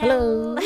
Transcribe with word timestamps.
Hello! 0.00 0.56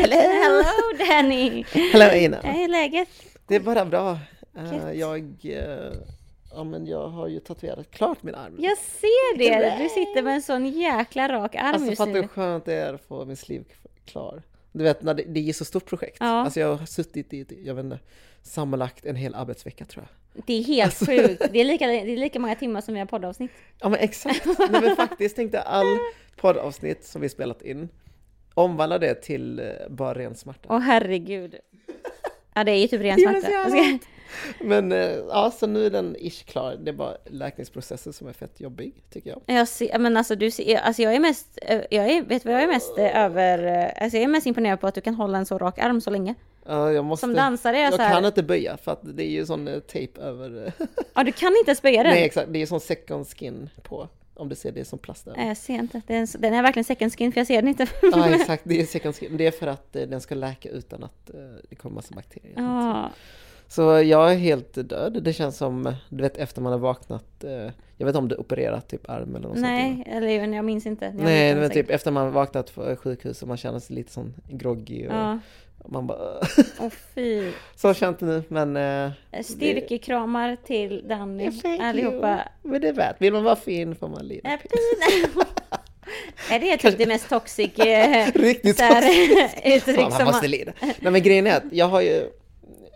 Hello! 0.00 0.16
Hello 0.16 0.64
Danny! 0.98 1.64
Hello 1.92 2.14
Ina! 2.14 2.40
Hur 2.40 2.64
är 2.64 2.68
läget? 2.68 3.08
Det 3.46 3.54
är 3.56 3.60
bara 3.60 3.84
bra. 3.84 4.18
Uh, 4.58 4.92
jag, 4.92 5.20
uh, 5.44 5.52
ja, 6.54 6.64
men 6.64 6.86
jag 6.86 7.08
har 7.08 7.28
ju 7.28 7.40
tatuerat 7.40 7.90
klart 7.90 8.22
min 8.22 8.34
arm. 8.34 8.56
Jag 8.58 8.78
ser 8.78 9.38
det! 9.38 9.82
Du 9.82 9.88
sitter 9.88 10.22
med 10.22 10.34
en 10.34 10.42
sån 10.42 10.66
jäkla 10.66 11.28
rak 11.28 11.54
arm 11.54 11.66
Alltså 11.66 11.88
just 11.88 11.98
fattar 11.98 12.12
du 12.12 12.14
nu. 12.14 12.20
hur 12.20 12.28
skönt 12.28 12.64
det 12.64 12.74
är 12.74 12.94
att 12.94 13.04
få 13.04 13.24
min 13.24 13.36
sleeve 13.36 13.64
klar? 14.04 14.42
Du 14.72 14.84
vet, 14.84 15.02
när 15.02 15.14
det, 15.14 15.22
det 15.22 15.48
är 15.48 15.52
så 15.52 15.64
stort 15.64 15.86
projekt. 15.86 16.16
Ja. 16.20 16.26
Alltså 16.26 16.60
jag 16.60 16.76
har 16.76 16.86
suttit 16.86 17.32
i, 17.32 17.62
jag 17.64 17.74
vet 17.74 17.84
inte, 17.84 17.98
sammanlagt 18.48 19.06
en 19.06 19.16
hel 19.16 19.34
arbetsvecka 19.34 19.84
tror 19.84 20.04
jag. 20.04 20.42
Det 20.46 20.52
är 20.58 20.62
helt 20.62 20.84
Alltså- 20.84 21.04
sjukt. 21.06 21.42
Det 21.52 21.60
är, 21.60 21.64
lika, 21.64 21.86
det 21.86 22.12
är 22.12 22.16
lika 22.16 22.38
många 22.38 22.54
timmar 22.54 22.80
som 22.80 22.94
vi 22.94 23.00
har 23.00 23.06
poddavsnitt. 23.06 23.50
Ja 23.80 23.88
men 23.88 24.00
exakt. 24.00 24.46
Nej, 24.58 24.80
men 24.82 24.96
faktiskt 24.96 25.36
tänkte 25.36 25.60
all 25.62 25.98
poddavsnitt 26.36 27.04
som 27.04 27.20
vi 27.22 27.28
spelat 27.28 27.62
in, 27.62 27.88
omvandla 28.54 28.98
det 28.98 29.14
till 29.14 29.58
eh, 29.60 29.66
bara 29.88 30.14
ren 30.14 30.34
smärta. 30.34 30.68
Åh 30.70 30.78
herregud. 30.78 31.54
Ja 32.54 32.64
det 32.64 32.72
är 32.72 32.76
ju 32.76 32.88
typ 32.88 33.00
ren 33.00 33.18
smärta. 33.20 33.98
Men 34.60 34.92
eh, 34.92 34.98
ja, 35.28 35.50
så 35.58 35.66
nu 35.66 35.86
är 35.86 35.90
den 35.90 36.16
ish 36.18 36.44
klar. 36.44 36.76
Det 36.80 36.90
är 36.90 36.92
bara 36.94 37.16
läkningsprocessen 37.26 38.12
som 38.12 38.28
är 38.28 38.32
fett 38.32 38.60
jobbig, 38.60 38.92
tycker 39.10 39.30
jag. 39.30 39.58
Jag 39.58 39.68
ser, 39.68 39.98
men 39.98 40.16
alltså 40.16 40.36
du 40.36 40.50
ser, 40.50 40.76
alltså 40.76 41.02
jag 41.02 41.14
är 41.14 41.20
mest, 41.20 41.58
eh, 41.62 41.80
jag 41.90 42.10
är, 42.10 42.22
vet 42.22 42.44
vad 42.44 42.54
jag 42.54 42.62
är 42.62 42.66
mest 42.66 42.98
över, 42.98 43.84
alltså 44.02 44.16
jag 44.16 44.24
är 44.24 44.28
mest 44.28 44.46
imponerad 44.46 44.80
på 44.80 44.86
att 44.86 44.94
du 44.94 45.00
kan 45.00 45.14
hålla 45.14 45.38
en 45.38 45.46
så 45.46 45.58
rak 45.58 45.78
arm 45.78 46.00
så 46.00 46.10
länge. 46.10 46.34
Ja, 46.68 46.92
jag 46.92 47.04
måste... 47.04 47.20
Som 47.20 47.34
dansare 47.34 47.78
är 47.78 47.82
jag 47.82 47.94
så 47.94 48.02
här, 48.02 48.14
kan 48.14 48.24
inte 48.24 48.42
böja 48.42 48.76
för 48.76 48.92
att 48.92 49.00
det 49.02 49.22
är 49.24 49.30
ju 49.30 49.46
sån 49.46 49.68
eh, 49.68 49.78
tejp 49.80 50.20
över... 50.20 50.66
eh, 50.66 50.72
ja 51.14 51.24
du 51.24 51.32
kan 51.32 51.48
inte 51.56 51.70
ens 51.70 51.82
böja 51.82 52.02
den. 52.02 52.12
Nej 52.12 52.24
exakt, 52.24 52.48
det 52.52 52.62
är 52.62 52.66
sån 52.66 52.80
second 52.80 53.26
skin 53.28 53.70
på. 53.82 54.08
Om 54.34 54.48
du 54.48 54.54
ser 54.54 54.72
det 54.72 54.84
som 54.84 54.98
plast 54.98 55.26
över. 55.26 55.36
Nej, 55.38 55.48
jag 55.48 55.56
ser 55.56 55.74
inte. 55.74 56.00
Den, 56.06 56.26
den 56.38 56.54
är 56.54 56.62
verkligen 56.62 56.84
second 56.84 57.12
skin 57.18 57.32
för 57.32 57.40
jag 57.40 57.46
ser 57.46 57.56
den 57.62 57.68
inte. 57.68 57.86
Ja 58.02 58.34
exakt, 58.34 58.62
det 58.66 58.80
är 58.80 58.84
second 58.86 59.16
skin. 59.16 59.36
Det 59.36 59.46
är 59.46 59.50
för 59.50 59.66
att 59.66 59.96
eh, 59.96 60.02
den 60.02 60.20
ska 60.20 60.34
läka 60.34 60.68
utan 60.68 61.04
att 61.04 61.30
eh, 61.30 61.40
det 61.70 61.76
kommer 61.76 61.94
massa 61.94 62.14
bakterier. 62.14 62.52
Ja. 62.56 63.10
Så 63.68 63.82
jag 63.82 64.32
är 64.32 64.36
helt 64.36 64.74
död. 64.88 65.22
Det 65.22 65.32
känns 65.32 65.56
som, 65.56 65.94
du 66.08 66.22
vet 66.22 66.36
efter 66.36 66.60
man 66.60 66.72
har 66.72 66.78
vaknat. 66.78 67.44
eh, 67.44 67.50
Jag 67.96 68.06
vet 68.06 68.08
inte 68.08 68.18
om 68.18 68.28
du 68.28 68.36
opererat 68.36 68.88
typ 68.88 69.10
arm 69.10 69.28
eller 69.36 69.48
något 69.48 69.56
sånt. 69.56 69.60
Nej, 69.60 70.04
eller 70.06 70.28
jag 70.54 70.64
minns 70.64 70.86
inte. 70.86 71.04
Jag 71.04 71.14
Nej, 71.14 71.54
minns 71.54 71.60
men 71.60 71.70
typ 71.70 71.90
efter 71.90 72.10
man 72.10 72.32
vaknat 72.32 72.74
på 72.74 72.96
sjukhus 72.96 73.42
och 73.42 73.48
man 73.48 73.56
känner 73.56 73.78
sig 73.78 73.96
lite 73.96 74.12
sån 74.12 74.34
groggy 74.50 75.06
och 75.08 75.12
Ja, 75.14 75.38
man 75.86 76.06
bara 76.06 76.40
åh 76.80 76.90
fy. 77.14 77.52
Så 77.76 77.94
känt 77.94 78.18
det 78.18 78.26
nu 78.26 78.42
men 78.48 78.76
eh, 78.76 79.42
Styrkekramar 79.42 80.56
till 80.66 81.08
Danny, 81.08 81.52
Thank 81.52 81.80
allihopa. 81.80 82.30
you. 82.62 82.72
Men 82.72 82.80
det 82.80 82.88
är 82.88 82.92
värt, 82.92 83.16
vill 83.18 83.32
man 83.32 83.44
vara 83.44 83.56
fin 83.56 83.94
får 83.96 84.08
man 84.08 84.26
lida. 84.26 84.58
Pin. 84.58 85.42
är 86.50 86.58
det 86.60 86.76
typ 86.76 86.98
det 86.98 87.06
mest 87.06 87.28
toxic 87.28 87.78
eh, 87.78 88.32
Riktigt 88.34 88.80
här, 88.80 89.02
Fan, 89.02 89.72
uttryck 89.72 89.98
man 89.98 90.12
som 90.12 90.24
måste 90.24 90.42
man... 90.42 90.50
lida. 90.50 90.72
Nej 90.80 91.12
men 91.12 91.22
grejen 91.22 91.46
är 91.46 91.56
att 91.56 91.72
jag 91.72 91.86
har 91.86 92.00
ju 92.00 92.30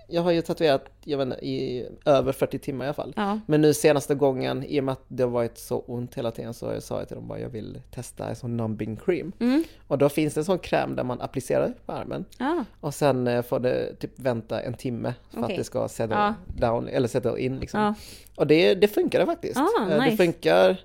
jag 0.09 0.23
har 0.23 0.31
ju 0.31 0.43
tatuerat, 0.43 0.85
jag 1.05 1.19
vet 1.19 1.27
inte, 1.27 1.47
i 1.47 1.89
över 2.05 2.33
40 2.33 2.59
timmar 2.59 2.85
i 2.85 2.89
alla 2.89 2.95
fall. 2.95 3.13
Ja. 3.17 3.41
Men 3.47 3.61
nu 3.61 3.75
senaste 3.75 4.15
gången, 4.15 4.65
i 4.65 4.81
och 4.81 4.85
med 4.85 4.93
att 4.93 5.05
det 5.09 5.23
har 5.23 5.31
varit 5.31 5.59
så 5.59 5.79
ont 5.79 6.15
hela 6.15 6.31
tiden, 6.31 6.55
så 6.55 6.81
sa 6.81 6.99
jag 6.99 7.09
till 7.09 7.17
dem 7.17 7.29
bara 7.29 7.39
jag 7.41 7.49
vill 7.49 7.81
testa 7.91 8.29
en 8.29 8.37
sån 8.37 8.57
numbing 8.57 8.97
cream. 8.97 9.33
Mm. 9.41 9.65
Och 9.89 9.99
då 9.99 10.09
finns 10.09 10.35
det 10.35 10.41
en 10.41 10.45
sån 10.45 10.59
kräm 10.59 10.97
där 10.97 11.05
man 11.05 11.21
applicerar 11.21 11.73
på 11.87 11.93
armen. 11.93 12.25
Ja, 12.39 12.65
Och 12.81 12.95
sen 12.95 13.27
eh, 13.27 13.43
får 13.43 13.61
det 13.61 13.95
typ 13.95 14.19
vänta 14.21 14.61
en 14.61 14.75
timme 14.75 15.15
för 15.31 15.39
Okej. 15.43 15.53
att 15.55 15.59
det 15.59 15.65
ska 15.65 15.89
settle 15.89 16.17
Ja. 16.17 16.35
down, 16.47 16.89
eller 16.89 17.09
settle 17.09 17.39
in 17.41 17.59
liksom. 17.59 17.95
Och 18.37 18.47
det, 18.47 18.75
det 18.75 18.89
funkade 18.89 19.27
faktiskt. 19.27 19.57
Ah, 19.57 19.69
Eh, 19.83 19.89
Det 19.89 20.01
nice. 20.05 20.17
funkar 20.17 20.77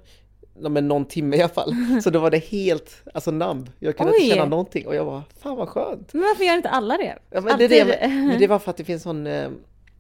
ja, 0.62 0.70
men 0.70 0.88
någon 0.88 1.06
timme 1.06 1.38
i 1.38 1.42
alla 1.42 1.54
fall. 1.54 1.76
Så 2.04 2.10
då 2.10 2.20
var 2.20 2.32
det 2.32 2.38
helt, 2.38 3.04
alltså 3.14 3.32
numb. 3.32 3.70
Jag 3.80 3.98
kunde 3.98 4.14
Oj. 4.14 4.24
inte 4.24 4.36
känna 4.36 4.50
någonting 4.50 4.88
och 4.88 4.96
jag 4.96 5.06
var 5.06 5.22
fan 5.40 5.58
vad 5.58 5.70
skönt. 5.70 6.14
Men 6.14 6.22
varför 6.22 6.44
gör 6.44 6.54
inte 6.54 6.70
alla 6.70 6.98
det? 6.98 7.18
Ja, 7.30 7.42
men 7.42 7.44
det, 7.44 7.52
Alltid. 7.52 7.70
det, 7.70 7.98
men 8.08 8.40
det 8.40 8.48
var 8.48 8.60
för 8.60 8.72
att 8.72 8.78
det 8.78 8.84
finns 8.84 9.04
sån 9.04 9.28
eh, 9.28 9.50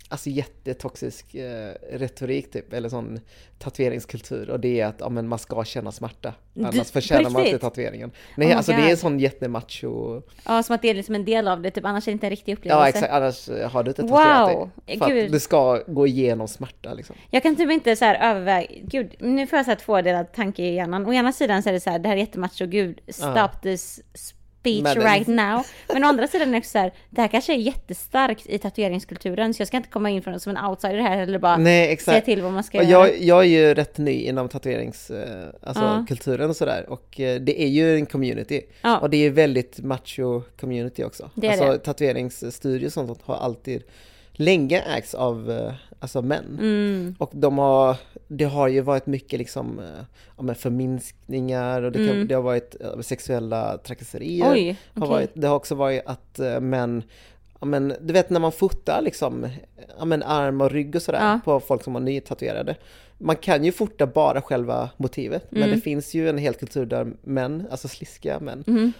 alltså 0.09 0.29
jättetoxisk 0.29 1.35
eh, 1.35 1.73
retorik 1.91 2.51
typ, 2.51 2.73
eller 2.73 2.89
sån 2.89 3.19
tatueringskultur 3.59 4.49
och 4.49 4.59
det 4.59 4.79
är 4.81 4.85
att 4.85 4.95
ja, 4.99 5.09
men 5.09 5.27
man 5.27 5.39
ska 5.39 5.63
känna 5.63 5.91
smärta. 5.91 6.33
Annars 6.55 6.91
förtjänar 6.91 7.29
man 7.29 7.45
inte 7.45 7.59
tatueringen. 7.59 8.11
Nej, 8.35 8.47
Oh 8.51 8.57
alltså 8.57 8.71
det 8.71 8.77
är 8.77 8.81
God. 8.81 8.91
en 8.91 8.97
sån 8.97 9.19
jättemacho. 9.19 10.21
Ja, 10.45 10.63
som 10.63 10.75
att 10.75 10.81
det 10.81 10.89
är 10.89 10.93
liksom 10.93 11.15
en 11.15 11.25
del 11.25 11.47
av 11.47 11.61
det, 11.61 11.71
typ, 11.71 11.85
annars 11.85 12.07
är 12.07 12.11
det 12.11 12.13
inte 12.13 12.25
en 12.25 12.29
riktig 12.29 12.53
upplevelse. 12.53 12.81
Ja 12.83 12.89
exakt, 12.89 13.13
annars 13.13 13.49
eh, 13.49 13.69
har 13.71 13.83
du 13.83 13.89
inte 13.91 14.01
tatuerat 14.01 14.55
Wow. 14.55 14.69
dig. 14.85 14.97
För 14.99 15.07
Gud. 15.09 15.25
att 15.25 15.31
du 15.31 15.39
ska 15.39 15.83
gå 15.87 16.07
igenom 16.07 16.47
smärta 16.47 16.93
liksom. 16.93 17.15
Jag 17.29 17.43
kan 17.43 17.55
typ 17.55 17.71
inte 17.71 17.95
så 17.95 18.05
här 18.05 18.29
överväga, 18.31 18.67
gud, 18.83 19.15
nu 19.19 19.47
får 19.47 19.57
jag 19.57 19.65
så 19.65 19.71
här 19.71 19.75
tvådelad 19.77 20.33
tanke 20.33 20.63
i 20.63 20.73
hjärnan. 20.75 21.05
Å 21.05 21.13
ena 21.13 21.31
sidan 21.33 21.63
så 21.63 21.69
är 21.69 21.73
det 21.73 21.79
så 21.79 21.89
här, 21.89 21.99
det 21.99 22.09
här 22.09 22.15
är 22.15 22.19
jättemacho, 22.19 22.65
gud, 22.65 22.99
stop 23.07 23.27
Ja. 23.35 23.51
this 23.63 23.99
speech 24.67 24.83
Men 24.83 24.97
det- 24.99 25.05
right 25.15 25.27
now. 25.27 25.65
Men 25.93 26.03
å 26.03 26.07
andra 26.07 26.27
sidan 26.27 26.55
är 26.55 26.59
det 26.59 26.65
så 26.65 26.77
här, 26.77 26.91
det 27.09 27.21
här 27.21 27.27
kanske 27.27 27.53
är 27.53 27.57
jättestarkt 27.57 28.45
i 28.49 28.57
tatueringskulturen, 28.59 29.53
så 29.53 29.61
jag 29.61 29.67
ska 29.67 29.77
inte 29.77 29.89
komma 29.89 30.09
in 30.09 30.21
från 30.21 30.39
som 30.39 30.55
en 30.57 30.65
outsider 30.65 30.97
här 31.01 31.17
eller 31.17 31.39
bara 31.39 31.57
Nej 31.57 31.97
säga 31.97 32.21
till 32.21 32.41
vad 32.41 32.53
man 32.53 32.63
ska 32.63 32.77
Och 32.77 32.83
göra. 32.83 33.07
jag, 33.07 33.21
jag 33.21 33.39
är 33.39 33.43
ju 33.47 33.73
rätt 33.73 33.97
ny 33.97 34.11
inom 34.11 34.49
tatueringskulturen 34.49 35.41
eh, 35.41 35.67
alltså, 35.69 35.83
Ja. 35.83 36.05
kulturen 36.07 36.49
och 36.49 36.55
sådär 36.55 36.85
och 36.89 37.19
eh, 37.19 37.41
det 37.41 37.61
är 37.63 37.67
ju 37.67 37.95
en 37.95 38.05
community. 38.05 38.61
Ja. 38.81 38.97
Och 38.97 39.09
det 39.09 39.17
är 39.25 39.29
väldigt 39.29 39.79
macho 39.79 40.41
community 40.59 41.03
också. 41.03 41.29
Det 41.35 41.47
är 41.47 41.51
alltså 41.51 41.71
det. 41.71 41.77
tatueringsstudios 41.77 42.97
och 42.97 43.07
sånt 43.07 43.21
har 43.23 43.35
alltid 43.35 43.83
länge 44.37 44.81
ägts 44.81 45.13
av 45.13 45.51
eh, 45.51 45.73
alltså 45.99 46.21
män. 46.21 46.57
Mm. 46.59 47.15
Och 47.19 47.31
de 47.33 47.57
har, 47.57 47.95
det 48.27 48.43
har 48.45 48.67
ju 48.67 48.81
varit 48.81 49.05
mycket 49.05 49.39
liksom, 49.39 49.79
eh, 49.79 49.85
ja, 50.37 50.43
men 50.43 50.55
förminskningar 50.55 51.81
och 51.81 51.91
det, 51.91 51.97
kan, 52.07 52.15
Mm. 52.15 52.27
det 52.27 52.35
har 52.35 52.41
varit 52.41 52.75
eh, 52.81 52.99
sexuella 53.01 53.77
trakasserier. 53.77 54.51
Oj, 54.51 54.77
har 54.93 55.01
okej. 55.01 55.09
varit, 55.09 55.31
det 55.33 55.47
har 55.47 55.55
också 55.55 55.75
varit 55.75 56.01
att 56.05 56.39
män, 56.61 57.03
ja, 57.59 57.65
men, 57.65 57.93
du 58.01 58.13
vet 58.13 58.29
när 58.29 58.39
man 58.39 58.51
fotar 58.51 59.01
liksom, 59.01 59.47
ja, 59.99 60.05
men 60.05 60.23
arm 60.23 60.61
och 60.61 60.71
rygg 60.71 60.95
och 60.95 61.01
sådär 61.01 61.19
Ja. 61.19 61.39
på 61.45 61.59
folk 61.59 61.83
som 61.83 61.93
har 61.95 62.01
nytatuerade. 62.01 62.75
Man 63.19 63.35
kan 63.35 63.65
ju 63.65 63.71
fota 63.71 64.07
bara 64.07 64.41
själva 64.41 64.89
motivet, 64.97 65.45
men 65.49 65.63
Mm. 65.63 65.75
det 65.75 65.81
finns 65.81 66.13
ju 66.13 66.29
en 66.29 66.37
hel 66.37 66.53
kultur 66.53 66.85
där 66.85 67.07
män, 67.21 67.67
alltså 67.71 67.87
sliskiga 67.87 68.39
män, 68.39 68.63
Mhm. 68.67 68.93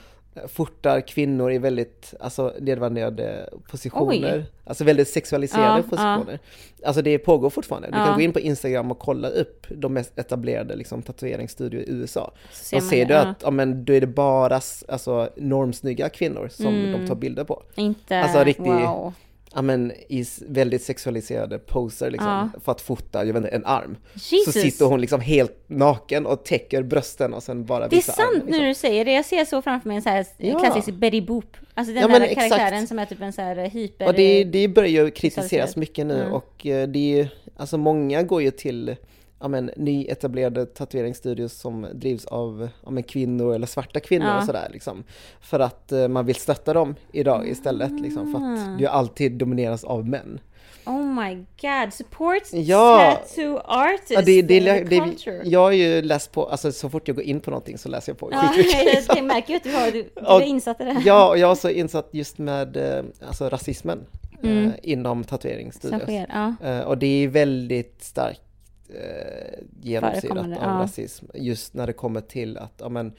Fotar 0.47 1.01
kvinnor 1.01 1.51
i 1.51 1.57
väldigt 1.57 2.13
alltså, 2.19 2.53
nedvärderade 2.59 3.49
positioner. 3.71 4.33
Oj. 4.37 4.45
Alltså 4.65 4.83
väldigt 4.83 5.07
sexualiserade 5.07 5.77
Ja, 5.77 5.83
positioner. 5.89 6.39
Alltså 6.85 7.01
det 7.01 7.17
pågår 7.19 7.49
fortfarande. 7.49 7.87
Du 7.91 7.97
Ja. 7.97 8.05
kan 8.05 8.15
gå 8.15 8.21
in 8.21 8.33
på 8.33 8.39
Instagram 8.39 8.91
och 8.91 8.99
kolla 8.99 9.29
upp 9.29 9.65
de 9.69 9.93
mest 9.93 10.19
etablerade 10.19 10.75
liksom, 10.75 11.01
tatueringsstudior 11.01 11.81
i 11.81 11.91
USA. 11.91 12.31
Så 12.51 12.75
Då 12.75 12.81
ser 12.81 13.05
du 13.05 13.13
ja. 13.13 13.19
att 13.19 13.41
ja, 13.43 13.51
men, 13.51 13.85
då 13.85 13.93
är 13.93 14.01
det 14.01 14.07
bara 14.07 14.55
alltså, 14.87 15.29
normsnygga 15.37 16.09
kvinnor 16.09 16.47
som 16.51 16.65
Mm. 16.75 16.91
de 17.01 17.07
tar 17.07 17.15
bilder 17.15 17.43
på. 17.43 17.63
Inte, 17.75 18.19
Alltså, 18.19 18.43
riktig- 18.43 18.63
wow. 18.65 19.13
Ja, 19.55 19.61
men, 19.61 19.91
I 20.09 20.25
väldigt 20.47 20.81
sexualiserade 20.83 21.59
poser 21.59 22.11
liksom, 22.11 22.29
Ja. 22.53 22.59
för 22.63 22.71
att 22.71 22.81
fota 22.81 23.19
jag 23.25 23.33
vet 23.33 23.35
inte, 23.43 23.49
en 23.49 23.65
arm. 23.65 23.97
Jesus. 24.13 24.53
Så 24.53 24.59
sitter 24.59 24.85
hon 24.85 25.01
liksom 25.01 25.21
helt 25.21 25.63
naken 25.67 26.25
och 26.25 26.45
täcker 26.45 26.83
brösten 26.83 27.33
och 27.33 27.43
sen 27.43 27.65
bara 27.65 27.87
Det 27.87 27.95
är 27.97 28.01
sant 28.01 28.19
armen, 28.19 28.39
nu 28.39 28.45
liksom. 28.45 28.61
när 28.61 28.67
du 28.67 28.75
säger 28.75 29.05
det. 29.05 29.11
Jag 29.13 29.25
ser 29.25 29.45
så 29.45 29.61
framför 29.61 29.87
mig 29.87 29.95
en 29.97 30.01
så 30.03 30.09
här 30.09 30.25
Ja. 30.37 30.59
klassisk 30.59 30.97
Betty 30.97 31.21
Boop. 31.21 31.57
Alltså 31.73 31.93
den 31.93 32.01
Ja, 32.01 32.07
men 32.07 32.21
där 32.21 32.27
exakt. 32.27 32.49
karaktären 32.49 32.87
som 32.87 32.99
är 32.99 33.05
typ 33.05 33.21
en 33.21 33.33
så 33.33 33.41
här 33.41 33.55
hyper... 33.69 34.07
Och 34.07 34.13
det, 34.13 34.43
det 34.43 34.67
börjar 34.67 34.89
ju 35.05 35.11
kritiseras 35.11 35.75
mycket 35.75 36.05
nu 36.05 36.21
Mm. 36.21 36.33
och 36.33 36.65
eh, 36.65 36.87
det 36.87 37.19
är 37.19 37.29
alltså 37.57 37.77
många 37.77 38.23
går 38.23 38.41
ju 38.41 38.51
till 38.51 38.95
ja, 39.39 39.47
men, 39.47 39.71
nyetablerade 39.77 40.65
tatueringsstudios 40.65 41.53
som 41.53 41.87
drivs 41.93 42.25
av 42.25 42.69
ja, 42.85 42.91
men, 42.91 43.03
kvinnor 43.03 43.55
eller 43.55 43.67
svarta 43.67 43.99
kvinnor 43.99 44.27
Ja. 44.27 44.37
och 44.37 44.43
sådär 44.43 44.67
liksom. 44.73 45.03
För 45.41 45.59
att 45.59 45.91
eh, 45.91 46.07
man 46.07 46.25
vill 46.25 46.35
stötta 46.35 46.73
dem 46.73 46.95
idag 47.11 47.47
istället 47.47 47.91
liksom, 48.01 48.31
för 48.33 48.39
Ah. 48.39 48.53
att 48.53 48.77
det 48.77 48.81
ju 48.83 48.87
alltid 48.89 49.31
domineras 49.31 49.83
av 49.83 50.07
män. 50.07 50.39
Oh 50.85 51.05
my 51.05 51.35
god, 51.61 51.93
support 51.93 52.43
Ja. 52.51 53.17
tattoo 53.27 53.57
artists 53.65 54.11
Ja, 54.11 54.21
det, 54.21 54.41
det, 54.41 54.59
det, 54.59 54.83
det, 54.83 54.99
culture. 54.99 55.41
jag 55.45 55.59
har 55.59 55.71
ju 55.71 56.01
läst 56.01 56.31
på, 56.31 56.45
alltså 56.45 56.71
så 56.71 56.89
fort 56.89 57.07
jag 57.07 57.15
går 57.15 57.25
in 57.25 57.39
på 57.39 57.49
någonting 57.51 57.77
så 57.77 57.89
läser 57.89 58.11
jag 58.11 58.17
på 58.19 58.29
Ja, 58.31 58.53
jag, 59.07 59.17
jag 59.17 59.25
märker 59.25 59.49
ju 59.49 59.57
att 59.57 59.63
du 59.63 59.71
har, 59.71 59.91
du, 59.91 60.09
du 60.15 60.21
är 60.25 60.41
insatt 60.41 60.81
i 60.81 60.83
det. 60.83 61.01
Ja, 61.05 61.29
och 61.29 61.37
jag 61.37 61.47
har 61.47 61.55
så 61.55 61.69
insatt 61.69 62.09
just 62.11 62.37
med 62.37 62.77
eh, 62.77 63.03
alltså, 63.27 63.49
rasismen 63.49 64.05
Mm. 64.43 64.65
eh, 64.67 64.71
inom 64.83 65.23
tatueringsstudios. 65.23 66.01
sker. 66.01 66.25
Ja. 66.61 66.67
Eh, 66.69 66.79
och 66.79 66.97
det 66.97 67.23
är 67.23 67.27
väldigt 67.27 68.03
starkt 68.03 68.41
eh, 68.89 69.63
genomsyrat 69.81 70.21
Förekommande, 70.21 70.57
av 70.57 70.63
ja. 70.63 70.83
rasism. 70.83 71.25
Just 71.33 71.73
när 71.73 71.87
det 71.87 71.93
kommer 71.93 72.21
till 72.21 72.57
att, 72.57 72.73
ja 72.77 72.89
men, 72.89 73.13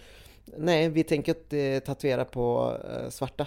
nej 0.44 0.88
vi 0.88 1.04
tänker 1.04 1.34
inte 1.34 1.80
tatuera 1.80 2.24
på 2.24 2.76
eh, 2.90 3.08
svarta. 3.08 3.46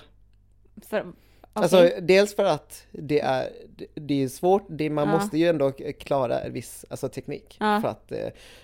För, 0.82 1.06
okej. 1.54 1.64
Alltså 1.64 2.02
dels 2.02 2.36
för 2.36 2.46
att 2.46 2.84
det 2.92 3.20
är, 3.20 3.50
det- 3.96 4.24
är 4.24 4.28
svårt, 4.28 4.66
det, 4.70 4.90
man 4.90 5.08
Ja. 5.10 5.14
måste 5.18 5.38
ju 5.38 5.48
ändå 5.48 5.72
klara 6.00 6.40
en 6.40 6.54
viss 6.54 6.86
alltså, 6.90 7.10
teknik 7.10 7.58
Ja. 7.60 7.82
för 7.82 7.88
att 7.88 8.12
eh, 8.12 8.20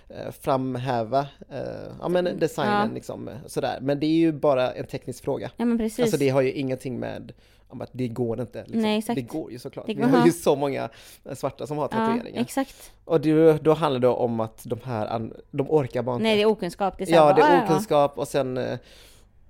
eh, 0.10 0.32
framhäva 0.42 1.20
eh, 1.52 1.58
ja, 2.02 2.08
men 2.10 2.40
designen 2.40 2.88
Ja. 2.90 2.94
liksom, 2.94 3.30
sådär. 3.46 3.78
Men 3.82 4.00
det 4.00 4.06
är 4.06 4.18
ju 4.18 4.32
bara 4.32 4.72
en 4.72 4.86
teknisk 4.86 5.24
fråga. 5.24 5.52
ja 5.58 5.66
men 5.66 5.78
precis. 5.78 6.00
Alltså 6.00 6.18
det 6.18 6.30
har 6.30 6.42
ju 6.42 6.52
ingenting 6.52 7.00
med 7.00 7.34
om 7.70 7.82
att 7.82 7.90
det 7.92 8.08
går 8.08 8.42
inte. 8.42 8.64
Liksom. 8.64 8.82
Nej, 8.82 8.98
exakt. 8.98 9.16
Det 9.16 9.22
går 9.22 9.52
ju 9.52 9.60
såklart. 9.60 9.86
Det 9.88 9.94
Vi 9.94 10.02
går, 10.02 10.10
har 10.10 10.18
ja. 10.18 10.26
ju 10.26 10.32
så 10.32 10.56
många 10.56 10.90
eh, 11.26 11.34
svarta 11.36 11.68
som 11.68 11.78
har 11.78 11.90
ja, 11.92 11.98
tatueringar. 11.98 12.42
exakt. 12.42 12.92
Och 13.06 13.22
det, 13.22 13.64
då 13.64 13.74
handlar 13.74 14.00
det 14.00 14.08
om 14.08 14.40
att 14.40 14.62
de 14.66 14.80
här, 14.84 15.30
de 15.52 15.72
orkar 15.72 16.02
bara 16.04 16.16
inte. 16.16 16.24
Nej 16.24 16.36
det 16.36 16.42
är 16.42 16.46
okunskap. 16.46 16.98
Det 16.98 17.04
är 17.10 17.14
ja, 17.16 17.34
det 17.34 17.42
är 17.42 17.64
okunskap 17.64 18.18
och 18.18 18.28
sen 18.28 18.58
eh, 18.58 18.78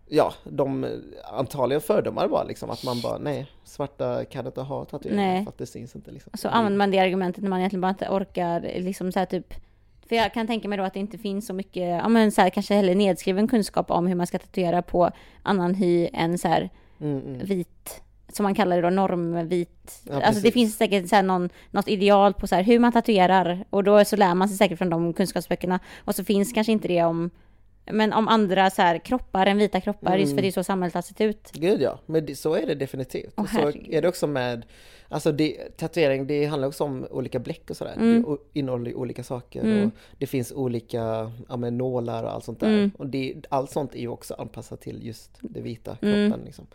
ja, 0.10 0.34
de 0.44 0.88
antagligen 1.32 1.82
fördomar 1.82 2.28
bara 2.28 2.44
liksom 2.44 2.70
att 2.70 2.84
man 2.84 3.02
bara 3.02 3.18
nej, 3.18 3.52
svarta 3.64 4.26
kan 4.26 4.46
inte 4.46 4.62
ha 4.62 4.86
tatueringar 4.86 5.44
för 5.44 5.50
att 5.50 5.58
det 5.58 5.66
syns 5.66 5.96
inte 5.96 6.12
liksom. 6.12 6.32
Så 6.36 6.50
använder 6.50 6.78
man 6.78 6.92
det 6.92 7.00
argumentet 7.00 7.44
när 7.44 7.50
man 7.50 7.60
egentligen 7.60 7.82
bara 7.82 7.90
inte 7.90 8.10
orkar 8.10 8.62
liksom 8.62 9.12
så 9.12 9.20
här 9.20 9.26
typ 9.26 9.54
för 10.10 10.16
jag 10.16 10.34
kan 10.34 10.48
tänka 10.48 10.68
mig 10.68 10.78
då 10.78 10.84
att 10.84 10.94
det 10.94 11.00
inte 11.00 11.18
finns 11.18 11.48
så 11.48 11.54
mycket, 11.54 11.84
ja 11.84 12.08
men 12.08 12.32
så 12.32 12.42
här, 12.42 12.50
kanske 12.50 12.74
heller 12.74 12.96
nedskriven 12.96 13.48
kunskap 13.48 13.92
om 13.92 14.08
hur 14.08 14.16
man 14.16 14.28
ska 14.28 14.40
tatuera 14.40 14.82
på 14.82 15.12
annan 15.44 15.76
hy 15.76 16.10
än 16.14 16.38
så 16.38 16.48
här 16.48 16.70
Mm, 17.00 17.20
mm. 17.20 17.46
vit, 17.46 18.02
som 18.30 18.44
man 18.44 18.56
kallar 18.56 18.76
det 18.76 18.82
då, 18.82 18.90
normvit. 18.90 20.02
Ja, 20.04 20.22
alltså 20.22 20.42
det 20.42 20.52
finns 20.52 20.78
säkert 20.78 21.10
så 21.10 21.16
här 21.16 21.24
någon, 21.24 21.50
något 21.72 21.88
ideal 21.88 22.34
på 22.34 22.48
så 22.48 22.56
här 22.56 22.64
hur 22.64 22.80
man 22.80 22.92
tatuerar 22.92 23.66
och 23.70 23.84
då 23.84 24.06
så 24.06 24.16
lär 24.16 24.36
man 24.36 24.50
sig 24.50 24.58
säkert 24.58 24.78
från 24.78 24.90
de 24.90 25.14
kunskapsböckerna 25.14 25.80
och 26.06 26.16
så 26.16 26.24
finns 26.24 26.54
kanske 26.54 26.72
inte 26.72 26.88
det 26.88 27.04
om 27.04 27.30
men 27.92 28.14
om 28.14 28.28
andra 28.28 28.70
så 28.70 28.82
här 28.82 28.98
kroppar 28.98 29.46
än 29.46 29.58
vita 29.58 29.82
kroppar 29.82 30.18
just 30.18 30.30
för 30.30 30.34
Mm. 30.34 30.42
det 30.42 30.48
är 30.48 30.52
så 30.52 30.64
samhället 30.64 30.94
har 30.94 31.02
sett 31.02 31.22
ut. 31.22 31.52
Gud 31.54 31.82
ja, 31.82 32.00
men 32.06 32.36
så 32.36 32.54
är 32.54 32.66
det 32.68 32.76
definitivt. 32.76 33.34
Och 33.36 33.50
så 33.50 33.72
är 33.90 34.02
det 34.02 34.08
också 34.08 34.28
med, 34.28 34.66
alltså 35.10 35.32
det, 35.32 35.78
tatuering 35.78 36.28
det 36.28 36.46
handlar 36.46 36.68
också 36.68 36.84
om 36.84 37.08
olika 37.12 37.40
bläck 37.40 37.70
och 37.70 37.78
sådär. 37.78 37.94
Mm. 37.98 38.24
Det 38.54 38.60
innehåller 38.60 38.96
olika 38.96 39.24
saker 39.24 39.62
Mm. 39.62 39.86
och 39.86 39.92
det 40.18 40.28
finns 40.28 40.52
olika 40.52 41.32
ja, 41.50 41.58
men 41.58 41.78
nålar 41.78 42.24
och 42.24 42.34
allt 42.34 42.44
sånt 42.46 42.60
där. 42.60 42.68
Mm. 42.68 42.92
Och 42.98 43.08
det, 43.08 43.36
allt 43.50 43.72
sånt 43.72 43.96
är 43.96 44.00
ju 44.00 44.08
också 44.08 44.34
anpassat 44.34 44.82
till 44.82 45.06
just 45.08 45.32
det 45.42 45.62
vita 45.62 45.92
kroppen. 45.92 46.24
Mm. 46.26 46.46
Liksom. 46.46 46.68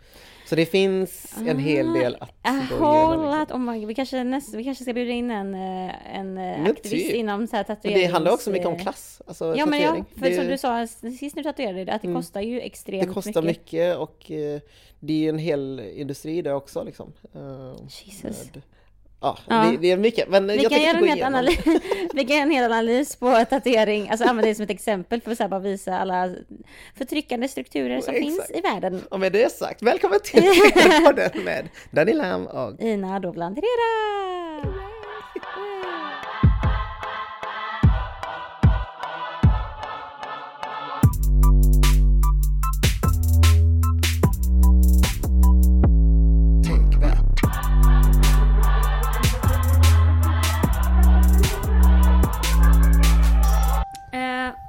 Så 0.49 0.55
det 0.55 0.65
finns 0.65 1.35
en 1.47 1.59
hel 1.59 1.93
del 1.93 2.15
att 2.21 2.29
gå 2.69 2.75
igenom. 2.75 3.39
Liksom. 3.39 3.69
oh 3.69 3.87
vi, 3.87 3.95
kanske 3.95 4.23
näst, 4.23 4.53
vi 4.53 4.63
kanske 4.63 4.83
ska 4.83 4.93
bjuda 4.93 5.11
in 5.11 5.31
en, 5.31 5.53
eh, 5.55 6.17
en 6.19 6.37
eh, 6.37 6.43
Men 6.43 6.71
aktivist 6.71 7.07
typ. 7.07 7.15
inom 7.15 7.47
så 7.47 7.55
här 7.55 7.65
Men 7.67 7.75
tatuerings... 7.75 8.01
det 8.07 8.13
handlar 8.13 8.31
också 8.31 8.49
mycket 8.49 8.67
om 8.67 8.79
klass, 8.79 9.21
alltså 9.27 9.55
Ja 9.57 9.65
men 9.65 9.81
ja, 9.81 10.05
för 10.19 10.29
det, 10.29 10.35
som 10.35 10.47
du 10.47 10.57
sa 10.57 10.87
sist 10.87 11.35
när 11.35 11.43
du 11.43 11.49
tatuerade 11.49 11.85
det, 11.85 11.93
att 11.93 12.01
det 12.01 12.07
Mm. 12.07 12.21
kostar 12.21 12.41
ju 12.41 12.61
extremt 12.61 13.07
det 13.07 13.13
kostar 13.13 13.41
mycket. 13.41 13.97
och 13.97 14.31
eh, 14.31 14.61
det 15.05 15.13
är 15.13 15.17
ju 15.17 15.29
en 15.29 15.37
hel 15.37 15.79
industri 15.95 16.41
där 16.41 16.53
också 16.55 16.83
liksom. 16.83 17.13
Eh, 17.35 17.73
Jesus. 18.05 18.23
med- 18.23 18.61
ja, 19.21 19.37
Ja. 19.47 19.55
Det, 19.71 19.77
det 19.77 19.91
är 19.91 19.97
mycket. 19.97 20.29
Men 20.29 20.47
Vi 20.47 20.55
jag 20.63 20.71
kan, 20.71 20.81
göra 20.81 20.97
en 20.97 21.07
helt 21.07 21.23
analys, 21.23 21.59
vi 22.13 22.25
kan 22.25 22.35
göra 22.35 22.43
en 22.43 22.51
hel 22.51 22.63
analys 22.71 23.15
på 23.15 23.45
tatuering, 23.49 24.09
alltså 24.09 24.25
använda 24.25 24.49
det 24.49 24.55
som 24.55 24.63
ett 24.63 24.69
exempel 24.69 25.21
för 25.21 25.31
att 25.31 25.37
så 25.37 25.47
bara 25.47 25.59
visa 25.59 25.97
alla 25.97 26.29
förtryckande 26.95 27.47
strukturer 27.47 28.01
som 28.01 28.13
Exakt. 28.15 28.47
finns 28.47 28.51
i 28.59 28.61
världen. 28.61 29.01
Och 29.11 29.19
med 29.19 29.31
det 29.31 29.51
sagt, 29.51 29.81
välkommen 29.81 30.19
till 30.23 30.43
podden 31.05 31.43
med 31.43 31.69
Danny 31.91 32.13
Lam 32.13 32.47
och 32.47 32.81
Ina 32.81 33.19
Dovland 33.19 33.55
Herrera! 33.57 34.92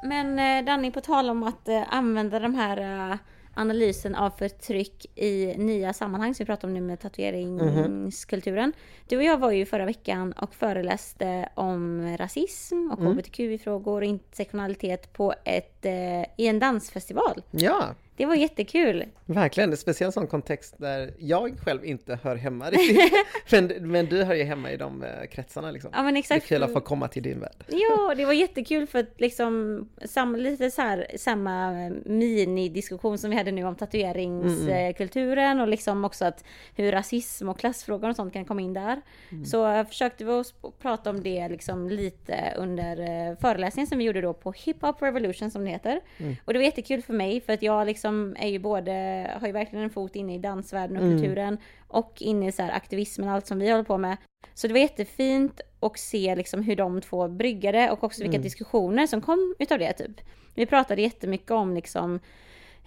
Men 0.05 0.39
eh, 0.39 0.65
Danny, 0.65 0.91
på 0.91 1.01
tal 1.01 1.31
om 1.31 1.43
att 1.43 1.69
eh, 1.69 1.83
använda 1.89 2.39
de 2.39 2.55
här 2.55 3.11
eh, 3.11 3.17
analysen 3.55 4.15
av 4.15 4.31
förtryck 4.31 5.19
i 5.19 5.55
nya 5.57 5.93
sammanhang 5.93 6.35
som 6.35 6.45
vi 6.45 6.47
pratar 6.47 6.69
om 6.69 6.75
nu 6.75 6.81
med 6.81 7.01
tatueringskulturen. 7.01 8.73
Du 9.09 9.17
och 9.17 9.23
jag 9.23 9.39
var 9.39 9.51
ju 9.51 9.67
förra 9.67 9.85
veckan 9.85 10.33
och 10.33 10.55
föreläste 10.55 11.49
om 11.55 12.17
rasism 12.17 12.91
och 12.91 12.99
hbtqi-frågor 12.99 14.01
och 14.01 14.05
intersektionalitet 14.05 15.13
på 15.13 15.35
ett, 15.45 15.85
eh, 15.85 16.23
i 16.37 16.47
en 16.47 16.59
dansfestival. 16.59 17.43
Ja, 17.51 17.95
Det 18.17 18.27
var 18.27 18.35
jättekul. 18.35 19.05
verkligen. 19.27 19.71
Det 19.71 19.75
är 19.75 19.77
speciellt 19.77 20.15
sån 20.15 20.27
kontext 20.27 20.75
där 20.79 21.15
jag 21.19 21.59
själv 21.59 21.85
inte 21.85 22.19
hör 22.23 22.37
hemma 22.37 22.71
riktigt. 22.71 23.13
men, 23.51 23.91
men 23.91 24.07
du 24.07 24.23
hör 24.23 24.35
ju 24.35 24.43
hemma 24.43 24.71
i 24.71 24.77
de 24.77 25.03
eh, 25.03 25.09
kretsarna 25.31 25.71
liksom. 25.71 25.91
Ja 25.95 26.03
men 26.03 26.15
Det 26.15 26.19
är 26.19 26.21
exakt. 26.21 26.47
kul 26.47 26.63
att 26.63 26.73
få 26.73 26.81
komma 26.81 27.09
till 27.09 27.23
din 27.23 27.41
värld. 27.41 27.65
Ja, 27.69 28.15
det 28.17 28.25
var 28.25 28.33
jättekul 28.33 28.87
för 28.87 28.99
att 28.99 29.21
liksom 29.21 29.89
sam, 30.05 30.37
lite 30.37 30.71
så 30.71 30.83
här, 30.83 31.07
samma 31.17 31.73
minidiskussion 32.05 33.19
som 33.19 33.31
vi 33.31 33.37
hade 33.37 33.53
nu 33.53 33.65
om 33.65 33.75
tatueringskulturen 33.75 35.61
och 35.61 35.69
liksom 35.69 36.05
också 36.05 36.25
att 36.25 36.45
hur 36.75 36.93
rasism 36.93 37.49
och 37.49 37.59
klassfrågor 37.59 38.09
och 38.09 38.17
sånt 38.17 38.33
kan 38.33 38.45
komma 38.45 38.61
in 38.61 38.73
där. 38.75 39.01
Så 39.47 39.71
eh, 39.73 39.87
försökte 39.87 40.25
vi 40.25 40.31
oss 40.31 40.55
prata 40.79 41.11
om 41.11 41.23
det 41.23 41.49
liksom 41.49 41.89
lite 41.89 42.55
under 42.57 43.01
eh, 43.01 43.37
föreläsningen 43.37 43.87
som 43.87 43.99
vi 43.99 44.05
gjorde 44.05 44.21
då 44.21 44.33
på 44.33 44.53
Hip 44.53 44.83
Hop 44.83 45.03
Revolution 45.03 45.51
som 45.51 45.65
det 45.65 45.71
heter. 45.71 46.01
Och 46.45 46.53
det 46.53 46.59
var 46.59 46.65
jättekul 46.65 47.03
för 47.03 47.13
mig 47.13 47.41
för 47.41 47.53
att 47.53 47.63
jag 47.63 47.87
liksom 47.87 48.04
är 48.39 48.49
ju 48.49 48.59
både, 48.59 48.93
har 49.41 49.47
ju 49.47 49.53
verkligen 49.53 49.85
en 49.85 49.91
fot 49.91 50.17
inne 50.17 50.35
i 50.35 50.39
dansvärlden 50.39 50.97
och 50.97 51.03
kulturen 51.03 51.59
och 51.89 52.13
inne 52.21 52.49
i 52.49 52.53
så 52.53 52.63
här 52.63 52.73
aktivismen 52.73 53.29
och 53.29 53.35
allt 53.35 53.47
som 53.47 53.59
vi 53.59 53.71
håller 53.71 53.85
på 53.85 53.99
med. 53.99 54.17
Så 54.55 54.67
det 54.67 54.73
var 54.73 54.81
jättefint 54.81 55.61
att 55.81 55.99
se 55.99 56.35
liksom 56.35 56.63
hur 56.63 56.77
de 56.77 57.01
två 57.01 57.29
bryggade 57.29 57.91
och 57.91 58.05
också 58.05 58.23
vilka 58.23 58.39
diskussioner 58.39 59.07
som 59.07 59.21
kom 59.21 59.55
utav 59.59 59.79
det 59.79 59.93
typ. 59.93 60.21
Vi 60.55 60.67
pratade 60.67 61.03
jättemycket 61.03 61.51
om 61.51 61.75
liksom 61.75 62.21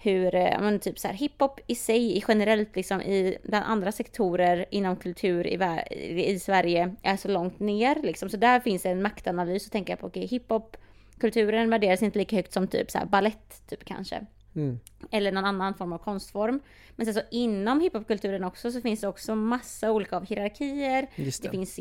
hur, 0.02 0.34
eh, 0.34 0.60
men 0.60 0.80
typ 0.80 0.98
så 0.98 1.08
här 1.08 1.14
hiphop 1.14 1.60
i 1.66 1.74
sig 1.74 2.16
i 2.16 2.24
generellt 2.28 2.76
liksom 2.76 3.02
i 3.02 3.38
bland 3.42 3.64
andra 3.64 3.92
sektorer 3.92 4.64
inom 4.70 4.96
kultur 4.96 5.46
i, 5.46 6.24
i 6.26 6.38
Sverige 6.38 6.94
är 7.02 7.16
så 7.16 7.28
långt 7.28 7.60
ner 7.60 8.02
liksom. 8.02 8.28
Så 8.28 8.36
där 8.36 8.60
finns 8.60 8.86
en 8.86 9.02
maktanalys 9.02 9.66
och 9.66 9.72
tänka 9.72 9.96
på 9.96 10.06
okej 10.06 10.26
hiphop 10.26 10.76
kulturen 11.18 11.70
värderas 11.70 12.02
inte 12.02 12.18
lika 12.18 12.36
högt 12.36 12.52
som 12.52 12.68
typ 12.68 12.90
så 12.90 12.98
här 12.98 13.06
ballett 13.06 13.62
typ 13.68 13.84
kanske 13.84 14.26
Mm. 14.54 14.80
eller 15.10 15.32
någon 15.32 15.44
annan 15.44 15.74
form 15.74 15.92
av 15.92 15.98
konstform. 15.98 16.60
Men 16.96 17.06
sen 17.06 17.14
så 17.14 17.20
inom 17.30 17.80
hiphopkulturen 17.80 18.44
också 18.44 18.72
så 18.72 18.80
finns 18.80 19.00
det 19.00 19.08
också 19.08 19.34
massa 19.34 19.92
olika 19.92 20.16
av 20.16 20.26
hierarkier. 20.26 21.06
Det 21.16 21.42
det. 21.42 21.50
finns 21.50 21.78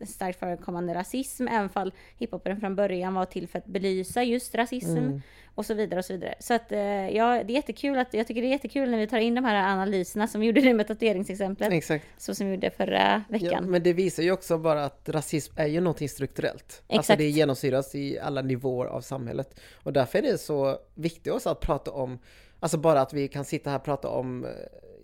jättestarkt 0.00 0.38
förekommande 0.38 0.94
rasism, 0.94 1.48
även 1.48 1.68
fall 1.68 1.92
hiphopen 2.18 2.60
från 2.60 2.76
början 2.76 3.14
var 3.14 3.24
till 3.24 3.48
för 3.48 3.58
att 3.58 3.66
belysa 3.66 4.22
just 4.22 4.54
rasism 4.54 4.96
Mm. 4.96 5.22
och 5.54 5.66
så 5.66 5.74
vidare 5.74 5.98
och 5.98 6.04
så 6.04 6.12
vidare. 6.12 6.34
Så 6.40 6.54
att 6.54 6.72
eh, 6.72 6.78
ja, 7.10 7.42
det 7.44 7.52
är 7.52 7.54
jättekul 7.54 7.98
att, 7.98 8.14
jag 8.14 8.26
tycker 8.26 8.40
det 8.42 8.46
är 8.48 8.50
jättekul 8.50 8.90
när 8.90 8.98
vi 8.98 9.06
tar 9.06 9.18
in 9.18 9.34
de 9.34 9.44
här 9.44 9.72
analyserna 9.72 10.26
som 10.26 10.40
vi 10.40 10.46
gjorde 10.46 10.60
nu 10.60 10.74
med 10.74 10.86
tatueringsexemplet, 10.86 11.72
Exakt. 11.72 12.04
så 12.18 12.34
som 12.34 12.46
vi 12.46 12.54
gjorde 12.54 12.70
förra 12.70 13.24
Ja, 13.28 13.38
veckan. 13.38 13.70
men 13.70 13.82
det 13.82 13.92
visar 13.92 14.22
ju 14.22 14.32
också 14.32 14.58
bara 14.58 14.84
att 14.84 15.08
rasism 15.08 15.54
är 15.56 15.66
ju 15.66 15.80
någonting 15.80 16.08
strukturellt. 16.08 16.62
Alltså 16.64 16.82
Exakt. 17.12 17.18
det 17.18 17.28
genomsyras 17.28 17.94
i 17.94 18.18
alla 18.18 18.42
nivåer 18.42 18.86
av 18.86 19.00
samhället. 19.00 19.60
Och 19.82 19.92
därför 19.92 20.18
är 20.18 20.22
det 20.22 20.38
så 20.38 20.78
viktigt 20.94 21.32
också 21.32 21.50
att 21.50 21.60
prata 21.60 21.90
om, 21.90 22.18
alltså 22.60 22.78
bara 22.78 23.00
att 23.00 23.12
vi 23.12 23.28
kan 23.28 23.44
sitta 23.44 23.70
här 23.70 23.76
och 23.78 23.84
prata 23.84 24.08
om, 24.08 24.44
eh, 24.44 24.50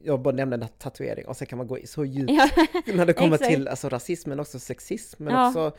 jag 0.05 0.21
bara 0.21 0.35
nämnde 0.35 0.69
tatuering 0.79 1.27
och 1.27 1.37
sen 1.37 1.47
kan 1.47 1.57
man 1.59 1.67
gå 1.67 1.79
så 1.85 2.05
djupt 2.05 2.33
Ja, 2.33 2.49
när 2.95 3.07
det 3.07 3.13
kommer 3.13 3.37
till 3.37 3.69
alltså, 3.69 3.89
rasism 3.89 4.29
men 4.31 4.41
också 4.41 4.59
sexism 4.59 5.25
men 5.25 5.35
Ja. 5.35 5.49
också 5.49 5.73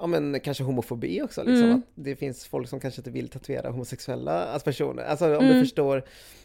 ja, 0.00 0.06
men 0.06 0.40
kanske 0.40 0.64
homofobi 0.64 1.22
också. 1.22 1.42
Liksom, 1.42 1.64
Mm. 1.64 1.76
att 1.78 1.84
det 1.94 2.16
finns 2.16 2.44
folk 2.46 2.68
som 2.68 2.80
kanske 2.80 3.00
inte 3.00 3.10
vill 3.10 3.28
tatuera 3.28 3.70
homosexuella 3.70 4.44
alltså, 4.44 4.64
personer. 4.64 5.02
Alltså 5.04 5.24
om 5.26 5.32
Mm. 5.44 5.54
du 5.54 5.60
förstår, 5.60 6.04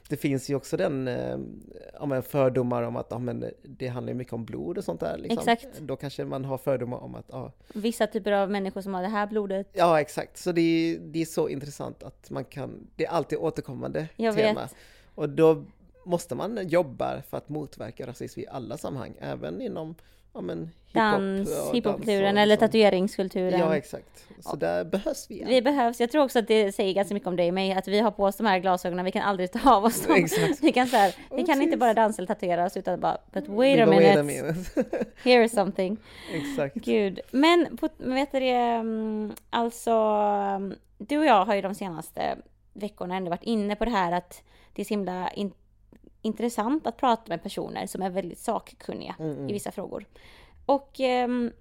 det 0.09 0.17
finns 0.17 0.50
ju 0.50 0.55
också 0.55 0.77
den 0.77 1.07
eh, 1.07 1.38
ja, 1.93 2.05
men 2.05 2.24
fördomar 2.24 2.83
om 2.83 2.95
att 2.95 3.07
ja, 3.09 3.19
men 3.19 3.45
det 3.63 3.88
handlar 3.88 4.13
mycket 4.13 4.33
om 4.33 4.45
blod 4.45 4.77
och 4.77 4.83
sånt 4.83 5.00
där. 5.00 5.17
Liksom. 5.17 5.38
Exakt. 5.50 5.79
Då 5.79 5.95
kanske 5.95 6.25
man 6.25 6.45
har 6.45 6.57
fördomar 6.57 6.98
om 6.98 7.15
att 7.15 7.25
ja, 7.31 7.51
vissa 7.74 8.07
typer 8.07 8.31
av 8.31 8.51
människor 8.51 8.81
som 8.81 8.93
har 8.93 9.01
det 9.01 9.07
här 9.07 9.27
blodet. 9.27 9.67
ja 9.74 10.01
exakt. 10.01 10.38
Så 10.38 10.51
det 10.51 10.62
är, 10.62 11.00
det 11.00 11.21
är 11.21 11.25
så 11.25 11.50
intressant 11.50 12.03
att 12.03 12.29
man 12.29 12.43
kan, 12.45 12.88
det 12.95 13.05
är 13.05 13.09
alltid 13.09 13.38
återkommande 13.38 14.07
Jag 14.15 14.36
tema. 14.36 14.62
vet. 14.62 14.75
Och 15.15 15.29
då 15.29 15.65
måste 16.06 16.36
man 16.36 16.68
jobba 16.68 17.22
för 17.22 17.38
att 17.38 17.50
motverka 17.50 18.08
rasism 18.08 18.39
i 18.39 18.48
alla 18.48 18.77
sammanhang, 18.77 19.15
även 19.20 19.62
inom 19.62 19.96
ja, 20.34 20.41
men, 20.41 20.70
Dans, 20.91 21.50
hiphopkulturen 21.74 22.36
och 22.36 22.41
eller 22.41 22.56
liksom. 22.56 22.68
tatueringskulturen. 22.68 23.60
Ja, 23.60 23.77
exakt. 23.77 24.25
Så 24.39 24.56
där 24.56 24.86
behövs 24.86 25.25
vi. 25.29 25.44
Vi 25.44 25.62
behövs. 25.62 26.00
Jag 26.00 26.12
tror 26.12 26.24
också 26.24 26.39
att 26.39 26.48
det 26.48 26.72
säger 26.72 26.94
ganska 26.94 27.13
mycket 27.13 27.27
om 27.27 27.36
dig 27.36 27.48
och 27.48 27.53
mig, 27.53 27.74
att 27.74 27.88
vi 27.88 28.00
har 28.00 28.12
på 28.12 28.24
oss 28.24 28.38
de 28.38 28.46
här 28.46 28.60
glasögonen, 28.60 29.06
vi 29.06 29.12
kan 29.12 29.22
aldrig 29.22 29.51
ta 29.51 29.75
av 29.75 29.84
oss 29.84 30.06
dem. 30.06 30.15
Exakt. 30.15 30.63
Vi 30.63 30.72
kan, 30.72 30.88
så 30.88 30.96
här, 30.98 31.15
vi 31.36 31.44
kan 31.44 31.62
inte 31.62 31.77
bara 31.77 31.94
dansa 31.94 32.22
eller 32.22 32.27
tatuera 32.27 32.65
oss 32.65 32.77
utan 32.77 33.00
bara, 33.00 33.18
but 33.34 33.48
Vi 33.48 33.56
wait 33.56 33.79
a 33.79 33.86
minute, 33.86 34.06
wait 34.06 34.18
a 34.18 34.24
minute. 34.24 35.06
here 35.24 35.44
is 35.44 35.51
something. 35.51 35.98
exakt. 36.34 36.75
Gud. 36.75 37.20
Men, 37.32 37.77
på, 37.77 37.89
vet 37.98 38.32
du 38.32 38.39
det, 38.39 38.56
mm, 38.56 39.34
alltså, 39.50 39.91
mm, 39.91 40.75
du 40.98 41.18
och 41.18 41.25
jag 41.25 41.46
har 41.46 41.56
ju 41.56 41.62
de 41.62 41.75
senaste 41.75 42.38
veckorna 42.74 43.15
ändå 43.15 43.29
varit 43.29 43.44
inne 43.44 43.75
på 43.75 43.86
det 43.86 43.91
här 43.91 44.12
att 44.12 44.44
det 44.74 44.82
är 44.82 44.86
så 44.86 44.89
himla 44.89 45.29
in, 45.29 45.51
intressant 46.22 46.88
att 46.88 46.98
prata 46.98 47.24
med 47.28 47.44
personer 47.44 47.88
som 47.88 48.02
är 48.02 48.10
väldigt 48.10 48.40
sakkunniga 48.40 49.16
Mm, 49.20 49.50
i 49.50 49.54
vissa 49.54 49.72
frågor. 49.72 50.06
Och 50.66 51.00
ehm, 51.00 51.52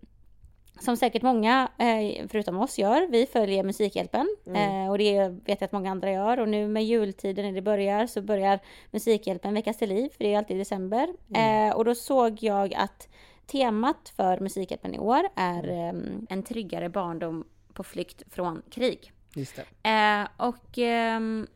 som 0.80 0.96
säkert 0.96 1.22
många, 1.22 1.68
eh, 1.78 2.26
förutom 2.28 2.58
oss, 2.58 2.78
gör, 2.78 3.06
vi 3.10 3.26
följer 3.26 3.64
Musikhjälpen. 3.64 4.36
Eh, 4.46 4.90
och 4.90 4.98
det 4.98 5.28
vet 5.28 5.60
jag 5.60 5.62
att 5.62 5.72
många 5.72 5.90
andra 5.90 6.12
gör. 6.12 6.40
Och 6.40 6.48
nu 6.48 6.68
med 6.68 6.84
jultiden 6.84 7.44
när 7.44 7.52
det 7.52 7.62
börjar 7.62 8.06
så 8.06 8.22
börjar 8.22 8.60
Musikhjälpen 8.90 9.54
väckas 9.54 9.76
till 9.76 9.88
liv, 9.88 10.08
för 10.16 10.24
det 10.24 10.34
är 10.34 10.38
alltid 10.38 10.56
i 10.56 10.58
december. 10.58 11.08
Eh, 11.34 11.76
och 11.76 11.84
då 11.84 11.94
såg 11.94 12.42
jag 12.42 12.74
att 12.74 13.08
temat 13.46 14.12
för 14.16 14.40
Musikhjälpen 14.40 14.94
i 14.94 14.98
år 14.98 15.20
är 15.34 15.68
ehm, 15.68 16.26
en 16.30 16.42
tryggare 16.42 16.88
barndom 16.88 17.44
på 17.72 17.84
flykt 17.84 18.22
från 18.30 18.62
krig. 18.70 19.12
Just 19.34 19.56
det. 19.56 19.90
Eh, 19.90 20.46
och 20.48 20.78
ehm, 20.78 21.46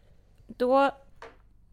då 0.47 0.91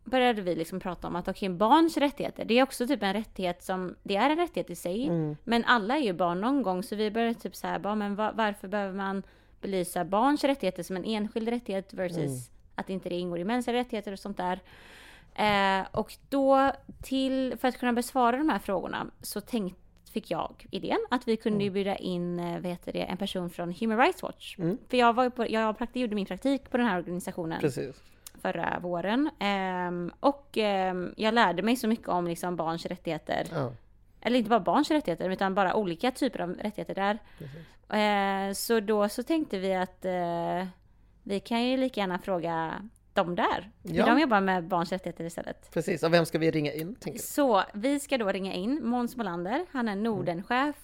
började 0.10 0.42
vi 0.42 0.56
liksom 0.56 0.80
prata 0.80 1.08
om 1.08 1.16
att 1.16 1.28
okej, 1.28 1.50
okay, 1.50 1.58
barns 1.58 1.98
rättigheter, 1.98 2.46
det 2.46 2.60
är 2.60 2.64
också 2.64 2.88
typ 2.88 3.04
en 3.04 3.14
rättighet 3.14 3.64
som, 3.64 3.96
det 4.04 4.16
är 4.16 4.30
en 4.30 4.38
rättighet 4.38 4.70
i 4.70 4.76
sig, 4.76 5.08
mm. 5.08 5.38
men 5.44 5.66
alla 5.66 5.98
är 5.98 6.02
ju 6.02 6.14
barn 6.14 6.42
någon 6.42 6.64
gång, 6.64 6.84
så 6.84 6.96
vi 6.96 7.12
började 7.12 7.34
typ 7.34 7.56
så 7.56 7.68
här, 7.68 7.80
bara, 7.80 7.96
men 7.96 8.16
var, 8.16 8.34
varför 8.34 8.68
behöver 8.68 8.94
man 8.94 9.24
belysa 9.62 10.06
barns 10.06 10.44
rättigheter 10.44 10.84
som 10.84 10.96
en 10.96 11.06
enskild 11.06 11.48
rättighet 11.48 11.94
versus 11.94 12.18
mm. 12.18 12.40
att 12.76 12.90
inte 12.90 13.10
det 13.10 13.16
ingår 13.16 13.40
i 13.40 13.44
mänskliga 13.44 13.78
rättigheter 13.78 14.12
och 14.12 14.20
sånt 14.20 14.38
där. 14.38 14.60
Eh, 15.36 15.88
och 15.92 16.14
då 16.30 16.72
till, 17.04 17.58
för 17.60 17.68
att 17.68 17.78
kunna 17.78 17.94
besvara 17.94 18.38
de 18.38 18.50
här 18.50 18.60
frågorna 18.60 19.08
så 19.22 19.42
tänkte 19.42 19.80
fick 20.10 20.32
jag 20.32 20.68
idén 20.72 21.00
att 21.10 21.28
vi 21.28 21.38
kunde 21.38 21.64
mm. 21.64 21.74
bjuda 21.74 21.96
in 21.96 22.40
eh, 22.40 22.54
vad 22.54 22.66
heter 22.66 22.94
det, 22.94 23.02
en 23.02 23.18
person 23.18 23.50
från 23.50 23.74
Human 23.74 23.98
Rights 23.98 24.24
Watch. 24.24 24.58
Mm. 24.58 24.78
För 24.90 24.98
jag, 24.98 25.14
var 25.14 25.30
på, 25.30 25.50
jag 25.50 25.76
gjorde 25.94 26.16
min 26.16 26.26
praktik 26.26 26.70
på 26.70 26.78
den 26.78 26.86
här 26.86 27.00
organisationen 27.00 27.60
Precis. 27.60 28.04
Förra 28.40 28.80
våren. 28.80 29.30
Um, 29.88 30.12
och 30.20 30.58
um, 30.92 31.14
jag 31.18 31.34
lärde 31.34 31.62
mig 31.62 31.76
så 31.76 31.88
mycket 31.88 32.08
om 32.08 32.28
liksom, 32.28 32.56
barns 32.56 32.86
rättigheter. 32.86 33.48
Ja. 33.52 33.74
Eller 34.22 34.38
inte 34.38 34.50
bara 34.50 34.60
barns 34.60 34.92
rättigheter 34.92 35.30
utan 35.30 35.56
bara 35.56 35.76
olika 35.76 36.12
typer 36.12 36.42
av 36.42 36.54
rättigheter 36.54 36.96
där. 36.96 37.20
Uh, 37.94 38.54
så 38.54 38.80
då 38.80 39.10
så 39.10 39.24
tänkte 39.24 39.60
vi 39.60 39.74
att 39.74 40.06
uh, 40.06 40.68
vi 41.24 41.40
kan 41.40 41.64
ju 41.64 41.78
lika 41.78 42.02
gärna 42.02 42.20
fråga 42.20 42.82
de 43.14 43.36
där. 43.36 43.72
Ja. 43.82 44.06
De 44.06 44.20
jobbar 44.20 44.42
med 44.42 44.64
barns 44.68 44.92
rättigheter 44.92 45.24
istället. 45.24 45.72
Precis, 45.74 46.04
och 46.04 46.14
vem 46.14 46.26
ska 46.26 46.38
vi 46.38 46.52
ringa 46.52 46.74
in? 46.74 46.96
Så 47.20 47.64
vi 47.74 48.00
ska 48.00 48.18
då 48.18 48.28
ringa 48.28 48.54
in 48.54 48.80
Måns 48.84 49.16
Molander. 49.16 49.66
Han 49.72 49.88
är 49.88 49.96
Nordenchef 49.96 50.76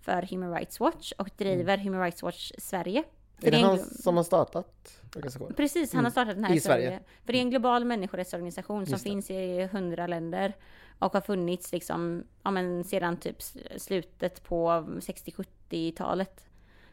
för 0.00 0.22
Human 0.22 0.54
Rights 0.54 0.80
Watch 0.80 1.12
och 1.18 1.30
driver 1.36 1.74
mm. 1.74 1.86
Human 1.86 2.00
Rights 2.00 2.22
Watch 2.22 2.52
Sverige. 2.58 3.04
Är 3.42 3.50
det, 3.50 3.58
han 3.58 3.78
som 3.78 4.16
har 4.16 4.24
startat 4.24 5.00
organisationen? 5.16 5.54
Precis, 5.54 5.92
han 5.92 5.98
mm. 5.98 6.04
har 6.04 6.10
startat 6.10 6.34
den 6.34 6.44
här 6.44 6.54
i 6.54 6.60
Sverige. 6.60 6.86
Sverige. 6.86 7.00
För 7.24 7.32
det 7.32 7.38
är 7.38 7.42
en 7.42 7.50
global 7.50 7.84
människorättsorganisation 7.84 8.86
som 8.86 8.98
finns 8.98 9.30
i 9.30 9.68
hundra 9.72 10.06
länder 10.06 10.52
och 10.98 11.12
har 11.12 11.20
funnits 11.20 11.72
liksom, 11.72 12.24
ja 12.42 12.50
men 12.50 12.84
sedan 12.84 13.16
typ 13.16 13.36
slutet 13.76 14.44
på 14.44 14.68
60-70-talet. 15.00 16.44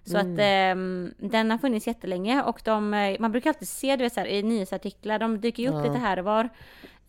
Så 0.03 0.17
mm. 0.17 0.33
att 0.33 0.39
eh, 0.39 1.29
den 1.29 1.51
har 1.51 1.57
funnits 1.57 1.87
jättelänge 1.87 2.43
och 2.43 2.61
de, 2.63 2.93
eh, 2.93 3.19
man 3.19 3.31
brukar 3.31 3.49
alltid 3.49 3.67
se 3.67 3.95
du 3.95 4.03
vet, 4.03 4.13
så 4.13 4.19
här, 4.19 4.27
i 4.27 4.43
nyhetsartiklar, 4.43 5.19
de 5.19 5.41
dyker 5.41 5.63
ju 5.63 5.69
upp 5.69 5.75
ja. 5.75 5.83
lite 5.83 5.97
här 5.97 6.19
och 6.19 6.25
var. 6.25 6.49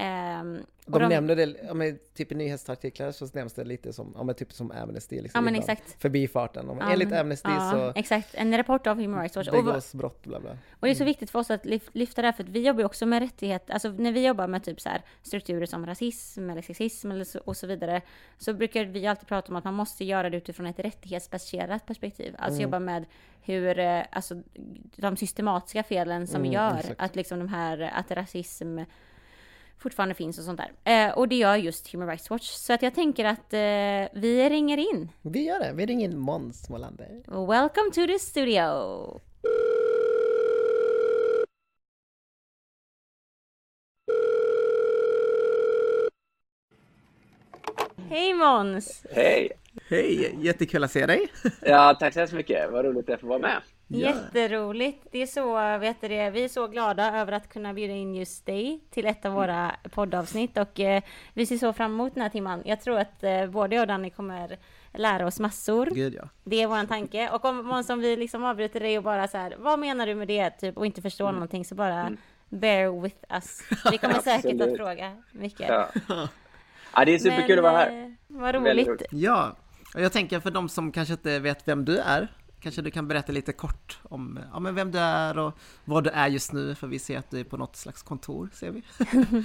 Um, 0.00 0.64
de, 0.86 0.98
de 0.98 1.08
nämner 1.08 1.36
det, 1.36 1.54
ja, 1.66 1.74
men, 1.74 1.98
typ 2.14 2.32
i 2.32 2.34
nyhetsartiklar 2.34 3.12
så 3.12 3.28
nämns 3.32 3.52
det 3.52 3.64
lite 3.64 3.92
som, 3.92 4.12
ja, 4.16 4.22
men, 4.24 4.34
typ 4.34 4.52
som 4.52 4.70
Amnesty. 4.70 5.20
Liksom, 5.20 5.38
ja, 5.38 5.40
men 5.40 5.54
exakt. 5.54 5.96
Förbifarten. 6.02 6.70
Om, 6.70 6.78
ja, 6.78 6.92
enligt 6.92 7.12
Amnesty 7.12 7.50
ja, 7.50 7.70
så... 7.72 8.00
Exakt, 8.00 8.34
en 8.34 8.56
rapport 8.56 8.86
av 8.86 9.00
Human 9.00 9.20
Rights 9.20 9.36
Watch. 9.36 9.50
Begås 9.50 9.94
brott, 9.94 10.22
bla 10.22 10.40
bla. 10.40 10.50
Och 10.50 10.86
det 10.86 10.90
är 10.90 10.94
så 10.94 11.02
mm. 11.02 11.10
viktigt 11.10 11.30
för 11.30 11.38
oss 11.38 11.50
att 11.50 11.64
lyfta 11.92 12.22
det 12.22 12.28
här, 12.28 12.32
för 12.32 12.42
att 12.42 12.48
vi 12.48 12.66
jobbar 12.66 12.80
ju 12.80 12.86
också 12.86 13.06
med 13.06 13.22
rättigheter, 13.22 13.72
alltså 13.72 13.88
när 13.88 14.12
vi 14.12 14.26
jobbar 14.26 14.46
med 14.46 14.64
typ 14.64 14.80
så 14.80 14.88
här 14.88 15.02
strukturer 15.22 15.66
som 15.66 15.86
rasism 15.86 16.50
eller 16.50 16.62
sexism 16.62 17.10
eller 17.10 17.24
så, 17.24 17.38
och 17.38 17.56
så 17.56 17.66
vidare, 17.66 18.02
så 18.38 18.52
brukar 18.52 18.84
vi 18.84 19.06
alltid 19.06 19.28
prata 19.28 19.48
om 19.48 19.56
att 19.56 19.64
man 19.64 19.74
måste 19.74 20.04
göra 20.04 20.30
det 20.30 20.36
utifrån 20.36 20.66
ett 20.66 20.78
rättighetsbaserat 20.78 21.86
perspektiv. 21.86 22.34
Alltså 22.38 22.60
mm. 22.60 22.62
jobba 22.62 22.78
med 22.78 23.04
hur, 23.42 23.78
eh, 23.78 24.02
alltså 24.10 24.42
de 24.96 25.16
systematiska 25.16 25.82
felen 25.82 26.26
som 26.26 26.40
mm, 26.40 26.52
gör 26.52 26.78
exakt. 26.78 27.00
att 27.00 27.16
liksom 27.16 27.38
de 27.38 27.48
här, 27.48 27.90
att 27.94 28.10
rasism 28.10 28.78
fortfarande 29.78 30.14
finns 30.14 30.38
och 30.38 30.44
sånt 30.44 30.60
där. 30.84 31.08
Eh, 31.08 31.18
och 31.18 31.28
det 31.28 31.36
gör 31.36 31.56
just 31.56 31.92
Human 31.92 32.08
Rights 32.08 32.30
Watch. 32.30 32.50
Så 32.50 32.72
att 32.72 32.82
jag 32.82 32.94
tänker 32.94 33.24
att 33.24 33.52
eh, 33.52 34.20
vi 34.20 34.48
ringer 34.50 34.78
in. 34.78 35.08
Vi 35.22 35.44
gör 35.44 35.60
det. 35.60 35.72
Vi 35.74 35.86
ringer 35.86 36.08
in 36.08 36.18
Måns 36.18 36.68
Molander. 36.68 37.46
Welcome 37.46 37.90
to 37.94 38.06
the 38.06 38.18
studio! 38.18 39.20
Hej 48.10 48.34
Måns! 48.34 49.06
Hej! 49.10 49.50
Hej! 49.88 50.36
Jättekul 50.40 50.84
att 50.84 50.90
se 50.90 51.06
dig! 51.06 51.28
ja, 51.62 51.96
tack 52.00 52.12
så 52.12 52.18
hemskt 52.18 52.34
mycket. 52.34 52.70
Vad 52.70 52.84
roligt 52.84 53.10
att 53.10 53.20
få 53.20 53.26
vara 53.26 53.38
med. 53.38 53.62
Jätteroligt! 53.88 55.06
Det 55.10 55.22
är 55.22 55.26
så, 55.26 55.78
vet 55.78 56.00
du 56.00 56.08
det, 56.08 56.30
vi 56.30 56.44
är 56.44 56.48
så 56.48 56.66
glada 56.66 57.20
över 57.20 57.32
att 57.32 57.48
kunna 57.48 57.74
bjuda 57.74 57.94
in 57.94 58.14
just 58.14 58.46
dig 58.46 58.80
till 58.90 59.06
ett 59.06 59.24
av 59.24 59.32
våra 59.32 59.76
poddavsnitt 59.90 60.58
och 60.58 60.80
eh, 60.80 61.02
vi 61.34 61.46
ser 61.46 61.58
så 61.58 61.72
fram 61.72 61.92
emot 61.92 62.14
den 62.14 62.22
här 62.22 62.30
timman. 62.30 62.62
Jag 62.64 62.80
tror 62.80 62.98
att 62.98 63.22
eh, 63.22 63.46
både 63.46 63.74
jag 63.74 63.82
och 63.82 63.88
Danny 63.88 64.10
kommer 64.10 64.58
lära 64.92 65.26
oss 65.26 65.40
massor. 65.40 65.86
Gud, 65.86 66.14
ja. 66.14 66.28
Det 66.44 66.62
är 66.62 66.66
vår 66.66 66.86
tanke. 66.86 67.30
Och 67.30 67.44
om, 67.44 67.70
om 67.70 67.84
som 67.84 68.00
vi 68.00 68.16
liksom 68.16 68.44
avbryter 68.44 68.80
dig 68.80 68.98
och 68.98 69.04
bara 69.04 69.28
så 69.28 69.38
här, 69.38 69.54
vad 69.58 69.78
menar 69.78 70.06
du 70.06 70.14
med 70.14 70.28
det? 70.28 70.50
Typ, 70.50 70.76
och 70.76 70.86
inte 70.86 71.02
förstår 71.02 71.24
mm. 71.24 71.34
någonting 71.34 71.64
så 71.64 71.74
bara 71.74 72.00
mm. 72.00 72.16
bear 72.48 73.02
with 73.02 73.16
us. 73.30 73.62
Vi 73.90 73.98
kommer 73.98 74.14
säkert 74.22 74.60
att 74.60 74.76
fråga 74.76 75.16
mycket. 75.32 75.68
Ja. 75.68 75.88
ja, 76.94 77.04
det 77.04 77.14
är 77.14 77.18
superkul 77.18 77.56
Men, 77.56 77.58
att 77.58 77.72
vara 77.72 77.76
här. 77.76 78.02
Eh, 78.02 78.10
vad 78.26 78.54
roligt. 78.54 79.02
Ja, 79.10 79.56
och 79.94 80.00
jag 80.00 80.12
tänker 80.12 80.40
för 80.40 80.50
de 80.50 80.68
som 80.68 80.92
kanske 80.92 81.14
inte 81.14 81.38
vet 81.38 81.68
vem 81.68 81.84
du 81.84 81.98
är, 81.98 82.28
kanske 82.60 82.82
du 82.82 82.90
kan 82.90 83.08
berätta 83.08 83.32
lite 83.32 83.52
kort 83.52 83.98
om 84.02 84.40
ja, 84.52 84.60
men 84.60 84.74
vem 84.74 84.90
du 84.90 84.98
är 84.98 85.38
och 85.38 85.52
vad 85.84 86.04
du 86.04 86.10
är 86.10 86.28
just 86.28 86.52
nu, 86.52 86.74
för 86.74 86.86
vi 86.86 86.98
ser 86.98 87.18
att 87.18 87.30
du 87.30 87.40
är 87.40 87.44
på 87.44 87.56
något 87.56 87.76
slags 87.76 88.02
kontor, 88.02 88.48
ser 88.52 88.70
vi. 88.70 88.82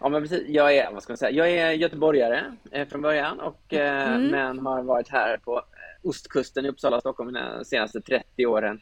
ja, 0.00 0.08
men 0.08 0.22
precis. 0.22 0.44
Jag 0.48 0.76
är, 0.76 0.92
vad 0.92 1.02
ska 1.02 1.12
man 1.12 1.18
säga, 1.18 1.30
jag 1.30 1.50
är 1.50 1.72
göteborgare 1.72 2.44
eh, 2.70 2.88
från 2.88 3.02
början, 3.02 3.40
och, 3.40 3.74
eh, 3.74 4.14
mm. 4.14 4.30
men 4.30 4.66
har 4.66 4.82
varit 4.82 5.08
här 5.08 5.36
på 5.36 5.62
ostkusten 6.02 6.64
i 6.64 6.68
Uppsala, 6.68 7.00
Stockholm 7.00 7.32
de 7.32 7.64
senaste 7.64 8.00
30 8.00 8.46
åren. 8.46 8.80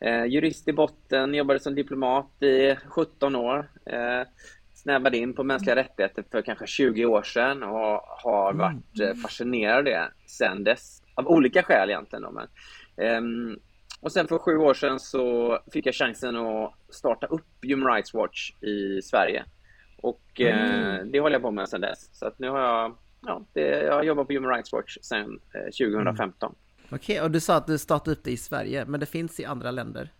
Eh, 0.00 0.24
jurist 0.24 0.68
i 0.68 0.72
botten, 0.72 1.34
jobbade 1.34 1.60
som 1.60 1.74
diplomat 1.74 2.42
i 2.42 2.76
17 2.88 3.36
år. 3.36 3.70
Eh, 3.86 4.22
snävade 4.74 5.18
in 5.18 5.34
på 5.34 5.44
mänskliga 5.44 5.76
rättigheter 5.76 6.24
för 6.30 6.42
kanske 6.42 6.66
20 6.66 7.06
år 7.06 7.22
sedan 7.22 7.62
och 7.62 8.00
har 8.22 8.52
varit 8.52 9.00
mm. 9.00 9.16
fascinerad 9.16 9.78
av 9.78 9.84
det 9.84 10.08
sedan 10.26 10.64
dess. 10.64 11.02
Av 11.14 11.28
olika 11.28 11.62
skäl 11.62 11.90
egentligen. 11.90 12.22
Då, 12.22 12.30
men, 12.30 12.46
um, 12.96 13.58
och 14.00 14.12
sen 14.12 14.28
för 14.28 14.38
sju 14.38 14.56
år 14.56 14.74
sedan 14.74 15.00
så 15.00 15.58
fick 15.72 15.86
jag 15.86 15.94
chansen 15.94 16.36
att 16.36 16.74
starta 16.88 17.26
upp 17.26 17.46
Human 17.62 17.94
Rights 17.94 18.14
Watch 18.14 18.52
i 18.60 19.02
Sverige. 19.02 19.44
Och 19.96 20.40
eh, 20.40 20.74
mm. 20.74 20.90
eh, 20.90 21.04
det 21.04 21.20
håller 21.20 21.34
jag 21.34 21.42
på 21.42 21.50
med 21.50 21.68
sedan 21.68 21.80
dess. 21.80 22.08
Så 22.12 22.26
att 22.26 22.38
nu 22.38 22.48
har 22.48 22.60
jag, 22.60 22.96
ja, 23.26 23.42
det, 23.52 23.60
jag 23.60 23.92
har 23.92 24.02
jobbat 24.02 24.26
på 24.26 24.32
Human 24.32 24.50
Rights 24.50 24.72
Watch 24.72 24.98
sedan 25.02 25.40
eh, 25.54 25.88
2015. 25.88 26.48
Mm. 26.48 26.56
Okej, 26.90 27.14
okay, 27.14 27.20
och 27.20 27.30
du 27.30 27.40
sa 27.40 27.56
att 27.56 27.66
du 27.66 27.78
startade 27.78 28.16
upp 28.16 28.24
det 28.24 28.30
i 28.30 28.36
Sverige, 28.36 28.84
men 28.84 29.00
det 29.00 29.06
finns 29.06 29.40
i 29.40 29.44
andra 29.44 29.70
länder? 29.70 30.12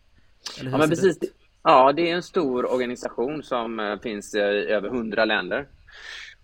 ja, 0.63 0.79
men 0.79 0.89
precis. 0.89 1.19
Det? 1.19 1.27
Ja, 1.63 1.93
det 1.93 2.11
är 2.11 2.15
en 2.15 2.23
stor 2.23 2.73
organisation 2.73 3.43
som 3.43 3.81
eh, 3.81 4.01
finns 4.01 4.35
i 4.35 4.39
över 4.39 4.89
hundra 4.89 5.25
länder. 5.25 5.69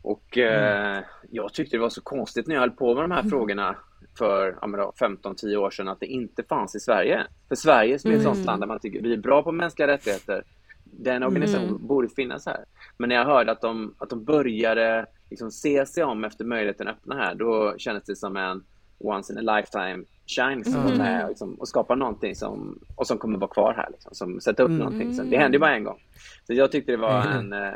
Och 0.03 0.39
eh, 0.39 0.91
mm. 0.91 1.05
jag 1.31 1.53
tyckte 1.53 1.77
det 1.77 1.81
var 1.81 1.91
så 1.91 2.01
konstigt 2.01 2.47
när 2.47 2.55
jag 2.55 2.61
höll 2.61 2.71
på 2.71 2.95
med 2.95 3.05
de 3.05 3.11
här 3.11 3.21
mm. 3.21 3.31
frågorna 3.31 3.77
för 4.19 4.59
ja, 4.61 4.93
15-10 5.01 5.57
år 5.57 5.71
sedan 5.71 5.89
att 5.89 6.01
det 6.01 6.07
inte 6.07 6.43
fanns 6.43 6.75
i 6.75 6.81
Sverige. 6.81 7.27
För 7.49 7.55
Sverige 7.55 7.99
som 7.99 8.11
är 8.11 8.15
ett 8.15 8.21
mm. 8.21 8.35
sånt 8.35 8.47
land 8.47 8.63
där 8.63 8.67
man 8.67 8.81
tycker 8.81 9.03
vi 9.03 9.13
är 9.13 9.19
bra 9.19 9.43
på 9.43 9.53
mänskliga 9.53 9.89
rättigheter, 9.89 10.45
den 10.85 11.23
organisationen 11.23 11.69
mm. 11.69 11.87
borde 11.87 12.09
finnas 12.09 12.47
här. 12.47 12.65
Men 12.99 13.09
när 13.09 13.17
jag 13.17 13.25
hörde 13.25 13.53
att 13.53 13.61
de, 13.61 13.95
att 13.99 14.11
de 14.11 14.25
började 14.25 15.07
liksom 15.31 15.51
se 15.51 15.87
sig 15.87 16.05
om 16.05 16.25
efter 16.25 16.45
möjligheten 16.45 16.89
att 16.89 16.97
öppna 16.97 17.15
här, 17.15 17.35
då 17.35 17.75
kändes 17.79 18.05
det 18.05 18.17
som 18.17 18.37
en 18.37 18.65
once 18.99 19.33
in 19.33 19.49
a 19.49 19.57
lifetime 19.57 20.05
chance 20.27 20.79
mm. 20.79 20.99
med, 20.99 21.29
liksom, 21.29 21.55
och 21.55 21.69
skapa 21.69 21.95
någonting 21.95 22.35
som, 22.35 22.79
och 22.97 23.07
som 23.07 23.19
kommer 23.19 23.39
vara 23.39 23.51
kvar 23.51 23.75
här. 23.75 23.89
Liksom, 23.91 24.15
som 24.15 24.41
sätter 24.41 24.63
upp 24.63 24.69
mm. 24.69 24.79
någonting. 24.79 25.15
Som, 25.15 25.31
det 25.31 25.39
hände 25.39 25.59
bara 25.59 25.75
en 25.75 25.85
gång. 25.85 26.03
Så 26.47 26.55
jag 26.55 26.73
tyckte 26.73 26.93
det 26.93 26.99
var 26.99 27.27
mm. 27.27 27.53
en... 27.53 27.53
Eh, 27.53 27.75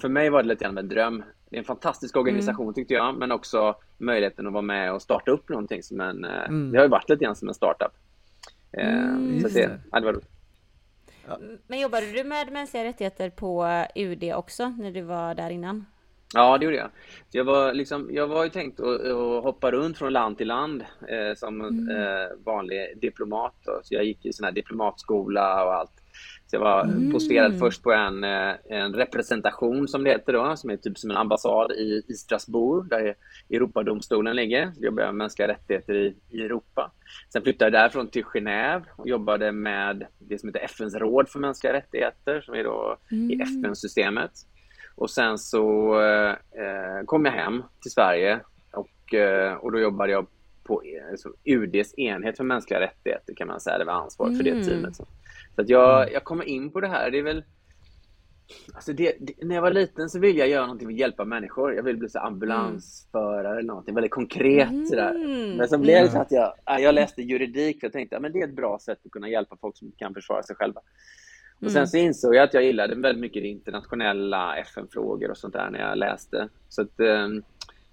för 0.00 0.08
mig 0.08 0.30
var 0.30 0.42
det 0.42 0.48
lite 0.48 0.64
grann 0.64 0.78
en 0.78 0.88
dröm 0.88 1.24
det 1.50 1.56
är 1.56 1.58
en 1.58 1.64
fantastisk 1.64 2.16
organisation 2.16 2.66
mm. 2.66 2.74
tyckte 2.74 2.94
jag, 2.94 3.18
men 3.18 3.32
också 3.32 3.76
möjligheten 3.98 4.46
att 4.46 4.52
vara 4.52 4.62
med 4.62 4.92
och 4.92 5.02
starta 5.02 5.30
upp 5.30 5.48
någonting 5.48 5.82
som 5.82 6.00
en, 6.00 6.24
eh, 6.24 6.44
mm. 6.48 6.72
det 6.72 6.78
har 6.78 6.84
ju 6.84 6.90
varit 6.90 7.08
lite 7.08 7.24
grann 7.24 7.36
som 7.36 7.48
en 7.48 7.54
startup. 7.54 7.92
Eh, 8.72 9.04
mm, 9.04 9.40
så 9.40 9.48
det, 9.48 9.80
ja, 9.92 10.00
det 10.00 10.06
var 10.06 10.12
roligt. 10.12 10.28
Ja. 11.28 11.38
Men 11.66 11.80
jobbade 11.80 12.12
du 12.12 12.24
med 12.24 12.52
mänskliga 12.52 12.84
rättigheter 12.84 13.30
på 13.30 13.84
UD 13.94 14.32
också 14.34 14.68
när 14.68 14.90
du 14.90 15.02
var 15.02 15.34
där 15.34 15.50
innan? 15.50 15.86
Ja, 16.34 16.58
det 16.58 16.64
gjorde 16.64 16.76
jag. 16.76 16.90
Jag 17.30 17.44
var, 17.44 17.72
liksom, 17.72 18.08
jag 18.12 18.26
var 18.26 18.44
ju 18.44 18.50
tänkt 18.50 18.80
att, 18.80 19.00
att 19.00 19.42
hoppa 19.42 19.70
runt 19.70 19.98
från 19.98 20.12
land 20.12 20.38
till 20.38 20.48
land 20.48 20.84
eh, 21.08 21.34
som 21.36 21.60
mm. 21.60 21.96
eh, 21.96 22.28
vanlig 22.44 22.98
diplomat. 23.00 23.54
Då. 23.64 23.80
Så 23.82 23.94
jag 23.94 24.04
gick 24.04 24.26
i 24.26 24.32
sån 24.32 24.44
här 24.44 24.52
diplomatskola 24.52 25.64
och 25.64 25.74
allt. 25.74 26.02
Så 26.46 26.56
jag 26.56 26.60
var 26.60 26.84
mm. 26.84 27.12
posterad 27.12 27.58
först 27.58 27.82
på 27.82 27.92
en, 27.92 28.24
eh, 28.24 28.54
en 28.70 28.94
representation 28.94 29.88
som 29.88 30.04
det 30.04 30.10
heter 30.10 30.32
då, 30.32 30.56
som 30.56 30.70
är 30.70 30.76
typ 30.76 30.98
som 30.98 31.10
en 31.10 31.16
ambassad 31.16 31.72
i, 31.72 32.02
i 32.08 32.14
Strasbourg, 32.14 32.88
där 32.88 33.14
Europadomstolen 33.50 34.36
ligger. 34.36 34.72
Så 34.72 34.84
jobbade 34.84 35.06
jag 35.06 35.14
med 35.14 35.24
mänskliga 35.24 35.48
rättigheter 35.48 35.94
i, 35.94 36.16
i 36.30 36.40
Europa. 36.42 36.92
Sen 37.32 37.42
flyttade 37.42 37.64
jag 37.64 37.82
därifrån 37.82 38.08
till 38.08 38.24
Genève 38.24 38.82
och 38.96 39.08
jobbade 39.08 39.52
med 39.52 40.06
det 40.18 40.38
som 40.38 40.48
heter 40.48 40.64
FNs 40.64 40.94
råd 40.94 41.28
för 41.28 41.38
mänskliga 41.38 41.72
rättigheter, 41.72 42.40
som 42.40 42.54
är 42.54 42.64
då 42.64 42.96
mm. 43.12 43.30
i 43.30 43.42
FN-systemet. 43.42 44.32
Och 44.94 45.10
sen 45.10 45.38
så 45.38 45.94
eh, 46.02 47.04
kom 47.04 47.24
jag 47.24 47.32
hem 47.32 47.62
till 47.82 47.90
Sverige 47.90 48.40
och, 48.72 49.14
eh, 49.14 49.54
och 49.54 49.72
då 49.72 49.78
jobbade 49.78 50.12
jag 50.12 50.26
på 50.64 50.82
alltså, 51.10 51.32
UDs 51.44 51.98
enhet 51.98 52.36
för 52.36 52.44
mänskliga 52.44 52.80
rättigheter 52.80 53.34
kan 53.34 53.48
man 53.48 53.60
säga. 53.60 53.78
Det 53.78 53.84
var 53.84 53.92
ansvaret 53.92 54.36
för 54.36 54.44
det 54.44 54.50
mm. 54.50 54.64
teamet. 54.64 54.96
Så, 54.96 55.06
så 55.56 55.62
att 55.62 55.68
jag, 55.68 56.02
mm. 56.02 56.14
jag 56.14 56.24
kommer 56.24 56.44
in 56.44 56.70
på 56.70 56.80
det 56.80 56.88
här. 56.88 57.10
Det 57.10 57.18
är 57.18 57.22
väl 57.22 57.44
Alltså 58.74 58.92
det, 58.92 59.16
det, 59.20 59.34
när 59.42 59.54
jag 59.54 59.62
var 59.62 59.70
liten 59.70 60.10
så 60.10 60.18
ville 60.18 60.38
jag 60.38 60.48
göra 60.48 60.62
någonting 60.62 60.88
för 60.88 60.92
att 60.92 60.98
hjälpa 60.98 61.24
människor. 61.24 61.74
Jag 61.74 61.82
ville 61.82 61.98
bli 61.98 62.08
så 62.08 62.18
ambulansförare 62.18 63.58
eller 63.58 63.68
någonting 63.68 63.94
väldigt 63.94 64.12
konkret 64.12 64.68
Mm. 64.68 64.86
sådär. 64.86 65.14
Men 65.56 65.68
så 65.68 65.78
blev 65.78 66.04
det 66.04 66.10
så 66.10 66.18
att 66.18 66.32
jag, 66.32 66.52
ja, 66.64 66.78
jag 66.78 66.94
läste 66.94 67.22
juridik 67.22 67.80
för 67.80 67.86
jag 67.86 67.92
tänkte 67.92 68.16
att 68.16 68.22
men 68.22 68.32
det 68.32 68.40
är 68.40 68.48
ett 68.48 68.56
bra 68.56 68.78
sätt 68.78 68.98
att 69.04 69.10
kunna 69.10 69.28
hjälpa 69.28 69.56
folk 69.60 69.76
som 69.76 69.92
kan 69.96 70.14
försvara 70.14 70.42
sig 70.42 70.56
själva. 70.56 70.80
Och 71.64 71.72
sen 71.72 71.88
så 71.88 71.96
insåg 71.96 72.34
jag 72.34 72.44
att 72.44 72.54
jag 72.54 72.64
gillade 72.64 72.94
väldigt 72.94 73.20
mycket 73.20 73.44
internationella 73.44 74.56
FN-frågor 74.56 75.30
och 75.30 75.36
sånt 75.36 75.54
där 75.54 75.70
när 75.70 75.80
jag 75.80 75.98
läste. 75.98 76.48
Så 76.68 76.82
att 76.82 77.00
eh, 77.00 77.28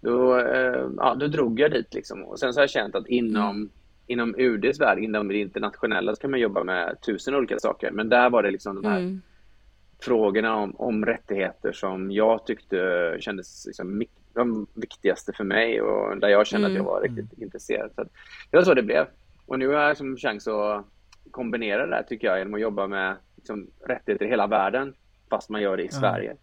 då, 0.02 0.40
eh, 0.40 0.90
ja, 0.98 1.16
då 1.20 1.28
drog 1.28 1.60
jag 1.60 1.72
dit 1.72 1.94
liksom. 1.94 2.24
Och 2.24 2.40
sen 2.40 2.54
så 2.54 2.60
har 2.60 2.64
jag 2.64 2.70
känt 2.70 2.96
att 2.96 3.08
inom, 3.08 3.70
inom 4.08 4.36
UDs 4.38 4.80
värld, 4.80 5.00
inom 5.00 5.28
det 5.28 5.38
internationella, 5.38 6.16
så 6.16 6.22
kan 6.22 6.32
man 6.32 6.40
jobba 6.40 6.64
med 6.64 6.98
tusen 7.06 7.36
olika 7.36 7.60
saker. 7.60 7.92
Men 7.92 8.10
där 8.10 8.30
var 8.30 8.44
det 8.44 8.52
liksom 8.52 8.82
de 8.82 8.90
här 8.90 9.00
Mm. 9.00 9.22
frågorna 10.02 10.56
om, 10.56 10.76
om 10.76 11.06
rättigheter 11.06 11.72
som 11.72 12.12
jag 12.12 12.46
tyckte 12.46 13.18
kändes 13.20 13.66
liksom 13.66 14.04
de 14.34 14.68
viktigaste 14.74 15.34
för 15.34 15.44
mig 15.44 15.82
och 15.82 16.18
där 16.18 16.28
jag 16.28 16.48
kände 16.48 16.68
att 16.68 16.74
jag 16.74 16.84
var 16.84 17.02
riktigt 17.02 17.40
intresserad. 17.42 17.92
Så 17.96 18.02
att, 18.02 18.08
det 18.52 18.58
var 18.58 18.64
så 18.64 18.74
det 18.74 18.84
blev. 18.84 19.06
Och 19.46 19.60
nu 19.60 19.68
har 19.68 19.74
jag 19.74 19.90
liksom 19.90 20.18
chans 20.18 20.48
att 20.48 20.86
kombinera 21.32 21.86
det 21.86 21.96
här 21.96 22.04
tycker 22.04 22.28
jag 22.28 22.38
genom 22.38 22.54
att 22.54 22.62
jobba 22.62 22.88
med 22.88 23.16
liksom, 23.36 23.68
rättigheter 23.88 24.26
i 24.26 24.30
hela 24.30 24.48
världen 24.48 24.94
fast 25.30 25.50
man 25.50 25.62
gör 25.62 25.78
det 25.78 25.84
i 25.84 25.90
Sverige. 25.92 26.36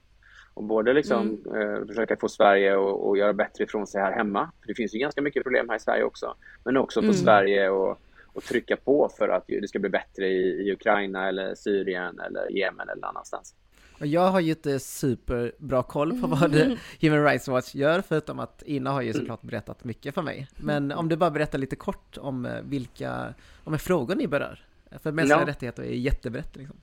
Och 0.55 0.65
både 0.65 0.93
liksom, 0.93 1.39
eh, 1.55 1.87
försöka 1.87 2.17
få 2.17 2.29
Sverige 2.29 2.73
att 3.11 3.19
göra 3.19 3.33
bättre 3.33 3.65
ifrån 3.65 3.87
sig 3.87 4.01
här 4.01 4.13
hemma. 4.13 4.51
För 4.61 4.67
det 4.69 4.75
finns 4.75 4.95
ju 4.95 4.99
ganska 4.99 5.23
mycket 5.23 5.43
problem 5.43 5.69
här 5.69 5.77
i 5.77 5.81
Sverige 5.81 6.05
också. 6.05 6.35
Men 6.65 6.77
också 6.77 7.03
få 7.03 7.13
Sverige 7.13 7.71
att 7.71 7.99
och 8.33 8.43
trycka 8.45 8.77
på 8.77 9.11
för 9.19 9.29
att 9.29 9.45
det 9.47 9.69
ska 9.69 9.79
bli 9.79 9.91
bättre 9.91 10.29
i, 10.29 10.69
i 10.69 10.73
Ukraina 10.73 11.29
eller 11.29 11.55
Syrien 11.55 12.21
eller 12.21 12.51
Jemen 12.51 12.89
eller 12.89 13.07
annanstans. 13.07 13.55
Och 14.01 14.07
jag 14.07 14.29
har 14.31 14.41
ju 14.41 14.51
inte 14.51 14.79
superbra 14.79 15.83
koll 15.83 16.21
på 16.21 16.27
vad 16.27 16.55
Human 17.01 17.25
Rights 17.25 17.49
Watch 17.49 17.75
gör, 17.75 18.03
förutom 18.09 18.39
att 18.39 18.63
Ina 18.67 18.91
har 18.91 19.03
ju 19.03 19.13
såklart 19.13 19.43
berättat 19.43 19.85
mycket 19.85 20.15
för 20.15 20.23
mig. 20.23 20.49
Men 20.57 20.93
om 20.93 21.09
du 21.09 21.17
bara 21.17 21.31
berättar 21.31 21.59
lite 21.59 21.77
kort 21.77 22.19
om 22.19 22.47
eh, 22.47 22.61
vilka 22.63 23.35
om 23.65 23.79
frågor 23.79 24.15
ni 24.15 24.27
berör. 24.27 24.65
För 25.03 25.13
mänskliga 25.13 25.41
Ja. 25.41 25.47
rättigheter 25.47 25.83
är 25.83 25.87
jättebrett 25.87 26.57
liksom. 26.57 26.77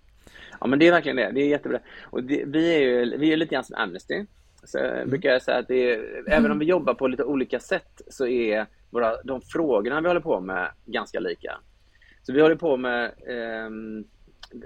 Ja, 0.61 0.67
men 0.67 0.79
det 0.79 0.87
är 0.87 0.91
verkligen 0.91 1.15
det. 1.15 1.31
Det 1.31 1.41
är 1.41 1.47
jättebra. 1.47 1.79
Och 2.03 2.23
det, 2.23 2.43
vi 2.45 2.73
är 2.75 2.79
ju 2.79 3.17
vi 3.17 3.33
är 3.33 3.37
lite 3.37 3.55
grann 3.55 3.63
som 3.63 3.75
Amnesty. 3.75 4.25
Så 4.63 4.77
jag 4.77 5.09
brukar 5.09 5.39
säga 5.39 5.57
att 5.57 5.69
är, 5.71 6.23
även 6.27 6.51
om 6.51 6.59
vi 6.59 6.65
jobbar 6.65 6.93
på 6.93 7.07
lite 7.07 7.23
olika 7.23 7.59
sätt 7.59 8.01
så 8.07 8.27
är 8.27 8.65
våra, 8.89 9.21
de 9.23 9.41
frågorna 9.41 10.01
vi 10.01 10.07
håller 10.07 10.21
på 10.21 10.39
med 10.39 10.71
ganska 10.85 11.19
lika. 11.19 11.57
Så 12.23 12.33
vi 12.33 12.41
håller 12.41 12.55
på 12.55 12.77
med 12.77 13.11
ehm, 13.27 14.05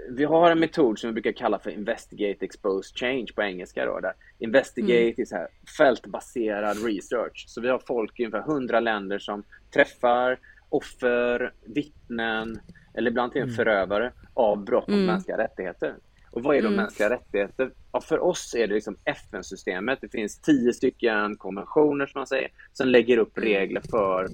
vi 0.08 0.24
har 0.24 0.50
en 0.50 0.60
metod 0.60 0.98
som 0.98 1.08
vi 1.08 1.12
brukar 1.14 1.32
kalla 1.32 1.58
för 1.58 1.70
Investigate 1.70 2.44
Expose 2.44 2.94
Change 2.94 3.26
på 3.34 3.42
engelska. 3.42 3.86
Då, 3.86 4.00
där 4.00 4.12
investigate 4.38 5.22
är 5.22 5.24
så 5.24 5.36
här 5.36 5.48
fältbaserad 5.78 6.84
research. 6.84 7.44
Så 7.48 7.60
vi 7.60 7.68
har 7.68 7.78
folk 7.78 8.20
i 8.20 8.24
ungefär 8.24 8.50
100 8.50 8.80
länder 8.80 9.18
som 9.18 9.44
träffar 9.74 10.38
offer, 10.68 11.52
vittnen 11.64 12.60
eller 12.94 13.10
ibland 13.10 13.32
till 13.32 13.42
en 13.42 13.50
förövare 13.50 14.12
av 14.34 14.64
brott 14.64 14.88
mot 14.88 15.06
mänskliga 15.06 15.38
rättigheter. 15.38 15.94
Och 16.30 16.42
vad 16.42 16.56
är 16.56 16.62
då 16.62 16.70
mänskliga 16.70 17.10
rättigheter? 17.10 17.70
Ja, 17.92 18.00
för 18.00 18.24
oss 18.24 18.54
är 18.54 18.66
det 18.66 18.74
liksom 18.74 18.96
FN-systemet. 19.04 19.98
Det 20.00 20.08
finns 20.08 20.40
tio 20.40 20.72
stycken 20.72 21.36
konventioner 21.36 22.06
som 22.06 22.18
man 22.18 22.26
säger, 22.26 22.48
som 22.72 22.88
lägger 22.88 23.18
upp 23.18 23.38
regler 23.38 23.82
för 23.90 24.28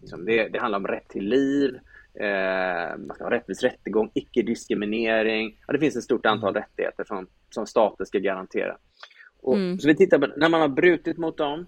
Liksom 0.00 0.24
det, 0.24 0.48
det 0.48 0.58
handlar 0.58 0.78
om 0.78 0.86
rätt 0.86 1.08
till 1.08 1.24
liv, 1.24 1.78
eh, 2.14 2.98
man 2.98 3.14
ska 3.14 3.24
ha 3.24 3.30
rättvis 3.30 3.62
rättegång, 3.62 4.10
icke-diskriminering. 4.14 5.58
Ja, 5.66 5.72
det 5.72 5.78
finns 5.78 5.96
ett 5.96 6.04
stort 6.04 6.26
antal 6.26 6.54
rättigheter 6.54 7.04
som, 7.04 7.26
som 7.50 7.66
staten 7.66 8.06
ska 8.06 8.18
garantera. 8.18 8.76
Och, 9.42 9.56
Så 9.80 9.88
vi 9.88 9.96
tittar 9.96 10.18
på, 10.18 10.26
när 10.36 10.48
man 10.48 10.60
har 10.60 10.68
brutit 10.68 11.18
mot 11.18 11.36
dem 11.36 11.66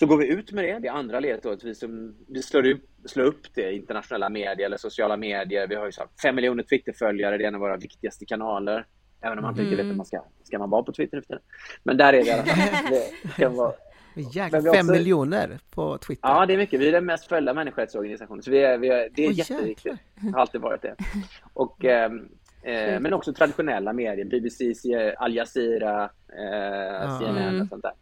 så 0.00 0.06
går 0.06 0.16
vi 0.16 0.26
ut 0.26 0.52
med 0.52 0.64
det. 0.64 0.78
Det 0.78 0.88
andra 0.88 1.18
att 1.18 1.64
vi, 1.64 1.74
som, 1.74 2.16
vi 2.28 2.42
slår, 2.42 2.66
upp, 2.66 2.80
slår 3.04 3.24
upp 3.24 3.54
det 3.54 3.70
i 3.70 3.76
internationella 3.76 4.28
medier 4.28 4.66
eller 4.66 4.76
sociala 4.76 5.16
medier. 5.16 5.66
Vi 5.66 5.74
har 5.74 5.86
ju 5.86 5.92
så 5.92 6.02
fem 6.22 6.34
miljoner 6.34 6.62
Twitterföljare, 6.62 7.38
det 7.38 7.44
är 7.44 7.48
en 7.48 7.54
av 7.54 7.60
våra 7.60 7.76
viktigaste 7.76 8.24
kanaler. 8.24 8.86
Även 9.20 9.38
om 9.38 9.42
man 9.44 9.54
tycker 9.56 9.70
lite 9.76 9.90
att 9.90 9.96
man 9.96 10.06
ska, 10.06 10.24
ska 10.42 10.58
man 10.58 10.70
vara 10.70 10.82
på 10.82 10.92
Twitter 10.92 11.18
efter 11.18 11.34
det? 11.34 11.40
Men 11.82 11.96
där 11.96 12.12
är 12.12 12.24
det. 12.24 12.44
Det 13.22 13.42
kan 13.42 13.54
vara, 13.54 13.72
Jäklar, 14.14 14.60
fem 14.60 14.70
också- 14.70 14.92
miljoner 14.92 15.58
på 15.70 15.98
Twitter. 15.98 16.28
Ja, 16.28 16.46
det 16.46 16.52
är 16.52 16.58
mycket. 16.58 16.80
Vi 16.80 16.88
är 16.88 16.92
den 16.92 17.06
mest 17.06 17.26
följda 17.28 17.54
människorättsorganisationen. 17.54 18.42
Så 18.42 18.50
vi 18.50 18.58
är, 18.58 18.78
vi 18.78 18.88
är, 18.88 19.08
det 19.14 19.24
är 19.24 19.28
Åh, 19.28 19.38
jätteviktigt. 19.38 19.84
jäklar. 20.16 20.32
har 20.32 20.40
alltid 20.40 20.60
varit 20.60 20.82
det. 20.82 20.94
Och, 21.54 21.84
ehm, 21.84 22.28
eh, 22.62 23.00
men 23.00 23.12
också 23.12 23.32
traditionella 23.32 23.92
medier. 23.92 24.24
BBC, 24.24 24.74
Al 25.18 25.34
Jazeera, 25.34 26.04
eh, 26.04 27.18
CNN 27.18 27.60
och 27.60 27.68
sånt 27.68 27.82
där. 27.82 27.92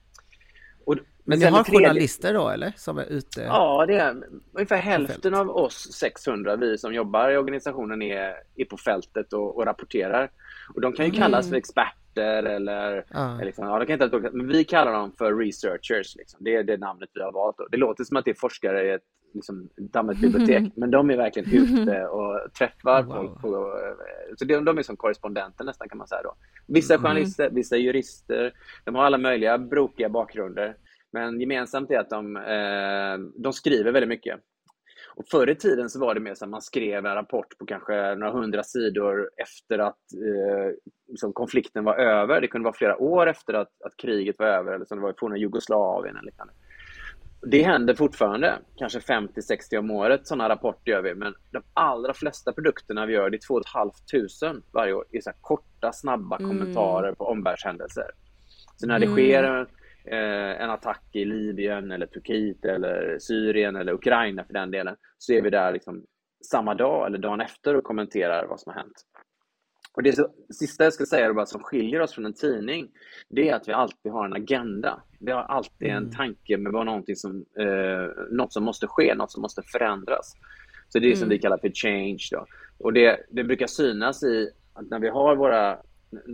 Och, 0.85 0.97
Men 1.29 1.39
ni 1.39 1.45
har 1.45 1.65
tredje- 1.65 1.81
journalister 1.89 2.35
då 2.35 2.49
eller? 2.49 2.73
Som 2.77 2.99
är 2.99 3.05
ute? 3.13 3.41
Ja, 3.43 3.85
det 3.87 3.95
är 3.97 4.17
ungefär 4.53 4.77
hälften 4.77 5.35
av 5.35 5.51
oss 5.51 5.93
600, 5.93 6.57
vi 6.57 6.79
som 6.79 6.95
jobbar 6.95 7.31
i 7.31 7.37
organisationen, 7.37 8.03
är, 8.03 8.35
är 8.57 8.65
på 8.65 8.77
fältet 8.77 9.33
och, 9.33 9.57
och 9.57 9.67
rapporterar. 9.67 10.31
Och 10.75 10.81
de 10.81 10.93
kan 10.93 11.07
ju 11.07 11.13
kallas 11.13 11.49
för 11.49 11.57
experter 11.57 12.43
eller, 12.43 13.05
Ja. 13.11 13.35
eller 13.35 13.45
liksom, 13.45 13.67
ja, 13.67 13.79
de 13.79 13.87
kan 13.87 14.03
inte, 14.03 14.31
men 14.33 14.49
vi 14.49 14.65
kallar 14.65 14.93
dem 14.93 15.13
för 15.19 15.35
researchers. 15.37 16.17
Liksom. 16.17 16.39
Det 16.45 16.55
är 16.57 16.63
det 16.63 16.77
namnet 16.77 17.09
vi 17.15 17.23
har 17.23 17.33
valt. 17.33 17.57
Då. 17.59 17.67
Det 17.71 17.77
låter 17.77 18.05
som 18.05 18.17
att 18.17 18.25
det 18.25 18.31
är 18.31 18.35
forskare 18.35 18.87
i 18.87 18.91
ett 18.91 19.03
liksom, 19.35 19.69
dammigt 19.77 20.21
bibliotek, 20.21 20.73
men 20.77 20.91
de 20.91 21.11
är 21.11 21.17
verkligen 21.17 21.51
ute 21.83 22.07
och 22.07 22.53
träffar 22.59 23.03
Wow. 23.03 23.15
folk. 23.17 23.41
På, 23.41 23.75
så 24.39 24.45
de, 24.45 24.65
de 24.65 24.79
är 24.79 24.83
som 24.83 24.97
korrespondenter 24.97 25.65
nästan 25.65 25.89
kan 25.89 25.99
man 25.99 26.09
säga 26.09 26.23
då. 26.23 26.35
Vissa 26.67 26.99
journalister, 26.99 27.51
vissa 27.51 27.77
jurister, 27.77 28.53
de 28.85 28.95
har 28.95 29.05
alla 29.05 29.19
möjliga 29.19 29.59
brokiga 29.59 30.09
bakgrunder. 30.09 30.77
Men 31.13 31.41
gemensamt 31.41 31.91
är 31.91 31.99
att 31.99 32.11
de, 32.11 32.37
eh, 32.37 33.43
de 33.43 33.53
skriver 33.53 33.93
väldigt 33.93 34.09
mycket. 34.09 34.41
Och 35.19 35.29
förr 35.31 35.51
i 35.51 35.55
tiden 35.55 35.91
så 35.91 36.01
var 36.01 36.15
det 36.15 36.21
mer 36.21 36.35
så 36.35 36.45
att 36.45 36.51
man 36.51 36.63
skrev 36.63 37.07
en 37.07 37.15
rapport 37.15 37.59
på 37.59 37.67
kanske 37.67 38.15
några 38.15 38.33
hundra 38.33 38.63
sidor 38.63 39.31
efter 39.37 39.79
att 39.79 40.13
eh, 40.13 40.75
liksom 41.09 41.33
konflikten 41.33 41.85
var 41.85 41.95
över. 41.95 42.41
Det 42.41 42.49
kunde 42.49 42.65
vara 42.65 42.75
flera 42.75 42.97
år 42.97 43.29
efter 43.29 43.55
att, 43.55 43.83
att 43.85 43.97
kriget 43.97 44.39
var 44.39 44.47
över, 44.47 44.73
eller 44.73 44.85
som 44.85 44.99
det 44.99 45.03
var 45.03 45.11
i 45.11 45.15
forna 45.19 45.37
Jugoslavien 45.37 46.17
eller 46.17 46.27
liknande. 46.27 46.53
Det 47.43 47.63
händer 47.63 47.95
fortfarande, 47.95 48.59
kanske 48.77 48.99
50-60 48.99 49.79
om 49.79 49.91
året, 49.91 50.27
sådana 50.27 50.49
rapporter 50.49 50.93
gör 50.93 51.03
vi. 51.03 51.15
Men 51.15 51.35
de 51.53 51.63
allra 51.75 52.15
flesta 52.15 52.53
produkterna 52.53 53.07
vi 53.07 53.13
gör, 53.13 53.31
det 53.31 53.37
är 53.37 53.47
2 53.47 53.61
500 54.45 54.63
varje 54.73 54.93
år, 54.93 55.05
är 55.13 55.21
så 55.21 55.31
korta, 55.41 55.93
snabba 55.93 56.39
kommentarer 56.39 57.13
på 57.13 57.25
omvärldshändelser. 57.25 58.11
Så 58.77 58.87
när 58.87 58.99
det 58.99 59.07
sker 59.07 59.67
eh, 60.11 60.63
en 60.63 60.71
attack 60.71 61.05
i 61.13 61.25
Libyen 61.25 61.91
eller 61.91 62.07
Turkiet 62.07 62.65
eller 62.65 63.19
Syrien 63.19 63.77
eller 63.77 63.93
Ukraina 63.93 64.45
för 64.45 64.53
den 64.53 64.71
delen, 64.71 64.97
så 65.19 65.33
är 65.33 65.43
vi 65.43 65.51
där 65.51 65.73
liksom 65.73 66.05
samma 66.51 66.75
dag 66.75 67.07
eller 67.07 67.19
dagen 67.19 67.41
efter 67.41 67.75
och 67.75 67.85
kommenterar 67.85 68.47
vad 68.47 68.61
som 68.61 68.73
har 68.73 68.81
hänt. 68.81 69.05
Och 69.99 70.03
det 70.03 70.17
sista 70.55 70.85
jag 70.85 70.93
ska 70.93 71.07
säga 71.07 71.35
bara 71.35 71.47
som 71.47 71.63
skiljer 71.63 72.01
oss 72.01 72.15
från 72.15 72.27
en 72.27 72.35
tidning, 72.35 72.89
det 73.29 73.49
är 73.49 73.55
att 73.55 73.69
vi 73.69 73.73
alltid 73.73 74.13
har 74.13 74.25
en 74.25 74.33
agenda. 74.33 75.03
Vi 75.21 75.33
har 75.33 75.43
alltid 75.43 75.89
en 75.89 76.11
tanke 76.11 76.57
med 76.57 76.73
vad 76.73 76.87
någonting 76.87 77.17
som, 77.17 77.45
eh, 77.59 78.25
något 78.31 78.53
som 78.53 78.65
måste 78.65 78.87
ske, 78.87 79.15
något 79.15 79.33
som 79.33 79.43
måste 79.43 79.63
förändras. 79.63 80.33
Så 80.89 80.99
det 80.99 81.11
är 81.11 81.17
som 81.17 81.29
vi 81.29 81.39
kallar 81.39 81.59
för 81.59 81.71
change. 81.75 82.29
Då. 82.31 82.47
Och 82.79 82.93
det, 82.93 83.27
det 83.31 83.45
brukar 83.45 83.67
synas 83.67 84.23
i 84.23 84.51
att 84.73 84.91
när 84.91 84.99
vi 84.99 85.09
har 85.09 85.37
våra 85.37 85.79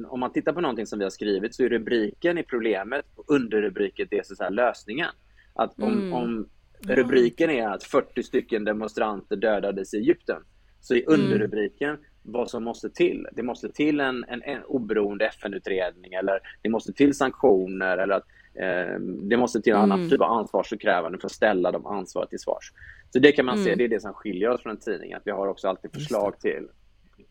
om 0.08 0.20
man 0.20 0.32
tittar 0.32 0.52
på 0.52 0.60
någonting 0.60 0.86
som 0.86 0.98
vi 0.98 1.04
har 1.04 1.10
skrivit 1.10 1.54
så 1.54 1.64
är 1.64 1.68
rubriken 1.68 2.38
i 2.38 2.42
problemet 2.42 3.04
och 3.14 3.34
underrubriken 3.34 4.08
är 4.10 4.22
så 4.22 4.44
här 4.44 4.50
lösningen. 4.50 5.10
Att 5.54 5.82
om, 5.82 6.12
om 6.12 6.48
rubriken 6.80 7.50
är 7.50 7.68
att 7.68 7.84
40 7.84 8.22
stycken 8.22 8.64
demonstranter 8.64 9.36
dödades 9.36 9.94
i 9.94 9.96
Egypten 9.96 10.42
så 10.80 10.94
är 10.94 11.08
underrubriken 11.08 11.98
vad 12.22 12.50
som 12.50 12.64
måste 12.64 12.90
till. 12.90 13.26
Det 13.32 13.42
måste 13.42 13.72
till 13.72 14.00
en, 14.00 14.24
en, 14.28 14.42
en 14.42 14.64
oberoende 14.64 15.26
FN-utredning 15.26 16.12
eller 16.12 16.40
det 16.62 16.68
måste 16.68 16.92
till 16.92 17.14
sanktioner 17.14 17.98
eller 17.98 18.14
att 18.14 18.24
eh, 18.54 19.00
det 19.00 19.36
måste 19.36 19.60
till 19.60 19.72
en 19.72 19.78
annan 19.78 20.10
typ 20.10 20.20
av 20.20 20.32
ansvarsutkrävande 20.32 21.18
för 21.18 21.26
att 21.26 21.32
ställa 21.32 21.72
de 21.72 21.86
ansvariga 21.86 22.28
till 22.28 22.38
svars. 22.38 22.72
Så 23.10 23.18
det 23.18 23.32
kan 23.32 23.44
man 23.44 23.58
se, 23.58 23.74
det 23.74 23.84
är 23.84 23.88
det 23.88 24.00
som 24.00 24.14
skiljer 24.14 24.50
oss 24.50 24.62
från 24.62 24.70
en 24.70 24.80
tidning, 24.80 25.12
att 25.12 25.22
vi 25.24 25.30
har 25.30 25.46
också 25.46 25.68
alltid 25.68 25.92
förslag 25.92 26.40
till, 26.40 26.68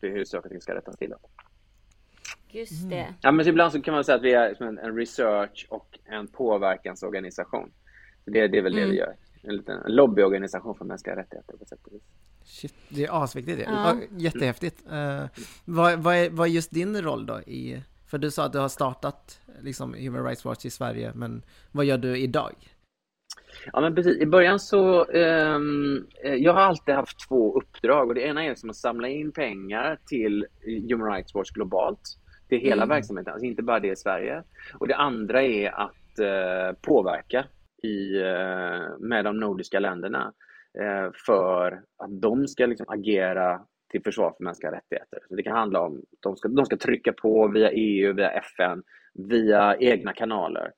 till 0.00 0.10
hur 0.10 0.24
saker 0.24 0.46
och 0.46 0.50
ting 0.50 0.60
ska 0.60 0.74
rättas 0.74 0.96
till. 0.96 1.14
Just 2.54 2.90
det. 2.90 3.14
Ja, 3.20 3.32
men 3.32 3.48
ibland 3.48 3.72
så 3.72 3.82
kan 3.82 3.94
man 3.94 4.04
säga 4.04 4.16
att 4.16 4.22
vi 4.22 4.32
är 4.32 4.62
en, 4.62 4.78
en 4.78 4.96
research 4.96 5.66
och 5.70 5.98
en 6.04 6.28
påverkansorganisation. 6.28 7.72
Så 8.24 8.30
det, 8.30 8.48
det 8.48 8.58
är 8.58 8.62
väl 8.62 8.74
det 8.74 8.86
vi 8.86 8.96
gör. 8.96 9.16
En 9.42 9.56
liten 9.56 9.80
lobbyorganisation 9.86 10.74
för 10.74 10.84
mänskliga 10.84 11.16
rättigheter 11.16 11.56
på 11.56 11.64
sätt 11.64 11.78
och 11.86 11.92
vis. 11.92 12.02
Shit, 12.44 12.74
det 12.88 13.04
är 13.04 13.22
asviktigt 13.22 13.58
det. 13.58 13.64
Ja. 13.64 13.96
Jättehäftigt. 14.18 14.84
Uh, 14.92 15.24
vad, 15.64 15.98
vad, 15.98 16.14
är, 16.14 16.30
vad 16.30 16.48
är 16.48 16.52
just 16.52 16.70
din 16.70 17.02
roll 17.02 17.26
då 17.26 17.40
i, 17.40 17.82
för 18.10 18.18
du 18.18 18.30
sa 18.30 18.44
att 18.44 18.52
du 18.52 18.58
har 18.58 18.68
startat 18.68 19.40
liksom 19.60 19.94
Human 19.94 20.24
Rights 20.24 20.44
Watch 20.44 20.64
i 20.64 20.70
Sverige, 20.70 21.12
men 21.14 21.42
vad 21.72 21.84
gör 21.84 21.98
du 21.98 22.18
idag? 22.18 22.54
Ja, 23.72 23.80
men 23.80 23.94
precis. 23.94 24.18
I 24.22 24.26
början 24.26 24.60
så... 24.60 25.04
ehm, 25.04 26.06
eh, 26.24 26.34
jag 26.34 26.52
har 26.52 26.60
alltid 26.60 26.94
haft 26.94 27.28
två 27.28 27.58
uppdrag. 27.58 28.08
Och 28.08 28.14
det 28.14 28.20
ena 28.20 28.44
är 28.44 28.54
som 28.54 28.70
att 28.70 28.76
samla 28.76 29.08
in 29.08 29.32
pengar 29.32 29.98
till 30.06 30.46
Human 30.90 31.12
Rights 31.12 31.34
Watch 31.34 31.50
globalt. 31.50 32.18
Till 32.48 32.60
hela 32.60 32.82
mm. 32.82 32.88
verksamheten, 32.88 33.32
alltså 33.32 33.46
inte 33.46 33.62
bara 33.62 33.80
det 33.80 33.92
i 33.92 33.96
Sverige. 33.96 34.42
Och 34.78 34.88
det 34.88 34.96
andra 34.96 35.42
är 35.42 35.70
att 35.70 36.18
eh, 36.18 36.78
påverka 36.80 37.44
i, 37.82 38.20
eh, 38.20 38.98
med 38.98 39.24
de 39.24 39.40
nordiska 39.40 39.78
länderna 39.78 40.32
eh, 40.80 41.10
för 41.26 41.72
att 41.98 42.20
de 42.20 42.48
ska 42.48 42.66
liksom 42.66 42.86
agera 42.88 43.60
till 43.90 44.02
försvar 44.02 44.34
för 44.36 44.44
mänskliga 44.44 44.72
rättigheter. 44.72 45.18
Så 45.28 45.34
det 45.34 45.42
kan 45.42 45.56
handla 45.56 45.80
om 45.80 45.98
att 45.98 46.18
de 46.20 46.36
ska, 46.36 46.48
de 46.48 46.66
ska 46.66 46.76
trycka 46.76 47.12
på 47.12 47.48
via 47.48 47.70
EU, 47.70 48.12
via 48.12 48.30
FN, 48.30 48.82
via 49.14 49.76
egna 49.76 50.12
kanaler 50.12 50.72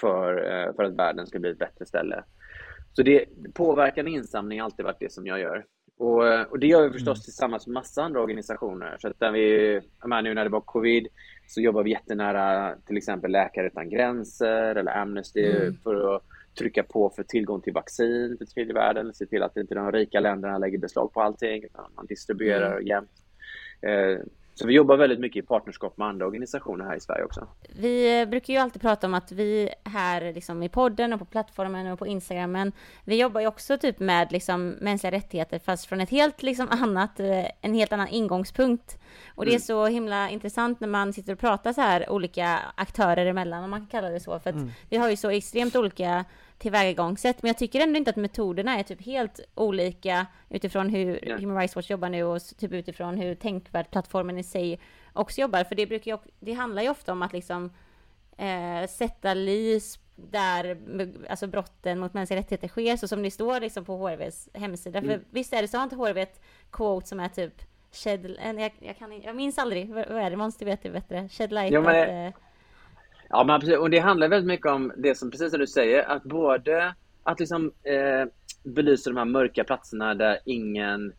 för, 0.00 0.36
eh, 0.36 0.74
för 0.74 0.84
att 0.84 0.96
världen 0.96 1.26
ska 1.26 1.38
bli 1.38 1.50
ett 1.50 1.58
bättre 1.58 1.86
ställe. 1.86 2.24
Så 2.92 3.02
det, 3.02 3.24
påverkan 3.54 4.06
och 4.06 4.12
insamling 4.12 4.60
har 4.60 4.64
alltid 4.64 4.84
varit 4.84 5.00
det 5.00 5.12
som 5.12 5.26
jag 5.26 5.40
gör. 5.40 5.64
Och, 5.98 6.28
eh, 6.28 6.42
och 6.42 6.58
det 6.58 6.66
gör 6.66 6.82
vi 6.82 6.92
förstås 6.92 7.18
mm. 7.18 7.24
tillsammans 7.24 7.66
med 7.66 7.74
massa 7.74 8.02
andra 8.02 8.20
organisationer. 8.20 8.96
Så 9.00 9.08
att 9.08 9.20
när 9.20 9.32
vi, 9.32 9.80
nu 10.22 10.34
när 10.34 10.44
det 10.44 10.50
var 10.50 10.60
covid 10.60 11.08
så 11.46 11.60
jobbar 11.60 11.82
vi 11.82 11.90
jättenära 11.90 12.74
till 12.86 12.96
exempel 12.96 13.30
Läkare 13.32 13.66
utan 13.66 13.90
gränser 13.90 14.74
eller 14.74 14.96
Amnesty 14.96 15.46
mm. 15.46 15.76
för 15.84 16.16
att 16.16 16.22
trycka 16.58 16.82
på 16.82 17.10
för 17.10 17.22
tillgång 17.22 17.60
till 17.60 17.72
vaccin 17.72 18.36
till 18.38 18.46
tredje 18.46 18.74
världen, 18.74 19.14
se 19.14 19.26
till 19.26 19.42
att 19.42 19.56
inte 19.56 19.74
de 19.74 19.92
rika 19.92 20.20
länderna 20.20 20.58
lägger 20.58 20.78
beslag 20.78 21.12
på 21.12 21.22
allting, 21.22 21.64
utan 21.64 21.84
man 21.96 22.06
distribuerar 22.06 22.72
mm. 22.72 22.86
jämt. 22.86 23.10
Eh, 23.82 24.18
så 24.58 24.66
vi 24.66 24.74
jobbar 24.74 24.96
väldigt 24.96 25.20
mycket 25.20 25.44
i 25.44 25.46
partnerskap 25.46 25.96
med 25.96 26.08
andra 26.08 26.26
organisationer 26.26 26.84
här 26.84 26.96
i 26.96 27.00
Sverige 27.00 27.24
också. 27.24 27.48
Vi 27.78 28.26
brukar 28.26 28.52
ju 28.52 28.58
alltid 28.58 28.82
prata 28.82 29.06
om 29.06 29.14
att 29.14 29.32
vi 29.32 29.70
här 29.84 30.32
liksom 30.32 30.62
i 30.62 30.68
podden 30.68 31.12
och 31.12 31.18
på 31.18 31.24
plattformen 31.24 31.92
och 31.92 31.98
på 31.98 32.06
Instagramen, 32.06 32.72
vi 33.04 33.20
jobbar 33.20 33.40
ju 33.40 33.46
också 33.46 33.78
typ 33.78 33.98
med 33.98 34.32
liksom 34.32 34.68
mänskliga 34.68 35.12
rättigheter 35.12 35.58
fast 35.58 35.86
från 35.86 36.00
ett 36.00 36.10
helt 36.10 36.42
liksom 36.42 36.68
annat, 36.70 37.20
eh, 37.20 37.44
en 37.60 37.74
helt 37.74 37.92
annan 37.92 38.08
ingångspunkt. 38.08 38.98
Och 39.34 39.44
det 39.44 39.50
är 39.50 39.52
mm. 39.52 39.60
så 39.60 39.86
himla 39.86 40.30
intressant 40.30 40.80
när 40.80 40.88
man 40.88 41.12
sitter 41.12 41.32
och 41.32 41.38
pratar 41.38 41.72
så 41.72 41.80
här 41.80 42.10
olika 42.10 42.58
aktörer 42.74 43.26
emellan, 43.26 43.64
om 43.64 43.70
man 43.70 43.80
kan 43.80 43.88
kalla 43.88 44.08
det 44.08 44.20
så, 44.20 44.40
för 44.40 44.50
att 44.50 44.56
mm. 44.56 44.70
vi 44.88 44.96
har 44.96 45.10
ju 45.10 45.16
så 45.16 45.30
extremt 45.30 45.76
olika 45.76 46.24
tillvägagångssätt. 46.58 47.42
Men 47.42 47.48
jag 47.48 47.58
tycker 47.58 47.80
ändå 47.80 47.98
inte 47.98 48.10
att 48.10 48.16
metoderna 48.16 48.78
är 48.78 48.82
typ 48.82 49.02
helt 49.06 49.40
olika 49.54 50.26
utifrån 50.48 50.88
hur 50.88 51.24
yeah. 51.24 51.40
Human 51.40 51.56
Rights 51.56 51.76
Watch 51.76 51.90
jobbar 51.90 52.08
nu 52.08 52.24
och 52.24 52.42
typ 52.58 52.72
utifrån 52.72 53.16
hur 53.16 53.34
tänkvärd 53.34 53.90
plattformen 53.90 54.38
i 54.38 54.42
sig 54.42 54.80
också 55.12 55.40
jobbar. 55.40 55.64
För 55.64 55.74
det 55.74 55.86
brukar 55.86 56.10
ju, 56.10 56.18
det 56.40 56.52
handlar 56.52 56.82
ju 56.82 56.88
ofta 56.88 57.12
om 57.12 57.22
att 57.22 57.32
liksom 57.32 57.72
eh, 58.36 58.88
sätta 58.88 59.34
lys 59.34 59.98
där 60.16 60.78
alltså 61.30 61.46
brotten 61.46 61.98
mot 61.98 62.14
mänskliga 62.14 62.40
rättigheter 62.40 62.68
sker, 62.68 62.96
så 62.96 63.08
som 63.08 63.22
det 63.22 63.30
står 63.30 63.60
liksom 63.60 63.84
på 63.84 63.96
HRVs 63.96 64.48
hemsida. 64.54 64.98
Mm. 64.98 65.10
För 65.10 65.26
visst 65.30 65.52
är 65.52 65.62
det 65.62 65.68
så, 65.68 65.76
har 65.76 65.84
inte 65.84 65.96
HRV 65.96 66.18
ett 66.22 66.40
quote 66.70 67.06
som 67.06 67.20
är 67.20 67.28
typ 67.28 67.62
Shed, 67.92 68.36
jag, 68.40 68.72
jag, 68.80 68.96
kan, 68.98 69.20
jag 69.20 69.36
minns 69.36 69.58
aldrig, 69.58 69.94
vad 69.94 70.10
är 70.10 70.30
det? 70.30 70.36
Måns, 70.36 70.56
du 70.56 70.64
vet 70.64 70.82
det 70.82 70.90
bättre. 70.90 71.28
Shed 71.28 71.52
light. 71.52 71.72
Ja, 71.72 71.80
men, 71.80 72.02
att, 72.02 72.34
eh, 72.34 72.40
Ja, 73.28 73.44
men 73.44 73.60
precis. 73.60 73.78
Och 73.78 73.90
det 73.90 73.98
handlar 73.98 74.28
väldigt 74.28 74.48
mycket 74.48 74.66
om 74.66 74.92
det 74.96 75.14
som, 75.14 75.30
precis 75.30 75.50
som 75.50 75.60
du 75.60 75.66
säger, 75.66 76.10
att 76.10 76.22
både 76.22 76.94
att 77.22 77.40
liksom 77.40 77.72
eh, 77.82 78.28
belysa 78.64 79.10
de 79.10 79.16
här 79.16 79.24
mörka 79.24 79.64
platserna 79.64 80.14
där 80.14 80.38
ingen 80.44 81.12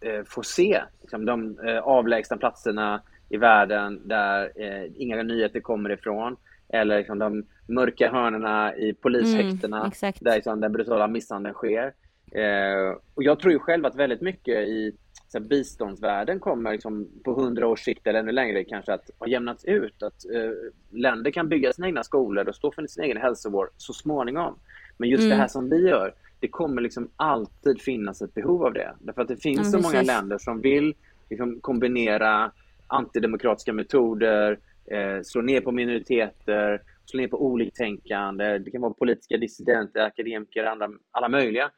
eh, 0.00 0.24
får 0.26 0.42
se. 0.42 0.82
Liksom 1.00 1.24
de 1.24 1.58
eh, 1.58 1.78
avlägsna 1.78 2.36
platserna 2.36 3.02
i 3.28 3.36
världen 3.36 4.08
där 4.08 4.52
eh, 4.56 4.90
inga 4.96 5.22
nyheter 5.22 5.60
kommer 5.60 5.90
ifrån. 5.92 6.36
Eller 6.68 6.98
liksom 6.98 7.18
de 7.18 7.44
mörka 7.68 8.10
hörnorna 8.10 8.76
i 8.76 8.94
polishäktena 8.94 9.78
mm, 9.78 10.12
där 10.20 10.34
liksom 10.34 10.60
den 10.60 10.72
brutala 10.72 11.08
misshandeln 11.08 11.54
sker. 11.54 11.92
Eh, 12.32 12.96
och 13.14 13.22
jag 13.22 13.40
tror 13.40 13.52
ju 13.52 13.58
själv 13.58 13.86
att 13.86 13.96
väldigt 13.96 14.20
mycket 14.20 14.68
i 14.68 14.96
så 15.36 15.42
här, 15.42 15.48
biståndsvärlden 15.48 16.40
kommer 16.40 16.72
liksom 16.72 17.08
på 17.24 17.34
hundra 17.34 17.68
års 17.68 17.84
sikt 17.84 18.06
eller 18.06 18.18
ännu 18.18 18.32
längre 18.32 18.64
kanske 18.64 18.92
att 18.92 19.10
ha 19.18 19.26
jämnats 19.26 19.64
ut. 19.64 20.02
Att 20.02 20.24
eh, 20.34 20.98
länder 20.98 21.30
kan 21.30 21.48
bygga 21.48 21.72
sina 21.72 21.86
egna 21.86 22.04
skolor 22.04 22.48
och 22.48 22.54
stå 22.54 22.72
för 22.72 22.86
sin 22.86 23.04
egen 23.04 23.16
hälsovård 23.16 23.68
så 23.76 23.92
småningom. 23.92 24.58
Men 24.96 25.08
just 25.08 25.20
mm. 25.20 25.30
det 25.30 25.36
här 25.36 25.48
som 25.48 25.70
vi 25.70 25.88
gör, 25.88 26.14
det 26.40 26.48
kommer 26.48 26.82
liksom 26.82 27.10
alltid 27.16 27.80
finnas 27.80 28.22
ett 28.22 28.34
behov 28.34 28.64
av 28.64 28.72
det. 28.72 28.94
Därför 29.00 29.22
att 29.22 29.28
det 29.28 29.36
finns 29.36 29.74
mm, 29.74 29.82
så 29.82 29.88
många 29.88 30.02
länder 30.02 30.38
som 30.38 30.60
vill 30.60 30.94
liksom 31.30 31.60
kombinera 31.60 32.52
antidemokratiska 32.86 33.72
metoder, 33.72 34.58
eh, 34.90 35.22
slå 35.22 35.42
ner 35.42 35.60
på 35.60 35.72
minoriteter, 35.72 36.82
slå 37.04 37.20
ner 37.20 37.28
på 37.28 37.46
oliktänkande. 37.46 38.58
Det 38.58 38.70
kan 38.70 38.80
vara 38.80 38.92
politiska 38.92 39.36
dissidenter, 39.36 40.00
akademiker, 40.00 40.64
andra, 40.64 40.88
alla 41.10 41.28
möjliga. 41.28 41.70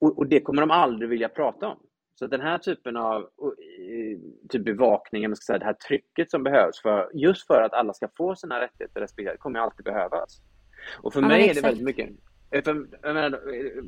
Och, 0.00 0.18
och, 0.18 0.26
det 0.26 0.40
kommer 0.40 0.60
de 0.62 0.70
aldrig 0.70 1.10
vilja 1.10 1.28
prata 1.28 1.68
om. 1.68 1.78
Så 2.18 2.26
den 2.26 2.40
här 2.40 2.58
typen 2.58 2.96
av 2.96 3.28
typ 4.48 4.64
bevakning, 4.64 5.22
jag 5.22 5.36
ska 5.36 5.44
säga, 5.44 5.58
det 5.58 5.64
här 5.64 5.72
trycket 5.72 6.30
som 6.30 6.42
behövs 6.42 6.82
för, 6.82 7.10
just 7.14 7.46
för 7.46 7.62
att 7.62 7.72
alla 7.72 7.92
ska 7.92 8.08
få 8.16 8.36
sina 8.36 8.60
rättigheter 8.60 9.00
respekterade 9.00 9.38
kommer 9.38 9.60
alltid 9.60 9.84
behövas. 9.84 10.40
Och 11.02 11.12
för 11.12 11.22
ja, 11.22 11.28
mig 11.28 11.48
är 11.48 11.54
det 11.54 11.60
väldigt 11.60 11.84
mycket 11.84 12.10
eh, 12.50 12.62
för, 12.64 12.86
jag 13.02 13.14
menar, 13.14 13.32
eh, 13.32 13.82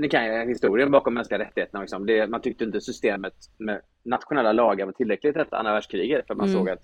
ni 0.00 0.08
kan 0.08 0.24
ju 0.24 0.48
historien 0.48 0.90
bakom 0.90 1.14
mänskliga 1.14 1.38
rättigheterna. 1.38 1.80
Liksom. 1.80 2.06
Det, 2.06 2.26
man 2.26 2.40
tyckte 2.40 2.64
inte 2.64 2.80
systemet 2.80 3.34
med 3.58 3.80
nationella 4.04 4.52
lagar 4.52 4.86
var 4.86 4.92
tillräckligt 4.92 5.36
efter 5.36 5.56
andra 5.56 5.72
världskriget. 5.72 6.26
För 6.26 6.34
man 6.34 6.48
mm. 6.48 6.58
såg 6.58 6.70
att 6.70 6.82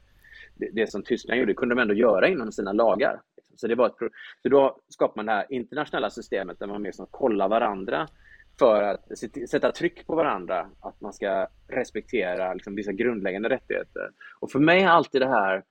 det, 0.55 0.71
det, 0.73 0.91
som 0.91 1.03
Tyskland 1.03 1.41
gjorde 1.41 1.55
kunde 1.55 1.75
de 1.75 1.83
ändå 1.83 1.95
göra 1.95 2.29
inom 2.29 2.53
sina 2.53 2.73
lagar. 2.73 3.21
Så, 3.57 3.67
det 3.67 3.75
var 3.75 3.87
ett, 3.87 4.13
så 4.43 4.49
då 4.49 4.81
skapade 4.89 5.17
man 5.17 5.27
det 5.27 5.33
här 5.33 5.47
internationella 5.49 6.11
systemet 6.11 6.59
där 6.59 6.67
man 6.67 6.83
mer 6.83 6.93
som 6.93 7.07
kollar 7.07 7.49
varandra 7.49 8.09
för 8.59 8.83
att 8.83 9.19
sätta 9.51 9.73
tryck 9.73 10.07
på 10.07 10.15
varandra, 10.15 10.71
att 10.81 11.01
man 11.01 11.13
ska 11.13 11.47
respektera 11.69 12.55
liksom, 12.55 12.75
vissa 12.75 12.93
grundläggande 12.93 13.49
rättigheter. 13.49 14.11
Och 14.41 14.51
för 14.51 14.59
mig 14.59 14.83
har 14.83 14.91
alltid 14.91 15.21
det 15.21 15.29
här, 15.29 15.65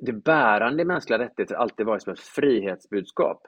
det 0.00 0.12
bärande 0.12 0.82
i 0.82 0.86
mänskliga 0.86 1.18
rättigheter 1.18 1.54
alltid 1.54 1.86
varit 1.86 2.02
som 2.02 2.12
ett 2.12 2.20
frihetsbudskap. 2.20 3.42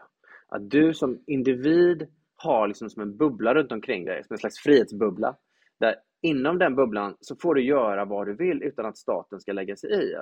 Att 0.48 0.70
du 0.70 0.94
som 0.94 1.22
individ 1.26 2.06
har 2.36 2.68
liksom 2.68 2.90
som 2.90 3.02
en 3.02 3.16
bubbla 3.16 3.54
runt 3.54 3.72
omkring 3.72 4.04
dig, 4.04 4.24
som 4.24 4.34
en 4.34 4.38
slags 4.38 4.58
frihetsbubbla. 4.58 5.36
Där 5.80 5.94
inom 6.22 6.58
den 6.58 6.76
bubblan 6.76 7.16
så 7.20 7.36
får 7.36 7.54
du 7.54 7.62
göra 7.62 8.04
vad 8.04 8.26
du 8.26 8.34
vill 8.34 8.62
utan 8.62 8.86
att 8.86 8.96
staten 8.96 9.40
ska 9.40 9.52
lägga 9.52 9.76
sig 9.76 9.90
i. 9.90 10.14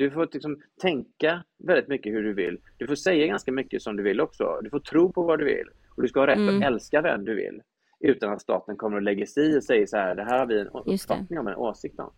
Du 0.00 0.10
får 0.10 0.28
liksom 0.32 0.60
tänka 0.80 1.44
väldigt 1.58 1.88
mycket 1.88 2.12
hur 2.12 2.22
du 2.22 2.34
vill. 2.34 2.60
Du 2.76 2.86
får 2.86 2.94
säga 2.94 3.26
ganska 3.26 3.52
mycket 3.52 3.82
som 3.82 3.96
du 3.96 4.02
vill 4.02 4.20
också. 4.20 4.60
Du 4.62 4.70
får 4.70 4.80
tro 4.80 5.12
på 5.12 5.22
vad 5.22 5.38
du 5.38 5.44
vill. 5.44 5.66
Och 5.96 6.02
du 6.02 6.08
ska 6.08 6.20
ha 6.20 6.26
rätt 6.26 6.36
mm. 6.36 6.56
att 6.56 6.64
älska 6.64 7.02
vem 7.02 7.24
du 7.24 7.34
vill. 7.34 7.62
Utan 8.00 8.32
att 8.32 8.42
staten 8.42 8.76
kommer 8.76 8.96
att 8.96 9.02
lägga 9.02 9.26
sig 9.26 9.54
i 9.54 9.58
och 9.58 9.64
säger 9.64 9.86
så 9.86 9.96
här, 9.96 10.14
det 10.14 10.24
här 10.24 10.38
har 10.38 10.46
vi 10.46 10.60
en 10.60 10.68
uppfattning 10.68 11.38
om, 11.38 11.46
en 11.46 11.54
åsikt 11.54 12.00
om. 12.00 12.12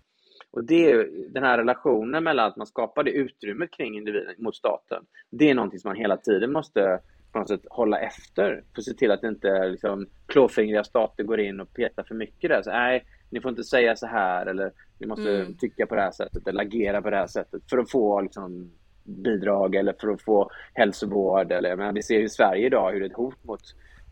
Och 0.50 0.64
det 0.64 0.90
är 0.90 1.08
den 1.32 1.42
här 1.42 1.58
relationen 1.58 2.24
mellan 2.24 2.46
att 2.46 2.56
man 2.56 2.66
skapar 2.66 3.02
det 3.04 3.10
utrymmet 3.10 3.70
kring 3.70 3.96
individen 3.96 4.34
mot 4.38 4.56
staten. 4.56 5.04
Det 5.30 5.50
är 5.50 5.54
någonting 5.54 5.78
som 5.78 5.88
man 5.88 5.96
hela 5.96 6.16
tiden 6.16 6.52
måste 6.52 7.00
på 7.32 7.38
något 7.38 7.48
sätt 7.48 7.66
hålla 7.70 7.98
efter 7.98 8.64
för 8.74 8.80
att 8.80 8.84
se 8.84 8.94
till 8.94 9.10
att 9.10 9.24
inte 9.24 9.68
liksom, 9.68 10.06
klåfingriga 10.26 10.84
stater 10.84 11.24
går 11.24 11.40
in 11.40 11.60
och 11.60 11.74
petar 11.74 12.02
för 12.02 12.14
mycket 12.14 12.50
där. 12.50 12.62
Så, 12.62 12.70
nej, 12.70 13.04
ni 13.32 13.40
får 13.40 13.48
inte 13.48 13.64
säga 13.64 13.96
så 13.96 14.06
här 14.06 14.46
eller 14.46 14.72
ni 14.98 15.06
måste 15.06 15.36
mm. 15.36 15.54
tycka 15.54 15.86
på 15.86 15.94
det 15.94 16.00
här 16.00 16.10
sättet 16.10 16.48
eller 16.48 16.62
agera 16.62 17.02
på 17.02 17.10
det 17.10 17.16
här 17.16 17.26
sättet 17.26 17.62
för 17.70 17.78
att 17.78 17.90
få 17.90 18.20
liksom, 18.20 18.70
bidrag 19.04 19.74
eller 19.74 19.94
för 20.00 20.08
att 20.08 20.22
få 20.22 20.50
hälsovård. 20.74 21.52
Eller, 21.52 21.76
men 21.76 21.94
vi 21.94 22.02
ser 22.02 22.20
i 22.20 22.28
Sverige 22.28 22.66
idag 22.66 22.92
hur 22.92 23.02
ett 23.02 23.12
hot 23.12 23.44
mot 23.44 23.60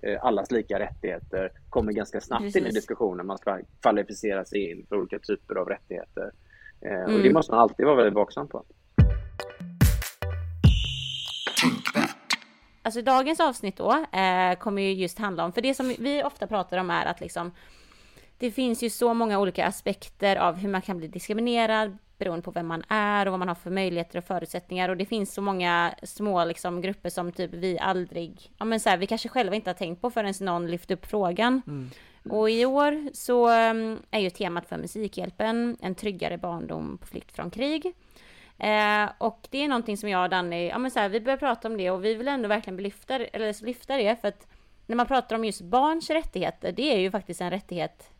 eh, 0.03 0.25
allas 0.25 0.51
lika 0.51 0.79
rättigheter 0.79 1.53
kommer 1.69 1.93
ganska 1.93 2.21
snabbt 2.21 2.43
Precis. 2.43 2.63
in 2.63 2.67
i 2.67 2.71
diskussionen. 2.71 3.27
Man 3.27 3.39
ska 3.39 3.61
kvalificera 3.81 4.45
sig 4.45 4.71
in 4.71 4.87
för 4.89 4.97
olika 4.97 5.19
typer 5.19 5.55
av 5.55 5.69
rättigheter. 5.69 6.31
Eh, 6.81 6.93
mm. 6.93 7.15
Och 7.15 7.23
det 7.23 7.33
måste 7.33 7.53
man 7.53 7.61
alltid 7.61 7.87
vara 7.87 7.97
väldigt 7.97 8.15
vaksam 8.15 8.49
på. 8.49 8.65
Alltså 12.83 13.03
dagens 13.03 13.41
avsnitt 13.41 13.77
då 13.77 13.93
eh, 14.13 14.59
kommer 14.59 14.83
ju 14.83 14.93
just 14.93 15.19
handla 15.19 15.45
om, 15.45 15.53
för 15.53 15.63
det 15.63 15.75
som 15.75 15.95
vi 15.99 16.23
ofta 16.23 16.47
pratar 16.47 16.79
om 16.79 16.91
är 16.91 17.07
att 17.07 17.21
liksom 17.21 17.53
det 18.41 18.51
finns 18.51 18.83
ju 18.83 18.91
så 18.91 19.15
många 19.15 19.39
olika 19.39 19.67
aspekter 19.67 20.37
av 20.37 20.57
hur 20.57 20.69
man 20.69 20.83
kan 20.83 20.99
bli 20.99 21.09
diskriminerad 21.09 21.99
beroende 22.19 22.43
på 22.43 22.51
vem 22.51 22.67
man 22.67 22.85
är 22.89 23.27
och 23.27 23.33
vad 23.33 23.39
man 23.39 23.49
har 23.49 23.55
för 23.55 23.71
möjligheter 23.71 24.19
och 24.19 24.25
förutsättningar 24.25 24.89
och 24.89 24.97
det 24.97 25.07
finns 25.07 25.35
så 25.35 25.43
många 25.43 25.95
små 26.03 26.45
liksom 26.45 26.81
grupper 26.81 27.11
som 27.11 27.33
typ 27.33 27.55
vi 27.55 27.79
aldrig, 27.79 28.53
ja 28.59 28.65
men 28.65 28.81
så 28.81 28.89
här, 28.89 28.97
vi 28.97 29.07
kanske 29.07 29.29
själva 29.29 29.57
inte 29.57 29.71
har 29.71 29.75
tänkt 29.75 30.03
på 30.03 30.11
förrän 30.11 30.35
någon 30.41 30.71
lyft 30.71 30.91
upp 30.91 31.07
frågan. 31.07 31.63
Mm. 31.67 31.91
Och 32.29 32.51
i 32.51 32.65
år 32.65 33.15
så 33.15 33.49
mm, 33.49 33.99
är 34.11 34.21
ju 34.21 34.31
temat 34.31 34.69
för 34.69 34.77
Musikhjälpen 34.77 35.77
en 35.81 35.95
tryggare 35.95 36.39
barndom 36.39 36.99
på 36.99 37.07
flykt 37.07 37.37
från 37.37 37.51
krig. 37.51 37.87
Eh, 38.59 39.09
och 39.19 39.49
det 39.51 39.59
är 39.65 39.69
någonting 39.69 39.97
som 39.97 40.09
jag 40.09 40.25
och 40.25 40.31
Danny, 40.31 40.69
ja 40.69 40.79
men 40.79 40.91
så 40.91 40.99
här, 40.99 41.09
vi 41.09 41.21
börjar 41.21 41.37
prata 41.37 41.69
om 41.69 41.77
det 41.77 41.91
och 41.91 42.05
vi 42.05 42.15
vill 42.15 42.29
ändå 42.29 42.49
verkligen 42.49 42.83
lyfta, 42.83 43.15
eller 43.15 43.65
lyfta 43.65 43.97
det 43.97 44.21
för 44.21 44.29
att 44.29 44.47
när 44.87 44.97
man 44.97 45.07
pratar 45.07 45.37
om 45.37 45.45
just 45.45 45.61
barns 45.61 46.11
rättigheter, 46.11 46.73
det 46.73 46.95
är 46.95 46.99
ju 46.99 47.11
faktiskt 47.11 47.41
en 47.41 47.51
rättighet 47.51 48.11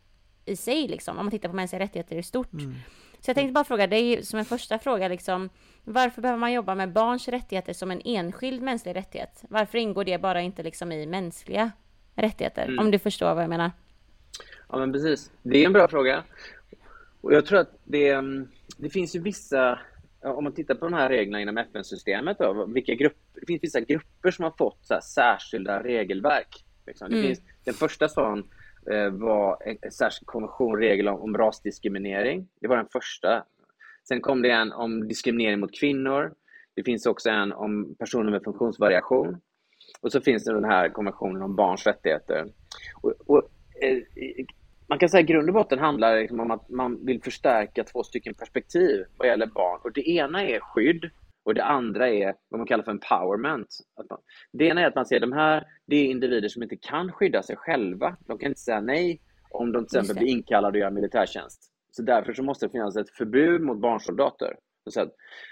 i 0.45 0.55
sig 0.55 0.87
liksom, 0.87 1.17
om 1.17 1.25
man 1.25 1.31
tittar 1.31 1.49
på 1.49 1.55
mänskliga 1.55 1.79
rättigheter 1.79 2.15
i 2.15 2.23
stort. 2.23 2.53
Mm. 2.53 2.75
Så 3.19 3.29
jag 3.29 3.35
tänkte 3.35 3.53
bara 3.53 3.63
fråga 3.63 3.87
dig 3.87 4.25
som 4.25 4.39
en 4.39 4.45
första 4.45 4.79
fråga 4.79 5.07
liksom, 5.07 5.49
varför 5.83 6.21
behöver 6.21 6.39
man 6.39 6.53
jobba 6.53 6.75
med 6.75 6.93
barns 6.93 7.27
rättigheter 7.27 7.73
som 7.73 7.91
en 7.91 8.01
enskild 8.05 8.61
mänsklig 8.61 8.95
rättighet? 8.95 9.43
Varför 9.49 9.77
ingår 9.77 10.03
det 10.03 10.17
bara 10.17 10.41
inte 10.41 10.63
liksom 10.63 10.91
i 10.91 11.05
mänskliga 11.05 11.71
rättigheter? 12.15 12.63
Mm. 12.63 12.79
Om 12.79 12.91
du 12.91 12.99
förstår 12.99 13.33
vad 13.33 13.43
jag 13.43 13.49
menar. 13.49 13.71
Ja 14.69 14.77
men 14.77 14.93
precis, 14.93 15.31
det 15.43 15.61
är 15.61 15.65
en 15.65 15.73
bra 15.73 15.87
fråga. 15.87 16.23
Och 17.21 17.33
jag 17.33 17.45
tror 17.45 17.59
att 17.59 17.79
det, 17.83 18.09
mm, 18.09 18.47
det 18.77 18.89
finns 18.89 19.15
ju 19.15 19.19
vissa 19.19 19.79
om 20.23 20.43
man 20.43 20.53
tittar 20.53 20.75
på 20.75 20.85
de 20.85 20.93
här 20.93 21.09
reglerna 21.09 21.41
inom 21.41 21.57
FN-systemet, 21.57 22.37
då, 22.39 22.65
vilka 22.65 22.95
grupper, 22.95 23.39
det 23.39 23.45
finns 23.45 23.63
vissa 23.63 23.79
grupper 23.79 24.31
som 24.31 24.43
har 24.43 24.53
fått 24.57 24.79
så 24.81 24.99
särskilda 25.03 25.83
regelverk. 25.83 26.65
Liksom. 26.87 27.09
Det 27.09 27.15
mm. 27.15 27.27
finns, 27.27 27.41
den 27.63 27.73
första 27.73 28.09
sån 28.09 28.43
Eh, 28.89 29.09
var 29.09 29.57
en, 29.65 29.77
en 29.81 29.91
särskild 29.91 30.27
konvention, 30.27 30.77
regel 30.77 31.07
om, 31.07 31.21
om 31.21 31.37
rasdiskriminering. 31.37 32.47
Det 32.61 32.67
var 32.67 32.77
den 32.77 32.87
första. 32.91 33.43
Sen 34.07 34.21
kom 34.21 34.41
det 34.41 34.51
en 34.51 34.71
om 34.71 35.07
diskriminering 35.07 35.59
mot 35.59 35.79
kvinnor. 35.79 36.33
Det 36.75 36.83
finns 36.83 37.05
också 37.05 37.29
en 37.29 37.53
om 37.53 37.95
personer 37.99 38.31
med 38.31 38.43
funktionsvariation. 38.43 39.41
Och 40.01 40.11
så 40.11 40.21
finns 40.21 40.43
det 40.43 40.53
den 40.53 40.65
här 40.65 40.89
konventionen 40.89 41.41
om 41.41 41.55
barns 41.55 41.87
rättigheter. 41.87 42.47
Och, 43.01 43.13
och 43.25 43.49
eh, 43.81 43.97
man 44.87 44.99
kan 44.99 45.09
säga 45.09 45.21
att 45.21 45.27
grund 45.27 45.49
och 45.49 45.53
botten 45.53 45.79
handlar 45.79 46.19
liksom 46.19 46.39
om 46.39 46.51
att 46.51 46.69
man 46.69 47.05
vill 47.05 47.21
förstärka 47.21 47.83
två 47.83 48.03
stycken 48.03 48.33
perspektiv 48.33 49.05
vad 49.17 49.27
gäller 49.27 49.47
barn. 49.47 49.79
Och 49.83 49.93
det 49.93 50.09
ena 50.09 50.43
är 50.43 50.59
skydd 50.59 51.09
och 51.43 51.53
det 51.53 51.63
andra 51.63 52.09
är 52.09 52.35
vad 52.49 52.59
man 52.59 52.67
kallar 52.67 52.83
för 52.83 52.91
empowerment. 52.91 53.67
det 54.51 54.65
ena 54.65 54.81
är 54.81 54.85
att 54.85 54.95
man 54.95 55.05
ser 55.05 55.19
de 55.19 55.31
här 55.31 55.63
det 55.85 55.95
är 55.95 56.05
individer 56.05 56.49
som 56.49 56.63
inte 56.63 56.77
kan 56.77 57.11
skydda 57.11 57.43
sig 57.43 57.55
själva. 57.55 58.17
De 58.27 58.37
kan 58.37 58.49
inte 58.49 58.61
säga 58.61 58.81
nej 58.81 59.21
om 59.51 59.71
de 59.71 59.85
till 59.85 59.99
exempel 59.99 60.23
blir 60.23 60.31
inkallade 60.31 60.77
och 60.77 60.81
gör 60.81 60.91
militärtjänst. 60.91 61.71
Så 61.91 62.01
därför 62.01 62.33
så 62.33 62.43
måste 62.43 62.65
det 62.65 62.71
finnas 62.71 62.95
ett 62.95 63.09
förbud 63.09 63.61
mot 63.61 63.81
barnsoldater. 63.81 64.55
Så 64.89 65.09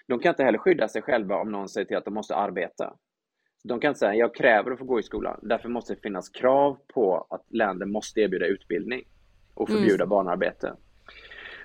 de 0.08 0.20
kan 0.20 0.30
inte 0.30 0.44
heller 0.44 0.58
skydda 0.58 0.88
sig 0.88 1.02
själva 1.02 1.36
om 1.36 1.52
någon 1.52 1.70
säger 1.70 1.88
till 1.88 1.98
att 1.98 2.06
de 2.06 2.14
måste 2.14 2.36
arbeta. 2.36 2.94
De 3.64 3.80
kan 3.80 3.90
inte 3.90 4.00
säga 4.00 4.16
jag 4.16 4.36
kräver 4.36 4.72
att 4.72 4.80
få 4.80 4.86
gå 4.86 5.00
i 5.00 5.04
skolan. 5.04 5.40
Därför 5.42 5.70
måste 5.70 5.96
det 5.96 6.02
finnas 6.02 6.30
krav 6.30 6.78
på 6.94 7.28
att 7.30 7.46
länder 7.50 7.86
måste 7.86 8.22
erbjuda 8.22 8.46
utbildning 8.46 9.04
och 9.54 9.70
förbjuda 9.70 10.04
mm. 10.04 10.10
barnarbete. 10.10 10.76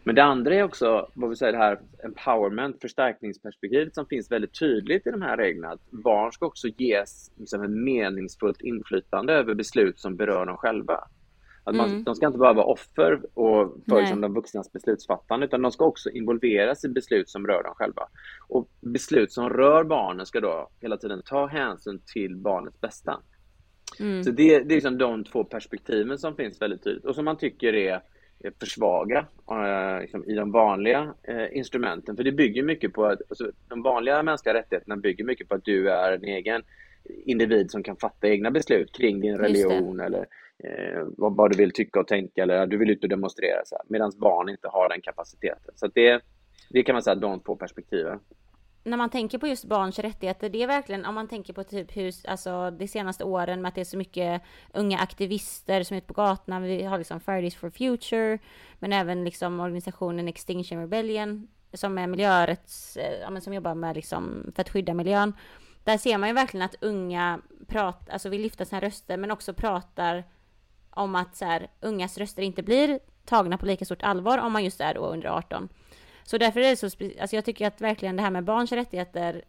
Men 0.04 0.14
det 0.14 0.22
andra 0.24 0.54
är 0.54 0.62
också 0.62 1.08
vad 1.14 1.30
vi 1.30 1.36
säger, 1.36 1.52
det 1.52 1.58
här 1.58 1.80
empowerment, 2.04 2.80
förstärkningsperspektivet 2.80 3.94
som 3.94 4.06
finns 4.06 4.30
väldigt 4.30 4.58
tydligt 4.58 5.06
i 5.06 5.10
de 5.10 5.22
här 5.22 5.36
reglerna. 5.36 5.72
Att 5.72 5.90
barn 5.90 6.32
ska 6.32 6.46
också 6.46 6.68
ges 6.68 7.30
liksom, 7.36 7.62
ett 7.62 7.70
meningsfullt 7.70 8.60
inflytande 8.60 9.32
över 9.32 9.54
beslut 9.54 9.98
som 9.98 10.16
berör 10.16 10.46
dem 10.46 10.56
själva. 10.56 11.08
Att 11.64 11.76
man, 11.76 11.90
mm. 11.90 12.04
De 12.04 12.14
ska 12.14 12.26
inte 12.26 12.38
bara 12.38 12.52
vara 12.52 12.66
offer 12.66 13.20
och 13.34 13.76
följa 13.88 14.06
som 14.06 14.20
de 14.20 14.34
vuxnas 14.34 14.72
beslutsfattande 14.72 15.46
utan 15.46 15.62
de 15.62 15.72
ska 15.72 15.84
också 15.84 16.10
involveras 16.10 16.84
i 16.84 16.88
beslut 16.88 17.28
som 17.28 17.46
rör 17.46 17.62
dem 17.62 17.74
själva. 17.74 18.08
Och 18.48 18.68
beslut 18.80 19.32
som 19.32 19.50
rör 19.50 19.84
barnen 19.84 20.26
ska 20.26 20.40
då 20.40 20.68
hela 20.80 20.96
tiden 20.96 21.22
ta 21.24 21.46
hänsyn 21.46 22.00
till 22.12 22.36
barnets 22.36 22.80
bästa. 22.80 23.20
Mm. 24.00 24.24
Så 24.24 24.30
det, 24.30 24.58
det 24.58 24.74
är 24.74 24.76
liksom 24.76 24.98
de 24.98 25.24
två 25.24 25.44
perspektiven 25.44 26.18
som 26.18 26.36
finns 26.36 26.62
väldigt 26.62 26.84
tydligt 26.84 27.04
och 27.04 27.14
som 27.14 27.24
man 27.24 27.36
tycker 27.36 27.74
är 27.74 28.00
för 28.58 28.66
svaga 28.66 29.26
eh, 29.50 30.00
liksom, 30.00 30.24
i 30.24 30.34
de 30.34 30.52
vanliga 30.52 31.14
eh, 31.22 31.56
instrumenten. 31.56 32.16
För 32.16 32.24
det 32.24 32.32
bygger 32.32 32.62
mycket 32.62 32.92
på 32.92 33.06
att 33.06 33.18
alltså, 33.28 33.50
de 33.68 33.82
vanliga 33.82 34.22
mänskliga 34.22 34.54
rättigheterna 34.54 34.96
bygger 34.96 35.24
mycket 35.24 35.48
på 35.48 35.54
att 35.54 35.64
du 35.64 35.90
är 35.90 36.12
en 36.12 36.24
egen 36.24 36.62
individ 37.04 37.70
som 37.70 37.82
kan 37.82 37.96
fatta 37.96 38.28
egna 38.28 38.50
beslut 38.50 38.92
kring 38.92 39.20
din 39.20 39.38
religion 39.38 40.00
eller 40.00 40.26
eh, 40.64 41.06
vad, 41.16 41.36
vad, 41.36 41.50
du 41.50 41.56
vill 41.56 41.72
tycka 41.72 42.00
och 42.00 42.06
tänka 42.06 42.42
eller 42.42 42.66
du 42.66 42.76
vill 42.76 42.90
ut 42.90 43.02
och 43.02 43.08
demonstrera. 43.08 43.62
Medan 43.88 44.12
barn 44.16 44.48
inte 44.48 44.68
har 44.68 44.88
den 44.88 45.00
kapaciteten. 45.00 45.74
Så 45.74 45.86
det, 45.86 46.20
det 46.70 46.82
kan 46.82 46.92
man 46.92 47.02
säga 47.02 47.14
de 47.14 47.40
två 47.40 47.56
perspektiven 47.56 48.18
när 48.84 48.96
man 48.96 49.10
tänker 49.10 49.38
på 49.38 49.46
just 49.46 49.64
barns 49.64 49.98
rättigheter, 49.98 50.48
det 50.48 50.62
är 50.62 50.66
verkligen 50.66 51.04
om 51.04 51.14
man 51.14 51.28
tänker 51.28 51.52
på 51.52 51.64
typ 51.64 51.96
hur, 51.96 52.14
alltså 52.28 52.70
de 52.70 52.88
senaste 52.88 53.24
åren 53.24 53.62
med 53.62 53.68
att 53.68 53.74
det 53.74 53.80
är 53.80 53.84
så 53.84 53.96
mycket 53.96 54.42
unga 54.72 54.98
aktivister 54.98 55.82
som 55.82 55.94
är 55.94 55.98
ute 55.98 56.06
på 56.06 56.14
gatorna. 56.14 56.60
Vi 56.60 56.82
har 56.82 56.98
liksom 56.98 57.20
Fridays 57.20 57.54
for 57.54 57.70
Future, 57.70 58.38
men 58.78 58.92
även 58.92 59.24
liksom 59.24 59.60
organisationen 59.60 60.28
Extinction 60.28 60.80
Rebellion 60.80 61.48
som 61.72 61.98
är 61.98 62.06
miljörätts, 62.06 62.96
eh, 62.96 63.20
ja, 63.20 63.30
men 63.30 63.42
som 63.42 63.54
jobbar 63.54 63.74
med 63.74 63.96
liksom 63.96 64.52
för 64.54 64.62
att 64.62 64.70
skydda 64.70 64.94
miljön. 64.94 65.32
Där 65.84 65.98
ser 65.98 66.18
man 66.18 66.28
ju 66.28 66.34
verkligen 66.34 66.64
att 66.64 66.76
unga 66.80 67.40
pratar, 67.66 68.12
alltså 68.12 68.28
vill 68.28 68.42
lyfta 68.42 68.64
sina 68.64 68.80
röster, 68.80 69.16
men 69.16 69.30
också 69.30 69.54
pratar 69.54 70.24
om 70.90 71.14
att 71.14 71.36
så 71.36 71.44
här, 71.44 71.70
ungas 71.80 72.18
röster 72.18 72.42
inte 72.42 72.62
blir 72.62 73.00
tagna 73.24 73.58
på 73.58 73.66
lika 73.66 73.84
stort 73.84 74.02
allvar 74.02 74.38
om 74.38 74.52
man 74.52 74.64
just 74.64 74.80
är 74.80 74.94
då 74.94 75.06
under 75.06 75.28
18. 75.28 75.68
Så 76.24 76.38
därför 76.38 76.60
är 76.60 76.70
det 76.70 76.76
så, 76.76 76.86
alltså 76.86 77.36
jag 77.36 77.44
tycker 77.44 77.66
att 77.66 77.80
verkligen 77.80 78.16
det 78.16 78.22
här 78.22 78.30
med 78.30 78.44
barns 78.44 78.72
rättigheter, 78.72 79.44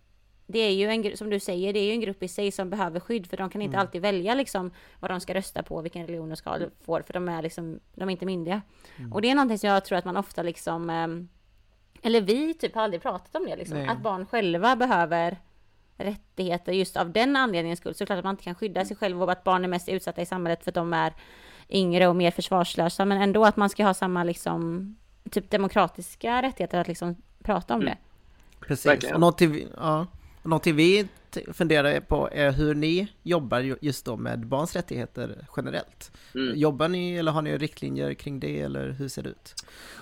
det 0.48 0.60
är 0.60 0.72
ju 0.72 0.90
en, 0.90 1.18
som 1.18 1.30
du 1.30 1.40
säger, 1.40 1.74
det 1.74 1.80
är 1.80 1.84
ju 1.84 1.92
en 1.92 2.02
grupp 2.02 2.24
i 2.24 2.28
sig 2.28 2.52
som 2.52 2.70
behöver 2.70 3.00
skydd, 3.00 3.28
för 3.28 3.38
de 3.38 3.50
kan 3.50 3.62
inte 3.62 3.76
mm. 3.76 3.82
alltid 3.82 4.02
välja 4.02 4.36
liksom 4.36 4.72
vad 5.00 5.12
de 5.12 5.20
ska 5.20 5.34
rösta 5.34 5.64
på, 5.64 5.82
vilken 5.82 6.08
religion 6.08 6.30
de 6.30 6.36
ska 6.36 6.60
få, 6.86 7.04
för 7.04 7.14
de 7.14 7.30
är 7.30 7.42
liksom, 7.42 7.80
de 7.94 8.10
är 8.10 8.12
inte 8.12 8.26
myndiga. 8.26 8.62
Mm. 8.98 9.14
Och 9.14 9.22
det 9.22 9.30
är 9.30 9.36
någonting 9.36 9.60
som 9.60 9.70
jag 9.70 9.86
tror 9.86 9.98
att 9.98 10.06
man 10.06 10.18
ofta 10.18 10.44
liksom, 10.44 10.90
ehm, 10.90 11.30
eller 12.02 12.22
vi 12.22 12.54
typ 12.54 12.76
har 12.76 12.82
aldrig 12.82 13.02
pratat 13.02 13.36
om 13.36 13.46
det 13.46 13.56
liksom, 13.56 13.90
att 13.90 14.02
barn 14.02 14.26
själva 14.26 14.76
behöver 14.76 15.38
rättigheter 15.98 16.74
just 16.74 16.98
av 16.98 17.12
den 17.12 17.36
anledningen 17.36 17.78
skull. 17.78 17.96
Såklart 17.96 18.18
att 18.18 18.24
man 18.24 18.34
inte 18.34 18.44
kan 18.44 18.56
skydda 18.56 18.86
sig 18.86 18.98
själv 18.98 19.24
och 19.24 19.32
att 19.32 19.44
barn 19.44 19.64
är 19.64 19.68
mest 19.68 19.90
utsatta 19.90 20.22
i 20.22 20.26
samhället 20.26 20.64
för 20.64 20.72
att 20.72 20.76
de 20.76 20.94
är 20.94 21.14
yngre 21.70 22.08
och 22.08 22.16
mer 22.16 22.32
försvarslösa, 22.32 23.06
men 23.06 23.22
ändå 23.22 23.46
att 23.46 23.58
man 23.58 23.70
ska 23.70 23.84
ha 23.84 23.94
samma 23.94 24.24
liksom 24.24 24.96
typ 25.32 25.50
demokratiska 25.50 26.42
rättigheter 26.42 26.80
att 26.80 26.88
liksom 26.88 27.16
prata 27.44 27.74
om 27.74 27.82
mm. 27.82 27.94
det. 27.94 27.98
Precis, 28.68 28.86
Verkligen. 28.86 29.16
och 29.16 29.20
någonting, 29.22 29.68
ja, 29.78 30.08
någonting 30.44 30.76
vi 30.76 31.08
funderar 31.54 32.00
på 32.00 32.30
är 32.32 32.52
hur 32.52 32.76
ni 32.76 33.08
jobbar 33.24 33.76
just 33.82 34.06
då 34.06 34.18
med 34.18 34.48
barns 34.48 34.76
rättigheter 34.76 35.46
generellt. 35.58 36.12
Mm. 36.36 36.56
Jobbar 36.56 36.88
ni 36.88 37.16
eller 37.16 37.32
har 37.32 37.42
ni 37.42 37.58
riktlinjer 37.58 38.14
kring 38.14 38.40
det 38.40 38.62
eller 38.62 38.90
hur 38.90 39.08
ser 39.08 39.24
det 39.24 39.30
ut? 39.30 39.54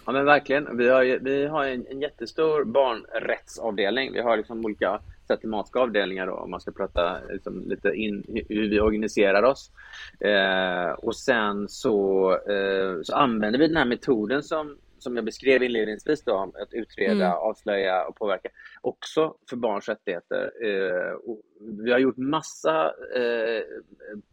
Ja 0.05 0.11
men 0.11 0.25
verkligen, 0.25 0.77
vi 0.77 0.89
har, 0.89 1.19
vi 1.21 1.45
har 1.45 1.65
en, 1.65 1.85
en 1.89 2.01
jättestor 2.01 2.63
barnrättsavdelning. 2.63 4.13
Vi 4.13 4.21
har 4.21 4.37
liksom 4.37 4.65
olika 4.65 4.99
tematiska 5.41 5.79
avdelningar 5.79 6.27
då, 6.27 6.33
om 6.33 6.51
man 6.51 6.61
ska 6.61 6.71
prata 6.71 7.17
liksom, 7.29 7.63
lite 7.67 7.89
in 7.89 8.43
hur 8.49 8.69
vi 8.69 8.79
organiserar 8.79 9.43
oss. 9.43 9.71
Eh, 10.19 10.91
och 10.91 11.15
sen 11.15 11.69
så, 11.69 12.31
eh, 12.31 13.01
så 13.03 13.15
använder 13.15 13.59
vi 13.59 13.67
den 13.67 13.77
här 13.77 13.85
metoden 13.85 14.43
som 14.43 14.77
som 15.03 15.15
jag 15.15 15.25
beskrev 15.25 15.63
inledningsvis 15.63 16.23
då, 16.23 16.51
att 16.61 16.73
utreda, 16.73 17.25
mm. 17.25 17.37
avslöja 17.37 18.05
och 18.05 18.15
påverka, 18.15 18.49
också 18.81 19.35
för 19.49 19.55
barns 19.55 19.89
rättigheter. 19.89 20.51
Eh, 20.63 21.17
vi 21.83 21.91
har 21.91 21.99
gjort 21.99 22.17
massa 22.17 22.85
eh, 23.15 23.63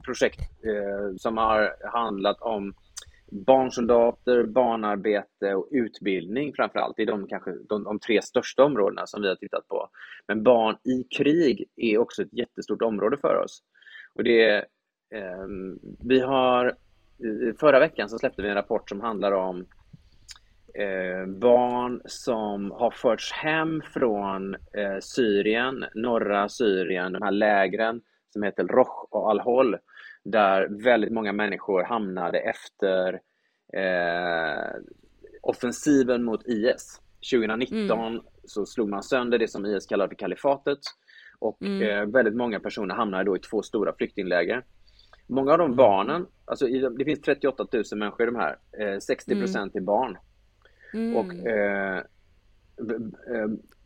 projekt 0.04 0.40
eh, 0.64 1.16
som 1.16 1.36
har 1.36 1.76
handlat 1.92 2.40
om 2.40 2.74
barnsoldater, 3.30 4.44
barnarbete 4.44 5.54
och 5.54 5.68
utbildning 5.70 6.52
framför 6.54 6.78
allt. 6.78 6.96
Det 6.96 7.02
är 7.02 7.06
de, 7.06 7.26
kanske, 7.26 7.50
de, 7.68 7.84
de 7.84 7.98
tre 7.98 8.22
största 8.22 8.64
områdena 8.64 9.06
som 9.06 9.22
vi 9.22 9.28
har 9.28 9.34
tittat 9.34 9.68
på. 9.68 9.88
Men 10.26 10.42
barn 10.42 10.76
i 10.84 11.02
krig 11.16 11.68
är 11.76 11.98
också 11.98 12.22
ett 12.22 12.32
jättestort 12.32 12.82
område 12.82 13.16
för 13.20 13.42
oss. 13.44 13.62
Och 14.14 14.24
det, 14.24 14.56
eh, 15.14 15.46
vi 16.04 16.20
har, 16.20 16.76
förra 17.60 17.78
veckan 17.78 18.08
så 18.08 18.18
släppte 18.18 18.42
vi 18.42 18.48
en 18.48 18.54
rapport 18.54 18.88
som 18.88 19.00
handlar 19.00 19.32
om 19.32 19.66
eh, 20.74 21.26
barn 21.26 22.02
som 22.04 22.70
har 22.70 22.90
förts 22.90 23.32
hem 23.32 23.82
från 23.94 24.54
eh, 24.54 24.98
Syrien, 25.00 25.84
norra 25.94 26.48
Syrien, 26.48 27.12
de 27.12 27.22
här 27.22 27.30
lägren 27.30 28.00
som 28.32 28.42
heter 28.42 28.64
Roch 28.64 29.08
och 29.10 29.30
Al-Hol, 29.30 29.76
där 30.24 30.84
väldigt 30.84 31.12
många 31.12 31.32
människor 31.32 31.82
hamnade 31.82 32.38
efter 32.38 33.20
eh, 33.72 34.80
offensiven 35.42 36.24
mot 36.24 36.46
IS. 36.46 37.00
2019 37.32 38.00
mm. 38.00 38.22
så 38.44 38.66
slog 38.66 38.88
man 38.88 39.02
sönder 39.02 39.38
det 39.38 39.48
som 39.48 39.66
IS 39.66 39.86
kallar 39.86 40.08
för 40.08 40.14
kalifatet 40.14 40.78
och 41.38 41.62
mm. 41.62 41.82
eh, 41.82 42.06
väldigt 42.06 42.36
många 42.36 42.60
personer 42.60 42.94
hamnade 42.94 43.24
då 43.24 43.36
i 43.36 43.40
två 43.40 43.62
stora 43.62 43.92
flyktingläger. 43.92 44.64
Många 45.26 45.52
av 45.52 45.58
de 45.58 45.76
barnen, 45.76 46.26
alltså 46.44 46.66
det 46.98 47.04
finns 47.04 47.20
38 47.20 47.66
000 47.72 47.84
människor 47.96 48.22
i 48.22 48.30
de 48.30 48.36
här, 48.36 48.56
eh, 48.80 48.98
60 48.98 49.40
procent 49.40 49.74
mm. 49.74 49.82
är 49.82 49.86
barn. 49.86 50.16
Mm. 50.94 51.16
Och 51.16 51.34
eh, 51.34 52.02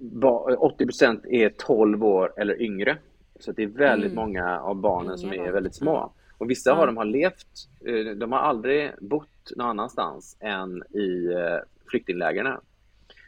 80% 0.01 1.27
är 1.29 1.49
12 1.49 2.05
år 2.05 2.33
eller 2.37 2.63
yngre. 2.63 2.99
Så 3.41 3.53
det 3.53 3.63
är 3.63 3.67
väldigt 3.67 4.13
mm. 4.13 4.25
många 4.25 4.61
av 4.61 4.77
barnen 4.77 5.19
som 5.19 5.33
är 5.33 5.53
väldigt 5.53 5.75
små. 5.75 6.13
Och 6.39 6.51
vissa 6.51 6.73
av 6.73 6.87
dem 6.87 6.97
har 6.97 7.05
levt, 7.05 7.69
eh, 7.87 8.17
de 8.17 8.33
har 8.33 8.39
aldrig 8.39 8.91
bott 9.01 9.53
någon 9.57 9.67
annanstans 9.67 10.37
än 10.41 10.83
i 10.91 11.33
eh, 11.33 11.59
flyktinglägren. 11.91 12.57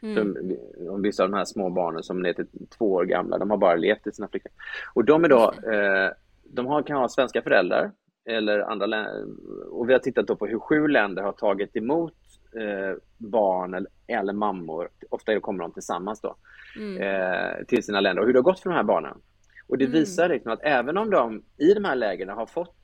Mm. 0.01 0.55
vissa 1.01 1.23
av 1.23 1.29
de 1.29 1.37
här 1.37 1.45
små 1.45 1.69
barnen 1.69 2.03
som 2.03 2.25
är 2.25 2.33
till 2.33 2.47
två 2.77 2.91
år 2.91 3.05
gamla, 3.05 3.37
de 3.37 3.49
har 3.49 3.57
bara 3.57 3.75
levt 3.75 4.07
i 4.07 4.11
sina 4.11 4.27
flyktingar. 4.27 4.55
Och 4.93 5.05
de 5.05 5.23
är 5.23 5.29
då, 5.29 5.53
eh, 5.71 6.11
de 6.43 6.65
har, 6.65 6.83
kan 6.83 6.97
ha 6.97 7.09
svenska 7.09 7.41
föräldrar 7.41 7.91
eller 8.25 8.59
andra 8.59 8.85
länder. 8.85 9.25
Och 9.69 9.89
vi 9.89 9.93
har 9.93 9.99
tittat 9.99 10.39
på 10.39 10.47
hur 10.47 10.59
sju 10.59 10.87
länder 10.87 11.23
har 11.23 11.31
tagit 11.31 11.75
emot 11.75 12.13
eh, 12.55 12.95
barn 13.17 13.73
eller, 13.73 13.91
eller, 14.07 14.33
mammor, 14.33 14.89
ofta 15.09 15.39
kommer 15.39 15.59
de 15.59 15.73
tillsammans 15.73 16.21
då, 16.21 16.35
mm. 16.77 17.01
eh, 17.01 17.65
till 17.65 17.83
sina 17.83 18.01
länder 18.01 18.21
och 18.21 18.27
hur 18.27 18.33
det 18.33 18.39
har 18.39 18.43
gått 18.43 18.59
för 18.59 18.69
de 18.69 18.75
här 18.75 18.83
barnen. 18.83 19.17
Och 19.67 19.77
det 19.77 19.85
mm. 19.85 19.99
visar 19.99 20.29
liksom 20.29 20.51
att 20.51 20.63
även 20.63 20.97
om 20.97 21.09
de 21.09 21.43
i 21.57 21.73
de 21.73 21.85
här 21.85 21.95
lägren 21.95 22.29
har 22.29 22.45
fått 22.45 22.83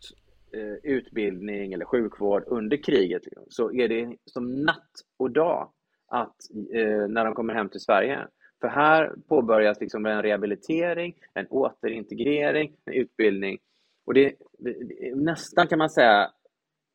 eh, 0.53 0.91
utbildning 0.91 1.73
eller 1.73 1.85
sjukvård 1.85 2.43
under 2.47 2.77
kriget 2.77 3.25
liksom, 3.25 3.45
så 3.49 3.71
är 3.71 3.87
det 3.87 4.17
som 4.25 4.61
natt 4.61 4.91
och 5.17 5.31
dag 5.31 5.69
att 6.07 6.35
eh, 6.73 7.07
när 7.07 7.25
de 7.25 7.33
kommer 7.33 7.53
hem 7.53 7.69
till 7.69 7.79
Sverige. 7.79 8.27
För 8.61 8.67
här 8.67 9.15
påbörjas 9.27 9.81
liksom 9.81 10.05
en 10.05 10.21
rehabilitering, 10.21 11.15
en 11.33 11.47
återintegrering, 11.47 12.75
en 12.85 12.93
utbildning. 12.93 13.57
Och 14.05 14.13
det, 14.13 14.33
det 14.59 15.15
nästan 15.15 15.67
kan 15.67 15.77
man 15.77 15.89
säga 15.89 16.31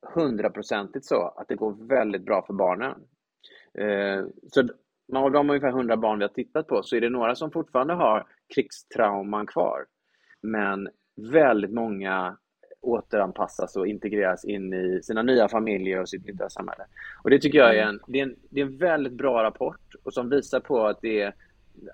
hundraprocentigt 0.02 1.04
så 1.04 1.34
att 1.36 1.48
det 1.48 1.54
går 1.54 1.88
väldigt 1.88 2.22
bra 2.22 2.44
för 2.46 2.54
barnen. 2.54 2.94
Eh, 3.78 4.24
så 4.48 4.68
av 5.16 5.32
de 5.32 5.50
ungefär 5.50 5.68
100 5.68 5.96
barn 5.96 6.18
vi 6.18 6.24
har 6.24 6.28
tittat 6.28 6.66
på 6.66 6.82
så 6.82 6.96
är 6.96 7.00
det 7.00 7.10
några 7.10 7.34
som 7.34 7.50
fortfarande 7.50 7.94
har 7.94 8.26
krigstrauman 8.54 9.46
kvar. 9.46 9.86
Men 10.42 10.88
väldigt 11.16 11.72
många 11.72 12.36
återanpassas 12.80 13.76
och 13.76 13.86
integreras 13.86 14.44
in 14.44 14.72
i 14.74 15.00
sina 15.02 15.22
nya 15.22 15.48
familjer 15.48 16.00
och 16.00 16.08
sitt 16.08 16.26
nya 16.26 16.48
samhälle. 16.48 16.84
Och 17.22 17.30
det 17.30 17.38
tycker 17.38 17.58
jag 17.58 17.76
är 17.76 17.82
en, 17.82 18.00
det 18.06 18.18
är 18.18 18.22
en, 18.22 18.36
det 18.50 18.60
är 18.60 18.64
en 18.64 18.76
väldigt 18.76 19.12
bra 19.12 19.42
rapport 19.42 19.94
och 20.02 20.14
som 20.14 20.30
visar 20.30 20.60
på 20.60 20.86
att 20.86 21.00
det 21.02 21.20
är 21.20 21.34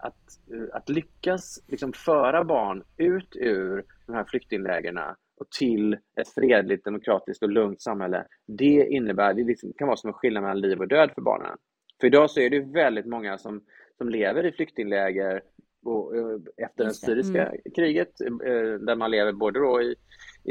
att, 0.01 0.39
att 0.73 0.89
lyckas 0.89 1.61
liksom 1.69 1.93
föra 1.93 2.45
barn 2.45 2.83
ut 2.97 3.37
ur 3.37 3.85
de 4.07 4.15
här 4.15 4.25
flyktinglägren 4.25 4.99
och 5.37 5.51
till 5.51 5.95
ett 5.95 6.29
fredligt, 6.35 6.85
demokratiskt 6.85 7.43
och 7.43 7.49
lugnt 7.49 7.81
samhälle. 7.81 8.27
Det 8.47 8.87
innebär, 8.91 9.35
det 9.35 9.45
liksom 9.45 9.73
kan 9.73 9.89
vara 9.89 9.97
som 9.97 10.09
en 10.09 10.15
skillnad 10.15 10.43
mellan 10.43 10.61
liv 10.61 10.81
och 10.81 10.89
död 10.89 11.11
för 11.15 11.23
barnen. 11.23 11.57
För 12.01 12.07
idag 12.07 12.31
så 12.31 12.41
är 12.41 12.51
det 12.51 12.61
väldigt 12.61 13.07
många 13.07 13.39
som, 13.39 13.65
som 13.99 14.09
lever 14.09 14.47
i 14.47 14.53
flyktingläger 14.53 15.43
och, 15.85 16.17
eh, 16.17 16.67
efter 16.67 16.85
det 16.85 16.95
syriska 16.95 17.47
mm. 17.47 17.61
kriget, 17.75 18.21
eh, 18.21 18.75
där 18.81 18.97
man 18.97 19.11
lever 19.11 19.33
både 19.33 19.59
då 19.59 19.83
i, 19.83 19.95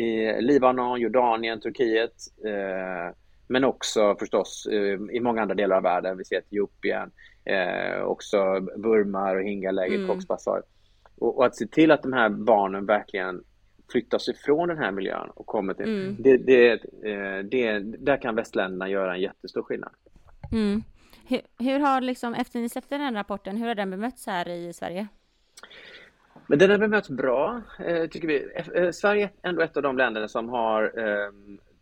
i 0.01 0.41
Libanon, 0.41 1.01
Jordanien, 1.01 1.59
Turkiet, 1.59 2.13
eh, 2.45 3.15
men 3.47 3.63
också 3.63 4.15
förstås 4.19 4.67
i 5.11 5.19
många 5.19 5.41
andra 5.41 5.55
delar 5.55 5.75
av 5.75 5.83
världen. 5.83 6.17
Vi 6.17 6.25
ser 6.25 6.37
Etiopien, 6.37 7.11
också 8.03 8.37
Burma, 8.77 9.35
Rohingya-lägret, 9.35 9.99
mm. 9.99 10.09
Cox's 10.09 10.27
Bazar. 10.27 10.63
Och, 11.17 11.37
och, 11.37 11.45
att 11.45 11.55
se 11.55 11.67
till 11.67 11.91
att 11.91 12.03
de 12.03 12.13
här 12.13 12.29
barnen 12.29 12.85
verkligen 12.85 13.43
flyttas 13.93 14.29
ifrån 14.29 14.67
den 14.67 14.77
här 14.77 14.91
miljön 14.91 15.29
och 15.35 15.45
kommer 15.45 15.73
till... 15.73 15.85
Mm. 15.85 16.15
Det, 16.19 16.37
det, 16.37 16.81
det, 17.51 17.79
där 17.79 18.21
kan 18.21 18.35
västländerna 18.35 18.89
göra 18.89 19.15
en 19.15 19.21
jättestor 19.21 19.63
skillnad. 19.63 19.91
Mm. 20.51 20.83
Hur, 21.27 21.41
hur, 21.59 21.79
har 21.79 22.01
liksom, 22.01 22.33
efter 22.33 22.59
ni 22.59 22.69
släppte 22.69 22.97
den 22.97 23.13
rapporten, 23.13 23.57
hur 23.57 23.67
har 23.67 23.75
den 23.75 23.91
bemötts 23.91 24.27
här 24.27 24.49
i 24.49 24.73
Sverige? 24.73 25.07
Men 26.47 26.59
den 26.59 26.71
har 26.71 26.77
bemötts 26.77 27.09
bra, 27.09 27.61
eh, 27.79 28.07
tycker 28.07 28.27
vi. 28.27 28.47
Eh, 28.75 28.91
Sverige 28.91 29.29
är 29.41 29.49
ändå 29.49 29.61
ett 29.61 29.77
av 29.77 29.83
de 29.83 29.97
länderna 29.97 30.27
som 30.27 30.49
har 30.49 30.83
eh, 30.83 31.31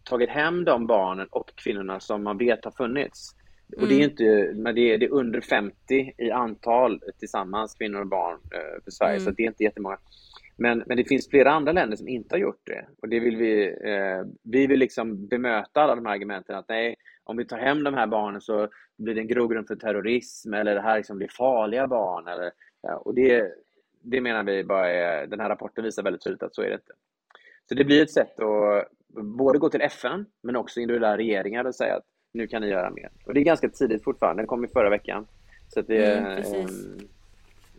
tagit 0.04 0.30
hem 0.30 0.66
de 0.66 0.88
barnen 0.88 1.28
och 1.32 1.56
kvinnorna 1.56 2.00
som 2.00 2.24
man 2.24 2.38
vet 2.38 2.66
har 2.66 2.72
funnits. 2.72 3.36
Mm. 3.74 3.84
Och 3.84 3.90
det 3.90 3.94
är 3.94 4.04
mm. 4.04 4.10
inte, 4.10 4.54
men 4.62 4.76
det 4.76 4.94
är, 4.94 4.98
det 4.98 5.06
är, 5.06 5.14
under 5.14 5.42
50 5.42 6.14
i 6.18 6.32
antal 6.32 7.02
tillsammans, 7.20 7.76
kvinnor 7.76 8.00
och 8.00 8.08
barn, 8.08 8.40
eh, 8.52 8.84
för 8.84 8.92
Sverige, 8.92 9.16
mm. 9.16 9.26
så 9.26 9.32
det 9.32 9.44
är 9.44 9.48
inte 9.48 9.64
jättemånga. 9.64 9.98
Men, 10.62 10.84
men 10.86 10.98
det 10.98 11.04
finns 11.04 11.30
flera 11.30 11.52
andra 11.52 11.72
länder 11.72 11.98
som 11.98 12.08
inte 12.08 12.36
har 12.36 12.40
gjort 12.40 12.62
det. 12.64 12.86
Och 13.02 13.10
det 13.10 13.20
vill 13.20 13.36
vi, 13.36 13.68
eh, 13.68 14.26
vi 14.44 14.68
vill 14.68 14.80
liksom 14.80 15.28
bemöta 15.28 15.82
alla 15.82 15.96
de 15.96 16.06
här 16.06 16.14
argumenten 16.14 16.56
att 16.56 16.70
nej, 16.70 16.96
om 17.24 17.38
vi 17.38 17.46
tar 17.46 17.58
hem 17.58 17.84
de 17.84 17.94
här 17.94 18.08
barnen 18.08 18.42
så 18.42 18.68
blir 18.98 19.16
det 19.16 19.22
en 19.22 19.28
grogrund 19.28 19.68
för 19.68 19.76
terrorism 19.76 20.54
eller 20.54 20.76
det 20.76 20.82
här 20.82 20.98
liksom 20.98 21.18
blir 21.18 21.28
farliga 21.28 21.88
barn. 21.88 22.28
Eller, 22.28 22.52
ja, 22.82 22.96
och 22.96 23.16
det, 23.16 23.52
det 24.02 24.22
menar 24.22 24.44
vi 24.44 24.64
bara 24.64 24.90
är, 24.90 25.28
den 25.28 25.40
här 25.40 25.50
rapporten 25.50 25.84
visar 25.84 26.04
väldigt 26.04 26.24
tydligt 26.24 26.44
att 26.44 26.56
så 26.56 26.62
är 26.62 26.70
det 26.70 26.74
inte. 26.74 26.94
Så 27.70 27.76
det 27.76 27.86
blir 27.86 28.04
ett 28.04 28.12
sätt 28.12 28.40
att 28.40 28.88
både 29.24 29.60
gå 29.60 29.70
till 29.70 29.82
FN 29.82 30.26
men 30.44 30.56
också 30.56 30.80
individuella 30.80 31.18
regeringar 31.18 31.66
och 31.66 31.76
säga 31.76 31.96
att 31.96 32.06
nu 32.34 32.48
kan 32.48 32.62
ni 32.62 32.68
göra 32.68 32.90
mer. 32.90 33.12
Och 33.26 33.34
det 33.34 33.40
är 33.40 33.44
ganska 33.44 33.70
tidigt 33.70 34.04
fortfarande, 34.04 34.42
den 34.42 34.48
kom 34.48 34.66
i 34.66 34.68
förra 34.68 34.90
veckan. 34.90 35.28
Så 35.68 35.82
det, 35.82 36.18
mm, 36.18 37.00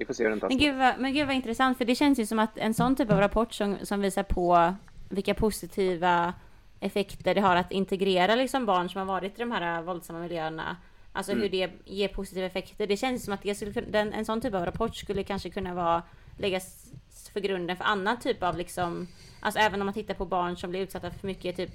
vi 0.03 0.07
får 0.07 0.15
se 0.15 0.23
hur 0.23 0.31
den 0.31 0.41
tas 0.41 0.49
men 0.49 0.59
gud, 0.59 0.77
vad, 0.77 0.99
men 0.99 1.13
gud 1.13 1.27
vad 1.27 1.37
intressant, 1.37 1.79
för 1.79 1.85
det 1.85 1.95
känns 1.95 2.19
ju 2.19 2.27
som 2.27 2.39
att 2.39 2.59
en 2.59 2.75
sån 2.75 2.97
typ 2.97 3.11
av 3.11 3.19
rapport 3.19 3.53
som, 3.53 3.77
som 3.83 4.01
visar 4.01 4.23
på 4.23 4.75
vilka 5.09 5.35
positiva 5.35 6.35
effekter 6.81 7.35
det 7.35 7.41
har 7.41 7.57
att 7.57 7.73
integrera 7.73 8.35
liksom 8.35 8.67
barn 8.67 8.89
som 8.89 8.99
har 8.99 9.07
varit 9.07 9.35
i 9.35 9.39
de 9.39 9.53
här 9.53 9.83
våldsamma 9.83 10.19
miljöerna. 10.19 10.77
Alltså 11.13 11.33
mm. 11.33 11.43
hur 11.43 11.51
det 11.51 11.71
ger 11.85 12.09
positiva 12.09 12.47
effekter. 12.47 12.87
Det 12.87 12.97
känns 12.97 13.25
som 13.25 13.35
att 13.35 13.43
det 13.43 13.55
skulle, 13.55 13.81
den, 13.81 14.13
en 14.13 14.25
sån 14.25 14.41
typ 14.41 14.55
av 14.55 14.65
rapport 14.65 14.97
skulle 14.97 15.23
kanske 15.23 15.51
kunna 15.51 15.75
vara 15.75 16.03
läggas 16.39 16.93
för 17.33 17.41
grunden 17.41 17.77
för 17.77 17.85
annan 17.85 18.21
typ 18.21 18.43
av 18.43 18.57
liksom, 18.57 19.09
alltså 19.41 19.61
även 19.61 19.81
om 19.81 19.87
man 19.87 19.95
tittar 19.95 20.15
på 20.15 20.27
barn 20.27 20.57
som 20.57 20.71
blir 20.71 20.81
utsatta 20.81 21.11
för 21.11 21.27
mycket 21.27 21.57
typ 21.57 21.71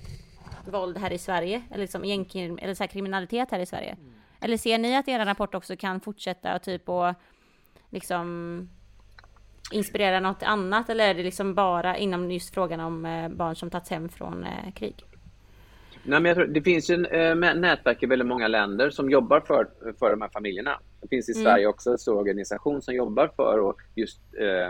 våld 0.65 0.97
här 0.97 1.11
i 1.11 1.17
Sverige, 1.17 1.63
eller 1.69 1.81
liksom 1.81 2.05
gängkrim, 2.05 2.59
eller 2.61 2.73
så 2.73 2.83
här 2.83 2.87
kriminalitet 2.87 3.51
här 3.51 3.59
i 3.59 3.65
Sverige. 3.65 3.91
Mm. 3.91 4.13
Eller 4.41 4.57
ser 4.57 4.77
ni 4.77 4.95
att 4.95 5.07
er 5.07 5.25
rapport 5.25 5.55
också 5.55 5.75
kan 5.75 5.99
fortsätta 5.99 6.55
och 6.55 6.61
typ 6.61 6.89
och 6.89 7.13
liksom 7.89 8.69
inspirera 9.71 10.19
något 10.19 10.43
annat 10.43 10.89
eller 10.89 11.10
är 11.10 11.13
det 11.13 11.23
liksom 11.23 11.54
bara 11.54 11.97
inom 11.97 12.32
just 12.32 12.54
frågan 12.54 12.80
om 12.80 13.06
eh, 13.06 13.30
barn 13.30 13.56
som 13.56 13.69
tagits 13.69 13.89
hem 13.89 14.10
från 14.10 14.43
eh, 14.43 14.71
krig? 14.76 15.04
Nej, 16.04 16.19
men 16.19 16.26
jag 16.26 16.36
tror, 16.36 16.45
det 16.45 16.62
finns 16.62 16.89
ju 16.89 17.06
äh, 17.06 17.36
nätverk 17.36 18.04
i 18.04 18.06
väldigt 18.06 18.28
många 18.28 18.47
länder 18.47 18.89
som 18.89 19.10
jobbar 19.10 19.39
för, 19.39 19.67
för 20.00 20.12
de 20.12 20.21
här 20.21 20.30
familjerna. 20.30 20.80
Det 21.02 21.08
finns 21.08 21.30
i 21.30 21.32
mm. 21.32 21.43
Sverige 21.43 21.67
också 21.67 21.89
en 21.89 21.97
stor 21.97 22.17
organisation 22.17 22.82
som 22.82 22.95
jobbar 22.95 23.32
för 23.36 23.69
att 23.69 23.76
just 23.95 24.21
äh, 24.39 24.69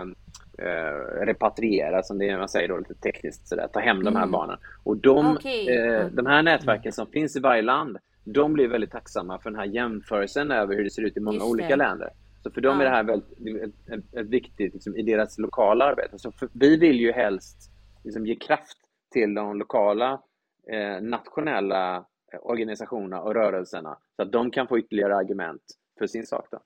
äh, 0.66 1.26
repatriera, 1.26 2.02
som 2.02 2.18
det 2.18 2.28
är, 2.28 2.38
man 2.38 2.48
säger 2.48 2.68
då 2.68 2.78
lite 2.78 2.94
tekniskt, 2.94 3.48
sådär, 3.48 3.68
ta 3.72 3.80
hem 3.80 4.04
de 4.04 4.16
här 4.16 4.22
mm. 4.22 4.32
barnen. 4.32 4.56
Och 4.84 4.96
de, 4.96 5.36
okay. 5.36 5.68
mm. 5.68 6.16
de 6.16 6.26
här 6.26 6.42
nätverken 6.42 6.92
som 6.92 7.06
finns 7.06 7.36
i 7.36 7.40
varje 7.40 7.62
land, 7.62 7.98
de 8.24 8.52
blir 8.52 8.68
väldigt 8.68 8.90
tacksamma 8.90 9.38
för 9.38 9.50
den 9.50 9.58
här 9.58 9.66
jämförelsen 9.66 10.50
över 10.50 10.76
hur 10.76 10.84
det 10.84 10.90
ser 10.90 11.02
ut 11.02 11.16
i 11.16 11.20
många 11.20 11.44
olika 11.44 11.76
länder. 11.76 12.10
Så 12.42 12.50
för 12.50 12.60
dem 12.60 12.80
är 12.80 12.84
det 12.84 12.90
här 12.90 13.04
väldigt, 13.04 13.74
ett, 13.88 14.14
ett, 14.16 14.26
viktigt 14.26 14.74
liksom, 14.74 14.96
i 14.96 15.02
deras 15.02 15.38
lokala 15.38 15.84
arbete. 15.84 16.18
Så 16.18 16.32
för, 16.32 16.48
vi 16.52 16.76
vill 16.76 17.00
ju 17.00 17.12
helst 17.12 17.70
liksom, 18.04 18.26
ge 18.26 18.34
kraft 18.34 18.78
till 19.12 19.34
de 19.34 19.58
lokala 19.58 20.22
eh, 20.72 21.02
nationella 21.02 21.96
eh, 22.32 22.40
organisationerna 22.42 23.20
och 23.20 23.34
rörelserna 23.34 23.98
så 24.16 24.22
att 24.22 24.32
de 24.32 24.50
kan 24.50 24.68
få 24.68 24.78
ytterligare 24.78 25.16
argument 25.16 25.62
för 25.98 26.06
sin 26.06 26.26
sak. 26.26 26.46
Då. 26.50 26.60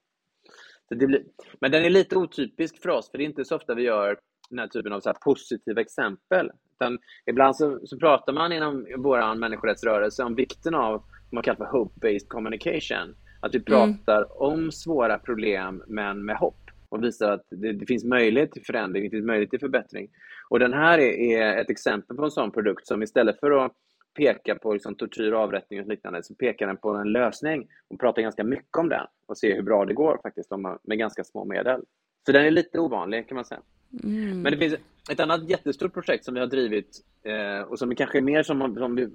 Blir, 0.96 1.24
men 1.61 1.70
den 1.70 1.85
är 1.85 1.90
lite 1.90 2.16
otypisk 2.16 2.82
för 2.82 2.88
oss, 2.88 3.11
för 3.11 3.18
det 3.18 3.24
är 3.24 3.26
inte 3.26 3.44
så 3.44 3.56
ofta 3.56 3.74
vi 3.74 3.82
gör 3.82 4.18
den 4.50 4.58
här 4.58 4.68
typen 4.68 4.92
av 4.92 5.00
så 5.00 5.12
positiva 5.24 5.80
exempel. 5.80 6.50
Utan 6.74 6.98
ibland 7.26 7.56
så, 7.56 7.80
så 7.85 7.98
pratar 7.98 8.32
man 8.32 8.52
inom 8.52 8.87
vår 8.98 9.35
människorättsrörelse 9.35 10.24
om 10.24 10.35
vikten 10.35 10.74
av 10.74 10.92
vad 10.92 11.32
man 11.32 11.42
kallar 11.42 11.56
för 11.56 11.78
hope-based 11.78 12.28
communication. 12.28 13.14
Att 13.42 13.55
vi 13.55 13.59
mm. 13.59 13.64
pratar 13.64 14.16
mm. 14.16 14.28
om 14.31 14.72
svåra 14.72 15.18
problem 15.18 15.83
men 15.87 16.24
med 16.24 16.37
hopp 16.37 16.70
och 16.88 17.05
visar 17.05 17.33
att 17.33 17.46
det, 17.50 17.72
det, 17.72 17.87
finns 17.87 18.05
möjlighet 18.05 18.52
till 18.52 18.64
förändring, 18.64 19.05
det 19.05 19.11
finns 19.11 19.26
möjlighet 19.26 19.50
till 19.50 19.61
förbättring. 19.61 20.09
Och 20.48 20.59
den 20.59 20.72
här 20.72 20.98
är, 20.98 21.38
är 21.38 21.61
ett 21.61 21.70
exempel 21.70 22.16
på 22.16 22.24
en 22.24 22.31
sån 22.31 22.50
produkt 22.50 22.87
som 22.87 23.02
istället 23.02 23.40
för 23.40 23.64
att 23.64 23.72
peka 24.14 24.55
på 24.55 24.72
liksom 24.72 24.94
tortyr, 24.94 25.33
avrättning 25.33 25.81
och 25.81 25.87
liknande 25.87 26.22
så 26.22 26.35
pekar 26.35 26.66
den 26.66 26.76
på 26.76 26.90
en 26.90 27.12
lösning 27.12 27.68
och 27.88 28.00
pratar 28.00 28.22
ganska 28.22 28.44
mycket 28.44 28.76
om 28.76 28.88
den 28.88 29.07
och 29.26 29.38
ser 29.38 29.55
hur 29.55 29.62
bra 29.62 29.85
det 29.85 29.94
går 29.94 30.18
faktiskt 30.22 30.50
med 30.83 30.98
ganska 30.98 31.24
små 31.24 31.44
medel. 31.44 31.81
Så 32.26 32.33
den 32.33 32.44
är 32.44 32.50
lite 32.50 32.78
ovanlig 32.78 33.28
kan 33.28 33.35
man 33.35 33.44
säga. 33.44 33.61
Mm. 34.05 34.42
Men 34.42 34.52
det 34.52 34.59
finns 34.59 34.74
ett 35.11 35.20
annat 35.20 35.50
jättestort 35.50 35.94
projekt 35.94 36.24
som 36.24 36.35
vi 36.35 36.40
har 36.40 36.46
drivit 36.46 37.00
eh, 37.22 37.68
och 37.68 37.78
som 37.78 37.94
kanske 37.94 38.18
är 38.18 38.22
mer 38.22 38.42
som, 38.42 38.76
som 38.76 38.96
vi 38.96 39.09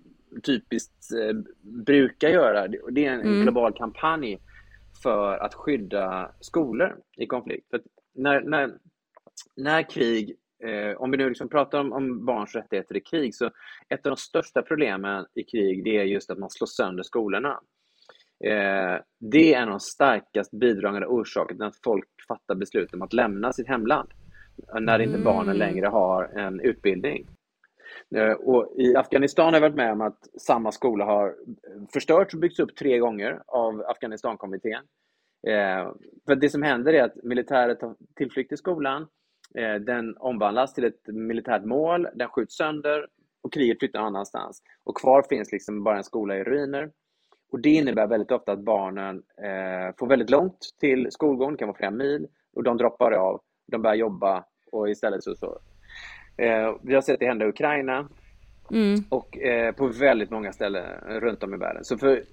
typiskt 0.43 1.11
eh, 1.11 1.35
brukar 1.85 2.29
göra. 2.29 2.67
Det 2.67 3.05
är 3.05 3.13
en, 3.13 3.21
mm. 3.21 3.41
global 3.41 3.73
kampanj 3.73 4.39
för 5.03 5.37
att 5.37 5.53
skydda 5.53 6.31
skolor 6.39 6.95
i 7.17 7.27
konflikt. 7.27 7.69
För 7.69 7.81
när, 8.15 8.41
när, 8.41 8.71
när 9.55 9.89
krig 9.89 10.37
Eh, 10.63 11.01
om 11.01 11.11
vi 11.11 11.17
nu 11.17 11.29
liksom 11.29 11.49
pratar 11.49 11.79
om, 11.79 11.93
om, 11.93 12.25
barns 12.25 12.55
rättigheter 12.55 12.97
i 12.97 13.01
krig, 13.01 13.35
så 13.35 13.45
ett 13.89 14.05
av 14.05 14.09
de 14.09 14.17
största 14.17 14.61
problemen 14.61 15.25
i 15.33 15.43
krig 15.43 15.83
det 15.83 15.97
är 15.97 16.03
just 16.03 16.31
att 16.31 16.37
man 16.37 16.49
slår 16.49 16.67
sönder 16.67 17.03
skolorna. 17.03 17.59
Eh, 18.43 19.01
det 19.19 19.53
är 19.53 19.61
en 19.61 19.63
av 19.63 19.69
de 19.69 19.79
starkast 19.79 20.51
bidragande 20.51 21.07
orsakerna 21.07 21.57
till 21.57 21.67
att 21.67 21.83
folk 21.83 22.07
fattar 22.27 22.55
beslut 22.55 22.93
om 22.93 23.01
att 23.01 23.13
lämna 23.13 23.53
sitt 23.53 23.67
hemland, 23.67 24.09
när 24.79 24.99
inte 24.99 25.19
barnen 25.19 25.55
mm. 25.55 25.57
längre 25.57 25.87
har 25.87 26.23
en 26.23 26.59
utbildning. 26.59 27.27
Eh, 28.15 28.31
och 28.31 28.73
I 28.77 28.95
Afghanistan 28.95 29.45
har 29.45 29.53
jag 29.53 29.61
varit 29.61 29.75
med 29.75 29.91
om 29.91 30.01
att 30.01 30.41
samma 30.41 30.71
skola 30.71 31.05
har 31.05 31.35
förstörts 31.93 32.33
och 32.33 32.39
byggts 32.39 32.59
upp 32.59 32.75
tre 32.75 32.97
gånger 32.97 33.41
av 33.47 33.83
Afghanistankommittén. 33.87 34.83
Eh, 35.47 35.91
för 36.25 36.35
det 36.35 36.49
som 36.49 36.63
händer 36.63 36.93
är 36.93 37.03
att 37.03 37.23
militärer 37.23 37.75
tar 37.75 37.95
tillflykt 38.15 38.49
till 38.49 38.57
skolan, 38.57 39.07
eh, 39.55 39.75
den 39.75 40.17
omvandlas 40.17 40.73
till 40.73 40.83
ett 40.83 41.07
militärt 41.07 41.65
mål, 41.65 42.07
den 42.13 42.29
skjuts 42.29 42.57
sönder 42.57 43.07
och 43.41 43.53
kriget 43.53 43.79
flyttar 43.79 43.99
någon 43.99 44.07
annanstans. 44.07 44.61
Och 44.83 44.97
kvar 44.97 45.23
finns 45.29 45.51
liksom 45.51 45.83
bara 45.83 45.97
en 45.97 46.03
skola 46.03 46.37
i 46.37 46.43
ruiner. 46.43 46.91
Och 47.51 47.59
Det 47.59 47.69
innebär 47.69 48.07
väldigt 48.07 48.31
ofta 48.31 48.51
att 48.51 48.59
barnen 48.59 49.23
får 49.99 50.07
väldigt 50.07 50.29
långt 50.29 50.59
till 50.79 51.07
skolgården, 51.11 51.53
det 51.53 51.57
kan 51.57 51.67
vara 51.67 51.77
flera 51.77 51.91
mil, 51.91 52.27
och 52.53 52.63
de 52.63 52.77
droppar 52.77 53.11
av, 53.11 53.41
de 53.67 53.81
börjar 53.81 53.95
jobba 53.95 54.45
och 54.71 54.89
istället 54.89 55.23
så, 55.23 55.35
så 55.35 55.59
Eh, 56.37 56.75
vi 56.81 56.93
har 56.93 57.01
sett 57.01 57.19
det 57.19 57.25
hända 57.25 57.45
i 57.45 57.49
Ukraina 57.49 58.09
mm. 58.71 59.03
och 59.09 59.37
eh, 59.37 59.71
på 59.71 59.87
väldigt 59.87 60.29
många 60.29 60.51
ställen 60.51 60.85
runt 61.19 61.43
om 61.43 61.53
i 61.53 61.57
världen. 61.57 61.83
Så 61.83 61.97
för, 61.97 62.23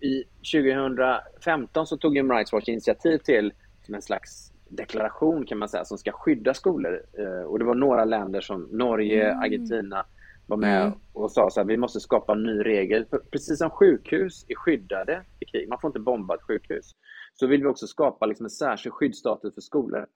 i 0.00 0.24
2015 0.52 1.86
så 1.86 1.96
tog 1.96 2.16
Human 2.16 2.36
Rights 2.36 2.52
Watch 2.52 2.68
initiativ 2.68 3.18
till 3.18 3.52
som 3.82 3.94
en 3.94 4.02
slags 4.02 4.52
deklaration 4.68 5.46
kan 5.46 5.58
man 5.58 5.68
säga 5.68 5.84
som 5.84 5.98
ska 5.98 6.12
skydda 6.12 6.54
skolor. 6.54 7.02
Eh, 7.18 7.42
och 7.42 7.58
det 7.58 7.64
var 7.64 7.74
några 7.74 8.04
länder 8.04 8.40
som 8.40 8.62
Norge, 8.62 9.30
mm. 9.30 9.40
Argentina 9.40 10.06
var 10.46 10.56
med 10.56 10.82
mm. 10.82 10.98
och 11.12 11.30
sa 11.30 11.50
så 11.50 11.60
att 11.60 11.66
vi 11.66 11.76
måste 11.76 12.00
skapa 12.00 12.32
en 12.32 12.42
ny 12.42 12.62
regel. 12.64 13.06
För 13.10 13.18
precis 13.18 13.58
som 13.58 13.70
sjukhus 13.70 14.44
är 14.48 14.54
skyddade 14.54 15.22
i 15.40 15.44
krig, 15.44 15.68
man 15.68 15.80
får 15.80 15.88
inte 15.88 16.00
bomba 16.00 16.34
ett 16.34 16.42
sjukhus, 16.42 16.94
så 17.34 17.46
vill 17.46 17.62
vi 17.62 17.66
också 17.66 17.86
skapa 17.86 18.26
liksom 18.26 18.46
en 18.46 18.50
särskild 18.50 18.92
skyddsstatus 18.92 19.54
för 19.54 19.60
skolor. 19.60 20.06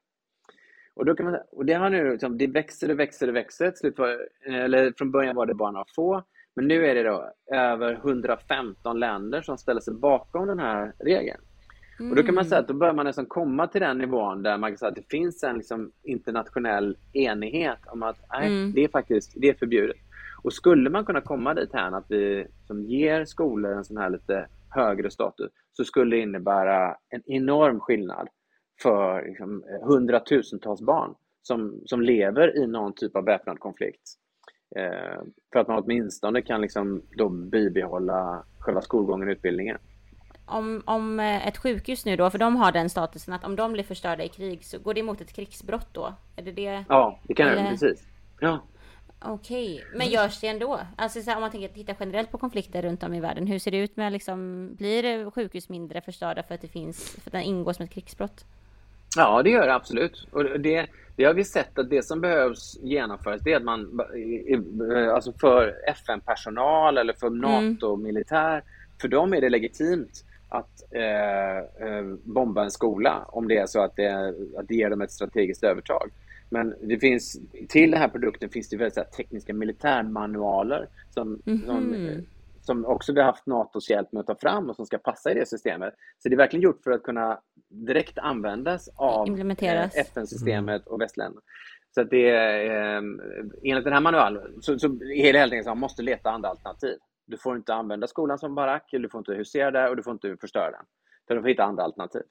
Och, 0.94 1.04
då 1.04 1.14
kan 1.14 1.26
man, 1.26 1.36
och 1.52 1.66
det 1.66 1.72
har 1.72 1.90
nu, 1.90 2.10
liksom, 2.10 2.38
det 2.38 2.46
växer, 2.46 2.88
det 2.88 2.94
växer, 2.94 3.26
det 3.26 3.32
växer. 3.32 3.72
Slut 3.76 3.98
var, 3.98 4.28
eller 4.46 4.92
från 4.98 5.10
början 5.10 5.36
var 5.36 5.46
det 5.46 5.54
bara 5.54 5.70
några 5.70 5.86
få, 5.96 6.22
men 6.56 6.68
nu 6.68 6.86
är 6.86 6.94
det 6.94 7.02
då 7.02 7.32
över 7.52 7.92
115 7.92 8.98
länder 8.98 9.42
som 9.42 9.58
ställer 9.58 9.80
sig 9.80 9.94
bakom 9.94 10.46
den 10.46 10.58
här 10.58 10.92
regeln. 10.98 11.40
Mm. 12.00 12.10
Och 12.10 12.16
då 12.16 12.22
kan 12.22 12.34
man 12.34 12.44
säga 12.44 12.60
att 12.60 12.68
då 12.68 12.74
börjar 12.74 12.94
man 12.94 13.06
nästan 13.06 13.26
komma 13.26 13.66
till 13.66 13.80
den 13.80 13.98
nivån 13.98 14.42
där 14.42 14.58
man 14.58 14.70
kan 14.70 14.78
säga 14.78 14.88
att 14.88 14.96
det 14.96 15.10
finns 15.10 15.42
en 15.42 15.56
liksom 15.56 15.92
internationell 16.02 16.96
enighet 17.12 17.78
om 17.86 18.02
att 18.02 18.16
nej, 18.32 18.46
mm. 18.46 18.72
det 18.72 18.84
är 18.84 18.88
faktiskt 18.88 19.32
det 19.36 19.48
är 19.48 19.54
förbjudet. 19.54 19.96
Och 20.42 20.52
skulle 20.52 20.90
man 20.90 21.04
kunna 21.04 21.20
komma 21.20 21.54
dit 21.54 21.70
här 21.72 21.92
att 21.92 22.06
vi 22.08 22.46
som 22.66 22.84
ger 22.84 23.24
skolor 23.24 23.72
en 23.72 23.84
sån 23.84 23.96
här 23.96 24.10
lite 24.10 24.46
högre 24.70 25.10
status 25.10 25.50
så 25.72 25.84
skulle 25.84 26.16
det 26.16 26.22
innebära 26.22 26.96
en 27.08 27.22
enorm 27.26 27.80
skillnad 27.80 28.28
för 28.82 29.24
liksom, 29.26 29.64
hundratusentals 29.82 30.80
barn 30.80 31.14
som, 31.42 31.80
som 31.86 32.00
lever 32.00 32.58
i 32.58 32.66
någon 32.66 32.92
typ 32.92 33.16
av 33.16 33.24
väpnad 33.24 33.60
konflikt. 33.60 34.16
Eh, 34.76 35.22
för 35.52 35.60
att 35.60 35.68
man 35.68 35.82
åtminstone 35.84 36.42
kan 36.42 36.60
liksom 36.60 37.02
då 37.16 37.28
bibehålla 37.28 38.44
själva 38.58 38.80
skolgången 38.80 39.28
och 39.28 39.32
utbildningen. 39.32 39.78
Om, 40.46 40.82
om 40.86 41.20
eh, 41.20 41.48
ett 41.48 41.56
sjukhus 41.56 42.04
nu 42.04 42.16
då, 42.16 42.30
för 42.30 42.38
de 42.38 42.56
har 42.56 42.72
den 42.72 42.90
statusen 42.90 43.34
att 43.34 43.44
om 43.44 43.56
de 43.56 43.72
blir 43.72 43.84
förstörda 43.84 44.24
i 44.24 44.28
krig 44.28 44.64
så 44.64 44.78
går 44.78 44.94
det 44.94 45.00
emot 45.00 45.20
ett 45.20 45.32
krigsbrott 45.32 45.88
då? 45.92 46.14
Är 46.36 46.42
det 46.42 46.52
det? 46.52 46.84
Ja, 46.88 47.18
det 47.22 47.34
kan 47.34 47.46
det, 47.46 47.66
precis. 47.70 48.04
Ja. 48.40 48.60
Okej, 49.22 49.74
okay. 49.74 49.98
men 49.98 50.08
görs 50.08 50.40
det 50.40 50.46
ändå? 50.48 50.80
Alltså 50.96 51.22
så 51.22 51.30
här, 51.30 51.36
om 51.36 51.40
man 51.40 51.50
tänker 51.50 51.68
titta 51.68 51.94
generellt 52.00 52.30
på 52.30 52.38
konflikter 52.38 52.82
runt 52.82 53.02
om 53.02 53.14
i 53.14 53.20
världen, 53.20 53.46
hur 53.46 53.58
ser 53.58 53.70
det 53.70 53.78
ut 53.78 53.96
med 53.96 54.12
liksom, 54.12 54.68
blir 54.74 55.30
sjukhus 55.30 55.68
mindre 55.68 56.00
förstörda 56.00 56.42
för 56.42 56.54
att 56.54 56.60
det 56.60 56.68
finns, 56.68 57.10
för 57.10 57.28
att 57.28 57.32
den 57.32 57.42
ingår 57.42 57.72
som 57.72 57.84
ett 57.84 57.90
krigsbrott? 57.90 58.44
Ja, 59.16 59.42
det 59.42 59.50
gör 59.50 59.66
det 59.66 59.74
absolut. 59.74 60.28
Och 60.30 60.44
det, 60.44 60.86
det 61.16 61.24
har 61.24 61.34
vi 61.34 61.44
sett 61.44 61.78
att 61.78 61.90
det 61.90 62.04
som 62.04 62.20
behövs 62.20 62.78
genomföras, 62.82 63.40
det 63.44 63.52
är 63.52 63.56
att 63.56 63.62
man, 63.62 64.00
alltså 65.14 65.32
för 65.32 65.74
FN-personal 65.88 66.98
eller 66.98 67.12
för 67.12 67.26
mm. 67.26 67.40
NATO-militär, 67.40 68.52
mm. 68.52 68.64
för 69.00 69.08
dem 69.08 69.34
är 69.34 69.40
det 69.40 69.48
legitimt 69.48 70.24
att 70.48 70.92
eh, 70.94 71.58
eh, 71.58 72.04
bomba 72.24 72.64
en 72.64 72.70
skola 72.70 73.24
om 73.28 73.48
det 73.48 73.56
är 73.56 73.66
så 73.66 73.80
att 73.80 73.96
det, 73.96 74.34
att 74.58 74.68
det 74.68 74.74
ger 74.74 74.90
dem 74.90 75.00
ett 75.00 75.12
strategiskt 75.12 75.64
övertag. 75.64 76.10
Men 76.50 76.74
det 76.82 76.98
finns, 76.98 77.40
till 77.68 77.90
den 77.90 78.00
här 78.00 78.08
produkten 78.08 78.50
finns 78.50 78.68
det 78.68 78.76
väldigt 78.76 78.94
så 78.94 79.00
här, 79.00 79.08
tekniska 79.08 79.54
militärmanualer 79.54 80.88
som, 81.10 81.42
mm 81.46 81.58
-hmm. 81.58 81.66
som, 81.66 82.26
som 82.62 82.86
också 82.86 83.12
vi 83.12 83.20
har 83.20 83.26
haft 83.26 83.46
NATOs 83.46 83.90
hjälp 83.90 84.12
med 84.12 84.20
att 84.20 84.26
ta 84.26 84.34
fram 84.34 84.70
och 84.70 84.76
som 84.76 84.86
ska 84.86 84.98
passa 84.98 85.30
i 85.30 85.34
det 85.34 85.48
systemet. 85.48 85.94
Så 86.18 86.28
det 86.28 86.34
är 86.34 86.36
verkligen 86.36 86.62
gjort 86.62 86.82
för 86.84 86.90
att 86.90 87.02
kunna 87.02 87.40
direkt 87.70 88.18
användas 88.18 88.88
av 88.96 89.40
eh, 89.60 89.88
FN-systemet 89.94 90.86
och 90.86 91.00
västländerna. 91.00 91.40
Så 91.94 92.00
att 92.00 92.10
det 92.10 92.30
är, 92.30 92.96
eh, 92.96 93.02
enligt 93.64 93.84
den 93.84 93.92
här 93.92 94.00
manualen 94.00 94.62
så, 94.62 94.78
så 94.78 94.86
är 94.86 95.32
det 95.32 95.38
helt 95.38 95.52
enkelt 95.52 95.64
så 95.64 95.70
att 95.70 95.76
man 95.76 95.80
måste 95.80 96.02
leta 96.02 96.30
andra 96.30 96.48
alternativ. 96.48 96.98
Du 97.26 97.38
får 97.38 97.56
inte 97.56 97.74
använda 97.74 98.06
skolan 98.06 98.38
som 98.38 98.54
barack, 98.54 98.92
eller 98.92 99.02
du 99.02 99.08
får 99.08 99.18
inte 99.18 99.34
husera 99.34 99.70
där 99.70 99.90
och 99.90 99.96
du 99.96 100.02
får 100.02 100.12
inte 100.12 100.36
förstöra 100.40 100.70
den. 100.70 100.84
Utan 101.24 101.36
du 101.36 101.42
får 101.42 101.48
hitta 101.48 101.64
andra 101.64 101.82
alternativ. 101.82 102.22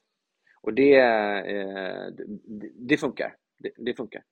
Och 0.62 0.74
det, 0.74 0.94
eh, 0.94 2.06
det, 2.46 2.70
det 2.74 2.96
funkar. 2.96 3.34
Det, 3.58 3.70
det, 3.76 3.94
funkar. 3.94 4.22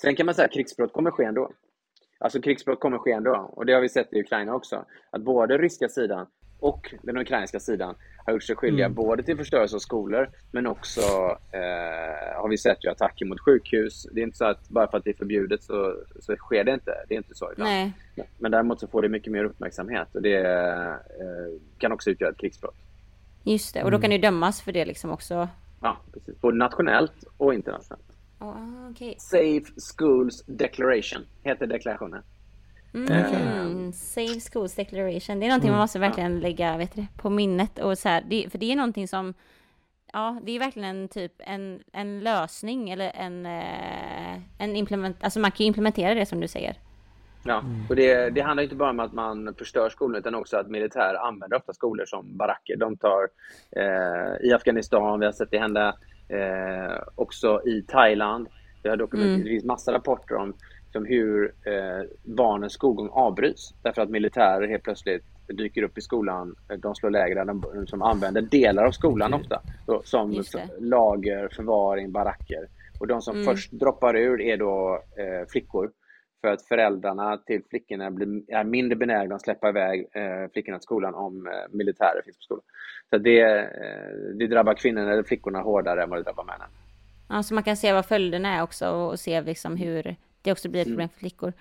Sen 0.00 0.16
kan 0.16 0.26
man 0.26 0.34
säga 0.34 0.46
att 0.46 0.52
krigsbrott 0.52 0.92
kommer 0.92 1.10
ske 1.10 1.24
ändå. 1.24 1.52
Alltså 2.18 2.40
krigsbrott 2.40 2.80
kommer 2.80 2.98
ske 2.98 3.12
ändå. 3.12 3.36
Och 3.36 3.66
det 3.66 3.72
har 3.72 3.80
vi 3.80 3.88
sett 3.88 4.12
i 4.12 4.20
Ukraina 4.20 4.54
också. 4.54 4.84
Att 5.10 5.22
både 5.22 5.58
ryska 5.58 5.88
sidan 5.88 6.26
och 6.60 6.94
den 7.02 7.16
ukrainska 7.16 7.60
sidan 7.60 7.94
har 8.26 8.32
gjort 8.32 8.42
sig 8.42 8.56
skyldiga 8.56 8.86
mm. 8.86 8.94
både 8.94 9.22
till 9.22 9.36
förstörelse 9.36 9.76
av 9.76 9.80
skolor 9.80 10.30
men 10.50 10.66
också 10.66 11.00
eh, 11.52 12.40
har 12.40 12.48
vi 12.48 12.58
sett 12.58 12.84
ju 12.84 12.90
attacker 12.90 13.26
mot 13.26 13.40
sjukhus. 13.40 14.06
Det 14.12 14.20
är 14.20 14.24
inte 14.24 14.36
så 14.36 14.44
att 14.44 14.68
bara 14.68 14.90
för 14.90 14.98
att 14.98 15.04
det 15.04 15.10
är 15.10 15.14
förbjudet 15.14 15.62
så, 15.62 15.96
så 16.20 16.36
sker 16.36 16.64
det 16.64 16.74
inte. 16.74 16.94
Det 17.08 17.14
är 17.14 17.18
inte 17.18 17.34
så 17.34 17.52
ibland. 17.52 17.70
Nej. 17.70 17.92
Men 18.38 18.50
däremot 18.50 18.80
så 18.80 18.86
får 18.86 19.02
det 19.02 19.08
mycket 19.08 19.32
mer 19.32 19.44
uppmärksamhet 19.44 20.14
och 20.14 20.22
det 20.22 20.36
eh, 20.36 21.60
kan 21.78 21.92
också 21.92 22.10
utgöra 22.10 22.30
ett 22.30 22.38
krigsbrott. 22.38 22.76
Just 23.42 23.74
det, 23.74 23.82
och 23.82 23.90
då 23.90 24.00
kan 24.00 24.10
det 24.10 24.18
dömas 24.18 24.62
för 24.62 24.72
det 24.72 24.84
liksom 24.84 25.10
också. 25.10 25.48
Ja, 25.80 25.96
precis. 26.12 26.40
Både 26.40 26.56
nationellt 26.56 27.24
och 27.36 27.54
internationellt. 27.54 28.04
Oh, 28.38 28.90
okay. 28.90 29.14
Safe 29.18 29.64
Schools 29.96 30.44
Declaration 30.46 31.22
heter 31.42 31.66
deklarationen. 31.66 32.22
Mm, 32.94 33.86
uh, 33.86 33.92
Safe 33.92 34.40
Schools 34.40 34.74
Declaration. 34.74 35.40
Det 35.40 35.46
är 35.46 35.48
någonting 35.48 35.68
mm, 35.68 35.72
man 35.72 35.82
måste 35.82 35.98
verkligen 35.98 36.40
lägga 36.40 36.76
vet 36.76 36.94
du, 36.94 37.06
på 37.16 37.30
minnet. 37.30 37.78
Och 37.78 37.98
så 37.98 38.08
här, 38.08 38.24
det, 38.28 38.50
för 38.50 38.58
det 38.58 38.72
är 38.72 38.76
någonting 38.76 39.08
som, 39.08 39.34
ja, 40.12 40.40
det 40.42 40.52
är 40.52 40.58
verkligen 40.58 40.96
en 40.96 41.08
typ 41.08 41.32
en, 41.38 41.80
en 41.92 42.20
lösning 42.20 42.90
eller 42.90 43.12
en, 43.14 43.46
eh, 43.46 44.34
en 44.58 44.76
implement, 44.76 45.16
alltså 45.24 45.40
man 45.40 45.50
kan 45.50 45.64
ju 45.64 45.68
implementera 45.68 46.14
det 46.14 46.26
som 46.26 46.40
du 46.40 46.48
säger. 46.48 46.76
Ja, 47.46 47.58
mm. 47.58 47.86
och 47.88 47.96
det, 47.96 48.30
det 48.30 48.40
handlar 48.40 48.62
inte 48.62 48.76
bara 48.76 48.90
om 48.90 49.00
att 49.00 49.12
man 49.12 49.54
förstör 49.58 49.90
skolor 49.90 50.18
utan 50.18 50.34
också 50.34 50.56
att 50.56 50.70
militär 50.70 51.14
använder 51.14 51.56
ofta 51.56 51.72
skolor 51.72 52.04
som 52.06 52.36
baracker. 52.36 52.76
De 52.76 52.96
tar 52.96 53.28
eh, 53.76 54.48
i 54.48 54.52
Afghanistan, 54.52 55.20
vi 55.20 55.26
har 55.26 55.32
sett 55.32 55.50
det 55.50 55.58
hända 55.58 55.94
eh, 56.28 57.02
också 57.14 57.60
i 57.66 57.82
Thailand. 57.82 58.48
Det, 58.82 58.88
har 58.88 58.96
dokumenterat, 58.96 59.34
mm. 59.34 59.44
det 59.44 59.50
finns 59.50 59.64
massa 59.64 59.92
rapporter 59.92 60.34
om 60.34 60.54
som 60.94 61.06
hur 61.06 61.44
eh, 61.44 62.08
barnens 62.22 62.72
skolgång 62.72 63.08
avbryts 63.12 63.74
därför 63.82 64.02
att 64.02 64.10
militärer 64.10 64.68
helt 64.68 64.82
plötsligt 64.82 65.24
dyker 65.48 65.82
upp 65.82 65.98
i 65.98 66.00
skolan. 66.00 66.54
De 66.78 66.94
slår 66.94 67.10
läger 67.10 67.44
de, 67.44 67.86
som 67.86 68.02
använder 68.02 68.42
delar 68.42 68.84
av 68.84 68.90
skolan 68.90 69.34
ofta 69.34 69.62
då, 69.86 70.02
som 70.04 70.42
lager, 70.80 71.48
förvaring, 71.48 72.12
baracker. 72.12 72.68
Och 73.00 73.06
de 73.06 73.22
som 73.22 73.34
mm. 73.34 73.46
först 73.46 73.72
droppar 73.72 74.16
ur 74.16 74.40
är 74.40 74.56
då 74.56 75.02
eh, 75.16 75.48
flickor 75.48 75.90
för 76.40 76.48
att 76.48 76.62
föräldrarna 76.62 77.36
till 77.36 77.62
flickorna 77.70 78.10
blir, 78.10 78.42
är 78.48 78.64
mindre 78.64 78.96
benägna 78.96 79.34
att 79.34 79.42
släppa 79.42 79.68
iväg 79.68 80.06
eh, 80.12 80.50
flickorna 80.52 80.78
till 80.78 80.84
skolan 80.84 81.14
om 81.14 81.46
eh, 81.46 81.52
militärer 81.70 82.22
finns 82.24 82.36
på 82.36 82.42
skolan. 82.42 82.64
Så 83.10 83.18
det, 83.18 83.40
eh, 83.40 84.36
det 84.38 84.46
drabbar 84.46 84.74
kvinnorna 84.74 85.12
eller 85.12 85.22
flickorna 85.22 85.60
hårdare 85.60 86.02
än 86.02 86.10
vad 86.10 86.18
det 86.18 86.22
drabbar 86.22 86.44
männen. 86.44 86.68
Ja, 87.28 87.42
så 87.42 87.54
man 87.54 87.62
kan 87.62 87.76
se 87.76 87.92
vad 87.92 88.06
följderna 88.06 88.56
är 88.56 88.62
också 88.62 88.88
och 88.88 89.20
se 89.20 89.40
liksom 89.40 89.76
hur 89.76 90.16
det 90.44 90.52
också 90.52 90.68
blir 90.68 90.80
ett 90.80 90.88
problem 90.88 91.08
för 91.08 91.18
flickor. 91.18 91.52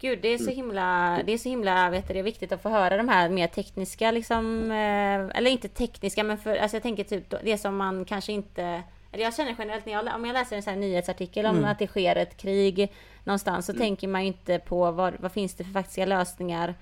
Gud, 0.00 0.18
det 0.22 0.28
är 0.28 0.38
så 0.38 0.44
mm. 0.44 0.56
himla, 0.56 1.20
det 1.26 1.32
är 1.32 1.38
så 1.38 1.48
himla, 1.48 1.90
vet 1.90 2.08
du, 2.08 2.14
det 2.14 2.20
är 2.20 2.24
viktigt 2.24 2.52
att 2.52 2.62
få 2.62 2.68
höra 2.68 2.96
de 2.96 3.08
här 3.08 3.28
mer 3.28 3.46
tekniska 3.46 4.10
liksom, 4.10 4.70
eh, 4.70 5.36
eller 5.38 5.50
inte 5.50 5.68
tekniska, 5.68 6.24
men 6.24 6.38
för, 6.38 6.56
alltså 6.56 6.76
jag 6.76 6.82
tänker 6.82 7.04
typ 7.04 7.34
det 7.42 7.58
som 7.58 7.76
man 7.76 8.04
kanske 8.04 8.32
inte 8.32 8.82
eller 9.12 9.24
jag 9.24 9.34
känner 9.34 9.54
generellt 9.58 9.86
när 9.86 9.92
jag, 9.92 10.14
om 10.14 10.24
jag 10.24 10.34
läser 10.34 10.56
en 10.56 10.62
sån 10.62 10.72
här 10.72 10.80
nyhetsartikel 10.80 11.46
om 11.46 11.56
mm. 11.56 11.70
att 11.70 11.78
det 11.78 11.86
sker 11.86 12.16
ett 12.16 12.36
krig 12.36 12.92
någonstans 13.24 13.66
så 13.66 13.72
mm. 13.72 13.80
tänker 13.80 14.08
man 14.08 14.20
ju 14.20 14.26
inte 14.26 14.58
på 14.58 14.90
vad, 14.90 15.14
vad 15.20 15.32
finns 15.32 15.54
det 15.54 15.64
för 15.64 15.72
faktiska 15.72 16.06
lösningar 16.06 16.74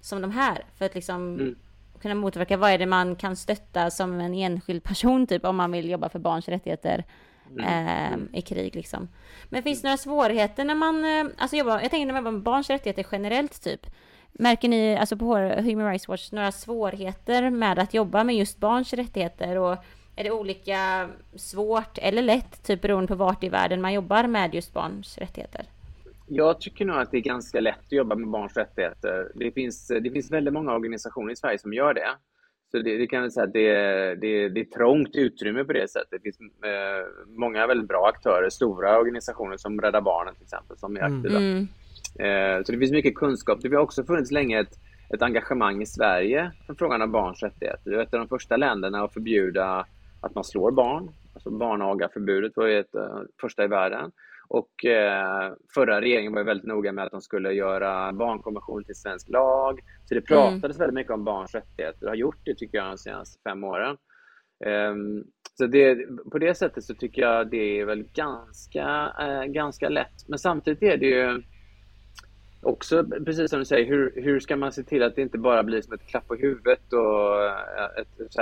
som 0.00 0.22
de 0.22 0.30
här 0.30 0.64
för 0.78 0.84
att 0.84 0.94
liksom 0.94 1.34
mm. 1.34 1.54
kunna 2.00 2.14
motverka 2.14 2.56
vad 2.56 2.70
är 2.70 2.78
det 2.78 2.86
man 2.86 3.16
kan 3.16 3.36
stötta 3.36 3.90
som 3.90 4.20
en 4.20 4.34
enskild 4.34 4.84
person 4.84 5.26
typ 5.26 5.44
om 5.44 5.56
man 5.56 5.72
vill 5.72 5.90
jobba 5.90 6.08
för 6.08 6.18
barns 6.18 6.48
rättigheter 6.48 7.04
eh, 7.60 8.38
i 8.38 8.42
krig 8.42 8.76
liksom. 8.76 9.08
Men 9.48 9.62
finns 9.62 9.82
det 9.82 9.88
några 9.88 9.96
svårigheter 9.96 10.64
när 10.64 10.74
man, 10.74 11.04
eh, 11.04 11.24
alltså 11.38 11.56
jobbar, 11.56 11.80
jag 11.80 11.90
tänker 11.90 12.06
när 12.06 12.12
man 12.12 12.20
jobbar 12.20 12.32
med 12.32 12.42
barns 12.42 12.70
rättigheter 12.70 13.06
generellt 13.12 13.62
typ. 13.62 13.86
Märker 14.32 14.68
ni, 14.68 14.96
alltså 14.96 15.16
på 15.16 15.36
Human 15.36 15.86
Rights 15.86 16.08
Watch, 16.08 16.32
några 16.32 16.52
svårigheter 16.52 17.50
med 17.50 17.78
att 17.78 17.94
jobba 17.94 18.24
med 18.24 18.36
just 18.36 18.58
barns 18.58 18.92
rättigheter 18.92 19.58
och 19.58 19.76
är 20.16 20.24
det 20.24 20.30
olika 20.30 21.08
svårt 21.34 21.98
eller 21.98 22.22
lätt, 22.22 22.62
typ 22.62 22.82
beroende 22.82 23.08
på 23.08 23.14
vart 23.14 23.44
i 23.44 23.48
världen 23.48 23.80
man 23.80 23.92
jobbar 23.92 24.26
med 24.26 24.54
just 24.54 24.72
barns 24.72 25.18
rättigheter? 25.18 25.66
Jag 26.26 26.60
tycker 26.60 26.84
nog 26.84 26.96
att 26.96 27.10
det 27.10 27.16
är 27.16 27.20
ganska 27.20 27.60
lätt 27.60 27.78
att 27.86 27.92
jobba 27.92 28.14
med 28.14 28.28
barns 28.28 28.56
rättigheter. 28.56 29.32
Det 29.34 29.50
finns, 29.50 29.88
det 29.88 30.10
finns 30.10 30.30
väldigt 30.30 30.54
många 30.54 30.72
organisationer 30.74 31.32
i 31.32 31.36
Sverige 31.36 31.58
som 31.58 31.72
gör 31.72 31.94
det. 31.94 32.08
Så 32.72 32.78
det, 32.78 32.98
det 32.98 33.06
kan 33.06 33.22
jag 33.22 33.32
säga 33.32 33.44
att 33.44 33.52
det, 33.52 33.74
det, 34.14 34.48
det 34.48 34.60
är 34.60 34.64
trångt 34.64 35.16
utrymme 35.16 35.64
på 35.64 35.72
det 35.72 35.90
sättet. 35.90 36.08
Det 36.10 36.20
finns 36.20 36.38
eh, 36.40 37.06
många 37.26 37.66
väldigt 37.66 37.88
bra 37.88 38.08
aktörer, 38.08 38.50
stora 38.50 38.98
organisationer 38.98 39.56
som 39.56 39.80
Rädda 39.80 40.00
Barnen 40.00 40.34
till 40.34 40.42
exempel, 40.42 40.76
som 40.76 40.96
är 40.96 41.00
mm. 41.00 41.18
aktiva. 41.18 41.38
Mm. 41.38 41.68
Eh, 42.18 42.64
så 42.64 42.72
det 42.72 42.78
finns 42.78 42.92
mycket 42.92 43.14
kunskap. 43.14 43.58
Det 43.62 43.74
har 43.74 43.82
också 43.82 44.04
funnits 44.04 44.30
länge 44.30 44.60
ett, 44.60 44.78
ett 45.14 45.22
engagemang 45.22 45.82
i 45.82 45.86
Sverige 45.86 46.52
för 46.66 46.74
frågan 46.74 47.02
om 47.02 47.12
barns 47.12 47.42
rättigheter. 47.42 47.90
Vi 47.90 47.96
är 47.96 48.00
ett 48.00 48.14
av 48.14 48.20
de 48.20 48.28
första 48.28 48.56
länderna 48.56 49.04
att 49.04 49.12
förbjuda 49.12 49.86
att 50.20 50.34
man 50.34 50.44
slår 50.44 50.70
barn. 50.70 51.10
Alltså 51.34 51.50
barnagaförbudet 51.50 52.56
var 52.56 52.66
ju 52.66 52.78
ett 52.78 52.94
uh, 52.94 53.22
första 53.40 53.64
i 53.64 53.66
världen. 53.66 54.10
Och 54.52 54.84
eh, 54.84 55.52
förra 55.74 56.00
regeringen 56.00 56.32
var 56.32 56.44
väldigt 56.44 56.66
noga 56.66 56.92
med 56.92 57.04
att 57.04 57.10
de 57.10 57.20
skulle 57.20 57.52
göra 57.52 58.12
barnkonventionen 58.12 58.84
till 58.84 58.94
svensk 58.94 59.28
lag. 59.28 59.80
Så 60.04 60.14
det 60.14 60.20
pratades 60.20 60.64
mm. 60.64 60.78
väldigt 60.78 60.94
mycket 60.94 61.12
om 61.12 61.24
barns 61.24 61.54
rättigheter. 61.54 62.00
Det 62.00 62.08
har 62.08 62.14
gjort 62.14 62.40
det 62.44 62.54
tycker 62.54 62.78
jag 62.78 62.86
de 62.86 62.98
senaste 62.98 63.42
fem 63.42 63.64
åren. 63.64 63.96
Um, 64.66 65.24
så 65.54 65.66
det, 65.66 65.98
på 66.32 66.38
det 66.38 66.54
sättet 66.54 66.84
så 66.84 66.94
tycker 66.94 67.22
jag 67.22 67.50
det 67.50 67.80
är 67.80 67.84
väl 67.84 68.02
ganska, 68.02 69.12
eh, 69.20 69.44
ganska 69.44 69.88
lätt. 69.88 70.28
Men 70.28 70.38
samtidigt 70.38 70.82
är 70.82 70.96
det 70.96 71.06
ju 71.06 71.42
också, 72.62 73.04
precis 73.04 73.50
som 73.50 73.58
du 73.58 73.64
säger, 73.64 73.86
hur, 73.86 74.12
hur 74.16 74.40
ska 74.40 74.56
man 74.56 74.72
se 74.72 74.82
till 74.82 75.02
att 75.02 75.16
det 75.16 75.22
inte 75.22 75.38
bara 75.38 75.62
blir 75.62 75.82
som 75.82 75.92
ett 75.92 76.06
klapp 76.06 76.28
på 76.28 76.34
huvudet 76.34 76.92
och 76.92 77.44
eh, 77.44 78.00
ett, 78.00 78.20
ett, 78.20 78.36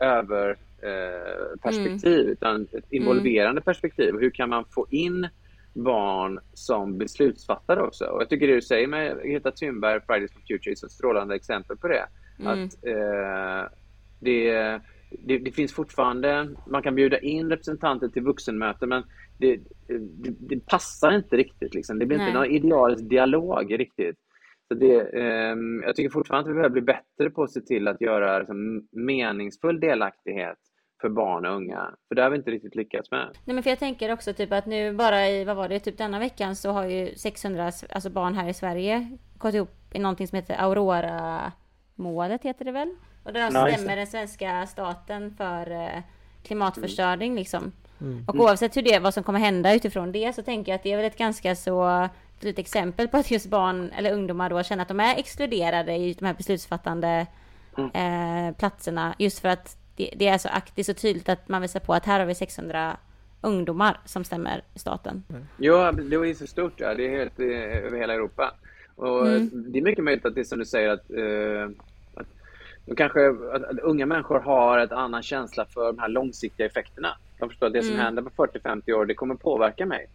överperspektiv, 0.00 2.20
mm. 2.20 2.32
utan 2.32 2.68
ett 2.72 2.92
involverande 2.92 3.50
mm. 3.50 3.62
perspektiv. 3.62 4.14
Hur 4.20 4.30
kan 4.30 4.48
man 4.48 4.64
få 4.64 4.86
in 4.90 5.28
barn 5.74 6.40
som 6.52 6.98
beslutsfattare 6.98 7.82
också? 7.82 8.04
Och 8.04 8.20
jag 8.20 8.28
tycker 8.28 8.46
det 8.46 8.54
du 8.54 8.62
säger 8.62 8.86
med 8.86 9.22
Greta 9.22 9.50
Thunberg, 9.50 10.00
Fridays 10.06 10.32
for 10.32 10.40
Future, 10.40 10.70
är 10.70 10.86
ett 10.86 10.92
strålande 10.92 11.34
exempel 11.34 11.76
på 11.76 11.88
det. 11.88 12.06
Mm. 12.38 12.52
Att 12.52 12.86
eh, 12.86 13.72
det 14.20 14.80
det, 15.18 15.38
det, 15.38 15.52
finns 15.52 15.72
fortfarande, 15.72 16.48
man 16.66 16.82
kan 16.82 16.94
bjuda 16.94 17.18
in 17.18 17.50
representanter 17.50 18.08
till 18.08 18.22
vuxenmöten 18.22 18.88
men 18.88 19.02
det, 19.38 19.56
det, 19.88 20.30
det 20.38 20.66
passar 20.66 21.12
inte 21.12 21.36
riktigt. 21.36 21.74
Liksom. 21.74 21.98
Det 21.98 22.06
blir 22.06 22.18
Nej. 22.18 22.26
inte 22.26 22.38
någon 22.38 22.50
idealisk 22.50 23.08
dialog 23.08 23.78
riktigt. 23.80 24.16
Så 24.68 24.74
det, 24.74 25.00
eh, 25.00 25.56
jag 25.82 25.96
tycker 25.96 26.10
fortfarande 26.10 26.50
att 26.50 26.52
vi 26.52 26.54
behöver 26.54 26.72
bli 26.72 26.82
bättre 26.82 27.30
på 27.30 27.42
att 27.42 27.52
se 27.52 27.60
till 27.60 27.88
att 27.88 28.00
göra 28.00 28.38
liksom, 28.38 28.88
meningsfull 28.92 29.80
delaktighet 29.80 30.58
för 31.00 31.08
barn 31.08 31.46
och 31.46 31.56
unga. 31.56 31.94
För 32.08 32.14
det 32.14 32.22
har 32.22 32.30
vi 32.30 32.36
inte 32.36 32.50
riktigt 32.50 32.74
lyckats 32.74 33.10
med. 33.10 33.28
Nej 33.44 33.54
men 33.54 33.62
för 33.62 33.70
jag 33.70 33.78
tänker 33.78 34.12
också 34.12 34.32
typ 34.32 34.52
att 34.52 34.66
nu 34.66 34.92
bara 34.92 35.28
i, 35.28 35.44
vad 35.44 35.56
var 35.56 35.68
det, 35.68 35.80
typ 35.80 35.98
denna 35.98 36.18
veckan 36.18 36.56
så 36.56 36.70
har 36.70 36.84
ju 36.84 37.14
600 37.16 37.72
alltså 37.90 38.10
barn 38.10 38.34
här 38.34 38.48
i 38.48 38.54
Sverige 38.54 39.18
gått 39.38 39.54
ihop 39.54 39.70
i 39.92 39.98
någonting 39.98 40.28
som 40.28 40.36
heter 40.36 40.56
Aurora-målet 40.58 42.42
heter 42.42 42.64
det 42.64 42.72
väl? 42.72 42.96
Och 43.24 43.32
där 43.32 43.50
nice. 43.50 43.72
stämmer 43.72 43.96
den 43.96 44.06
svenska 44.06 44.66
staten 44.66 45.34
för 45.36 45.70
eh, 45.70 46.02
klimatförstöring 46.42 47.30
mm. 47.30 47.38
liksom. 47.38 47.72
Mm. 48.00 48.24
Och 48.28 48.34
oavsett 48.34 48.76
hur 48.76 48.82
det, 48.82 48.98
vad 48.98 49.14
som 49.14 49.22
kommer 49.22 49.38
hända 49.38 49.74
utifrån 49.74 50.12
det 50.12 50.34
så 50.34 50.42
tänker 50.42 50.72
jag 50.72 50.76
att 50.76 50.82
det 50.82 50.92
är 50.92 50.96
väl 50.96 51.06
ett 51.06 51.18
ganska 51.18 51.56
så 51.56 52.08
ett 52.42 52.58
exempel 52.58 53.08
på 53.08 53.16
att 53.16 53.30
just 53.30 53.46
barn 53.46 53.90
eller 53.90 54.12
ungdomar 54.12 54.50
då 54.50 54.62
känner 54.62 54.82
att 54.82 54.88
de 54.88 55.00
är 55.00 55.16
exkluderade 55.16 55.96
i 55.96 56.12
de 56.12 56.26
här 56.26 56.34
beslutsfattande 56.34 57.26
mm. 57.78 57.90
eh, 58.48 58.54
platserna. 58.56 59.14
Just 59.18 59.38
för 59.38 59.48
att 59.48 59.76
det, 59.96 60.10
det, 60.16 60.28
är 60.28 60.38
så 60.38 60.48
aktivt 60.48 60.88
och 60.88 60.96
tydligt 60.96 61.28
att 61.28 61.48
man 61.48 61.62
visar 61.62 61.80
på 61.80 61.94
att 61.94 62.06
här 62.06 62.20
har 62.20 62.26
vi 62.26 62.34
600 62.34 62.96
ungdomar 63.40 64.00
som 64.04 64.24
stämmer 64.24 64.62
staten. 64.74 65.24
Mm. 65.30 65.42
Ja, 65.56 65.92
det 65.92 66.16
är 66.16 66.34
så 66.34 66.46
stort. 66.46 66.72
Ja. 66.76 66.94
Det 66.94 67.06
är 67.06 67.18
helt 67.18 67.40
eh, 67.40 67.86
över 67.86 67.98
hela 67.98 68.14
Europa. 68.14 68.54
Och 68.96 69.26
mm. 69.26 69.50
Det 69.52 69.78
är 69.78 69.82
mycket 69.82 70.04
möjligt 70.04 70.26
att 70.26 70.34
det 70.34 70.40
är 70.40 70.44
som 70.44 70.58
du 70.58 70.64
säger 70.64 70.88
att 70.88 71.10
eh, 71.10 71.84
då 72.86 72.94
kanske 72.94 73.28
att, 73.28 73.64
att 73.64 73.78
unga 73.78 74.06
människor 74.06 74.40
har 74.40 74.78
en 74.78 74.92
annan 74.92 75.22
känsla 75.22 75.64
för 75.64 75.86
de 75.86 75.98
här 75.98 76.08
långsiktiga 76.08 76.66
effekterna. 76.66 77.08
De 77.38 77.48
förstår 77.48 77.66
att 77.66 77.72
det 77.72 77.82
som 77.82 77.92
mm. 77.92 78.04
händer 78.04 78.22
på 78.22 78.46
40-50 78.46 78.92
år, 78.92 79.06
det 79.06 79.14
kommer 79.14 79.34
påverka 79.34 79.86
mig. 79.86 80.06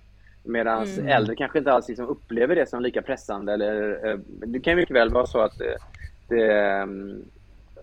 Medan 0.43 0.83
mm. 0.83 1.07
äldre 1.07 1.35
kanske 1.35 1.57
inte 1.59 1.71
alls 1.71 1.87
liksom 1.87 2.07
upplever 2.07 2.55
det 2.55 2.69
som 2.69 2.81
lika 2.81 3.01
pressande. 3.01 3.53
Eller, 3.53 4.07
eh, 4.07 4.19
det 4.27 4.59
kan 4.59 4.75
mycket 4.75 4.95
väl 4.95 5.09
vara 5.09 5.25
så 5.25 5.39
att, 5.39 5.57
det, 5.57 5.77
det, 6.27 6.87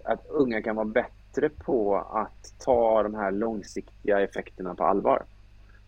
att 0.04 0.26
unga 0.28 0.62
kan 0.62 0.76
vara 0.76 0.86
bättre 0.86 1.10
på 1.48 1.96
att 1.96 2.58
ta 2.64 3.02
de 3.02 3.14
här 3.14 3.32
långsiktiga 3.32 4.20
effekterna 4.20 4.74
på 4.74 4.84
allvar. 4.84 5.22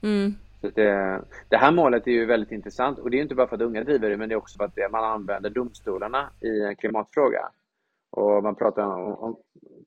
Mm. 0.03 0.35
Det, 0.61 1.21
det, 1.49 1.57
här 1.57 1.73
målet 1.73 2.07
är 2.07 2.11
ju 2.11 2.27
väldigt 2.27 2.53
intressant 2.53 2.99
och 2.99 3.11
det 3.11 3.19
är 3.19 3.23
inte 3.23 3.35
bara 3.35 3.47
för 3.47 3.57
att 3.57 3.63
unga 3.63 3.85
driver 3.85 4.11
det 4.11 4.17
men 4.17 4.29
det 4.29 4.35
är 4.35 4.37
också 4.37 4.59
för 4.59 4.65
att 4.65 4.93
man 4.93 5.05
använder 5.05 5.51
domstolarna 5.51 6.31
i 6.41 6.61
en 6.61 6.77
klimatfråga. 6.77 7.49
Och 8.11 8.43
man 8.43 8.55
pratar 8.55 8.83
om, 8.83 9.15
om 9.15 9.37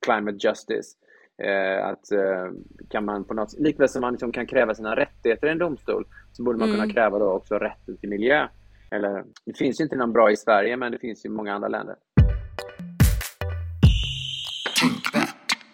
climate 0.02 0.38
justice. 0.48 0.98
Eh, 1.44 1.88
att 1.88 2.12
eh, 2.12 2.52
kan 2.90 3.06
man 3.06 3.24
på 3.24 3.34
något 3.34 3.60
likväl 3.60 3.90
som 3.90 4.02
man 4.02 4.14
liksom 4.14 4.32
kan 4.32 4.46
kräva 4.46 4.76
sina 4.76 4.96
rättigheter 4.96 5.48
i 5.48 5.52
en 5.52 5.58
domstol 5.58 6.06
så 6.32 6.44
borde 6.44 6.60
man 6.60 6.70
mm. 6.70 6.82
kunna 6.82 6.94
kräva 6.94 7.20
då 7.20 7.32
också 7.32 7.56
rätten 7.56 7.98
till 7.98 8.10
miljö. 8.10 8.48
Eller, 8.92 9.24
det 9.46 9.58
finns 9.58 9.80
ju 9.80 9.84
inte 9.84 9.96
någon 9.96 10.14
bra 10.14 10.32
i 10.32 10.36
Sverige 10.36 10.78
men 10.78 10.92
det 10.92 11.00
finns 11.00 11.26
i 11.26 11.30
många 11.30 11.54
andra 11.54 11.68
länder. 11.68 11.96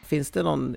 Finns 0.07 0.31
det 0.31 0.43
någon 0.43 0.75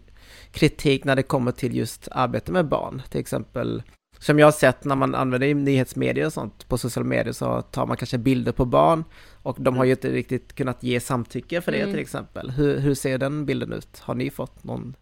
kritik 0.53 1.05
när 1.05 1.17
det 1.17 1.23
kommer 1.23 1.53
till 1.53 1.77
just 1.77 2.09
arbete 2.11 2.53
med 2.53 2.69
barn? 2.69 3.03
Till 3.11 3.21
exempel 3.21 3.83
som 4.19 4.39
jag 4.39 4.47
har 4.47 4.53
sett 4.53 4.85
när 4.85 4.97
man 4.97 5.15
använder 5.15 5.55
nyhetsmedier 5.55 6.27
och 6.27 6.33
sånt 6.33 6.69
på 6.69 6.79
sociala 6.79 7.09
medier 7.09 7.33
så 7.33 7.63
tar 7.63 7.87
man 7.87 7.97
kanske 7.97 8.19
bilder 8.19 8.53
på 8.53 8.65
barn 8.65 9.05
och 9.43 9.57
de 9.61 9.77
har 9.77 9.85
ju 9.85 9.91
inte 9.91 10.11
riktigt 10.11 10.53
kunnat 10.53 10.83
ge 10.83 11.01
samtycke 11.01 11.61
för 11.61 11.73
det 11.73 11.81
mm. 11.81 11.91
till 11.91 12.01
exempel. 12.01 12.51
Hur, 12.51 12.79
hur 12.79 12.95
ser 12.95 13.19
den 13.19 13.47
bilden 13.47 13.73
ut? 13.73 13.99
Har 13.99 14.15
ni 14.15 14.31
fått 14.31 14.65
någon 14.65 14.95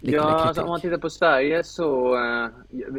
Ja, 0.00 0.22
alltså, 0.22 0.62
om 0.62 0.68
man 0.68 0.80
tittar 0.80 0.98
på 0.98 1.10
Sverige 1.10 1.64
så 1.64 2.16
uh, 2.16 2.48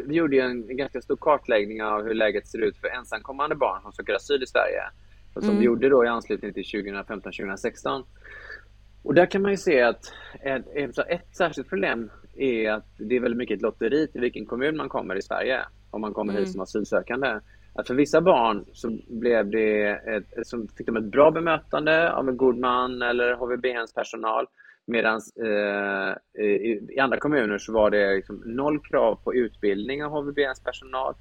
vi 0.06 0.16
gjorde 0.16 0.36
ju 0.36 0.42
en 0.42 0.78
ganska 0.78 1.02
stor 1.02 1.16
kartläggning 1.16 1.84
av 1.84 2.04
hur 2.04 2.14
läget 2.14 2.48
ser 2.48 2.60
ut 2.60 2.78
för 2.78 2.88
ensamkommande 2.88 3.56
barn 3.56 3.82
som 3.82 3.92
söker 3.92 4.14
asyl 4.14 4.44
i 4.44 4.48
Sverige. 4.48 4.82
Som 5.34 5.44
mm. 5.44 5.58
vi 5.58 5.66
gjorde 5.66 5.90
då 5.90 6.06
i 6.06 6.08
anslutning 6.08 6.54
till 6.54 6.64
2015-2016. 6.64 8.04
Och 9.08 9.14
där 9.14 9.26
kan 9.26 9.42
man 9.42 9.52
ju 9.52 9.58
se 9.58 9.82
att 9.82 10.14
ett, 10.42 10.66
ett 11.10 11.36
särskilt 11.38 11.70
problem 11.70 12.10
är 12.38 12.72
att 12.72 12.86
det 12.98 13.16
är 13.16 13.20
väldigt 13.20 13.38
mycket 13.38 13.56
ett 13.56 13.62
lotteri 13.62 14.08
till 14.08 14.22
vilken 14.22 14.46
kommun 14.46 14.78
man 14.78 14.90
kommer 14.90 15.16
i 15.16 15.22
Sverige 15.22 15.60
om 15.92 16.02
man 16.02 16.14
kommer 16.14 16.34
mm. 16.34 16.44
hit 16.44 16.52
som 16.52 16.62
asylsökande. 16.62 17.40
Att 17.74 17.88
för 17.88 17.94
vissa 17.94 18.22
barn 18.22 18.66
så 18.74 18.98
blev 19.08 19.50
det 19.50 19.90
ett, 19.90 20.48
så 20.48 20.68
fick 20.78 20.88
de 20.88 20.98
ett 20.98 21.12
bra 21.12 21.32
bemötande 21.32 22.14
av 22.14 22.30
en 22.30 22.38
god 22.38 22.58
man 22.58 23.02
eller 23.02 23.34
HVB-hems 23.34 23.94
personal. 23.94 24.46
Medan 24.86 25.22
eh, 25.46 26.44
i, 26.44 26.80
i, 26.90 27.00
andra 27.00 27.18
kommuner 27.18 27.58
så 27.58 27.74
var 27.74 27.90
det 27.90 28.16
liksom 28.16 28.44
noll 28.46 28.80
krav 28.80 29.16
på 29.24 29.34
utbildning 29.34 30.04
av 30.04 30.12
HVB-hems 30.12 30.64
personal. 30.64 31.14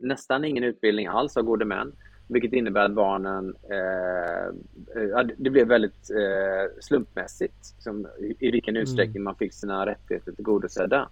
Nästan 0.00 0.44
ingen 0.44 0.64
utbildning 0.64 1.06
alls 1.06 1.36
av 1.36 1.42
gode 1.42 1.64
män. 1.64 1.92
Vilket 2.28 2.52
innebär 2.52 2.84
att 2.84 2.94
barnen, 2.94 3.54
eh, 3.70 5.20
det 5.36 5.50
blev 5.50 5.68
väldigt 5.68 6.10
eh, 6.10 6.80
slumpmässigt 6.80 7.64
som, 7.78 8.06
i, 8.38 8.50
vilken 8.50 8.76
mm. 8.76 8.82
utsträckning 8.82 9.16
mm. 9.16 9.24
man 9.24 9.36
fick 9.36 9.54
sina 9.54 9.86
rättigheter 9.86 10.32
tillgodosedda. 10.32 11.08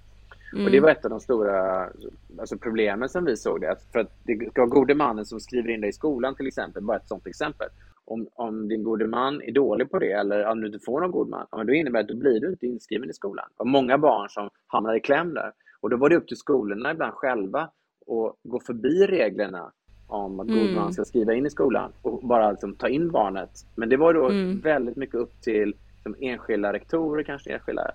Mm. 0.52 0.64
Och 0.64 0.70
det 0.70 0.80
var 0.80 0.90
ett 0.90 1.04
av 1.04 1.10
de 1.10 1.20
stora 1.20 1.88
alltså 2.38 2.58
problemen 2.58 3.08
som 3.08 3.24
vi 3.24 3.36
såg 3.36 3.60
det. 3.60 3.76
För 3.92 3.98
att 3.98 4.12
det 4.24 4.50
ska 4.50 4.60
vara 4.60 4.70
gode 4.70 4.94
mannen 4.94 5.24
som 5.24 5.40
skriver 5.40 5.70
in 5.70 5.80
dig 5.80 5.90
i 5.90 5.92
skolan 5.92 6.34
till 6.34 6.46
exempel, 6.46 6.82
bara 6.82 6.96
ett 6.96 7.08
sånt 7.08 7.26
exempel. 7.26 7.68
Om, 8.04 8.28
om 8.34 8.68
din 8.68 8.82
gode 8.82 9.06
man 9.06 9.42
är 9.42 9.52
dålig 9.52 9.90
på 9.90 9.98
det 9.98 10.12
eller 10.12 10.46
om 10.46 10.60
du 10.60 10.66
inte 10.66 10.78
får 10.84 11.00
någon 11.00 11.10
god 11.10 11.28
man, 11.28 11.66
då 11.66 11.72
innebär 11.72 11.98
det 11.98 12.04
att 12.04 12.08
då 12.08 12.16
blir 12.16 12.40
du 12.40 12.48
inte 12.48 12.66
inskriven 12.66 13.10
i 13.10 13.12
skolan. 13.12 13.46
Det 13.48 13.54
var 13.58 13.66
många 13.66 13.98
barn 13.98 14.28
som 14.28 14.50
hamnade 14.66 14.96
i 14.96 15.00
kläm 15.00 15.34
där. 15.34 15.52
Och 15.80 15.90
då 15.90 15.96
var 15.96 16.08
det 16.08 16.16
upp 16.16 16.28
till 16.28 16.36
skolorna 16.36 16.90
ibland 16.90 17.14
själva 17.14 17.60
att 17.60 18.36
gå 18.42 18.60
förbi 18.60 19.06
reglerna 19.06 19.72
om 20.06 20.40
att 20.40 20.48
mm. 20.48 20.60
god 20.60 20.74
man 20.74 20.92
ska 20.92 21.04
skriva 21.04 21.34
in 21.34 21.46
i 21.46 21.50
skolan 21.50 21.92
och 22.02 22.20
bara 22.22 22.50
liksom, 22.50 22.74
ta 22.74 22.88
in 22.88 23.10
barnet. 23.10 23.50
Men 23.74 23.88
det 23.88 23.96
var 23.96 24.14
då 24.14 24.28
mm. 24.28 24.60
väldigt 24.60 24.96
mycket 24.96 25.14
upp 25.14 25.40
till 25.40 25.74
som 26.02 26.14
enskilda 26.20 26.72
rektorer, 26.72 27.22
kanske 27.22 27.52
enskilda, 27.52 27.90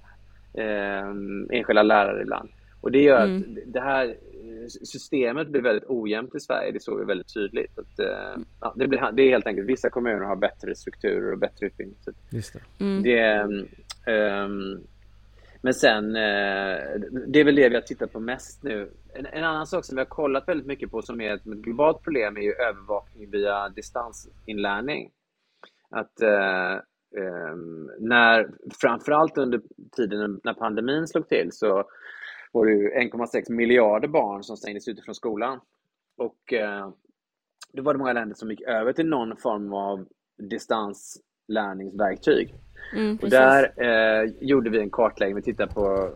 eh, 0.54 1.10
enskilda 1.50 1.84
lärare 1.84 2.22
ibland. 2.22 2.50
Och 2.82 2.92
det 2.92 3.02
gör 3.02 3.26
mm. 3.26 3.38
att 3.38 3.74
det 3.74 3.82
här 3.82 4.16
systemet 4.70 5.48
blir 5.48 5.62
väldigt 5.62 5.90
ojämnt 5.90 6.36
i 6.36 6.40
Sverige. 6.40 6.72
Det 6.72 6.84
såg 6.84 7.00
vi 7.00 7.06
väldigt 7.06 7.34
tydligt. 7.34 7.80
Att, 7.80 8.00
eh, 8.00 8.42
ja, 8.62 8.74
det, 8.76 8.88
blir, 8.88 9.12
det 9.14 9.24
är 9.24 9.30
helt 9.30 9.48
enkelt 9.48 9.70
vissa 9.70 9.90
kommuner 9.90 10.26
har 10.26 10.36
bättre 10.36 10.76
strukturer 10.76 11.32
och 11.32 11.40
bättre 11.40 11.66
utbildning. 11.66 11.98
Så 12.06 12.12
Just 12.30 12.54
det. 12.54 12.84
Mm. 12.84 13.04
det 13.04 13.40
um, 14.12 14.82
men 15.62 15.74
sen, 15.74 16.16
eh, 16.16 16.78
det 17.28 17.40
är 17.40 17.46
väl 17.46 17.56
det 17.56 17.70
vi 17.70 17.76
har 17.76 17.82
tittat 17.82 18.14
på 18.14 18.20
mest 18.20 18.64
nu. 18.64 18.92
En, 19.14 19.26
en, 19.26 19.44
annan 19.44 19.68
sak 19.68 19.86
som 19.86 19.96
vi 19.96 20.02
har 20.02 20.10
kollat 20.10 20.48
väldigt 20.48 20.68
mycket 20.68 20.92
på 20.92 21.02
som 21.02 21.22
är 21.22 21.34
ett, 21.34 21.44
globalt 21.44 22.04
problem 22.04 22.38
är 22.38 22.42
ju 22.42 22.54
övervakning 22.54 23.32
via 23.32 23.70
distansinlärning. 23.70 25.12
Att 25.90 26.22
eh, 26.22 26.74
eh, 27.18 27.56
när, 28.00 28.50
framförallt 28.82 29.38
under 29.38 29.62
tiden 29.96 30.40
när 30.44 30.54
pandemin 30.54 31.08
slog 31.08 31.28
till 31.28 31.50
så 31.52 31.84
var 32.52 32.66
det 32.66 32.72
ju 32.72 32.90
1,6 32.90 33.52
miljarder 33.52 34.08
barn 34.08 34.44
som 34.44 34.58
stängdes 34.58 34.88
ute 34.88 35.02
från 35.02 35.16
skolan. 35.16 35.60
Och 36.18 36.54
eh, 36.54 36.90
då 37.74 37.84
var 37.84 37.94
det 37.94 38.00
många 38.00 38.14
länder 38.14 38.36
som 38.36 38.50
gick 38.50 38.62
över 38.62 38.94
till 38.94 39.08
någon 39.08 39.38
form 39.38 39.74
av 39.74 40.08
distanslärningsverktyg. 40.50 42.56
Mm, 42.94 43.18
och 43.22 43.30
där 43.30 43.72
eh, 43.78 44.32
gjorde 44.40 44.70
vi 44.70 44.80
en 44.80 44.90
kartläggning. 44.90 45.36
Vi 45.36 45.42
tittade 45.42 45.74
på 45.74 46.10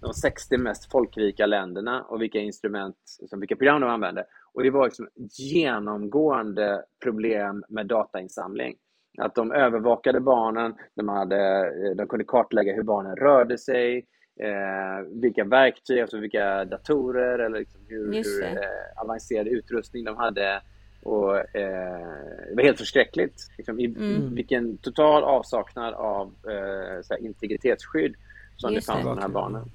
de 0.00 0.14
60 0.14 0.58
mest 0.58 0.90
folkrika 0.92 1.46
länderna 1.46 2.02
och 2.02 2.22
vilka 2.22 2.38
instrument, 2.38 2.96
som, 3.04 3.40
vilka 3.40 3.56
program 3.56 3.80
de 3.80 3.90
använde. 3.90 4.24
Och 4.54 4.62
det 4.62 4.70
var 4.70 4.84
liksom 4.84 5.08
genomgående 5.38 6.84
problem 7.02 7.64
med 7.68 7.86
datainsamling. 7.86 8.76
Att 9.18 9.34
de 9.34 9.52
övervakade 9.52 10.20
barnen, 10.20 10.74
de, 10.96 11.08
hade, 11.08 11.94
de 11.94 12.06
kunde 12.06 12.24
kartlägga 12.24 12.74
hur 12.74 12.82
barnen 12.82 13.16
rörde 13.16 13.58
sig, 13.58 14.06
eh, 14.40 15.20
vilka 15.22 15.44
verktyg, 15.44 16.00
alltså 16.00 16.18
vilka 16.18 16.64
datorer 16.64 17.38
eller 17.38 17.58
liksom 17.58 17.80
hur, 17.88 18.12
hur 18.12 18.44
eh, 18.44 19.02
avancerad 19.02 19.48
utrustning 19.48 20.04
de 20.04 20.16
hade. 20.16 20.62
Och, 21.02 21.36
eh, 21.36 22.44
det 22.48 22.54
var 22.56 22.62
helt 22.62 22.78
förskräckligt. 22.78 23.50
Liksom, 23.58 23.80
i, 23.80 23.84
mm. 23.84 24.34
Vilken 24.34 24.78
total 24.78 25.22
avsaknad 25.24 25.94
av 25.94 26.34
eh, 26.48 27.24
integritetsskydd 27.24 28.14
som 28.56 28.72
Just 28.72 28.86
det 28.86 28.92
fanns 28.92 29.04
med 29.04 29.16
de 29.16 29.22
här 29.22 29.28
barnen. 29.28 29.70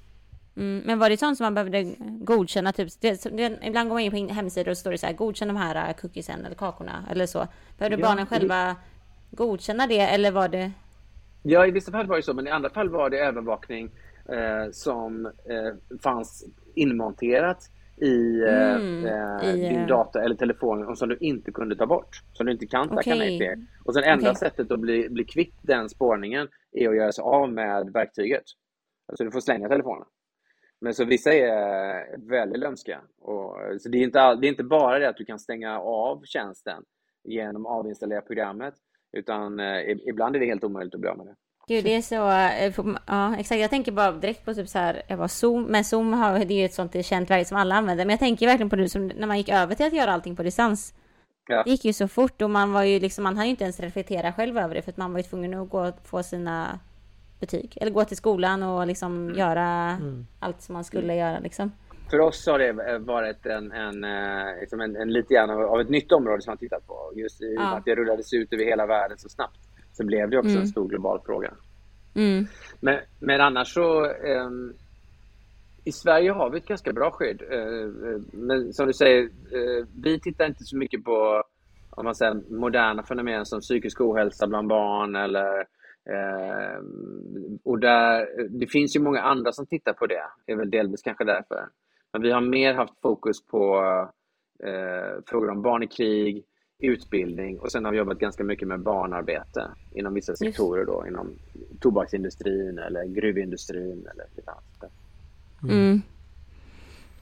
Mm, 0.56 0.82
men 0.86 0.98
var 0.98 1.10
det 1.10 1.16
sånt 1.16 1.36
som 1.36 1.44
man 1.44 1.54
behövde 1.54 1.94
godkänna? 2.00 2.72
Typ, 2.72 2.88
det, 3.00 3.22
det, 3.36 3.58
ibland 3.62 3.88
går 3.88 3.94
man 3.94 4.02
in 4.02 4.28
på 4.28 4.34
hemsidor 4.34 4.70
och 4.70 4.78
står 4.78 4.90
det 4.90 4.98
så 4.98 5.06
här, 5.06 5.12
godkänn 5.12 5.48
de 5.48 5.56
här 5.56 5.88
äh, 5.88 5.94
cookiesen 5.94 6.44
eller 6.44 6.56
kakorna 6.56 7.04
eller 7.10 7.26
så. 7.26 7.46
Behövde 7.78 7.98
ja, 7.98 8.08
barnen 8.08 8.26
själva 8.26 8.66
det... 8.66 8.76
godkänna 9.36 9.86
det 9.86 10.00
eller 10.00 10.30
var 10.30 10.48
det? 10.48 10.72
Ja, 11.42 11.66
i 11.66 11.70
vissa 11.70 11.92
fall 11.92 12.06
var 12.06 12.16
det 12.16 12.22
så, 12.22 12.34
men 12.34 12.46
i 12.46 12.50
andra 12.50 12.70
fall 12.70 12.88
var 12.88 13.10
det 13.10 13.18
övervakning 13.18 13.90
eh, 14.28 14.70
som 14.72 15.26
eh, 15.26 15.98
fanns 16.02 16.44
inmonterat 16.74 17.70
i, 17.96 18.42
eh, 18.42 18.76
mm, 18.76 19.06
eh, 19.06 19.54
i 19.54 19.68
din 19.68 19.86
data 19.86 20.22
eller 20.22 20.34
telefon 20.34 20.86
och 20.86 20.98
som 20.98 21.08
du 21.08 21.16
inte 21.20 21.52
kunde 21.52 21.76
ta 21.76 21.86
bort. 21.86 22.22
Som 22.32 22.46
du 22.46 22.52
inte 22.52 22.66
kan 22.66 22.88
tacka 22.88 23.00
okay. 23.00 23.18
nej 23.18 23.38
till. 23.38 23.66
Och 23.84 23.94
sen 23.94 24.04
enda 24.04 24.30
okay. 24.30 24.34
sättet 24.34 24.70
att 24.70 24.80
bli, 24.80 25.08
bli 25.10 25.24
kvitt 25.24 25.54
den 25.62 25.88
spårningen 25.88 26.48
är 26.72 26.88
att 26.88 26.96
göra 26.96 27.12
sig 27.12 27.22
av 27.22 27.52
med 27.52 27.92
verktyget. 27.92 28.44
Alltså 29.08 29.24
du 29.24 29.30
får 29.30 29.40
slänga 29.40 29.68
telefonen. 29.68 30.06
Men 30.80 30.94
så 30.94 31.04
vissa 31.04 31.32
är 31.32 32.28
väldigt 32.28 32.58
lömska. 32.58 33.00
Och, 33.20 33.56
så 33.80 33.88
det 33.88 33.98
är, 33.98 34.02
inte 34.02 34.20
all, 34.20 34.40
det 34.40 34.46
är 34.46 34.48
inte 34.48 34.64
bara 34.64 34.98
det 34.98 35.08
att 35.08 35.16
du 35.16 35.24
kan 35.24 35.38
stänga 35.38 35.80
av 35.80 36.22
tjänsten 36.24 36.82
genom 37.24 37.66
att 37.66 37.72
avinstallera 37.72 38.20
programmet. 38.20 38.74
Utan 39.12 39.60
eh, 39.60 39.90
ibland 39.90 40.36
är 40.36 40.40
det 40.40 40.46
helt 40.46 40.64
omöjligt 40.64 40.94
att 40.94 41.00
bli 41.00 41.10
av 41.10 41.16
med 41.18 41.26
det. 41.26 41.34
Gud, 41.68 41.84
det 41.84 41.94
är 41.94 42.02
så, 42.02 42.30
eh, 42.30 42.96
ja 43.06 43.36
exakt. 43.36 43.60
Jag 43.60 43.70
tänker 43.70 43.92
bara 43.92 44.12
direkt 44.12 44.44
på 44.44 44.54
typ 44.54 44.68
så 44.68 44.78
här, 44.78 45.02
jag 45.06 45.16
var 45.16 45.28
Zoom, 45.28 45.62
men 45.62 45.84
Zoom 45.84 46.12
har, 46.12 46.38
det 46.38 46.54
är 46.54 46.58
ju 46.58 46.64
ett 46.64 46.74
sånt 46.74 47.06
känt 47.06 47.30
verktyg 47.30 47.46
som 47.46 47.56
alla 47.56 47.74
använder. 47.74 48.04
Men 48.04 48.10
jag 48.10 48.20
tänker 48.20 48.46
verkligen 48.46 48.70
på 48.70 48.76
det 48.76 48.88
som 48.88 49.06
när 49.06 49.26
man 49.26 49.38
gick 49.38 49.48
över 49.48 49.74
till 49.74 49.86
att 49.86 49.92
göra 49.92 50.12
allting 50.12 50.36
på 50.36 50.42
distans. 50.42 50.94
Ja. 51.48 51.62
Det 51.62 51.70
gick 51.70 51.84
ju 51.84 51.92
så 51.92 52.08
fort 52.08 52.42
och 52.42 52.50
man 52.50 52.72
var 52.72 52.82
ju 52.82 53.00
liksom, 53.00 53.24
man 53.24 53.36
hann 53.36 53.46
ju 53.46 53.50
inte 53.50 53.64
ens 53.64 53.80
reflektera 53.80 54.32
själv 54.32 54.58
över 54.58 54.74
det 54.74 54.82
för 54.82 54.90
att 54.90 54.96
man 54.96 55.12
var 55.12 55.18
ju 55.18 55.22
tvungen 55.22 55.54
att 55.54 55.70
gå 55.70 55.88
och 55.88 55.94
få 56.04 56.22
sina 56.22 56.80
betyg. 57.40 57.78
Eller 57.80 57.92
gå 57.92 58.04
till 58.04 58.16
skolan 58.16 58.62
och 58.62 58.86
liksom 58.86 59.26
mm. 59.26 59.38
göra 59.38 59.66
mm. 60.00 60.26
allt 60.40 60.62
som 60.62 60.72
man 60.72 60.84
skulle 60.84 61.12
mm. 61.12 61.16
göra 61.16 61.38
liksom. 61.38 61.72
För 62.10 62.20
oss 62.20 62.46
har 62.46 62.58
det 62.58 62.98
varit 62.98 63.46
en, 63.46 63.72
en, 63.72 64.04
eh, 64.04 64.60
liksom 64.60 64.80
en, 64.80 64.96
en 64.96 65.12
lite 65.12 65.34
grann 65.34 65.50
av 65.50 65.80
ett 65.80 65.90
nytt 65.90 66.12
område 66.12 66.42
som 66.42 66.50
man 66.50 66.58
tittat 66.58 66.86
på. 66.86 67.12
Just 67.14 67.42
i 67.42 67.54
ja. 67.54 67.76
att 67.76 67.84
det 67.84 67.94
rullades 67.94 68.32
ut 68.32 68.52
över 68.52 68.64
hela 68.64 68.86
världen 68.86 69.18
så 69.18 69.28
snabbt 69.28 69.65
så 69.96 70.04
blev 70.04 70.30
det 70.30 70.38
också 70.38 70.50
mm. 70.50 70.60
en 70.60 70.68
stor 70.68 70.88
global 70.88 71.20
fråga. 71.26 71.54
Mm. 72.14 72.46
Men, 72.80 72.98
men 73.20 73.40
annars 73.40 73.74
så 73.74 74.06
um, 74.06 74.74
i 75.84 75.92
Sverige 75.92 76.30
har 76.30 76.50
vi 76.50 76.58
ett 76.58 76.66
ganska 76.66 76.92
bra 76.92 77.10
skydd. 77.10 77.42
Uh, 77.42 78.20
men 78.32 78.72
som 78.72 78.86
du 78.86 78.92
säger, 78.92 79.22
uh, 79.22 79.86
vi 80.02 80.20
tittar 80.20 80.46
inte 80.46 80.64
så 80.64 80.76
mycket 80.76 81.04
på 81.04 81.42
om 81.90 82.04
man 82.04 82.14
säger, 82.14 82.34
moderna 82.50 83.02
fenomen 83.02 83.46
som 83.46 83.60
psykisk 83.60 84.00
ohälsa 84.00 84.46
bland 84.46 84.68
barn 84.68 85.16
eller 85.16 85.58
uh, 86.10 86.78
och 87.64 87.78
där, 87.78 88.26
det 88.48 88.66
finns 88.66 88.96
ju 88.96 89.00
många 89.00 89.20
andra 89.20 89.52
som 89.52 89.66
tittar 89.66 89.92
på 89.92 90.06
det. 90.06 90.26
Det 90.46 90.52
är 90.52 90.56
väl 90.56 90.70
delvis 90.70 91.02
kanske 91.02 91.24
därför. 91.24 91.68
Men 92.12 92.22
vi 92.22 92.30
har 92.30 92.40
mer 92.40 92.74
haft 92.74 93.00
fokus 93.02 93.46
på 93.46 93.82
frågor 95.26 95.50
om 95.50 95.62
barn 95.62 95.82
i 95.82 95.86
krig, 95.86 96.44
utbildning 96.78 97.58
och 97.58 97.72
sen 97.72 97.84
har 97.84 97.92
vi 97.92 97.98
jobbat 97.98 98.18
ganska 98.18 98.44
mycket 98.44 98.68
med 98.68 98.80
barnarbete 98.80 99.70
inom 99.94 100.14
vissa 100.14 100.36
sektorer 100.36 100.84
då, 100.84 101.04
inom 101.08 101.30
tobaksindustrin 101.80 102.78
eller 102.78 103.04
gruvindustrin 103.04 104.08
eller 104.12 104.24
lite 104.36 104.50
annat. 104.50 104.92
Mm. 105.62 105.76
mm. 105.76 106.02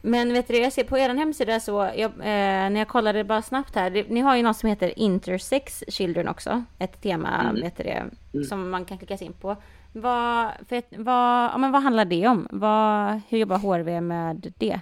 Men 0.07 0.33
vet 0.33 0.49
du, 0.49 0.57
jag 0.57 0.73
ser 0.73 0.85
på 0.85 0.99
er 0.99 1.09
hemsida 1.09 1.61
så, 1.61 1.91
jag, 1.97 2.11
eh, 2.11 2.71
när 2.71 2.79
jag 2.79 2.89
kollade 2.89 3.25
bara 3.25 3.43
snabbt 3.43 3.75
här, 3.75 3.91
det, 3.91 4.09
ni 4.09 4.21
har 4.21 4.37
ju 4.37 4.43
något 4.43 4.57
som 4.57 4.69
heter 4.69 4.99
Intersex 4.99 5.85
Children 5.89 6.29
också, 6.29 6.65
ett 6.79 7.03
tema, 7.03 7.51
mm. 7.51 7.63
vet 7.63 7.77
det, 7.77 8.11
mm. 8.35 8.45
som 8.45 8.71
man 8.71 8.85
kan 8.85 8.99
klicka 8.99 9.19
sig 9.19 9.27
in 9.27 9.33
på. 9.33 9.57
Vad, 9.93 10.51
för, 10.69 10.83
vad, 11.03 11.45
ja, 11.45 11.59
men 11.59 11.73
vad 11.73 11.83
handlar 11.83 12.05
det 12.05 12.29
om? 12.29 12.49
Vad, 12.51 13.21
hur 13.29 13.39
jobbar 13.39 13.59
HRV 13.59 14.01
med 14.01 14.53
det? 14.59 14.81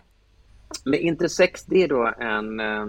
Med 0.85 1.01
Intersex, 1.01 1.65
det 1.65 1.83
är 1.83 1.89
då 1.89 2.13
en 2.19 2.61
Eh, 2.61 2.87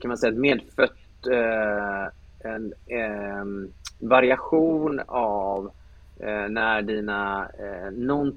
kan 0.00 0.08
man 0.08 0.18
säga, 0.18 0.32
ett 0.32 0.38
medfött 0.38 1.26
eh, 1.32 2.08
en, 2.44 2.72
en 2.86 3.72
variation 4.00 5.00
av 5.06 5.70
eh, 6.20 6.48
när 6.48 6.82
dina, 6.82 7.50
eh, 7.58 7.90
någon, 7.92 8.28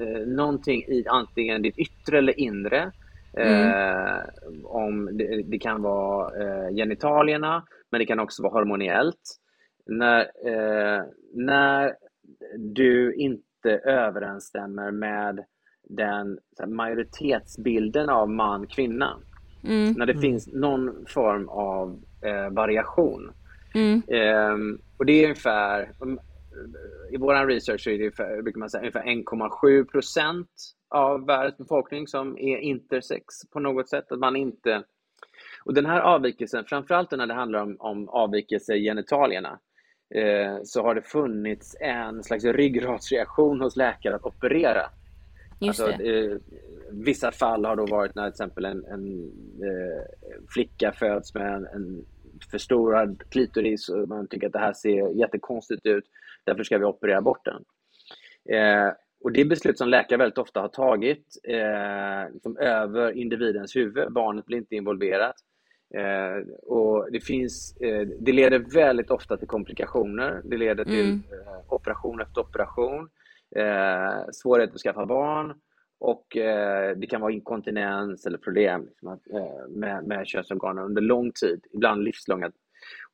eh, 0.00 0.26
någonting 0.26 0.82
i 0.82 1.04
antingen 1.08 1.62
ditt 1.62 1.78
yttre 1.78 2.18
eller 2.18 2.40
inre 2.40 2.92
mm. 3.36 3.72
om 4.64 5.08
det, 5.12 5.42
det, 5.42 5.58
kan 5.58 5.82
vara 5.82 6.42
eh, 6.42 6.74
genitalierna, 6.74 7.64
men 7.90 7.98
det 7.98 8.06
kan 8.06 8.20
också 8.20 8.42
vara 8.42 8.52
hormoniellt. 8.52 9.40
När, 9.86 10.26
när 11.34 11.94
du 12.58 13.14
inte 13.14 13.70
överensstämmer 13.84 14.90
med 14.90 15.44
den 15.88 16.38
majoritetsbilden 16.66 18.08
av 18.08 18.30
man-kvinna. 18.30 19.16
Mm. 19.64 19.92
När 19.92 20.06
det 20.06 20.12
mm. 20.12 20.22
finns 20.22 20.52
någon 20.52 21.06
form 21.08 21.48
av 21.48 22.02
eh, 22.22 22.50
variation. 22.50 23.32
Mm. 23.74 24.02
Eh, 24.08 24.78
och 24.96 25.06
det 25.06 25.12
är 25.12 25.24
ungefär, 25.24 25.92
um, 26.00 26.20
i 27.10 27.16
vår 27.16 27.46
research 27.46 27.86
är 27.86 27.90
det 27.90 27.98
ungefär, 27.98 28.42
brukar 28.42 28.58
man 28.58 28.70
säga, 28.70 28.80
ungefär 28.80 29.04
1,7 29.04 29.84
procent 29.84 30.48
av 30.90 31.26
världens 31.26 31.58
befolkning 31.58 32.06
som 32.06 32.38
är 32.38 32.58
intersex 32.58 33.24
på 33.52 33.60
något 33.60 33.88
sätt. 33.88 34.12
Att 34.12 34.18
man 34.18 34.36
inte... 34.36 34.82
Och 35.64 35.74
den 35.74 35.86
här 35.86 36.00
avvikelsen, 36.00 36.64
framförallt 36.64 37.10
när 37.10 37.26
det 37.26 37.34
handlar 37.34 37.62
om, 37.62 37.76
om 37.78 38.08
avvikelse 38.08 38.74
i 38.74 38.84
genitalierna, 38.84 39.58
eh, 40.14 40.58
så 40.64 40.82
har 40.82 40.94
det 40.94 41.02
funnits 41.02 41.76
en 41.80 42.22
slags 42.22 42.44
ryggradsreaktion 42.44 43.60
hos 43.60 43.76
läkare 43.76 44.14
att 44.14 44.24
operera. 44.24 44.82
Alltså. 45.68 45.90
Eh, 45.90 46.36
vissa 46.90 47.32
fall 47.32 47.64
har 47.64 47.76
då 47.76 47.86
varit 47.86 48.14
när 48.14 48.22
till 48.22 48.30
exempel 48.30 48.64
en, 48.64 48.84
en 48.84 49.24
eh, 49.62 50.04
flicka 50.54 50.92
föds 50.92 51.34
med 51.34 51.54
en, 51.54 51.66
en 51.66 52.04
förstorad 52.50 53.22
klitoris 53.30 53.88
och 53.88 54.08
man 54.08 54.28
tycker 54.28 54.46
att 54.46 54.52
det 54.52 54.58
här 54.58 54.72
ser 54.72 55.18
jättekonstigt 55.20 55.86
ut. 55.86 56.04
Därför 56.44 56.64
ska 56.64 56.78
vi 56.78 56.84
operera 56.84 57.22
bort 57.22 57.44
den. 57.44 57.64
Eh, 58.56 58.92
och 59.24 59.32
det 59.32 59.40
är 59.40 59.44
beslut 59.44 59.78
som 59.78 59.88
läkare 59.88 60.18
väldigt 60.18 60.38
ofta 60.38 60.60
har 60.60 60.68
tagit 60.68 61.26
eh, 61.48 62.32
liksom 62.32 62.56
över 62.56 63.18
individens 63.18 63.76
huvud. 63.76 64.12
Barnet 64.12 64.46
blir 64.46 64.58
inte 64.58 64.74
involverat. 64.74 65.34
Eh, 65.94 66.48
och 66.62 67.12
det, 67.12 67.20
finns, 67.20 67.76
eh, 67.76 68.06
det 68.20 68.32
leder 68.32 68.58
väldigt 68.58 69.10
ofta 69.10 69.36
till 69.36 69.48
komplikationer. 69.48 70.40
Det 70.44 70.56
leder 70.56 70.84
till 70.84 71.04
mm. 71.04 71.22
Eh, 71.32 71.72
operation 71.72 72.20
efter 72.20 72.40
operation. 72.40 73.08
Eh, 73.56 74.24
svårighet 74.32 74.74
att 74.74 74.80
skaffa 74.80 75.06
barn 75.06 75.54
och 75.98 76.36
eh, 76.36 76.96
det 76.96 77.06
kan 77.06 77.20
vara 77.20 77.32
inkontinens 77.32 78.26
eller 78.26 78.38
problem 78.38 78.86
liksom, 78.86 79.08
eh, 79.08 79.68
med, 79.68 80.06
med 80.06 80.26
könsorganen 80.26 80.84
under 80.84 81.02
lång 81.02 81.32
tid, 81.32 81.64
ibland 81.72 82.04
livslånga. 82.04 82.52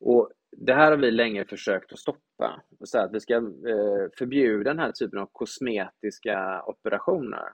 Och 0.01 0.31
det 0.57 0.75
här 0.75 0.91
har 0.91 0.99
vi 0.99 1.11
länge 1.11 1.45
försökt 1.45 1.93
att 1.93 1.99
stoppa. 1.99 2.63
Så 2.85 2.99
att 2.99 3.15
vi 3.15 3.21
ska 3.21 3.35
eh, 3.35 4.09
förbjuda 4.19 4.71
den 4.71 4.79
här 4.79 4.93
typen 4.93 5.19
av 5.19 5.29
kosmetiska 5.33 6.63
operationer. 6.67 7.49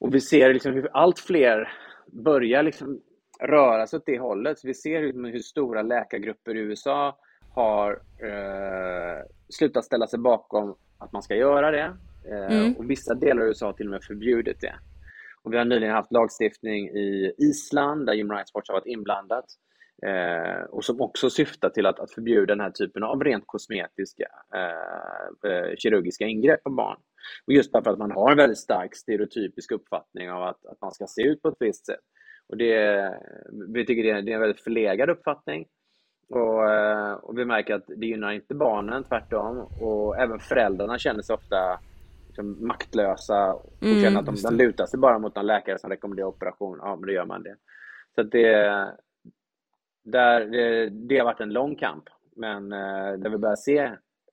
Och 0.00 0.14
vi 0.14 0.20
ser 0.20 0.52
liksom 0.52 0.72
hur 0.72 0.88
allt 0.92 1.18
fler 1.18 1.68
börjar 2.06 2.62
liksom 2.62 3.00
röra 3.40 3.86
sig 3.86 3.96
åt 3.96 4.06
det 4.06 4.18
hållet. 4.18 4.58
Så 4.58 4.66
vi 4.66 4.74
ser 4.74 5.00
hur, 5.00 5.32
hur 5.32 5.38
stora 5.38 5.82
läkargrupper 5.82 6.56
i 6.56 6.60
USA 6.60 7.18
har 7.54 7.92
eh, 8.22 9.24
slutat 9.48 9.84
ställa 9.84 10.06
sig 10.06 10.18
bakom 10.18 10.76
att 10.98 11.12
man 11.12 11.22
ska 11.22 11.36
göra 11.36 11.70
det. 11.70 11.96
Eh, 12.30 12.56
mm. 12.56 12.76
Och 12.76 12.90
vissa 12.90 13.14
delar 13.14 13.42
av 13.42 13.48
USA 13.48 13.66
har 13.66 13.72
till 13.72 13.86
och 13.86 13.90
med 13.90 14.04
förbjudit 14.04 14.60
det. 14.60 14.74
Och 15.42 15.52
vi 15.52 15.58
har 15.58 15.64
nyligen 15.64 15.94
haft 15.94 16.12
lagstiftning 16.12 16.88
i 16.88 17.34
Island 17.38 18.06
där 18.06 18.16
Human 18.16 18.36
Rights 18.36 18.54
Watch 18.54 18.68
har 18.68 18.74
varit 18.74 18.86
inblandat. 18.86 19.44
Eh, 20.06 20.62
och 20.62 20.84
som 20.84 21.00
också 21.00 21.30
syftar 21.30 21.70
till 21.70 21.86
att, 21.86 22.00
att 22.00 22.12
förbjuda 22.12 22.54
den 22.54 22.60
här 22.60 22.70
typen 22.70 23.02
av 23.02 23.24
rent 23.24 23.46
kosmetiska 23.46 24.26
eh, 24.54 25.50
eh, 25.50 25.74
kirurgiska 25.78 26.24
ingrepp 26.24 26.64
på 26.64 26.70
barn. 26.70 26.96
Och 27.46 27.52
just 27.52 27.70
för 27.70 27.90
att 27.90 27.98
man 27.98 28.10
har 28.10 28.30
en 28.30 28.36
väldigt 28.36 28.58
stark 28.58 28.94
stereotypisk 28.94 29.72
uppfattning 29.72 30.30
av 30.30 30.42
att, 30.42 30.66
att 30.66 30.80
man 30.80 30.92
ska 30.92 31.06
se 31.06 31.22
ut 31.22 31.42
på 31.42 31.48
ett 31.48 31.56
visst 31.60 31.86
sätt. 31.86 32.00
Och 32.48 32.56
det, 32.56 33.14
vi 33.68 33.86
tycker 33.86 34.02
det 34.02 34.10
är, 34.10 34.22
det 34.22 34.30
är 34.32 34.34
en 34.34 34.40
väldigt 34.40 34.64
förlegad 34.64 35.10
uppfattning. 35.10 35.66
Och, 36.30 36.70
eh, 36.70 37.12
och 37.12 37.38
vi 37.38 37.44
märker 37.44 37.74
att 37.74 37.86
det 37.86 38.06
gynnar 38.06 38.32
inte 38.32 38.54
barnen, 38.54 39.04
tvärtom. 39.04 39.66
Och 39.80 40.18
även 40.18 40.38
föräldrarna 40.38 40.98
känner 40.98 41.22
sig 41.22 41.34
ofta 41.34 41.78
liksom 42.26 42.66
maktlösa 42.66 43.54
och 43.54 43.82
mm, 43.82 44.02
känner 44.02 44.20
att 44.20 44.26
de, 44.26 44.34
de 44.42 44.54
lutar 44.54 44.86
sig 44.86 45.00
bara 45.00 45.18
mot 45.18 45.36
någon 45.36 45.46
läkare 45.46 45.78
som 45.78 45.90
rekommenderar 45.90 46.28
operation. 46.28 46.78
Ja, 46.82 46.96
men 46.96 47.06
då 47.06 47.12
gör 47.12 47.26
man 47.26 47.42
det. 47.42 47.56
Så 48.14 48.22
det, 48.22 48.52
där, 50.04 50.40
det, 50.40 50.88
det 50.88 51.18
har 51.18 51.24
varit 51.24 51.40
en 51.40 51.52
lång 51.52 51.76
kamp, 51.76 52.04
men 52.36 52.72
eh, 52.72 53.12
där 53.12 53.30
vi 53.30 53.38
börjar 53.38 53.56
se 53.56 53.90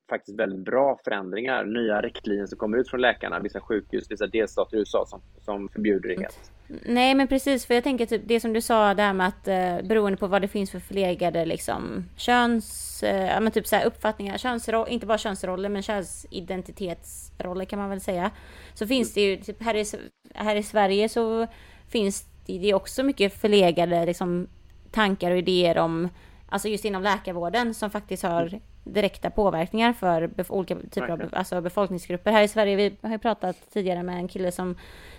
faktiskt 0.09 0.39
väldigt 0.39 0.59
bra 0.59 0.99
förändringar, 1.03 1.65
nya 1.65 2.01
riktlinjer 2.01 2.45
som 2.45 2.57
kommer 2.57 2.77
ut 2.77 2.89
från 2.89 3.01
läkarna, 3.01 3.39
vissa 3.39 3.61
sjukhus, 3.61 4.11
vissa 4.11 4.27
delstater 4.27 4.77
i 4.77 4.79
USA 4.79 5.05
som, 5.07 5.21
som 5.41 5.69
förbjuder 5.69 6.09
det 6.09 6.21
helt. 6.21 6.51
Nej 6.85 7.15
men 7.15 7.27
precis, 7.27 7.65
för 7.65 7.73
jag 7.73 7.83
tänker 7.83 8.05
typ 8.05 8.21
det 8.25 8.39
som 8.39 8.53
du 8.53 8.61
sa 8.61 8.93
där 8.93 9.13
med 9.13 9.27
att 9.27 9.47
eh, 9.47 9.87
beroende 9.87 10.17
på 10.17 10.27
vad 10.27 10.41
det 10.41 10.47
finns 10.47 10.71
för 10.71 10.79
förlegade 10.79 11.45
liksom 11.45 12.05
köns, 12.17 13.03
eh, 13.03 13.25
ja 13.25 13.39
men 13.39 13.51
typ 13.51 13.67
så 13.67 13.75
här 13.75 13.85
uppfattningar, 13.85 14.37
könsroll, 14.37 14.87
inte 14.89 15.05
bara 15.05 15.17
könsroller 15.17 15.69
men 15.69 15.81
könsidentitetsroller 15.81 17.65
kan 17.65 17.79
man 17.79 17.89
väl 17.89 18.01
säga. 18.01 18.31
Så 18.73 18.87
finns 18.87 19.13
det 19.13 19.21
ju, 19.21 19.37
typ 19.37 19.63
här 19.63 19.75
i, 19.75 19.85
här 20.33 20.55
i 20.55 20.63
Sverige 20.63 21.09
så 21.09 21.47
finns 21.89 22.25
det, 22.45 22.59
det 22.59 22.73
också 22.73 23.03
mycket 23.03 23.41
förlegade 23.41 24.05
liksom 24.05 24.47
tankar 24.91 25.31
och 25.31 25.37
idéer 25.37 25.77
om, 25.77 26.09
alltså 26.49 26.67
just 26.67 26.85
inom 26.85 27.03
läkarvården 27.03 27.73
som 27.73 27.89
faktiskt 27.89 28.23
har 28.23 28.59
direkta 28.85 29.29
påverkningar 29.29 29.93
för 29.93 30.29
olika 30.49 30.75
typer 30.75 31.09
av 31.09 31.29
alltså 31.31 31.61
befolkningsgrupper. 31.61 32.31
Här 32.31 32.43
i 32.43 32.47
Sverige, 32.47 32.75
vi 32.75 32.95
har 33.01 33.11
ju 33.11 33.17
pratat 33.17 33.55
tidigare 33.73 34.03
med 34.03 34.15
en 34.17 34.27
kille 34.27 34.51
som 34.51 34.75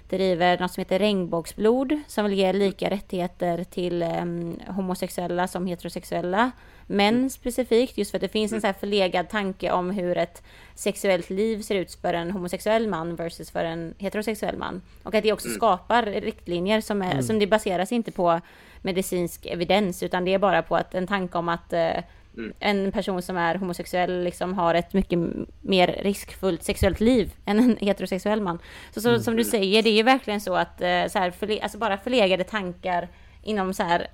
driver 0.09 0.59
något 0.59 0.73
som 0.73 0.81
heter 0.81 0.99
regnbågsblod, 0.99 2.01
som 2.07 2.25
vill 2.25 2.39
ge 2.39 2.53
lika 2.53 2.91
rättigheter 2.91 3.65
till 3.65 4.03
um, 4.03 4.61
homosexuella 4.67 5.49
som 5.49 5.67
heterosexuella 5.67 6.51
män 6.87 7.15
mm. 7.15 7.31
specifikt, 7.31 7.99
just 7.99 8.11
för 8.11 8.19
att 8.19 8.23
det 8.23 8.29
finns 8.29 8.53
en 8.53 8.61
så 8.61 8.67
här 8.67 8.75
förlegad 8.75 9.29
tanke 9.29 9.71
om 9.71 9.91
hur 9.91 10.19
ett 10.19 10.43
sexuellt 10.75 11.31
liv 11.31 11.63
ser 11.63 11.75
ut 11.75 11.95
för 11.95 12.15
en 12.15 12.31
homosexuell 12.31 12.89
man 12.89 13.17
versus 13.17 13.51
för 13.51 13.65
en 13.65 13.95
heterosexuell 13.99 14.57
man. 14.57 14.83
Och 15.03 15.15
att 15.15 15.23
det 15.23 15.33
också 15.33 15.49
mm. 15.49 15.57
skapar 15.57 16.03
riktlinjer 16.03 16.81
som, 16.81 17.03
är, 17.03 17.13
mm. 17.13 17.23
som 17.23 17.39
det 17.39 17.47
baseras 17.47 17.93
inte 17.93 18.13
på 18.13 18.41
medicinsk 18.83 19.47
evidens, 19.47 20.03
utan 20.03 20.25
det 20.25 20.35
är 20.35 20.39
bara 20.39 20.63
på 20.63 20.77
att 20.77 20.95
en 20.95 21.07
tanke 21.07 21.39
om 21.39 21.49
att 21.49 21.73
uh, 21.73 22.03
Mm. 22.37 22.53
En 22.59 22.93
person 22.93 23.23
som 23.23 23.37
är 23.37 23.55
homosexuell 23.55 24.25
liksom 24.25 24.55
har 24.55 24.75
ett 24.75 24.93
mycket 24.93 25.19
mer 25.61 26.01
riskfullt 26.03 26.63
sexuellt 26.63 27.01
liv 27.01 27.33
än 27.45 27.59
en 27.59 27.77
heterosexuell 27.81 28.41
man. 28.41 28.59
Så, 28.95 29.01
så 29.01 29.09
mm. 29.09 29.21
som 29.21 29.37
du 29.37 29.45
säger, 29.45 29.83
det 29.83 29.91
är 29.91 29.97
ju 29.97 30.03
verkligen 30.03 30.41
så 30.41 30.57
att 30.57 30.81
eh, 30.81 31.07
så 31.09 31.19
här, 31.19 31.31
förle 31.31 31.61
alltså 31.63 31.79
bara 31.79 31.99
förlegade 31.99 32.45
tankar 32.45 33.09
inom 33.43 33.75
så 33.75 33.83
här 33.83 34.07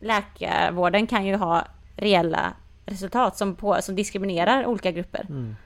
läkarvården 0.00 1.06
kan 1.06 1.26
ju 1.26 1.36
ha 1.36 1.66
reella 1.96 2.52
resultat 2.86 3.36
som, 3.36 3.56
på, 3.56 3.82
som 3.82 3.96
diskriminerar 3.96 4.66
olika 4.66 4.90
grupper. 4.90 5.26
Mm. 5.28 5.56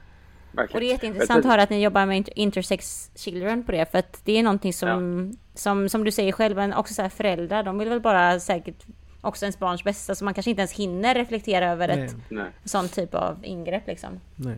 Och 0.52 0.80
det 0.80 0.86
är 0.86 0.90
jätteintressant 0.90 1.44
att 1.44 1.50
höra 1.50 1.62
att 1.62 1.70
ni 1.70 1.82
jobbar 1.82 2.06
med 2.06 2.28
intersex 2.34 3.10
children 3.14 3.64
på 3.64 3.72
det, 3.72 3.90
för 3.90 3.98
att 3.98 4.20
det 4.24 4.38
är 4.38 4.42
någonting 4.42 4.72
som, 4.72 5.30
ja. 5.32 5.38
som, 5.54 5.88
som 5.88 6.04
du 6.04 6.10
säger 6.10 6.32
själv, 6.32 6.72
också 6.76 6.94
så 6.94 7.02
här 7.02 7.08
föräldrar, 7.08 7.62
de 7.62 7.78
vill 7.78 7.88
väl 7.88 8.00
bara 8.00 8.40
säkert 8.40 8.86
också 9.20 9.44
ens 9.44 9.58
barns 9.58 9.84
bästa, 9.84 10.14
så 10.14 10.24
man 10.24 10.34
kanske 10.34 10.50
inte 10.50 10.60
ens 10.60 10.72
hinner 10.72 11.14
reflektera 11.14 11.70
över 11.70 11.88
Nej. 11.88 12.04
ett 12.04 12.16
Nej. 12.28 12.50
sånt 12.64 12.94
typ 12.94 13.14
av 13.14 13.36
ingrepp 13.42 13.86
liksom. 13.86 14.20
Nej. 14.36 14.56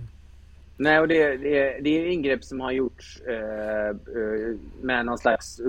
Nej, 0.76 1.00
och 1.00 1.08
det, 1.08 1.36
det, 1.36 1.78
det 1.80 1.90
är 1.90 2.06
ingrepp 2.06 2.44
som 2.44 2.60
har 2.60 2.72
gjorts 2.72 3.20
eh, 3.20 3.88
eh 3.88 4.56
med 4.82 5.06
någon 5.06 5.18
slags 5.18 5.60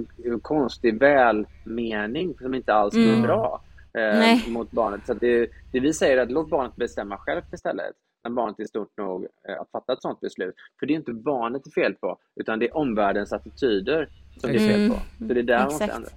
konstig 0.42 1.00
välmening 1.00 2.36
som 2.42 2.54
inte 2.54 2.74
alls 2.74 2.96
är 2.96 3.10
mm. 3.10 3.22
bra 3.22 3.62
eh, 3.94 4.48
mot 4.48 4.72
barnet. 4.72 5.02
Så 5.06 5.14
det, 5.14 5.50
det 5.72 5.80
vi 5.80 5.94
säger 5.94 6.18
är 6.18 6.22
att 6.22 6.32
låt 6.32 6.50
barnet 6.50 6.76
bestämma 6.76 7.18
självt 7.18 7.54
istället 7.54 7.96
när 8.24 8.32
barnet 8.32 8.60
är 8.60 8.66
stort 8.66 8.98
nog 8.98 9.28
eh, 9.50 9.62
att 9.62 9.72
fatta 9.72 9.94
ett 9.94 10.02
sånt 10.02 10.20
beslut. 10.20 10.56
För 10.80 10.86
det 10.86 10.94
är 10.94 10.96
inte 10.96 11.14
barnet 11.14 11.62
det 11.64 11.70
är 11.70 11.84
fel 11.84 11.94
på, 11.94 12.18
utan 12.36 12.60
det 12.60 12.68
är 12.68 12.78
omvärldens 12.78 13.34
attityder 13.34 14.10
som 14.38 14.52
det 14.52 14.56
är 14.56 14.70
fel 14.70 14.90
på. 14.90 14.96
Så 15.18 15.34
det 15.34 15.40
är 15.40 15.44
där 15.44 15.58
man 15.58 15.66
måste 15.66 15.86
ändra. 15.86 16.10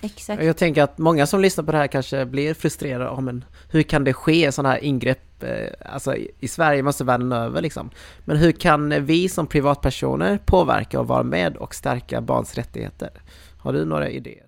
Exakt. 0.00 0.44
Jag 0.44 0.56
tänker 0.56 0.82
att 0.82 0.98
många 0.98 1.26
som 1.26 1.40
lyssnar 1.40 1.64
på 1.64 1.72
det 1.72 1.78
här 1.78 1.86
kanske 1.86 2.24
blir 2.24 2.54
frustrerade. 2.54 3.10
Oh, 3.10 3.20
men 3.20 3.44
hur 3.70 3.82
kan 3.82 4.04
det 4.04 4.12
ske 4.12 4.52
sådana 4.52 4.74
här 4.74 4.84
ingrepp 4.84 5.42
eh, 5.42 5.92
alltså, 5.92 6.16
i 6.16 6.48
Sverige, 6.48 6.82
måste 6.82 7.04
världen 7.04 7.32
över 7.32 7.62
liksom. 7.62 7.90
Men 8.24 8.36
hur 8.36 8.52
kan 8.52 9.04
vi 9.04 9.28
som 9.28 9.46
privatpersoner 9.46 10.38
påverka 10.44 11.00
och 11.00 11.06
vara 11.06 11.22
med 11.22 11.56
och 11.56 11.74
stärka 11.74 12.20
barns 12.20 12.54
rättigheter? 12.54 13.10
Har 13.58 13.72
du 13.72 13.84
några 13.84 14.08
idéer? 14.08 14.47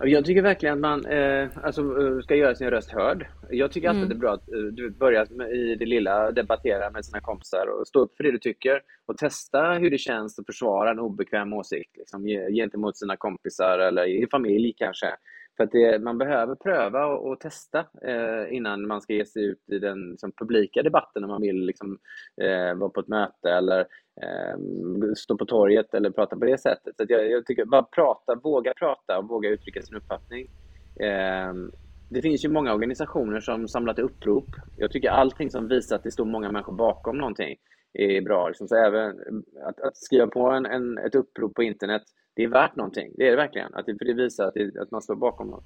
Jag 0.00 0.24
tycker 0.24 0.42
verkligen 0.42 0.74
att 0.74 0.80
man 0.80 1.06
eh, 1.06 1.48
alltså, 1.62 1.80
eh, 1.80 2.20
ska 2.20 2.34
göra 2.34 2.54
sin 2.54 2.70
röst 2.70 2.90
hörd. 2.90 3.26
Jag 3.50 3.72
tycker 3.72 3.88
alltid 3.88 4.02
mm. 4.02 4.08
det 4.08 4.14
är 4.14 4.18
bra 4.18 4.32
att 4.32 4.52
eh, 4.52 4.58
du 4.58 4.90
börjar 4.90 5.52
i 5.54 5.74
det 5.74 5.86
lilla 5.86 6.30
debattera 6.30 6.90
med 6.90 7.04
sina 7.04 7.20
kompisar 7.20 7.66
och 7.66 7.86
stå 7.86 8.00
upp 8.00 8.16
för 8.16 8.24
det 8.24 8.32
du 8.32 8.38
tycker 8.38 8.80
och 9.06 9.18
testa 9.18 9.72
hur 9.72 9.90
det 9.90 9.98
känns 9.98 10.38
att 10.38 10.46
försvara 10.46 10.90
en 10.90 10.98
obekväm 10.98 11.52
åsikt 11.52 11.96
liksom, 11.96 12.24
gentemot 12.52 12.96
sina 12.96 13.16
kompisar 13.16 13.78
eller 13.78 14.04
i 14.04 14.26
familj 14.30 14.74
kanske. 14.76 15.06
För 15.56 15.64
att 15.64 15.72
det, 15.72 16.02
man 16.02 16.18
behöver 16.18 16.54
pröva 16.54 17.06
och, 17.06 17.30
och 17.30 17.40
testa 17.40 17.78
eh, 18.02 18.56
innan 18.56 18.86
man 18.86 19.00
ska 19.00 19.12
ge 19.12 19.26
sig 19.26 19.44
ut 19.44 19.64
i 19.72 19.78
den 19.78 20.10
liksom, 20.10 20.32
publika 20.32 20.82
debatten 20.82 21.22
när 21.22 21.28
man 21.28 21.42
vill 21.42 21.66
liksom, 21.66 21.98
eh, 22.42 22.74
vara 22.74 22.90
på 22.90 23.00
ett 23.00 23.08
möte 23.08 23.50
eller 23.50 23.86
stå 25.16 25.36
på 25.36 25.44
torget 25.44 25.94
eller 25.94 26.10
prata 26.10 26.36
på 26.36 26.44
det 26.44 26.60
sättet. 26.60 26.96
Så 26.96 27.04
jag, 27.08 27.30
jag, 27.30 27.46
tycker 27.46 27.64
bara 27.64 27.82
prata, 27.82 28.34
våga 28.34 28.74
prata 28.74 29.18
och 29.18 29.28
våga 29.28 29.50
uttrycka 29.50 29.82
sin 29.82 29.96
uppfattning. 29.96 30.50
Eh, 31.00 31.52
det 32.08 32.22
finns 32.22 32.44
ju 32.44 32.48
många 32.48 32.74
organisationer 32.74 33.40
som 33.40 33.68
samlat 33.68 33.98
upprop. 33.98 34.46
Jag 34.76 34.90
tycker 34.90 35.10
allting 35.10 35.50
som 35.50 35.68
visar 35.68 35.96
att 35.96 36.02
det 36.02 36.10
står 36.10 36.24
många 36.24 36.52
människor 36.52 36.72
bakom 36.72 37.18
någonting 37.18 37.56
är 37.92 38.20
bra. 38.20 38.48
Liksom. 38.48 38.68
Så 38.68 38.76
även 38.76 39.10
att, 39.64 39.80
att 39.80 39.96
skriva 39.96 40.26
på 40.26 40.50
en, 40.50 40.66
en, 40.66 40.98
ett 40.98 41.14
upprop 41.14 41.54
på 41.54 41.62
internet 41.62 42.02
det 42.34 42.44
är 42.44 42.48
värt 42.48 42.76
någonting. 42.76 43.12
Det 43.16 43.26
är 43.26 43.30
det 43.30 43.36
verkligen. 43.36 43.74
Att 43.74 43.86
det, 43.86 43.98
för 43.98 44.04
det 44.04 44.12
visar 44.12 44.44
att, 44.44 44.54
det, 44.54 44.80
att 44.80 44.90
man 44.90 45.02
står 45.02 45.14
bakom 45.14 45.48
något. 45.48 45.64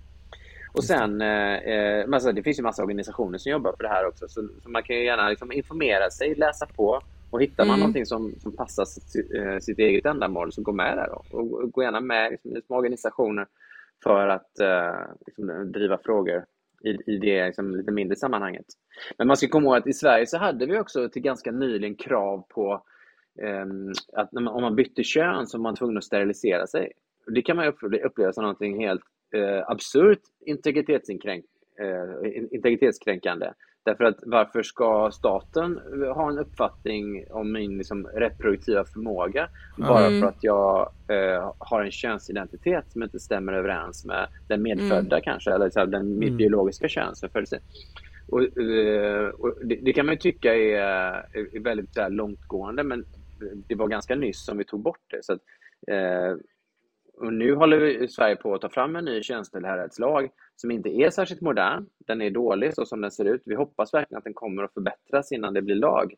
Och 0.72 0.84
sen, 0.84 1.20
eh, 1.20 1.54
eh 1.54 2.06
alltså, 2.12 2.32
det 2.32 2.42
finns 2.42 2.58
ju 2.58 2.62
massa 2.62 2.82
organisationer 2.82 3.38
som 3.38 3.52
jobbar 3.52 3.72
för 3.76 3.82
det 3.82 3.88
här 3.88 4.06
också. 4.06 4.28
Så, 4.28 4.48
så 4.62 4.70
man 4.70 4.82
kan 4.82 4.96
ju 4.96 5.04
gärna 5.04 5.28
liksom 5.28 5.52
informera 5.52 6.10
sig, 6.10 6.34
läsa 6.34 6.66
på. 6.66 7.00
Och 7.30 7.42
hittar 7.42 7.64
man 7.64 7.74
mm. 7.74 7.80
någonting 7.80 8.06
som, 8.06 8.32
som 8.38 8.56
passar 8.56 8.84
sitt, 8.84 9.34
eh, 9.34 9.58
sitt 9.58 9.78
eget 9.78 10.06
ändamål, 10.06 10.52
så 10.52 10.62
gå 10.62 10.72
med 10.72 10.96
där 10.96 11.08
då. 11.08 11.38
Och, 11.38 11.52
och 11.52 11.72
gå 11.72 11.82
gärna 11.82 12.00
med 12.00 12.30
liksom, 12.30 12.62
små 12.66 12.76
organisationer 12.76 13.46
för 14.02 14.28
att 14.28 14.60
eh, 14.60 15.14
liksom, 15.26 15.72
driva 15.72 15.98
frågor 15.98 16.44
i, 16.84 17.12
i 17.12 17.18
det 17.18 17.46
liksom, 17.46 17.76
lite 17.76 17.92
mindre 17.92 18.16
sammanhanget. 18.16 18.66
Men 19.18 19.26
man 19.26 19.36
ska 19.36 19.48
komma 19.48 19.66
ihåg 19.66 19.76
att 19.76 19.86
i 19.86 19.92
Sverige 19.92 20.26
så 20.26 20.38
hade 20.38 20.66
vi 20.66 20.78
också 20.78 21.08
till 21.08 21.22
ganska 21.22 21.52
nyligen 21.52 21.94
krav 21.94 22.44
på 22.48 22.82
Ehm, 23.42 23.92
att 24.12 24.32
man, 24.32 24.48
om 24.48 24.62
man 24.62 24.76
bytte 24.76 25.02
kön 25.04 25.46
så 25.46 25.58
var 25.58 25.62
man 25.62 25.76
tvungen 25.76 25.98
att 25.98 26.04
sterilisera 26.04 26.66
sig. 26.66 26.92
Det 27.26 27.42
kan 27.42 27.56
man 27.56 27.74
uppleva 28.04 28.32
som 28.32 28.44
något 28.44 28.60
helt 28.60 29.02
eh, 29.34 29.70
absurt 29.70 30.22
eh, 30.46 30.52
integritetskränkande. 32.52 33.52
Därför 33.84 34.04
att 34.04 34.18
varför 34.22 34.62
ska 34.62 35.10
staten 35.12 35.80
ha 36.14 36.28
en 36.30 36.38
uppfattning 36.38 37.24
om 37.30 37.52
min 37.52 37.78
liksom, 37.78 38.06
reproduktiva 38.06 38.84
förmåga 38.84 39.48
bara 39.76 40.06
mm. 40.06 40.20
för 40.20 40.28
att 40.28 40.44
jag 40.44 40.92
eh, 41.08 41.54
har 41.58 41.82
en 41.82 41.90
könsidentitet 41.90 42.84
som 42.92 43.02
inte 43.02 43.20
stämmer 43.20 43.52
överens 43.52 44.04
med 44.04 44.28
den 44.48 44.62
medfödda 44.62 45.16
mm. 45.16 45.22
kanske, 45.24 45.52
eller 45.52 45.70
så 45.70 45.80
här, 45.80 45.86
den 45.86 46.22
mm. 46.22 46.36
biologiska 46.36 46.88
könsförfödelsen. 46.88 47.60
Och, 48.28 48.58
eh, 48.58 49.28
och 49.28 49.54
det, 49.64 49.76
det, 49.76 49.92
kan 49.92 50.06
man 50.06 50.14
ju 50.14 50.18
tycka 50.18 50.54
är, 50.54 50.82
är 51.32 51.60
väldigt 51.60 51.94
så 51.94 52.00
här, 52.00 52.10
långtgående, 52.10 52.82
men 52.82 53.04
det 53.66 53.74
var 53.74 53.88
ganska 53.88 54.14
nyss 54.14 54.44
som 54.44 54.58
vi 54.58 54.64
tog 54.64 54.80
bort 54.80 55.04
det. 55.10 55.24
Så 55.24 55.32
att, 55.32 55.40
eh, 55.86 56.36
och 57.20 57.32
nu 57.32 57.54
håller 57.54 57.78
vi, 57.78 58.08
Sverige 58.08 58.36
på 58.36 58.54
att 58.54 58.60
ta 58.60 58.68
fram 58.68 58.96
en 58.96 59.04
ny 59.04 59.22
könstillhörighetslag 59.22 60.30
som 60.56 60.70
inte 60.70 60.88
är 60.88 61.10
särskilt 61.10 61.40
modern. 61.40 61.86
Den 62.06 62.22
är 62.22 62.30
dålig 62.30 62.74
så 62.74 62.84
som 62.84 63.00
den 63.00 63.10
ser 63.10 63.24
ut. 63.24 63.42
Vi 63.44 63.54
hoppas 63.54 63.94
verkligen 63.94 64.18
att 64.18 64.24
den 64.24 64.34
kommer 64.34 64.62
att 64.62 64.74
förbättras 64.74 65.32
innan 65.32 65.54
det 65.54 65.62
blir 65.62 65.74
lag. 65.74 66.14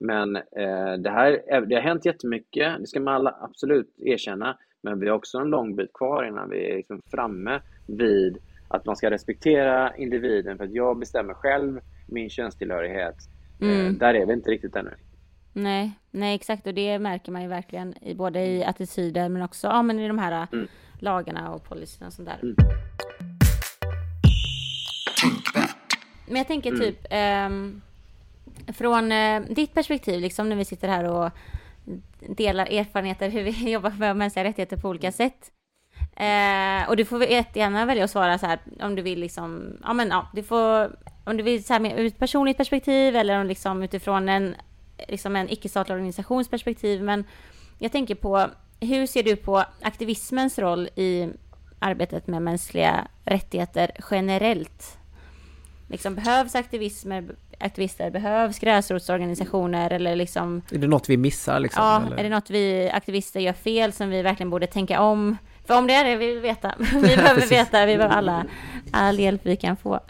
Men 0.00 0.36
eh, 0.36 0.92
det, 0.98 1.10
här, 1.10 1.60
det 1.66 1.74
har 1.74 1.82
hänt 1.82 2.06
jättemycket, 2.06 2.78
det 2.80 2.86
ska 2.86 3.00
man 3.00 3.14
alla 3.14 3.36
absolut 3.40 3.94
erkänna. 3.98 4.58
Men 4.82 5.00
vi 5.00 5.08
har 5.08 5.16
också 5.16 5.38
en 5.38 5.50
lång 5.50 5.76
bit 5.76 5.92
kvar 5.92 6.24
innan 6.24 6.50
vi 6.50 6.70
är 6.70 6.76
liksom 6.76 7.00
framme 7.10 7.60
vid 7.86 8.38
att 8.68 8.86
man 8.86 8.96
ska 8.96 9.10
respektera 9.10 9.96
individen 9.96 10.56
för 10.56 10.64
att 10.64 10.74
jag 10.74 10.98
bestämmer 10.98 11.34
själv 11.34 11.80
min 12.08 12.30
könstillhörighet. 12.30 13.16
Eh, 13.60 13.68
mm. 13.68 13.86
Eh, 13.86 13.92
där 13.92 14.14
är 14.14 14.26
vi 14.26 14.32
inte 14.32 14.50
riktigt 14.50 14.76
ännu. 14.76 14.90
Nej, 15.56 15.92
nej 16.10 16.34
exakt 16.34 16.66
och 16.66 16.74
det 16.74 16.98
märker 16.98 17.32
man 17.32 17.42
ju 17.42 17.48
verkligen 17.48 17.94
i 18.04 18.14
både 18.14 18.46
i 18.46 18.64
attityder 18.64 19.28
men 19.28 19.42
också 19.42 19.66
ja, 19.66 19.82
men 19.82 20.00
i 20.00 20.08
de 20.08 20.18
här 20.18 20.46
mm. 20.52 20.68
lagarna 20.98 21.50
och 21.50 21.64
policyerna 21.64 22.06
och 22.06 22.12
sånt 22.12 22.28
där. 22.28 22.38
Mm. 22.42 22.56
Men 26.26 26.36
jag 26.36 26.46
tänker 26.46 26.70
mm. 26.70 26.80
typ 26.80 27.06
um, 27.12 27.82
från 28.74 29.12
uh, 29.12 29.42
ditt 29.48 29.74
perspektiv, 29.74 30.20
liksom 30.20 30.48
när 30.48 30.56
vi 30.56 30.64
sitter 30.64 30.88
här 30.88 31.04
och 31.04 31.30
delar 32.28 32.66
erfarenheter 32.66 33.28
hur 33.28 33.42
vi 33.42 33.50
jobbar 33.70 33.90
för 33.90 34.14
mänskliga 34.14 34.44
rättigheter 34.44 34.76
på 34.76 34.88
olika 34.88 35.12
sätt. 35.12 35.50
Uh, 36.20 36.88
och 36.88 36.96
du 36.96 37.04
får 37.04 37.24
jättegärna 37.24 37.86
välja 37.86 38.04
att 38.04 38.10
svara 38.10 38.38
så 38.38 38.46
här 38.46 38.58
om 38.80 38.94
du 38.94 39.02
vill 39.02 39.20
liksom, 39.20 39.76
ja 39.82 39.92
men 39.92 40.08
ja, 40.08 40.28
du 40.34 40.42
får, 40.42 40.96
om 41.24 41.36
du 41.36 41.42
vill 41.42 41.64
så 41.64 41.72
här 41.72 41.80
med 41.80 41.98
ur 41.98 42.06
ett 42.06 42.18
personligt 42.18 42.56
perspektiv 42.56 43.16
eller 43.16 43.40
om 43.40 43.46
liksom 43.46 43.82
utifrån 43.82 44.28
en 44.28 44.54
liksom 45.08 45.36
en 45.36 45.50
icke-statlig 45.50 45.94
organisations 45.94 46.48
perspektiv, 46.48 47.02
men 47.02 47.24
jag 47.78 47.92
tänker 47.92 48.14
på 48.14 48.50
hur 48.80 49.06
ser 49.06 49.22
du 49.22 49.36
på 49.36 49.64
aktivismens 49.82 50.58
roll 50.58 50.88
i 50.96 51.28
arbetet 51.78 52.26
med 52.26 52.42
mänskliga 52.42 53.08
rättigheter 53.24 53.90
generellt? 54.10 54.98
Liksom, 55.88 56.14
behövs 56.14 56.54
aktivismer, 56.54 57.24
aktivister, 57.60 58.10
behövs 58.10 58.58
gräsrotsorganisationer 58.58 59.90
eller 59.90 60.16
liksom... 60.16 60.62
Är 60.70 60.78
det 60.78 60.86
något 60.86 61.08
vi 61.08 61.16
missar 61.16 61.60
liksom? 61.60 61.82
Ja, 61.82 62.02
eller? 62.06 62.16
är 62.16 62.22
det 62.22 62.28
något 62.28 62.50
vi 62.50 62.90
aktivister 62.90 63.40
gör 63.40 63.52
fel 63.52 63.92
som 63.92 64.10
vi 64.10 64.22
verkligen 64.22 64.50
borde 64.50 64.66
tänka 64.66 65.00
om? 65.00 65.36
För 65.66 65.78
om 65.78 65.86
det 65.86 65.94
är 65.94 66.04
det 66.04 66.16
vi 66.16 66.26
vill 66.26 66.40
veta. 66.40 66.74
Vi 66.78 67.16
behöver 67.16 67.46
veta, 67.46 67.86
vi 67.86 67.96
behöver 67.96 68.16
alla, 68.16 68.44
all 68.92 69.18
hjälp 69.18 69.40
vi 69.44 69.56
kan 69.56 69.76
få. 69.76 70.00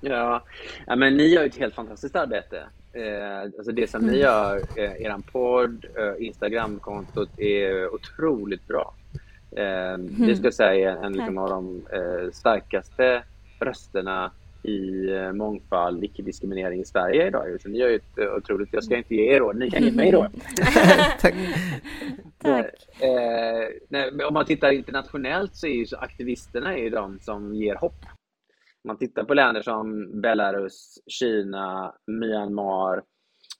Ja, 0.00 0.44
ja 0.86 0.96
men 0.96 1.16
ni 1.16 1.26
gör 1.26 1.44
ett 1.44 1.56
helt 1.56 1.74
fantastiskt 1.74 2.16
arbete. 2.16 2.64
Eh, 2.92 3.42
alltså 3.42 3.72
det 3.72 3.90
som 3.90 4.00
ni 4.00 4.08
mm. 4.08 4.20
gör, 4.20 4.56
eh, 4.76 5.02
er 5.02 5.32
podd, 5.32 5.86
eh, 5.96 6.26
Instagramkontot 6.26 7.38
är 7.38 7.94
otroligt 7.94 8.68
bra. 8.68 8.94
Eh, 9.56 9.94
mm. 9.94 10.26
Det 10.26 10.36
ska 10.36 10.44
jag 10.44 10.54
säga 10.54 10.92
är 10.92 11.04
en 11.04 11.12
liksom, 11.12 11.38
av 11.38 11.48
de 11.48 11.86
eh, 11.92 12.30
starkaste 12.32 13.22
rösterna 13.58 14.30
i 14.62 15.10
eh, 15.10 15.32
mångfald, 15.32 16.04
icke-diskriminering 16.04 16.80
i 16.80 16.84
Sverige 16.84 17.26
idag. 17.26 17.60
Så 17.62 17.68
ni 17.68 17.78
gör 17.78 17.88
ju 17.88 17.96
ett 17.96 18.18
eh, 18.18 18.34
otroligt... 18.36 18.68
Jag 18.72 18.84
ska 18.84 18.96
inte 18.96 19.14
ge 19.14 19.34
er 19.34 19.38
råd, 19.38 19.56
ni 19.56 19.70
kan 19.70 19.82
ge 19.82 19.92
mig 19.92 20.10
råd. 20.10 20.30
Tack. 21.20 21.34
Tack. 22.42 22.66
Eh, 23.00 23.68
nej, 23.88 24.24
om 24.24 24.34
man 24.34 24.44
tittar 24.44 24.72
internationellt 24.72 25.56
så 25.56 25.66
är 25.66 25.74
ju 25.74 25.86
så 25.86 25.96
aktivisterna 25.96 26.76
är 26.76 26.82
ju 26.82 26.90
de 26.90 27.18
som 27.18 27.54
ger 27.54 27.74
hopp. 27.74 28.06
Man 28.84 28.98
tittar 28.98 29.24
på 29.24 29.34
länder 29.34 29.62
som 29.62 30.20
Belarus, 30.20 30.94
Kina, 31.06 31.94
Myanmar, 32.06 33.02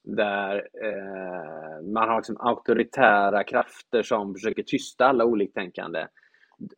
där 0.03 0.55
eh, 0.55 1.91
man 1.93 2.09
har 2.09 2.17
liksom 2.17 2.37
auktoritära 2.39 3.43
krafter 3.43 4.03
som 4.03 4.33
försöker 4.33 4.63
tysta 4.63 5.05
alla 5.05 5.25
oliktänkande. 5.25 6.07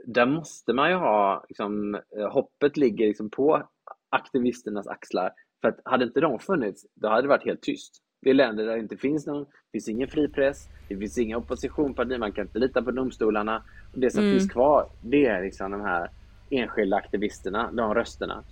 Där 0.05 0.25
måste 0.25 0.73
man 0.73 0.89
ju 0.89 0.95
ha, 0.95 1.45
liksom, 1.49 1.95
eh, 1.95 2.31
hoppet 2.31 2.77
ligger 2.77 3.07
liksom 3.07 3.29
på 3.29 3.69
aktivisternas 4.09 4.87
axlar. 4.87 5.31
För 5.61 5.69
att 5.69 5.79
hade 5.85 6.05
inte 6.05 6.21
de 6.21 6.39
funnits, 6.39 6.85
då 6.95 7.07
hade 7.07 7.21
det 7.21 7.27
varit 7.27 7.45
helt 7.45 7.61
tyst. 7.61 8.03
Det 8.21 8.29
är 8.29 8.33
länder 8.33 8.65
där 8.65 8.73
det 8.73 8.79
inte 8.79 8.97
finns 8.97 9.27
någon, 9.27 9.43
det 9.43 9.71
finns 9.71 9.89
ingen 9.89 10.07
fri 10.07 10.27
press, 10.27 10.67
det 10.89 10.97
finns 10.97 11.17
ingen 11.17 11.37
oppositionsparti, 11.37 12.17
man 12.19 12.31
kan 12.31 12.45
inte 12.45 12.59
lita 12.59 12.81
på 12.81 12.91
domstolarna. 12.91 13.63
Och 13.93 13.99
det 13.99 14.09
som 14.09 14.23
mm. 14.23 14.33
finns 14.33 14.51
kvar, 14.51 14.89
det 15.01 15.25
är 15.25 15.43
liksom 15.43 15.71
de 15.71 15.81
här 15.81 16.09
enskilda 16.49 16.97
aktivisterna, 16.97 17.71
de 17.71 17.93
rösterna. 17.93 18.43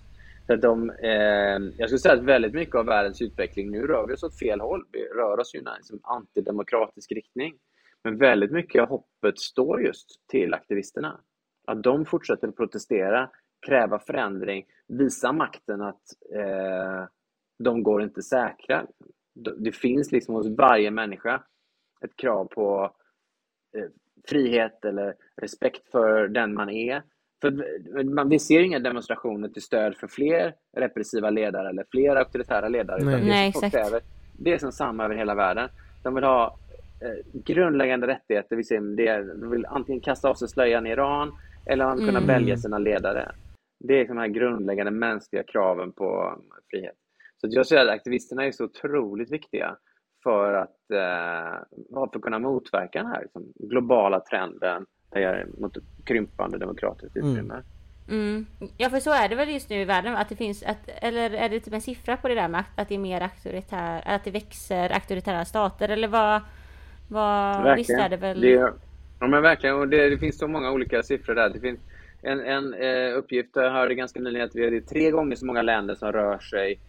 Så 0.48 0.54
att 0.54 0.62
de, 0.62 0.90
eh, 0.90 1.60
jag 1.78 1.90
skulle 1.90 2.00
säga 2.00 2.14
att 2.14 2.24
väldigt 2.24 2.54
mycket 2.54 2.76
av 2.76 2.86
världens 2.86 3.22
utveckling, 3.22 3.72
nu 3.72 3.88
rör 3.88 4.08
vi 4.08 4.14
oss 4.14 4.24
åt 4.24 4.40
fel 4.40 4.62
håll. 4.62 4.86
Vi 4.92 5.04
rör 5.06 5.40
oss 5.40 5.56
ju 5.56 5.60
i 5.60 5.62
en 5.62 5.70
liksom 5.78 6.00
antidemokratisk 6.04 7.12
riktning. 7.12 7.54
Men 8.04 8.18
väldigt 8.18 8.52
mycket 8.52 8.82
av 8.82 8.90
hoppet 8.90 9.40
står 9.40 9.82
just 9.82 10.28
till 10.28 10.54
aktivisterna. 10.54 11.20
Att 11.68 11.84
de 11.84 12.06
fortsätter 12.06 12.48
att 12.48 12.56
protestera, 12.56 13.30
kräva 13.68 14.00
förändring, 14.00 14.66
visa 14.88 15.32
makten 15.32 15.82
att 15.82 16.02
eh, 16.36 17.06
de 17.64 17.84
går 17.84 18.04
inte 18.04 18.22
säkra. 18.22 18.86
Det 19.58 19.72
finns 19.72 20.12
liksom 20.12 20.36
hos 20.36 20.48
varje 20.58 20.92
människa 20.92 21.44
ett 22.02 22.16
krav 22.16 22.46
på 22.46 22.96
eh, 23.78 23.90
frihet 24.28 24.86
eller 24.86 25.16
respekt 25.42 25.92
för 25.92 26.28
den 26.28 26.54
man 26.54 26.70
är. 26.70 27.04
För 27.42 28.04
man, 28.04 28.30
vi 28.30 28.40
ser 28.40 28.60
inga 28.60 28.80
demonstrationer 28.80 29.50
till 29.50 29.62
stöd 29.62 29.96
för 29.98 30.08
fler 30.08 30.54
repressiva 30.78 31.30
ledare 31.30 31.70
eller 31.70 31.86
fler 31.92 32.16
auktoritära 32.16 32.70
ledare. 32.70 33.04
Nej. 33.04 33.26
Nej, 33.28 33.50
exakt. 33.50 33.76
Kräver, 33.76 34.02
det 34.40 34.54
är 34.54 34.58
som 34.58 34.72
samma 34.72 35.06
över 35.06 35.16
hela 35.16 35.36
världen. 35.36 35.70
De 36.04 36.16
vill 36.16 36.24
ha 36.24 36.58
eh, 37.02 37.42
grundläggande 37.46 38.08
rättigheter. 38.08 38.56
Vi 38.56 38.64
ser, 38.64 38.96
det, 38.96 39.40
de 39.42 39.52
vill 39.52 39.66
antingen 39.66 40.02
kasta 40.02 40.30
av 40.30 40.36
sig 40.36 40.48
slöjan 40.48 40.88
i 40.88 40.90
Iran 40.90 41.32
eller 41.66 41.86
man 41.86 41.98
kunna 41.98 42.10
mm. 42.10 42.28
välja 42.28 42.58
sina 42.58 42.78
ledare. 42.78 43.32
Det 43.80 44.00
är 44.00 44.08
de 44.08 44.18
här 44.18 44.28
grundläggande 44.28 44.92
mänskliga 44.92 45.44
kraven 45.44 45.92
på 45.92 46.40
frihet. 46.70 46.96
Så 47.38 47.48
jag 47.50 47.68
säger 47.68 47.86
att 47.86 47.90
aktivisterna 47.90 48.46
är 48.46 48.52
så 48.52 48.66
otroligt 48.66 49.32
viktiga 49.32 49.78
för 50.24 50.54
att, 50.54 50.92
eh, 50.94 51.60
för 51.94 52.04
att 52.04 52.22
kunna 52.22 52.40
motverka 52.40 53.00
den 53.04 53.12
här 53.12 53.22
liksom, 53.22 53.54
globala 53.56 54.20
trenden 54.20 54.86
mot 55.58 55.78
krympande 56.04 56.58
demokratiskt 56.58 57.16
mm. 57.16 57.32
utrymme. 57.32 57.54
Mm. 57.54 57.66
Mm. 58.12 58.46
Ja 58.78 58.90
för 58.90 59.00
så 59.00 59.12
är 59.12 59.30
det 59.30 59.36
väl 59.36 59.50
just 59.50 59.70
nu 59.70 59.82
i 59.82 59.86
världen 59.86 60.16
att 60.16 60.30
det 60.30 60.36
finns, 60.36 60.64
att, 60.64 60.78
eller 60.86 61.34
är 61.34 61.50
det 61.50 61.60
typ 61.60 61.74
en 61.74 61.82
siffra 61.82 62.18
på 62.18 62.28
det 62.28 62.36
där 62.36 62.48
med 62.48 62.64
att, 62.76 62.90
det 62.90 62.96
är 62.96 63.00
mer 63.00 63.22
auktoritär, 63.22 64.02
att 64.06 64.24
det 64.24 64.32
växer 64.32 64.94
auktoritära 64.94 65.46
stater 65.46 65.90
eller 65.90 66.08
vad, 66.08 66.42
vad 67.08 67.76
visst 67.76 67.90
är 67.90 68.10
det 68.10 68.18
väl? 68.18 68.42
Det, 68.42 68.74
ja 69.20 69.28
men 69.28 69.42
verkligen 69.42 69.76
och 69.76 69.88
det, 69.88 70.10
det, 70.10 70.18
finns 70.18 70.38
så 70.38 70.48
många 70.48 70.72
olika 70.72 71.04
siffror 71.04 71.36
där. 71.36 71.50
Det 71.50 71.60
finns 71.60 71.80
en, 72.22 72.40
en 72.40 72.74
eh, 72.74 73.18
uppgift 73.18 73.50
jag 73.54 73.72
hörde 73.72 73.96
ganska 73.96 74.20
nyligen 74.20 74.48
att 74.48 74.56
vi 74.56 74.66
är 74.66 74.82
tre 74.82 75.12
gånger 75.12 75.36
så 75.36 75.46
många 75.46 75.62
länder 75.62 75.96
som 75.96 76.12
rör 76.12 76.40
sig 76.40 76.80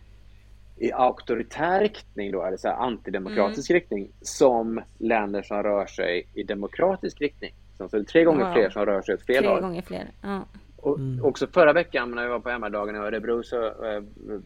i 0.77 0.93
auktoritär 0.93 1.81
riktning 1.81 2.33
då, 2.33 2.45
eller 2.45 2.67
antidemokratisk 2.67 3.71
mm. 3.71 3.81
riktning, 3.81 4.09
som 4.21 4.81
länder 4.99 5.43
som 5.43 5.63
rör 5.63 5.87
sig 5.87 6.27
i 6.35 6.43
demokratisk 6.43 7.21
riktning. 7.21 7.55
Så 7.77 7.87
det 7.87 7.97
är 7.97 8.03
tre 8.03 8.25
gånger 8.25 8.45
wow. 8.45 8.53
fler 8.53 8.71
som 8.71 8.87
rör 8.87 9.03
sig 9.03 9.15
åt 9.15 9.27
fel 9.27 9.45
håll. 9.45 9.59
Tre 9.59 9.69
gånger 9.69 9.83
fler, 9.83 10.11
ja. 10.23 10.45
Och 10.77 10.99
mm. 10.99 11.25
Också 11.25 11.47
förra 11.47 11.73
veckan 11.73 12.11
när 12.11 12.23
vi 12.23 12.29
var 12.29 12.41
på 12.41 12.51
MR-dagen 12.51 12.97
i 12.97 12.99
Örebro 12.99 13.43
så 13.43 13.67
äh, 13.67 14.03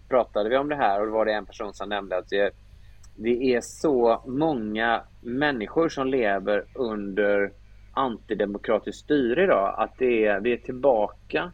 pratade 0.09 0.49
vi 0.49 0.57
om 0.57 0.69
det 0.69 0.77
här 0.77 1.01
och 1.01 1.07
då 1.07 1.13
var 1.13 1.25
det 1.25 1.33
en 1.33 1.47
person 1.47 1.75
som 1.75 1.89
nämnde 1.89 2.19
att 2.19 2.29
det, 2.29 2.51
det 3.17 3.55
är 3.55 3.61
så 3.61 4.23
många 4.27 5.03
människor 5.21 5.89
som 5.89 6.07
lever 6.07 6.65
under 6.75 7.53
antidemokratiskt 7.93 9.05
styre 9.05 9.45
idag 9.45 9.75
att 9.79 9.99
det 9.99 10.27
är, 10.27 10.41
vi 10.41 10.53
är 10.53 10.57
tillbaka 10.57 11.53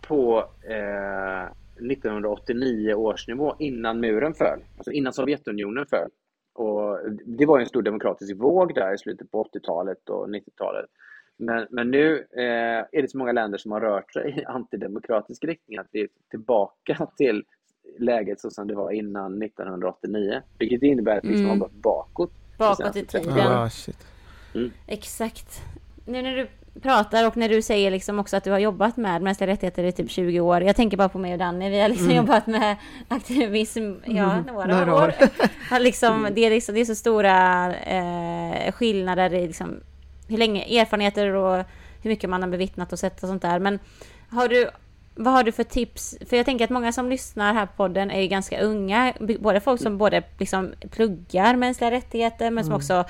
på 0.00 0.48
eh, 0.68 1.44
1989 1.76 2.94
års 2.94 3.28
nivå 3.28 3.56
innan 3.58 4.00
muren 4.00 4.34
föll, 4.34 4.60
alltså 4.76 4.92
innan 4.92 5.12
Sovjetunionen 5.12 5.86
föll. 5.86 6.10
Och 6.54 6.98
det 7.24 7.46
var 7.46 7.60
en 7.60 7.66
stor 7.66 7.82
demokratisk 7.82 8.36
våg 8.36 8.74
där 8.74 8.94
i 8.94 8.98
slutet 8.98 9.30
på 9.30 9.44
80-talet 9.44 10.08
och 10.08 10.28
90-talet. 10.28 10.86
Men, 11.36 11.66
men 11.70 11.90
nu 11.90 12.26
eh, 12.36 12.84
är 12.92 13.02
det 13.02 13.10
så 13.10 13.18
många 13.18 13.32
länder 13.32 13.58
som 13.58 13.72
har 13.72 13.80
rört 13.80 14.12
sig 14.12 14.38
i 14.38 14.44
antidemokratisk 14.44 15.44
riktning 15.44 15.78
att 15.78 15.86
vi 15.90 16.00
är 16.00 16.08
tillbaka 16.30 17.06
till 17.16 17.44
läget 17.98 18.40
så 18.40 18.50
som 18.50 18.68
det 18.68 18.74
var 18.74 18.90
innan 18.90 19.42
1989. 19.42 20.42
Vilket 20.58 20.82
innebär 20.82 21.18
att 21.18 21.24
vi 21.24 21.28
liksom 21.28 21.44
mm. 21.44 21.60
har 21.60 21.66
gått 21.66 21.82
bakåt. 21.82 22.32
Bakåt 22.58 22.96
i 22.96 23.06
tiden. 23.06 23.38
Ah, 23.38 23.68
mm. 24.54 24.70
Exakt. 24.86 25.62
Nu 26.06 26.22
när 26.22 26.36
du 26.36 26.48
pratar 26.82 27.26
och 27.26 27.36
när 27.36 27.48
du 27.48 27.62
säger 27.62 27.90
liksom 27.90 28.18
också 28.18 28.36
att 28.36 28.44
du 28.44 28.50
har 28.50 28.58
jobbat 28.58 28.96
med 28.96 29.22
mänskliga 29.22 29.50
rättigheter 29.50 29.84
i 29.84 29.92
typ 29.92 30.10
20 30.10 30.40
år. 30.40 30.62
Jag 30.62 30.76
tänker 30.76 30.96
bara 30.96 31.08
på 31.08 31.18
mig 31.18 31.32
och 31.32 31.38
Danny, 31.38 31.70
vi 31.70 31.80
har 31.80 31.88
liksom 31.88 32.06
mm. 32.06 32.16
jobbat 32.16 32.46
med 32.46 32.76
aktivism, 33.08 33.92
ja, 34.04 34.32
mm. 34.32 34.44
några, 34.46 34.66
några 34.66 34.94
år. 34.94 35.14
år. 35.70 35.78
liksom, 35.78 36.28
det, 36.34 36.44
är 36.44 36.50
liksom, 36.50 36.74
det 36.74 36.80
är 36.80 36.84
så 36.84 36.94
stora 36.94 37.66
eh, 37.74 38.72
skillnader 38.72 39.34
i 39.34 39.46
liksom, 39.46 39.80
hur 40.28 40.38
länge, 40.38 40.80
erfarenheter 40.80 41.34
och 41.34 41.64
hur 42.02 42.10
mycket 42.10 42.30
man 42.30 42.42
har 42.42 42.48
bevittnat 42.48 42.92
och 42.92 42.98
sett 42.98 43.22
och 43.22 43.28
sånt 43.28 43.42
där. 43.42 43.58
Men 43.58 43.78
har 44.30 44.48
du, 44.48 44.70
vad 45.14 45.32
har 45.32 45.44
du 45.44 45.52
för 45.52 45.64
tips? 45.64 46.16
För 46.28 46.36
jag 46.36 46.46
tänker 46.46 46.64
att 46.64 46.70
många 46.70 46.92
som 46.92 47.08
lyssnar 47.10 47.54
här 47.54 47.66
på 47.66 47.72
podden 47.76 48.10
är 48.10 48.20
ju 48.20 48.26
ganska 48.26 48.60
unga. 48.60 49.12
Både 49.40 49.60
folk 49.60 49.80
som 49.80 49.98
både 49.98 50.22
liksom 50.38 50.72
pluggar 50.90 51.56
mänskliga 51.56 51.90
rättigheter 51.90 52.50
men 52.50 52.64
som 52.64 52.72
mm. 52.72 52.76
också 52.76 53.04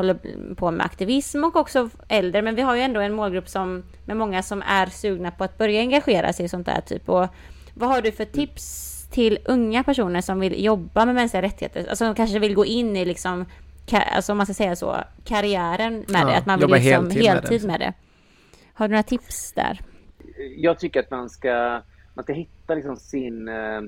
håller 0.00 0.54
på 0.54 0.70
med 0.70 0.86
aktivism 0.86 1.44
och 1.44 1.56
också 1.56 1.90
äldre. 2.08 2.42
Men 2.42 2.54
vi 2.54 2.62
har 2.62 2.76
ju 2.76 2.82
ändå 2.82 3.00
en 3.00 3.12
målgrupp 3.12 3.48
som, 3.48 3.82
med 4.04 4.16
många 4.16 4.42
som 4.42 4.62
är 4.62 4.86
sugna 4.86 5.30
på 5.30 5.44
att 5.44 5.58
börja 5.58 5.80
engagera 5.80 6.32
sig 6.32 6.44
i 6.44 6.48
sånt 6.48 6.66
där 6.66 6.80
typ. 6.80 7.08
Och 7.08 7.26
vad 7.74 7.88
har 7.88 8.02
du 8.02 8.12
för 8.12 8.24
tips 8.24 8.96
till 9.10 9.38
unga 9.44 9.84
personer 9.84 10.20
som 10.20 10.40
vill 10.40 10.64
jobba 10.64 11.06
med 11.06 11.14
mänskliga 11.14 11.42
rättigheter? 11.42 11.80
Alltså 11.80 12.04
som 12.04 12.14
kanske 12.14 12.38
vill 12.38 12.54
gå 12.54 12.64
in 12.64 12.96
i 12.96 13.04
liksom, 13.04 13.46
alltså 13.92 14.32
om 14.32 14.38
man 14.38 14.46
ska 14.46 14.54
säga 14.54 14.76
så, 14.76 14.96
karriären 15.24 16.04
med 16.08 16.20
ja, 16.20 16.26
det. 16.26 16.36
Att 16.36 16.46
man 16.46 16.60
vill 16.60 16.70
liksom 16.70 17.10
heltid, 17.10 17.22
heltid 17.22 17.50
med, 17.50 17.60
det. 17.60 17.66
med 17.66 17.80
det. 17.80 17.92
Har 18.74 18.88
du 18.88 18.92
några 18.92 19.02
tips 19.02 19.52
där? 19.52 19.80
Jag 20.56 20.78
tycker 20.78 21.00
att 21.00 21.10
man 21.10 21.30
ska, 21.30 21.82
man 22.14 22.22
ska 22.22 22.32
hitta 22.32 22.74
liksom 22.74 22.96
sin... 22.96 23.48
Eh, 23.48 23.80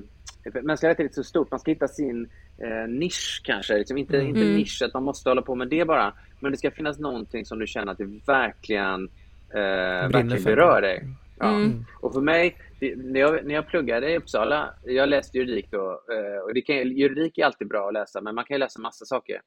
mänskliga 0.63 0.91
rättigheter 0.91 1.19
är 1.19 1.23
så 1.23 1.23
stort, 1.23 1.51
man 1.51 1.59
ska 1.59 1.71
hitta 1.71 1.87
sin 1.87 2.29
eh, 2.57 2.87
nisch 2.87 3.41
kanske. 3.43 3.77
Liksom 3.77 3.97
inte, 3.97 4.17
mm. 4.17 4.27
inte 4.27 4.41
nisch, 4.41 4.81
att 4.81 4.93
man 4.93 5.03
måste 5.03 5.29
hålla 5.29 5.41
på 5.41 5.55
med 5.55 5.67
det 5.67 5.85
bara. 5.85 6.13
Men 6.39 6.51
det 6.51 6.57
ska 6.57 6.71
finnas 6.71 6.99
någonting 6.99 7.45
som 7.45 7.59
du 7.59 7.67
känner 7.67 7.91
att 7.91 7.97
det 7.97 8.19
verkligen, 8.27 9.09
eh, 9.53 10.09
verkligen 10.09 10.43
berör 10.43 10.81
dig. 10.81 11.07
Ja. 11.39 11.55
Mm. 11.55 11.85
Och 12.01 12.13
för 12.13 12.21
mig, 12.21 12.57
när 12.95 13.19
jag, 13.19 13.45
när 13.45 13.55
jag 13.55 13.67
pluggade 13.67 14.11
i 14.11 14.17
Uppsala, 14.17 14.73
jag 14.85 15.09
läste 15.09 15.37
juridik 15.37 15.71
då, 15.71 16.01
eh, 16.11 16.43
och 16.43 16.53
det 16.53 16.61
kan, 16.61 16.75
juridik 16.75 17.37
är 17.37 17.45
alltid 17.45 17.67
bra 17.67 17.87
att 17.87 17.93
läsa, 17.93 18.21
men 18.21 18.35
man 18.35 18.45
kan 18.45 18.55
ju 18.55 18.59
läsa 18.59 18.81
massa 18.81 19.05
saker. 19.05 19.41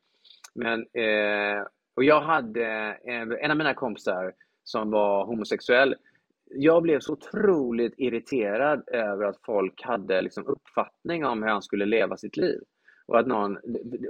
Men, 0.55 0.81
eh, 0.81 1.67
och 1.95 2.05
jag 2.05 2.21
hade 2.21 2.67
en, 3.05 3.33
en 3.33 3.51
av 3.51 3.57
mina 3.57 3.75
kompisar 3.75 4.33
som 4.65 4.91
var 4.91 5.27
homosexuell. 5.27 5.95
Jag 6.51 6.83
blev 6.83 7.01
så 7.01 7.13
otroligt 7.13 7.95
irriterad 7.97 8.89
över 8.89 9.25
att 9.25 9.41
folk 9.47 9.83
hade 9.83 10.23
liksom 10.23 10.47
uppfattning 10.47 11.25
om 11.25 11.43
hur 11.43 11.51
han 11.51 11.63
skulle 11.63 11.87
leva 11.87 12.17
sitt 12.17 12.37
liv. 12.37 12.61
Och, 13.07 13.19
att 13.19 13.27
någon, 13.27 13.59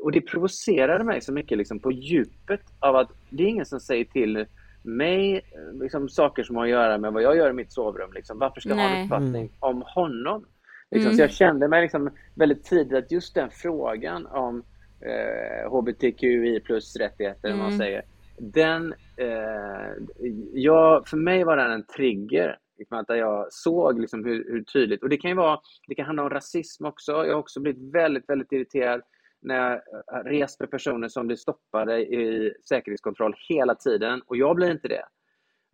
och 0.03 0.13
det 0.13 0.21
provocerade 0.21 1.05
mig 1.05 1.21
så 1.21 1.33
mycket 1.33 1.59
liksom 1.59 1.81
på 1.81 1.93
djupet 1.93 2.61
av 2.81 2.97
att 2.97 3.11
det 3.31 3.43
är 3.43 3.49
ingen 3.49 3.67
som 3.67 3.81
säger 3.81 4.05
till 4.05 4.47
mig 4.83 5.41
liksom, 5.81 6.09
saker 6.09 6.43
som 6.43 6.57
har 6.57 6.65
att 6.65 6.71
göra 6.71 6.99
med 6.99 7.13
vad 7.13 7.23
jag 7.23 7.37
gör 7.37 7.51
i 7.51 7.53
mitt 7.53 7.73
sovrum. 7.73 8.13
Liksom. 8.13 8.39
Varför 8.39 8.61
ska 8.61 8.71
jag 8.71 8.77
ha 8.77 8.89
en 8.89 9.05
uppfattning 9.05 9.43
mm. 9.43 9.53
om 9.61 9.83
honom? 9.87 10.45
Liksom, 10.91 11.07
mm. 11.07 11.17
Så 11.17 11.23
jag 11.23 11.31
kände 11.31 11.69
mig 11.69 11.83
liksom 11.83 12.11
väldigt 12.35 12.65
tidigt 12.65 13.05
att 13.05 13.13
just 13.13 13.35
den 13.35 13.51
frågan 13.51 14.27
om 14.27 14.63
eh, 15.01 15.71
hbtqi 15.71 16.61
plus 16.61 16.97
rättigheter, 16.97 17.49
mm. 17.49 17.59
man 17.59 17.79
säger, 17.79 18.03
den, 18.39 18.95
eh, 19.17 20.05
jag, 20.53 21.09
för 21.09 21.17
mig 21.17 21.45
var 21.45 21.57
den 21.57 21.73
en 21.73 21.87
trigger. 21.87 22.59
Liksom 22.79 22.99
att 22.99 23.09
jag 23.09 23.53
såg 23.53 24.01
liksom 24.01 24.25
hur, 24.25 24.53
hur, 24.53 24.63
tydligt, 24.63 25.03
och 25.03 25.09
det 25.09 25.17
kan 25.17 25.31
ju 25.31 25.37
vara, 25.37 25.61
det 25.89 25.95
kan 25.95 26.07
handla 26.07 26.23
om 26.23 26.31
rasism 26.31 26.85
också. 26.85 27.13
Jag 27.13 27.33
har 27.33 27.41
också 27.41 27.61
blivit 27.61 27.95
väldigt, 27.95 28.29
väldigt 28.29 28.53
irriterad 28.53 29.03
när 29.43 29.55
jag 29.55 29.81
rest 30.25 30.61
med 30.61 30.71
personer 30.71 31.09
som 31.09 31.27
blir 31.27 31.37
stoppade 31.37 31.99
i 31.99 32.53
säkerhetskontroll 32.69 33.35
hela 33.49 33.75
tiden 33.75 34.23
och 34.27 34.37
jag 34.37 34.57
blir 34.57 34.71
inte 34.71 34.89
det. 34.89 35.05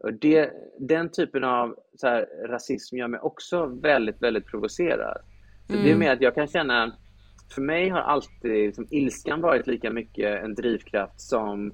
Och 0.03 0.14
det 0.14 0.53
den 0.78 1.11
typen 1.11 1.44
av 1.44 1.76
så 1.96 2.07
här, 2.07 2.26
rasism 2.48 2.96
gör 2.96 3.09
mig 3.09 3.20
också 3.20 3.66
väldigt, 3.66 4.22
väldigt 4.22 4.46
provocerad. 4.46 5.18
Så 5.66 5.72
mm. 5.72 5.84
Det 5.84 5.90
är 5.90 5.94
mm. 5.94 5.98
mer 5.98 6.12
att 6.12 6.20
jag 6.20 6.34
kan 6.34 6.46
känna, 6.46 6.96
för 7.55 7.62
mig 7.62 7.88
har 7.88 8.00
alltid 8.00 8.66
liksom, 8.66 8.86
ilskan 8.90 9.40
varit 9.40 9.66
lika 9.66 9.90
mycket 9.90 10.44
en 10.44 10.55
drivkraft 10.55 11.20
som 11.20 11.66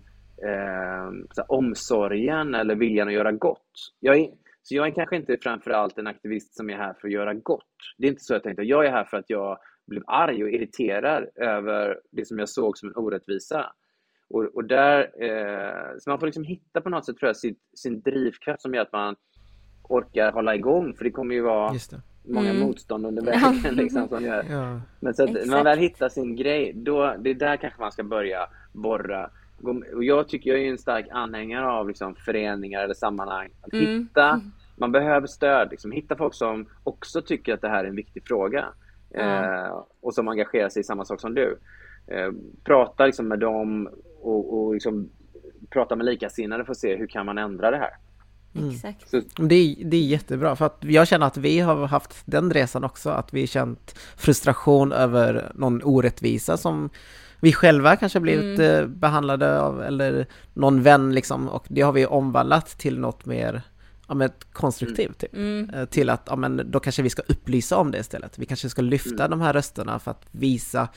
eh, 0.42 1.10
här, 1.36 1.44
omsorgen 1.52 2.54
eller 2.54 2.74
viljan 2.74 3.08
att 3.08 3.14
göra 3.14 3.32
gott. 3.32 3.94
Jag 4.00 4.28
så 4.68 4.74
jag 4.74 4.86
är 4.86 4.90
kanske 4.90 5.16
inte 5.16 5.36
framförallt 5.42 5.98
en 5.98 6.06
aktivist 6.06 6.56
som 6.56 6.70
är 6.70 6.76
här 6.76 6.94
för 7.00 7.08
att 7.08 7.14
göra 7.14 7.34
gott. 7.34 7.64
Det 7.98 8.06
är 8.06 8.10
inte 8.10 8.24
så 8.24 8.34
jag 8.34 8.42
tänkte. 8.42 8.62
Jag 8.62 8.86
är 8.86 8.90
här 8.90 9.04
för 9.04 9.16
att 9.16 9.30
jag 9.30 9.58
blev 9.86 10.02
arg 10.06 10.42
och 10.44 10.50
irriterad 10.50 11.26
över 11.34 11.98
det 12.10 12.26
som 12.26 12.38
jag 12.38 12.48
såg 12.48 12.78
som 12.78 12.88
en 12.88 12.96
orättvisa. 12.96 13.72
Och, 14.30 14.44
och 14.44 14.64
där, 14.64 14.98
eh, 15.00 15.98
så 15.98 16.10
man 16.10 16.18
får 16.18 16.26
liksom 16.26 16.44
hitta 16.44 16.80
på 16.80 16.88
något 16.88 17.06
sätt 17.06 17.16
tror 17.16 17.28
jag, 17.28 17.36
sin, 17.36 17.56
sin 17.74 18.00
drivkraft 18.00 18.62
som 18.62 18.74
gör 18.74 18.82
att 18.82 18.92
man 18.92 19.16
orkar 19.82 20.32
hålla 20.32 20.54
igång, 20.54 20.94
för 20.94 21.04
det 21.04 21.10
kommer 21.10 21.34
ju 21.34 21.40
vara 21.40 21.74
många 22.24 22.50
mm. 22.50 22.62
motstånd 22.62 23.06
under 23.06 23.22
vägen. 23.22 23.74
Liksom, 23.74 24.08
som 24.08 24.24
gör. 24.24 24.44
Ja. 24.50 24.80
Men 25.00 25.14
så 25.14 25.24
att 25.24 25.30
när 25.30 25.46
man 25.46 25.64
väl 25.64 25.78
hittar 25.78 26.08
sin 26.08 26.36
grej, 26.36 26.72
då, 26.76 27.16
det 27.18 27.30
är 27.30 27.34
där 27.34 27.56
kanske 27.56 27.80
man 27.80 27.92
ska 27.92 28.02
börja 28.02 28.46
borra. 28.72 29.30
Och 29.94 30.04
jag 30.04 30.28
tycker 30.28 30.50
jag 30.50 30.60
är 30.60 30.70
en 30.70 30.78
stark 30.78 31.06
anhängare 31.10 31.66
av 31.66 31.88
liksom, 31.88 32.14
föreningar 32.14 32.84
eller 32.84 32.94
sammanhang. 32.94 33.48
Att 33.62 33.72
mm. 33.72 33.86
hitta, 33.86 34.40
man 34.80 34.92
behöver 34.92 35.26
stöd. 35.26 35.70
Liksom, 35.70 35.92
hitta 35.92 36.16
folk 36.16 36.34
som 36.34 36.66
också 36.84 37.22
tycker 37.22 37.54
att 37.54 37.60
det 37.60 37.68
här 37.68 37.84
är 37.84 37.88
en 37.88 37.96
viktig 37.96 38.22
fråga. 38.26 38.64
Mm. 39.14 39.44
Eh, 39.44 39.84
och 40.00 40.14
som 40.14 40.28
engagerar 40.28 40.68
sig 40.68 40.80
i 40.80 40.84
samma 40.84 41.04
sak 41.04 41.20
som 41.20 41.34
du. 41.34 41.58
Eh, 42.06 42.30
prata 42.64 43.06
liksom 43.06 43.28
med 43.28 43.38
dem 43.38 43.88
och, 44.20 44.58
och 44.58 44.74
liksom, 44.74 45.10
prata 45.70 45.96
med 45.96 46.06
likasinnade 46.06 46.64
för 46.64 46.72
att 46.72 46.78
se 46.78 46.96
hur 46.96 47.06
kan 47.06 47.26
man 47.26 47.38
ändra 47.38 47.70
det 47.70 47.76
här. 47.76 47.96
Mm. 48.54 48.70
Exakt. 48.70 49.10
Det 49.36 49.54
är, 49.54 49.84
det 49.84 49.96
är 49.96 50.06
jättebra, 50.06 50.56
för 50.56 50.66
att 50.66 50.78
jag 50.80 51.08
känner 51.08 51.26
att 51.26 51.36
vi 51.36 51.60
har 51.60 51.86
haft 51.86 52.22
den 52.24 52.52
resan 52.52 52.84
också, 52.84 53.10
att 53.10 53.34
vi 53.34 53.46
känt 53.46 53.98
frustration 54.16 54.92
över 54.92 55.52
någon 55.54 55.82
orättvisa 55.84 56.56
som 56.56 56.90
vi 57.40 57.52
själva 57.52 57.96
kanske 57.96 58.20
blivit 58.20 58.58
mm. 58.58 58.82
Eh, 58.82 58.86
behandlade 58.86 59.60
av, 59.60 59.82
eller 59.82 60.26
någon 60.54 60.82
vän 60.82 61.14
liksom, 61.14 61.48
och 61.48 61.66
det 61.68 61.80
har 61.80 61.92
vi 61.92 62.06
omvandlat 62.06 62.66
till 62.66 62.98
något 62.98 63.26
mer 63.26 63.62
ja, 64.08 64.14
men 64.14 64.30
konstruktivt 64.52 65.18
typ. 65.18 65.34
Mm. 65.34 65.70
Eh, 65.74 65.84
till 65.84 66.10
att, 66.10 66.22
ja 66.26 66.36
men 66.36 66.70
då 66.70 66.80
kanske 66.80 67.02
vi 67.02 67.10
ska 67.10 67.22
upplysa 67.28 67.76
om 67.76 67.90
det 67.90 67.98
istället. 67.98 68.38
Vi 68.38 68.46
kanske 68.46 68.68
ska 68.68 68.82
lyfta 68.82 69.24
mm. 69.24 69.30
de 69.30 69.40
här 69.40 69.52
rösterna 69.52 69.98
för 69.98 70.10
att 70.10 70.26
visa 70.30 70.88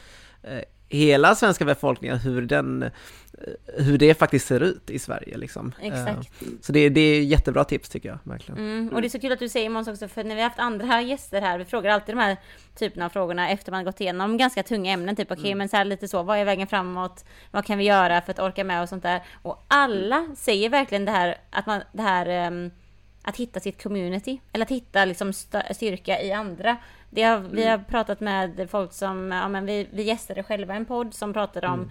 eh, 0.44 0.62
hela 0.92 1.36
svenska 1.36 1.66
befolkningen 1.66 2.18
hur 2.18 2.42
den, 2.42 2.84
eh, 2.84 2.90
hur 3.78 3.98
det 3.98 4.14
faktiskt 4.14 4.48
ser 4.48 4.60
ut 4.60 4.90
i 4.90 5.00
Sverige 5.00 5.38
liksom. 5.38 5.74
Exakt. 5.82 6.30
Så 6.62 6.72
det, 6.72 6.90
det 6.90 7.02
är 7.02 7.24
jättebra 7.24 7.64
tips 7.64 7.90
tycker 7.90 8.10
jag, 8.10 8.20
verkligen. 8.24 8.60
Mm, 8.60 8.90
och 8.94 9.02
det 9.02 9.08
är 9.08 9.10
så 9.10 9.20
kul 9.20 9.32
att 9.32 9.40
du 9.40 9.50
säger 9.50 9.70
Måns 9.70 9.88
också, 9.88 10.08
för 10.08 10.24
när 10.24 10.36
vi 10.36 10.42
har 10.42 10.50
haft 10.50 10.60
andra 10.60 11.02
gäster 11.02 11.42
här, 11.42 11.58
vi 11.58 11.66
frågar 11.66 11.92
alltid 11.92 12.16
de 12.16 12.20
här 12.20 12.38
typerna 12.76 13.06
av 13.06 13.10
frågorna 13.10 13.50
efter 13.50 13.72
man 13.72 13.86
gått 13.86 14.02
igenom 14.02 14.38
ganska 14.38 14.64
tunga 14.64 14.92
ämnen, 14.92 15.16
typ 15.16 15.32
okej 15.32 15.40
okay, 15.40 15.52
mm. 15.52 15.58
men 15.58 15.70
så 15.70 15.78
här 15.78 15.86
lite 15.86 16.08
så, 16.08 16.24
vad 16.24 16.38
är 16.38 16.46
vägen 16.46 16.68
framåt, 16.68 17.26
vad 17.52 17.66
kan 17.66 17.78
vi 17.78 17.84
göra 17.84 18.22
för 18.22 18.32
att 18.32 18.40
orka 18.40 18.64
med 18.64 18.82
och 18.82 18.90
sånt 18.90 19.04
där. 19.04 19.24
Och 19.42 19.66
alla 19.68 20.28
säger 20.38 20.70
verkligen 20.70 21.06
det 21.06 21.12
här, 21.12 21.38
att 21.50 21.66
man, 21.66 21.82
det 21.94 22.02
här 22.04 22.48
um, 22.48 22.72
att 23.22 23.38
hitta 23.38 23.60
sitt 23.60 23.84
community, 23.84 24.40
eller 24.54 24.66
att 24.66 24.72
hitta 24.72 25.06
liksom 25.06 25.34
styrka 25.72 26.22
i 26.22 26.32
andra. 26.32 26.78
Det 27.10 27.24
har, 27.24 27.38
mm. 27.38 27.52
Vi 27.52 27.68
har 27.68 27.78
pratat 27.78 28.20
med 28.20 28.70
folk 28.72 28.94
som, 28.94 29.32
ja 29.32 29.48
men 29.48 29.66
vi, 29.66 29.88
vi 29.92 30.04
gästade 30.04 30.44
själva 30.44 30.74
en 30.74 30.86
podd 30.86 31.14
som 31.14 31.34
pratade 31.34 31.68
om 31.68 31.74
mm. 31.74 31.90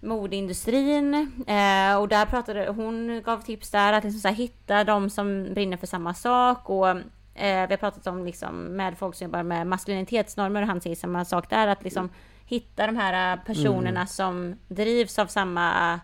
modeindustrin 0.00 1.14
eh, 1.46 1.96
och 1.98 2.08
där 2.08 2.26
pratade 2.26 2.68
hon 2.68 3.22
gav 3.24 3.40
tips 3.40 3.70
där 3.70 3.92
att 3.92 4.04
liksom 4.04 4.20
så 4.20 4.28
här, 4.28 4.34
hitta 4.34 4.84
de 4.84 5.10
som 5.10 5.54
brinner 5.54 5.76
för 5.76 5.86
samma 5.86 6.14
sak 6.14 6.70
och 6.70 6.88
eh, 6.88 7.68
vi 7.68 7.72
har 7.72 7.76
pratat 7.76 8.06
om 8.06 8.24
liksom 8.24 8.76
med 8.76 8.98
folk 8.98 9.14
som 9.14 9.24
jobbar 9.24 9.42
med 9.42 9.66
maskulinitetsnormer 9.66 10.62
och 10.62 10.68
han 10.68 10.80
säger 10.80 10.96
samma 10.96 11.24
sak 11.24 11.50
där 11.50 11.68
att 11.68 11.84
liksom 11.84 12.10
hitta 12.46 12.86
de 12.86 12.96
här 12.96 13.36
personerna 13.46 14.00
mm. 14.00 14.06
som 14.06 14.58
drivs 14.68 15.18
av 15.18 15.26
samma 15.26 15.94
Eh, 15.94 16.00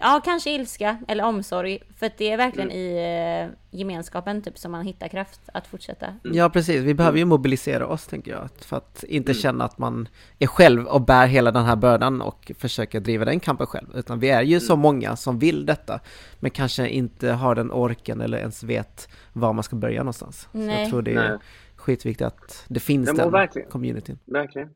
ja, 0.00 0.20
kanske 0.24 0.50
ilska 0.50 0.98
eller 1.08 1.24
omsorg. 1.24 1.78
För 1.96 2.10
det 2.18 2.30
är 2.32 2.36
verkligen 2.36 2.70
mm. 2.70 2.80
i 2.80 3.50
eh, 3.70 3.78
gemenskapen 3.78 4.42
typ 4.42 4.58
som 4.58 4.72
man 4.72 4.84
hittar 4.84 5.08
kraft 5.08 5.40
att 5.54 5.66
fortsätta. 5.66 6.06
Mm. 6.06 6.36
Ja, 6.36 6.50
precis. 6.50 6.82
Vi 6.82 6.94
behöver 6.94 7.18
ju 7.18 7.24
mobilisera 7.24 7.86
oss, 7.86 8.06
tänker 8.06 8.30
jag. 8.30 8.48
För 8.58 8.76
att 8.76 9.04
inte 9.08 9.32
mm. 9.32 9.40
känna 9.40 9.64
att 9.64 9.78
man 9.78 10.08
är 10.38 10.46
själv 10.46 10.86
och 10.86 11.00
bär 11.00 11.26
hela 11.26 11.50
den 11.50 11.64
här 11.64 11.76
bördan 11.76 12.22
och 12.22 12.52
försöker 12.58 13.00
driva 13.00 13.24
den 13.24 13.40
kampen 13.40 13.66
själv. 13.66 13.86
Utan 13.94 14.18
vi 14.18 14.30
är 14.30 14.42
ju 14.42 14.60
så 14.60 14.72
mm. 14.72 14.82
många 14.82 15.16
som 15.16 15.38
vill 15.38 15.66
detta, 15.66 16.00
men 16.40 16.50
kanske 16.50 16.88
inte 16.88 17.30
har 17.30 17.54
den 17.54 17.72
orken 17.72 18.20
eller 18.20 18.38
ens 18.38 18.62
vet 18.62 19.08
var 19.32 19.52
man 19.52 19.64
ska 19.64 19.76
börja 19.76 20.00
någonstans. 20.00 20.48
Nej. 20.52 20.76
Så 20.76 20.80
jag 20.80 20.90
tror 20.90 21.02
det 21.02 21.12
är 21.12 21.28
Nej. 21.28 21.38
skitviktigt 21.76 22.26
att 22.26 22.64
det 22.68 22.80
finns 22.80 23.16
den 23.16 23.30
verkligen. 23.30 23.70
communityn. 23.70 24.18
Verkligen. 24.24 24.68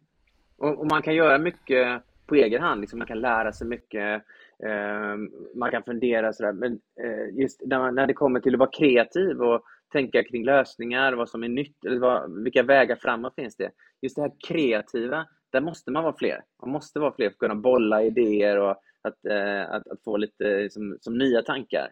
Och, 0.58 0.80
och 0.80 0.86
man 0.86 1.02
kan 1.02 1.14
göra 1.14 1.38
mycket 1.38 2.02
på 2.26 2.34
egen 2.34 2.62
hand. 2.62 2.80
Liksom 2.80 2.98
man 2.98 3.08
kan 3.08 3.20
lära 3.20 3.52
sig 3.52 3.66
mycket 3.66 4.22
Ehm, 4.64 5.30
man 5.54 5.70
kan 5.70 5.82
fundera 5.82 6.32
sådär, 6.32 6.52
men 6.52 6.72
eh, 6.72 7.38
just 7.40 7.62
när, 7.66 7.78
man, 7.78 7.94
när 7.94 8.06
det 8.06 8.14
kommer 8.14 8.40
till 8.40 8.54
att 8.54 8.58
vara 8.58 8.70
kreativ 8.70 9.42
och 9.42 9.62
tänka 9.92 10.24
kring 10.24 10.44
lösningar, 10.44 11.12
vad 11.12 11.28
som 11.28 11.44
är 11.44 11.48
nytt, 11.48 11.84
eller 11.84 11.98
vad, 11.98 12.42
vilka 12.42 12.62
vägar 12.62 12.96
framåt 12.96 13.34
finns 13.34 13.56
det? 13.56 13.70
Just 14.02 14.16
det 14.16 14.22
här 14.22 14.32
kreativa, 14.48 15.26
där 15.50 15.60
måste 15.60 15.90
man 15.90 16.02
vara 16.02 16.16
fler. 16.16 16.42
Man 16.62 16.70
måste 16.70 17.00
vara 17.00 17.12
fler 17.12 17.26
för 17.26 17.34
att 17.34 17.38
kunna 17.38 17.54
bolla 17.54 18.02
idéer 18.02 18.58
och 18.58 18.76
att, 19.02 19.26
eh, 19.26 19.70
att, 19.70 19.88
att, 19.88 20.02
få 20.04 20.16
lite 20.16 20.70
som, 20.70 20.96
som 21.00 21.18
nya 21.18 21.42
tankar. 21.42 21.90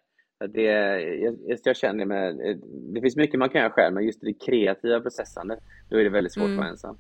Det, 0.48 0.62
jag, 0.62 1.58
jag 1.64 1.76
känner 1.76 2.04
med, 2.04 2.36
det 2.94 3.00
finns 3.00 3.16
mycket 3.16 3.38
man 3.38 3.48
kan 3.48 3.60
göra 3.60 3.72
själv, 3.72 3.94
men 3.94 4.04
just 4.04 4.20
det 4.20 4.32
kreativa 4.32 5.00
processandet, 5.00 5.58
då 5.90 5.98
är 5.98 6.04
det 6.04 6.10
väldigt 6.10 6.32
svårt 6.32 6.44
mm. 6.44 6.58
att 6.58 6.58
vara 6.58 6.68
ensam. 6.68 6.98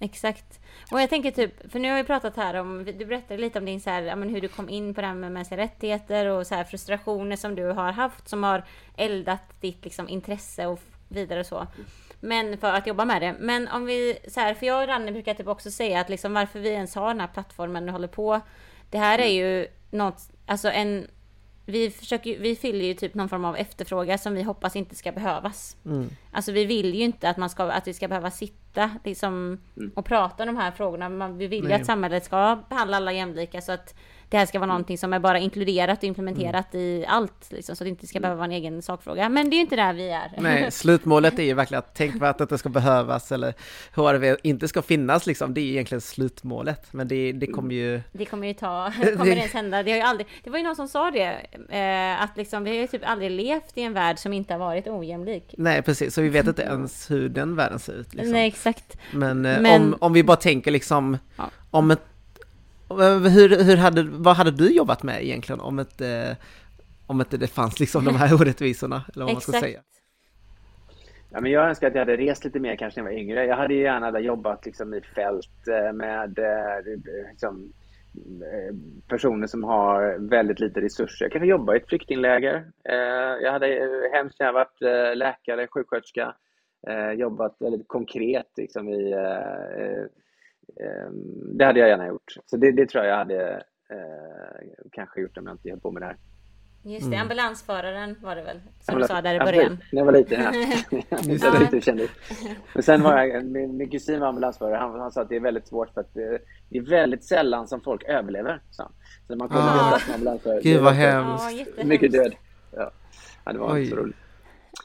Exakt. 0.00 0.60
Och 0.92 1.00
jag 1.00 1.10
tänker 1.10 1.30
typ, 1.30 1.72
för 1.72 1.78
nu 1.78 1.90
har 1.90 1.96
vi 1.96 2.04
pratat 2.04 2.36
här 2.36 2.54
om, 2.54 2.84
du 2.84 3.06
berättade 3.06 3.40
lite 3.40 3.58
om 3.58 3.64
din 3.64 3.80
så 3.80 3.90
här, 3.90 4.16
men 4.16 4.28
hur 4.28 4.40
du 4.40 4.48
kom 4.48 4.68
in 4.68 4.94
på 4.94 5.00
det 5.00 5.06
här 5.06 5.14
med 5.14 5.32
mänskliga 5.32 5.60
rättigheter 5.60 6.26
och 6.26 6.46
så 6.46 6.54
här 6.54 6.64
frustrationer 6.64 7.36
som 7.36 7.54
du 7.54 7.64
har 7.64 7.92
haft 7.92 8.28
som 8.28 8.42
har 8.42 8.64
eldat 8.96 9.60
ditt 9.60 9.84
liksom 9.84 10.08
intresse 10.08 10.66
och 10.66 10.80
vidare 11.08 11.40
och 11.40 11.46
så. 11.46 11.66
Men 12.20 12.58
för 12.58 12.72
att 12.72 12.86
jobba 12.86 13.04
med 13.04 13.22
det. 13.22 13.36
Men 13.38 13.68
om 13.68 13.86
vi, 13.86 14.18
så 14.28 14.40
här, 14.40 14.54
för 14.54 14.66
jag 14.66 14.82
och 14.82 14.88
Ranne 14.88 15.12
brukar 15.12 15.34
typ 15.34 15.48
också 15.48 15.70
säga 15.70 16.00
att 16.00 16.08
liksom 16.08 16.34
varför 16.34 16.60
vi 16.60 16.68
ens 16.68 16.94
har 16.94 17.08
den 17.08 17.20
här 17.20 17.28
plattformen 17.28 17.88
och 17.88 17.92
håller 17.92 18.08
på. 18.08 18.40
Det 18.90 18.98
här 18.98 19.18
är 19.18 19.28
ju 19.28 19.66
något, 19.90 20.30
alltså 20.46 20.70
en 20.70 21.06
vi, 21.68 21.90
försöker, 21.90 22.38
vi 22.38 22.56
fyller 22.56 22.84
ju 22.84 22.94
typ 22.94 23.14
någon 23.14 23.28
form 23.28 23.44
av 23.44 23.56
efterfrågan 23.56 24.18
som 24.18 24.34
vi 24.34 24.42
hoppas 24.42 24.76
inte 24.76 24.94
ska 24.94 25.12
behövas. 25.12 25.76
Mm. 25.84 26.08
Alltså 26.32 26.52
vi 26.52 26.64
vill 26.64 26.94
ju 26.94 27.04
inte 27.04 27.30
att, 27.30 27.36
man 27.36 27.50
ska, 27.50 27.64
att 27.64 27.88
vi 27.88 27.94
ska 27.94 28.08
behöva 28.08 28.30
sitta 28.30 28.90
liksom, 29.04 29.60
mm. 29.76 29.90
och 29.94 30.04
prata 30.04 30.42
om 30.42 30.46
de 30.46 30.56
här 30.56 30.70
frågorna. 30.70 31.28
vi 31.28 31.46
vill 31.46 31.64
ju 31.64 31.72
att 31.72 31.86
samhället 31.86 32.24
ska 32.24 32.58
behandla 32.68 32.96
alla 32.96 33.12
jämlika 33.12 33.60
så 33.60 33.72
att 33.72 33.94
det 34.28 34.38
här 34.38 34.46
ska 34.46 34.58
vara 34.58 34.68
någonting 34.68 34.98
som 34.98 35.12
är 35.12 35.18
bara 35.18 35.38
inkluderat 35.38 35.98
och 35.98 36.04
implementerat 36.04 36.74
mm. 36.74 36.86
i 36.86 37.04
allt, 37.08 37.52
liksom, 37.52 37.76
så 37.76 37.84
att 37.84 37.86
det 37.86 37.90
inte 37.90 38.06
ska 38.06 38.20
behöva 38.20 38.36
vara 38.36 38.44
en 38.44 38.52
egen 38.52 38.82
sakfråga. 38.82 39.28
Men 39.28 39.50
det 39.50 39.54
är 39.54 39.58
ju 39.58 39.62
inte 39.62 39.76
där 39.76 39.92
vi 39.92 40.10
är. 40.10 40.32
Nej, 40.38 40.70
slutmålet 40.70 41.38
är 41.38 41.42
ju 41.42 41.54
verkligen 41.54 41.78
att 41.78 41.94
tänk 41.94 42.20
vad 42.20 42.40
att 42.40 42.48
det 42.48 42.58
ska 42.58 42.68
behövas 42.68 43.32
eller 43.32 43.54
HRV 43.94 44.36
inte 44.42 44.68
ska 44.68 44.82
finnas 44.82 45.26
liksom. 45.26 45.54
Det 45.54 45.60
är 45.60 45.64
egentligen 45.64 46.00
slutmålet, 46.00 46.92
men 46.92 47.08
det, 47.08 47.32
det 47.32 47.46
kommer 47.46 47.74
ju... 47.74 48.00
Det 48.12 48.24
kommer 48.24 48.46
ju 48.46 48.54
ta, 48.54 48.92
det 49.00 49.12
kommer 49.16 49.34
det 49.34 49.40
ens 49.40 49.52
hända. 49.52 49.82
Det 49.82 49.90
har 49.90 49.98
ju 49.98 50.04
aldrig, 50.04 50.26
det 50.44 50.50
var 50.50 50.58
ju 50.58 50.64
någon 50.64 50.76
som 50.76 50.88
sa 50.88 51.10
det, 51.10 51.46
eh, 51.68 52.22
att 52.22 52.36
liksom 52.36 52.64
vi 52.64 52.70
har 52.70 52.76
ju 52.76 52.86
typ 52.86 53.02
aldrig 53.04 53.30
levt 53.30 53.78
i 53.78 53.82
en 53.82 53.92
värld 53.92 54.18
som 54.18 54.32
inte 54.32 54.54
har 54.54 54.58
varit 54.58 54.86
ojämlik. 54.86 55.54
Nej, 55.58 55.82
precis, 55.82 56.14
så 56.14 56.22
vi 56.22 56.28
vet 56.28 56.46
inte 56.46 56.62
ens 56.62 57.10
hur 57.10 57.28
den 57.28 57.56
världen 57.56 57.78
ser 57.78 57.92
ut. 57.92 58.14
Liksom. 58.14 58.32
Nej, 58.32 58.48
exakt. 58.48 58.98
Men, 59.12 59.46
eh, 59.46 59.60
men... 59.60 59.82
Om, 59.82 59.96
om 60.00 60.12
vi 60.12 60.24
bara 60.24 60.36
tänker 60.36 60.70
liksom, 60.70 61.18
ja. 61.36 61.50
om 61.70 61.90
ett 61.90 62.07
hur, 62.88 63.64
hur 63.64 63.76
hade, 63.76 64.02
vad 64.02 64.36
hade 64.36 64.50
du 64.50 64.70
jobbat 64.70 65.02
med 65.02 65.24
egentligen 65.24 65.60
om 65.60 65.80
inte, 65.80 66.36
om 67.06 67.20
inte 67.20 67.36
det 67.36 67.46
fanns 67.46 67.80
liksom 67.80 68.04
de 68.04 68.16
här 68.16 68.34
orättvisorna? 68.40 69.04
Eller 69.14 69.24
vad 69.24 69.34
man 69.34 69.40
ska 69.40 69.52
säga? 69.52 69.80
Ja, 71.30 71.40
men 71.40 71.52
jag 71.52 71.68
önskar 71.68 71.86
att 71.86 71.94
jag 71.94 72.00
hade 72.00 72.16
rest 72.16 72.44
lite 72.44 72.60
mer 72.60 72.76
kanske 72.76 73.02
när 73.02 73.10
jag 73.10 73.14
var 73.14 73.20
yngre. 73.20 73.46
Jag 73.46 73.56
hade 73.56 73.74
gärna 73.74 74.20
jobbat 74.20 74.66
liksom 74.66 74.94
i 74.94 75.00
fält 75.00 75.68
eh, 75.68 75.92
med 75.92 76.38
eh, 76.38 77.00
liksom, 77.30 77.72
eh, 78.42 78.74
personer 79.08 79.46
som 79.46 79.64
har 79.64 80.28
väldigt 80.28 80.60
lite 80.60 80.80
resurser. 80.80 81.24
Jag 81.24 81.32
kanske 81.32 81.46
jobba 81.46 81.74
i 81.74 81.76
ett 81.76 81.88
flyktingläger. 81.88 82.70
Jag 83.42 83.52
hade 83.52 83.66
hemskt 84.12 84.40
gärna 84.40 84.52
varit 84.52 84.80
läkare, 85.16 85.66
sjuksköterska, 85.66 86.34
jobbat 87.16 87.56
väldigt 87.58 87.88
konkret 87.88 88.52
liksom, 88.56 88.88
i 88.88 89.14
det 91.54 91.64
hade 91.64 91.80
jag 91.80 91.88
gärna 91.88 92.06
gjort. 92.06 92.32
Så 92.46 92.56
det, 92.56 92.72
det 92.72 92.86
tror 92.86 93.04
jag 93.04 93.12
jag 93.12 93.18
hade 93.18 93.50
eh, 93.90 94.68
kanske 94.92 95.20
gjort 95.20 95.38
om 95.38 95.46
jag 95.46 95.54
inte 95.54 95.70
höll 95.70 95.80
på 95.80 95.90
med 95.90 96.02
det 96.02 96.06
här. 96.06 96.16
Just 96.84 97.10
det, 97.10 97.16
mm. 97.16 97.22
ambulansföraren 97.22 98.16
var 98.22 98.36
det 98.36 98.42
väl? 98.42 98.60
Som 98.80 98.98
du 98.98 99.06
sa 99.06 99.22
där 99.22 99.34
i 99.34 99.38
början. 99.38 99.78
När 99.92 100.00
jag 100.00 100.04
var 100.04 100.12
liten, 100.12 100.42
ja. 100.42 101.02
jag 101.26 101.60
lite 101.60 101.80
kändis. 101.80 102.10
Men 102.74 102.82
sen 102.82 103.02
var 103.02 103.24
jag, 103.24 103.44
min, 103.44 103.76
min 103.76 103.90
kusin 103.90 104.20
var 104.20 104.28
ambulansförare. 104.28 104.76
Han, 104.76 105.00
han 105.00 105.12
sa 105.12 105.22
att 105.22 105.28
det 105.28 105.36
är 105.36 105.40
väldigt 105.40 105.68
svårt 105.68 105.94
för 105.94 106.00
att 106.00 106.14
det, 106.14 106.38
det 106.68 106.78
är 106.78 106.82
väldigt 106.82 107.24
sällan 107.24 107.68
som 107.68 107.80
folk 107.80 108.04
överlever. 108.04 108.62
Så, 108.70 108.90
så 109.26 109.36
man 109.36 109.48
kommer 109.48 109.62
ah. 109.62 109.98
som 109.98 110.14
ambulansförare. 110.14 110.60
Gud 110.62 110.82
vad 110.82 110.94
hemskt. 110.94 111.84
Mycket 111.84 112.12
död. 112.12 112.34
Ja. 112.76 112.90
ja, 113.44 113.52
det 113.52 113.58
var 113.58 113.72
Oj. 113.72 113.80
inte 113.80 113.96
så 113.96 114.02
roligt. 114.02 114.16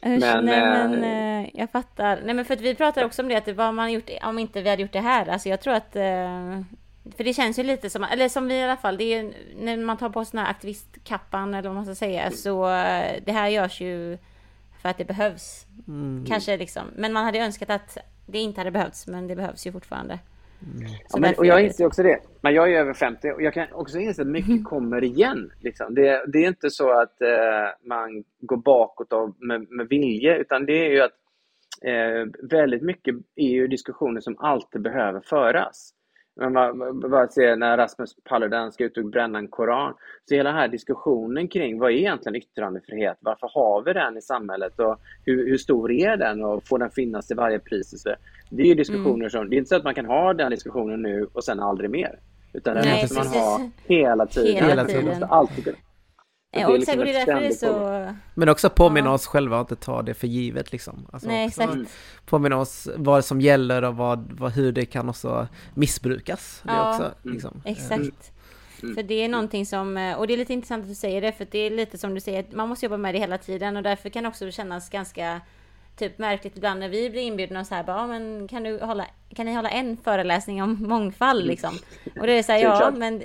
Usch, 0.05 0.19
men, 0.19 0.45
nej 0.45 0.61
men 0.61 1.03
äh, 1.03 1.49
jag 1.53 1.71
fattar. 1.71 2.21
Nej 2.25 2.33
men 2.33 2.45
för 2.45 2.53
att 2.53 2.61
vi 2.61 2.75
pratade 2.75 3.05
också 3.05 3.21
om 3.21 3.27
det, 3.27 3.35
att 3.35 3.47
vad 3.47 3.73
man 3.73 3.91
gjort 3.91 4.09
om 4.23 4.39
inte 4.39 4.61
vi 4.61 4.69
hade 4.69 4.81
gjort 4.81 4.93
det 4.93 4.99
här. 4.99 5.27
Alltså 5.29 5.49
jag 5.49 5.61
tror 5.61 5.73
att 5.73 5.95
äh, 5.95 6.61
för 7.17 7.23
det 7.23 7.33
känns 7.33 7.59
ju 7.59 7.63
lite 7.63 7.89
som, 7.89 8.03
eller 8.03 8.29
som 8.29 8.47
vi 8.47 8.55
i 8.55 8.63
alla 8.63 8.77
fall, 8.77 8.97
det 8.97 9.03
är 9.03 9.33
när 9.59 9.77
man 9.77 9.97
tar 9.97 10.09
på 10.09 10.25
sån 10.25 10.39
här 10.39 10.49
aktivistkappan 10.49 11.53
eller 11.53 11.69
vad 11.69 11.75
man 11.75 11.85
ska 11.85 11.95
säga, 11.95 12.31
så 12.31 12.69
eh, 12.69 13.21
det 13.25 13.31
här 13.31 13.47
görs 13.47 13.81
ju 13.81 14.17
för 14.81 14.89
att 14.89 14.97
det 14.97 15.05
behövs. 15.05 15.65
Mm. 15.87 16.25
Kanske 16.27 16.57
liksom, 16.57 16.83
men 16.95 17.13
man 17.13 17.25
hade 17.25 17.39
önskat 17.39 17.69
att 17.69 17.97
det 18.25 18.39
inte 18.39 18.59
hade 18.59 18.71
behövts, 18.71 19.07
men 19.07 19.27
det 19.27 19.35
behövs 19.35 19.67
ju 19.67 19.71
fortfarande. 19.71 20.19
Mm. 20.63 20.87
Ja, 21.09 21.19
men, 21.19 21.33
och 21.37 21.45
jag 21.45 21.63
inser 21.63 21.85
också 21.85 22.03
det. 22.03 22.19
Men 22.41 22.53
jag 22.53 22.73
är 22.73 22.79
över 22.79 22.93
50 22.93 23.31
och 23.31 23.41
jag 23.41 23.53
kan 23.53 23.67
också 23.73 23.99
inse 23.99 24.21
att 24.21 24.27
mycket 24.27 24.49
mm. 24.49 24.63
kommer 24.63 25.03
igen. 25.03 25.51
Liksom. 25.61 25.95
Det, 25.95 26.25
det, 26.27 26.43
är 26.43 26.47
inte 26.47 26.69
så 26.69 26.91
att 27.01 27.21
eh, 27.21 27.87
man 27.87 28.23
går 28.41 28.57
bakåt 28.57 29.13
av, 29.13 29.35
med, 29.39 29.71
med 29.71 29.87
vilje, 29.89 30.37
utan 30.37 30.65
det 30.65 30.85
är 30.85 30.91
ju 30.91 31.01
att 31.01 31.17
eh, 31.85 32.47
väldigt 32.49 32.81
mycket 32.81 33.15
är 33.35 33.49
ju 33.49 33.67
diskussioner 33.67 34.21
som 34.21 34.35
alltid 34.39 34.81
behöver 34.81 35.21
föras. 35.21 35.93
Men 36.35 36.53
bara, 36.53 36.93
bara 36.93 37.27
se 37.27 37.55
när 37.55 37.77
Rasmus 37.77 38.15
Paludan 38.23 38.71
ska 38.71 38.83
ut 38.83 38.97
och 38.97 39.05
bränna 39.05 39.39
en 39.39 39.47
koran. 39.47 39.93
Så 40.25 40.35
hela 40.35 40.49
den 40.49 40.59
här 40.59 40.67
diskussionen 40.67 41.47
kring 41.47 41.79
vad 41.79 41.91
är 41.91 41.95
egentligen 41.95 42.35
yttrandefrihet? 42.35 43.17
Varför 43.19 43.49
har 43.53 43.81
vi 43.81 43.93
den 43.93 44.17
i 44.17 44.21
samhället? 44.21 44.79
Och 44.79 44.99
hur, 45.25 45.49
hur 45.49 45.57
stor 45.57 45.91
är 45.91 46.17
den? 46.17 46.43
Och 46.43 46.67
får 46.67 46.79
den 46.79 46.91
finnas 46.91 47.27
till 47.27 47.37
varje 47.37 47.59
pris? 47.59 48.03
Det 48.49 48.61
är 48.61 48.67
ju 48.67 48.75
diskussioner 48.75 49.15
mm. 49.15 49.29
som, 49.29 49.49
det 49.49 49.55
är 49.55 49.57
inte 49.57 49.69
så 49.69 49.75
att 49.75 49.83
man 49.83 49.95
kan 49.95 50.05
ha 50.05 50.33
den 50.33 50.51
diskussionen 50.51 51.01
nu 51.01 51.27
och 51.33 51.43
sen 51.43 51.59
aldrig 51.59 51.89
mer. 51.89 52.19
Utan 52.53 52.75
den 52.75 53.01
måste 53.01 53.15
man 53.15 53.27
ha 53.27 53.61
hela 53.85 54.25
tiden. 54.25 54.65
Hela 54.65 54.85
tiden. 54.85 55.05
Man 55.05 55.11
måste 55.13 55.25
alltid 55.25 55.75
Ja, 56.55 56.67
och 56.67 56.79
liksom 56.79 56.99
är 56.99 57.05
därför 57.05 57.39
det 57.39 57.47
är 57.47 57.51
så... 57.51 58.13
Men 58.33 58.49
också 58.49 58.69
påminna 58.69 59.09
ja. 59.09 59.13
oss 59.13 59.27
själva 59.27 59.59
att 59.59 59.71
inte 59.71 59.85
ta 59.85 60.01
det 60.01 60.13
för 60.13 60.27
givet 60.27 60.71
liksom. 60.71 61.07
Alltså 61.11 61.27
Nej, 61.27 61.47
exakt. 61.47 61.73
Påminna 62.25 62.57
oss 62.57 62.87
vad 62.95 63.25
som 63.25 63.41
gäller 63.41 63.81
och 63.81 63.95
vad, 63.95 64.31
vad, 64.31 64.51
hur 64.51 64.71
det 64.71 64.85
kan 64.85 65.09
också 65.09 65.47
missbrukas. 65.73 66.61
Det 66.63 66.71
ja, 66.71 66.89
också, 66.89 67.03
mm. 67.03 67.33
liksom. 67.33 67.61
exakt. 67.65 68.31
Mm. 68.83 68.95
För 68.95 69.03
det 69.03 69.13
är 69.13 69.29
någonting 69.29 69.65
som, 69.65 70.13
och 70.17 70.27
det 70.27 70.33
är 70.33 70.37
lite 70.37 70.53
intressant 70.53 70.81
att 70.81 70.89
du 70.89 70.95
säger 70.95 71.21
det, 71.21 71.31
för 71.31 71.47
det 71.51 71.59
är 71.59 71.69
lite 71.69 71.97
som 71.97 72.13
du 72.13 72.21
säger, 72.21 72.45
man 72.51 72.69
måste 72.69 72.85
jobba 72.85 72.97
med 72.97 73.15
det 73.15 73.19
hela 73.19 73.37
tiden 73.37 73.77
och 73.77 73.83
därför 73.83 74.09
kan 74.09 74.23
det 74.23 74.29
också 74.29 74.51
kännas 74.51 74.89
ganska 74.89 75.41
typ 75.97 76.17
märkligt 76.17 76.57
ibland 76.57 76.79
när 76.79 76.89
vi 76.89 77.09
blir 77.09 77.21
inbjudna 77.21 77.59
och 77.59 77.67
så 77.67 77.75
här 77.75 77.83
bara, 77.83 78.07
men 78.07 78.47
kan 78.47 78.63
du 78.63 78.79
hålla, 78.79 79.05
kan 79.35 79.45
ni 79.45 79.53
hålla 79.53 79.69
en 79.69 79.97
föreläsning 79.97 80.63
om 80.63 80.83
mångfald 80.87 81.45
liksom? 81.45 81.73
Och 82.19 82.27
det 82.27 82.33
är 82.33 82.43
så 82.43 82.51
här, 82.51 82.59
ja 82.59 82.91
men 82.95 83.23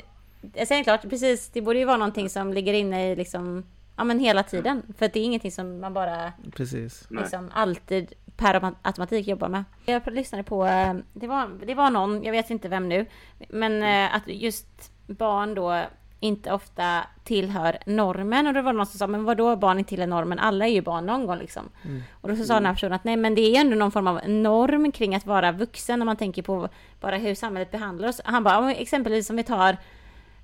Sen 0.66 0.84
klart, 0.84 1.02
precis, 1.02 1.48
det 1.48 1.60
borde 1.60 1.78
ju 1.78 1.84
vara 1.84 1.96
någonting 1.96 2.30
som 2.30 2.52
ligger 2.52 2.74
inne 2.74 3.12
i 3.12 3.16
liksom, 3.16 3.64
ja 3.96 4.04
men 4.04 4.18
hela 4.18 4.42
tiden. 4.42 4.82
För 4.98 5.06
att 5.06 5.12
det 5.12 5.20
är 5.20 5.24
ingenting 5.24 5.52
som 5.52 5.80
man 5.80 5.94
bara 5.94 6.32
precis. 6.56 7.06
liksom 7.10 7.50
alltid 7.54 8.12
per 8.36 8.74
automatik 8.82 9.28
jobbar 9.28 9.48
med. 9.48 9.64
Jag 9.84 10.06
lyssnade 10.06 10.44
på, 10.44 10.66
eh, 10.66 10.94
det 11.12 11.26
var, 11.26 11.66
det 11.66 11.74
var 11.74 11.90
någon, 11.90 12.22
jag 12.22 12.32
vet 12.32 12.50
inte 12.50 12.68
vem 12.68 12.88
nu, 12.88 13.06
men 13.48 13.82
eh, 13.82 14.14
att 14.14 14.22
just 14.26 14.92
barn 15.06 15.54
då 15.54 15.84
inte 16.20 16.52
ofta 16.52 17.04
tillhör 17.24 17.78
normen. 17.86 18.46
Och 18.46 18.54
då 18.54 18.62
var 18.62 18.72
det 18.72 18.76
någon 18.76 18.86
som 18.86 18.98
sa, 18.98 19.06
men 19.06 19.24
vadå 19.24 19.56
barn 19.56 19.78
inte 19.78 19.88
tillhör 19.88 20.06
normen? 20.06 20.38
Alla 20.38 20.66
är 20.66 20.70
ju 20.70 20.82
barn 20.82 21.06
någon 21.06 21.26
gång 21.26 21.38
liksom. 21.38 21.68
Mm. 21.84 22.02
Och 22.20 22.28
då 22.28 22.36
så 22.36 22.44
sa 22.44 22.54
den 22.54 22.66
här 22.66 22.72
personen 22.72 22.92
att 22.92 23.04
nej, 23.04 23.16
men 23.16 23.34
det 23.34 23.40
är 23.40 23.60
ändå 23.60 23.76
någon 23.76 23.92
form 23.92 24.06
av 24.06 24.20
norm 24.28 24.92
kring 24.92 25.14
att 25.14 25.26
vara 25.26 25.52
vuxen 25.52 25.98
när 25.98 26.06
man 26.06 26.16
tänker 26.16 26.42
på 26.42 26.68
bara 27.00 27.16
hur 27.16 27.34
samhället 27.34 27.70
behandlar 27.70 28.08
oss. 28.08 28.20
Han 28.24 28.44
bara, 28.44 28.74
exempelvis 28.74 29.30
om 29.30 29.36
vi 29.36 29.42
tar 29.42 29.76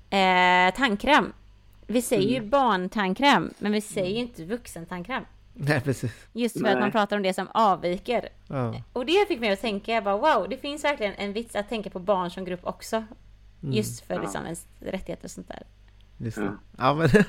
Eh, 0.09 0.73
tandkräm. 0.75 1.33
Vi 1.87 2.01
säger 2.01 2.29
ju 2.29 2.37
mm. 2.37 2.49
barntandkräm, 2.49 3.53
men 3.59 3.71
vi 3.71 3.81
säger 3.81 4.09
ju 4.09 4.19
inte 4.19 4.45
vuxentandkräm. 4.45 5.23
Nej, 5.53 5.81
precis. 5.81 6.27
Just 6.33 6.57
för 6.57 6.63
Nej. 6.63 6.73
att 6.73 6.79
man 6.79 6.91
pratar 6.91 7.17
om 7.17 7.23
det 7.23 7.33
som 7.33 7.47
avviker. 7.53 8.29
Ja. 8.47 8.81
Och 8.93 9.05
det 9.05 9.27
fick 9.27 9.39
mig 9.39 9.51
att 9.51 9.61
tänka, 9.61 9.91
jag 9.91 10.03
bara 10.03 10.17
wow, 10.17 10.49
det 10.49 10.57
finns 10.57 10.83
verkligen 10.83 11.13
en 11.13 11.33
vits 11.33 11.55
att 11.55 11.69
tänka 11.69 11.89
på 11.89 11.99
barn 11.99 12.31
som 12.31 12.45
grupp 12.45 12.59
också. 12.63 12.95
Mm. 12.95 13.75
Just 13.75 14.07
för 14.07 14.19
liksom 14.19 14.43
ens 14.43 14.67
rättigheter 14.79 15.25
och 15.25 15.31
sånt 15.31 15.47
där. 15.47 15.63
Just 16.17 16.37
det. 16.37 16.43
Ja, 16.43 16.53
ja 16.77 16.93
men 16.93 17.07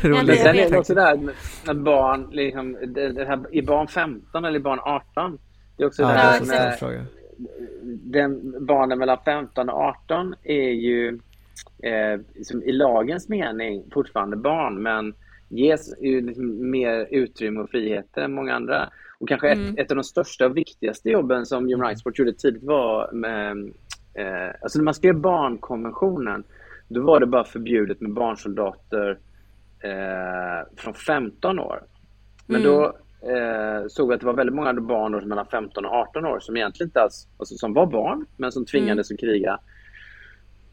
roligt. 0.12 0.36
Ja, 0.38 0.42
sen 0.42 0.56
är 0.56 0.70
det 0.70 0.78
också 0.78 0.94
det 0.94 1.02
här 1.02 1.32
med 1.64 1.82
barn, 1.82 2.28
liksom, 2.32 2.78
det 2.86 3.26
här, 3.26 3.56
är 3.56 3.62
barn 3.62 3.88
15 3.88 4.44
eller 4.44 4.58
barn 4.58 4.78
18? 4.82 5.38
Det 5.76 5.82
är 5.82 5.86
också 5.86 6.02
ja, 6.02 6.08
det 6.08 6.14
här 6.14 6.40
med, 6.40 7.06
den, 7.86 8.54
barnen 8.66 8.98
mellan 8.98 9.18
15 9.24 9.68
och 9.68 9.80
18 9.80 10.34
är 10.42 10.70
ju 10.70 11.18
eh, 11.82 12.20
i 12.64 12.72
lagens 12.72 13.28
mening 13.28 13.84
fortfarande 13.92 14.36
barn 14.36 14.82
men 14.82 15.14
ges 15.48 15.94
liksom 16.00 16.70
mer 16.70 17.06
utrymme 17.10 17.60
och 17.60 17.70
friheter 17.70 18.22
än 18.22 18.32
många 18.32 18.54
andra. 18.54 18.90
Och 19.20 19.28
kanske 19.28 19.52
mm. 19.52 19.72
ett, 19.72 19.78
ett, 19.78 19.90
av 19.90 19.96
de 19.96 20.04
största 20.04 20.46
och 20.46 20.56
viktigaste 20.56 21.10
jobben 21.10 21.46
som 21.46 21.64
Human 21.64 21.86
Rights 21.86 22.04
Watch 22.04 22.18
gjorde 22.18 22.32
tidigt 22.32 22.62
var 22.62 23.12
med, 23.12 23.56
eh, 24.14 24.54
alltså 24.62 24.78
när 24.78 24.84
man 24.84 24.94
skrev 24.94 25.14
barnkonventionen 25.14 26.44
då 26.88 27.02
var 27.02 27.20
det 27.20 27.26
bara 27.26 27.44
förbjudet 27.44 28.00
med 28.00 28.12
barnsoldater 28.12 29.18
eh, 29.80 30.68
från 30.76 30.94
15 30.94 31.58
år. 31.58 31.82
Men 32.46 32.60
mm. 32.60 32.72
då 32.72 32.84
eh, 33.28 33.86
såg 33.88 34.08
vi 34.08 34.14
att 34.14 34.20
det 34.20 34.26
var 34.26 34.34
väldigt 34.34 34.56
många 34.56 34.74
barn 34.74 35.12
då, 35.12 35.20
mellan 35.20 35.46
15 35.46 35.84
och 35.84 35.92
18 35.92 36.24
år 36.26 36.40
som 36.40 36.56
egentligen 36.56 36.88
inte 36.88 37.00
alls, 37.00 37.28
alltså, 37.38 37.54
som 37.54 37.74
var 37.74 37.86
barn 37.86 38.26
men 38.36 38.52
som 38.52 38.66
tvingades 38.66 39.10
mm. 39.10 39.14
att 39.16 39.20
kriga. 39.20 39.58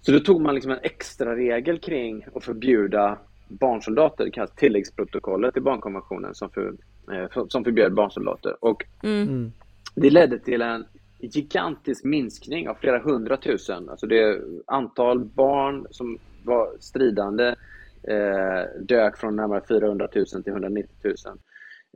Så 0.05 0.11
då 0.11 0.19
tog 0.19 0.41
man 0.41 0.55
liksom 0.55 0.71
en 0.71 0.79
extra 0.83 1.35
regel 1.35 1.79
kring 1.79 2.25
att 2.35 2.43
förbjuda 2.43 3.17
barnsoldater, 3.47 4.25
det 4.25 4.31
kallas 4.31 4.55
tilläggsprotokollet 4.55 5.57
i 5.57 5.59
barnkonventionen 5.59 6.35
som, 6.35 6.49
för, 6.49 6.73
eh, 7.11 7.45
som 7.47 7.63
förbjöd 7.63 7.93
barnsoldater. 7.93 8.55
Och 8.59 8.85
mm. 9.03 9.21
mm. 9.21 9.51
det 9.95 10.09
ledde 10.09 10.39
till 10.39 10.61
en 10.61 10.85
gigantisk 11.19 12.03
minskning 12.03 12.69
av 12.69 12.75
flera 12.75 12.99
hundratusen. 12.99 13.89
Alltså 13.89 14.07
det 14.07 14.41
antal 14.65 15.25
barn 15.25 15.87
som 15.89 16.17
var 16.43 16.69
stridande 16.79 17.55
eh, 18.03 18.81
dök 18.81 19.17
från 19.17 19.35
närmare 19.35 19.61
400 19.67 20.07
000 20.15 20.25
till 20.25 20.53
190 20.53 20.89
000. 21.03 21.13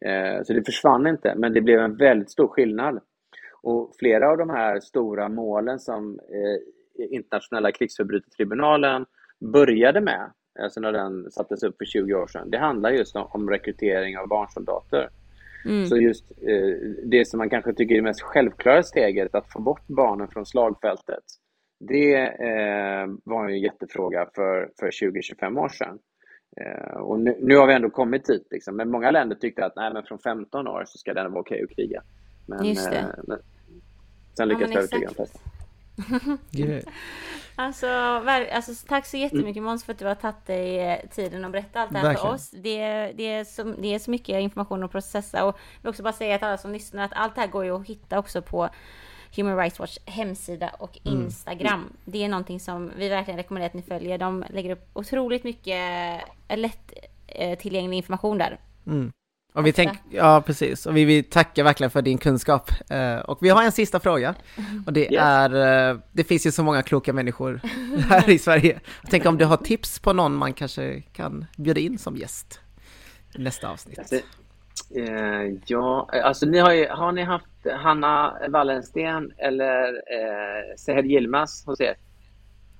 Eh, 0.05 0.43
så 0.43 0.53
det 0.53 0.65
försvann 0.65 1.07
inte, 1.07 1.33
men 1.37 1.53
det 1.53 1.61
blev 1.61 1.79
en 1.79 1.95
väldigt 1.95 2.31
stor 2.31 2.47
skillnad. 2.47 2.99
Och 3.61 3.95
flera 3.99 4.29
av 4.29 4.37
de 4.37 4.49
här 4.49 4.79
stora 4.79 5.29
målen 5.29 5.79
som 5.79 6.19
eh, 6.19 6.78
internationella 6.99 7.71
krigsförbrytartribunalen 7.71 9.05
började 9.39 10.01
med, 10.01 10.31
alltså 10.59 10.79
när 10.79 10.91
den 10.91 11.31
sattes 11.31 11.63
upp 11.63 11.77
för 11.77 11.85
20 11.85 12.13
år 12.13 12.27
sedan, 12.27 12.49
det 12.49 12.57
handlar 12.57 12.91
just 12.91 13.15
om, 13.15 13.27
om 13.31 13.49
rekrytering 13.49 14.17
av 14.17 14.27
barnsoldater. 14.27 15.09
Mm. 15.65 15.87
Så 15.87 15.97
just 15.97 16.31
eh, 16.31 16.89
det 17.03 17.27
som 17.27 17.37
man 17.37 17.49
kanske 17.49 17.73
tycker 17.73 17.95
är 17.95 17.99
det 17.99 18.03
mest 18.03 18.21
självklara 18.21 18.83
steget, 18.83 19.35
att 19.35 19.51
få 19.51 19.59
bort 19.59 19.87
barnen 19.87 20.27
från 20.27 20.45
slagfältet, 20.45 21.23
det 21.79 22.15
eh, 22.15 23.07
var 23.23 23.49
en 23.49 23.59
jättefråga 23.59 24.29
för, 24.35 24.71
för 24.79 24.91
20-25 24.91 25.59
år 25.59 25.69
sedan. 25.69 25.99
Eh, 26.61 26.97
och 26.97 27.19
nu, 27.19 27.37
nu, 27.41 27.57
har 27.57 27.67
vi 27.67 27.73
ändå 27.73 27.89
kommit 27.89 28.25
dit, 28.25 28.47
liksom. 28.51 28.75
men 28.75 28.89
många 28.91 29.11
länder 29.11 29.35
tyckte 29.35 29.65
att 29.65 29.75
nej, 29.75 29.93
men 29.93 30.03
från 30.03 30.19
15 30.19 30.67
år 30.67 30.83
så 30.87 30.97
ska 30.97 31.13
det 31.13 31.29
vara 31.29 31.41
okej 31.41 31.63
att 31.63 31.75
kriga. 31.75 32.03
Men, 32.47 32.65
Just 32.65 32.91
det. 32.91 32.97
Eh, 32.97 33.05
men, 33.27 33.37
sen 34.37 34.47
lyckades 34.47 34.71
ja, 34.71 34.79
övertyga 34.79 35.07
de 35.07 35.13
flesta. 35.13 35.39
alltså, 37.55 37.87
alltså, 38.51 38.87
tack 38.87 39.05
så 39.05 39.17
jättemycket 39.17 39.63
Måns 39.63 39.83
för 39.83 39.93
att 39.93 39.99
du 39.99 40.05
har 40.05 40.15
tagit 40.15 40.45
dig 40.45 40.79
eh, 40.79 40.99
tiden 41.15 41.45
att 41.45 41.51
berätta 41.51 41.81
allt 41.81 41.91
det 41.91 41.97
här 41.97 42.05
Verkligen. 42.05 42.27
för 42.27 42.35
oss. 42.35 42.51
Det, 42.51 43.11
det, 43.15 43.23
är 43.23 43.43
så, 43.43 43.63
det 43.63 43.95
är 43.95 43.99
så 43.99 44.11
mycket 44.11 44.41
information 44.41 44.83
att 44.83 44.91
processa 44.91 45.45
och 45.45 45.55
jag 45.55 45.81
vill 45.81 45.89
också 45.89 46.03
bara 46.03 46.13
säga 46.13 46.37
till 46.37 46.47
alla 46.47 46.57
som 46.57 46.71
lyssnar 46.71 47.03
att 47.05 47.13
allt 47.13 47.35
det 47.35 47.41
här 47.41 47.47
går 47.47 47.65
ju 47.65 47.75
att 47.75 47.87
hitta 47.87 48.19
också 48.19 48.41
på 48.41 48.69
Human 49.35 49.57
Rights 49.57 49.79
Watch 49.79 49.97
hemsida 50.05 50.69
och 50.79 50.99
mm. 51.03 51.21
Instagram. 51.21 51.79
Mm. 51.79 51.93
Det 52.05 52.23
är 52.23 52.29
någonting 52.29 52.59
som 52.59 52.91
vi 52.97 53.09
verkligen 53.09 53.37
rekommenderar 53.37 53.69
att 53.69 53.73
ni 53.73 53.81
följer. 53.81 54.17
De 54.17 54.45
lägger 54.49 54.71
upp 54.71 54.89
otroligt 54.93 55.43
mycket 55.43 56.21
eh, 56.47 56.57
lätt 56.57 56.93
eh, 57.27 57.57
tillgänglig 57.57 57.97
information 57.97 58.37
där. 58.37 58.59
Mm. 58.87 59.11
Och 59.53 59.65
vi 59.65 59.71
tänk, 59.71 59.91
ja, 60.11 60.43
precis. 60.45 60.85
Och 60.85 60.97
vi 60.97 61.05
vill 61.05 61.23
tacka 61.23 61.63
verkligen 61.63 61.91
för 61.91 62.01
din 62.01 62.17
kunskap. 62.17 62.71
Uh, 62.91 63.19
och 63.19 63.37
vi 63.41 63.49
har 63.49 63.63
en 63.63 63.71
sista 63.71 63.99
fråga. 63.99 64.35
Och 64.85 64.93
det 64.93 65.01
yes. 65.01 65.21
är, 65.21 65.55
uh, 65.91 65.99
det 66.11 66.23
finns 66.23 66.45
ju 66.45 66.51
så 66.51 66.63
många 66.63 66.81
kloka 66.83 67.13
människor 67.13 67.61
här 68.09 68.29
i 68.29 68.39
Sverige. 68.39 68.79
Tänk 69.09 69.25
om 69.25 69.37
du 69.37 69.45
har 69.45 69.57
tips 69.57 69.99
på 69.99 70.13
någon 70.13 70.35
man 70.35 70.53
kanske 70.53 71.01
kan 71.01 71.45
bjuda 71.57 71.79
in 71.79 71.97
som 71.97 72.17
gäst 72.17 72.59
i 73.35 73.41
nästa 73.41 73.69
avsnitt. 73.69 73.99
Alltså, 73.99 74.15
uh, 74.15 75.57
ja, 75.65 76.09
alltså 76.23 76.45
ni 76.45 76.59
har, 76.59 76.71
ju, 76.71 76.87
har 76.87 77.11
ni 77.11 77.23
haft 77.23 77.45
Hanna 77.79 78.37
Wallensten 78.49 79.31
eller 79.37 79.87
uh, 79.91 80.75
Seher 80.77 81.05
Yilmaz 81.05 81.65
hos 81.65 81.81
er? 81.81 81.95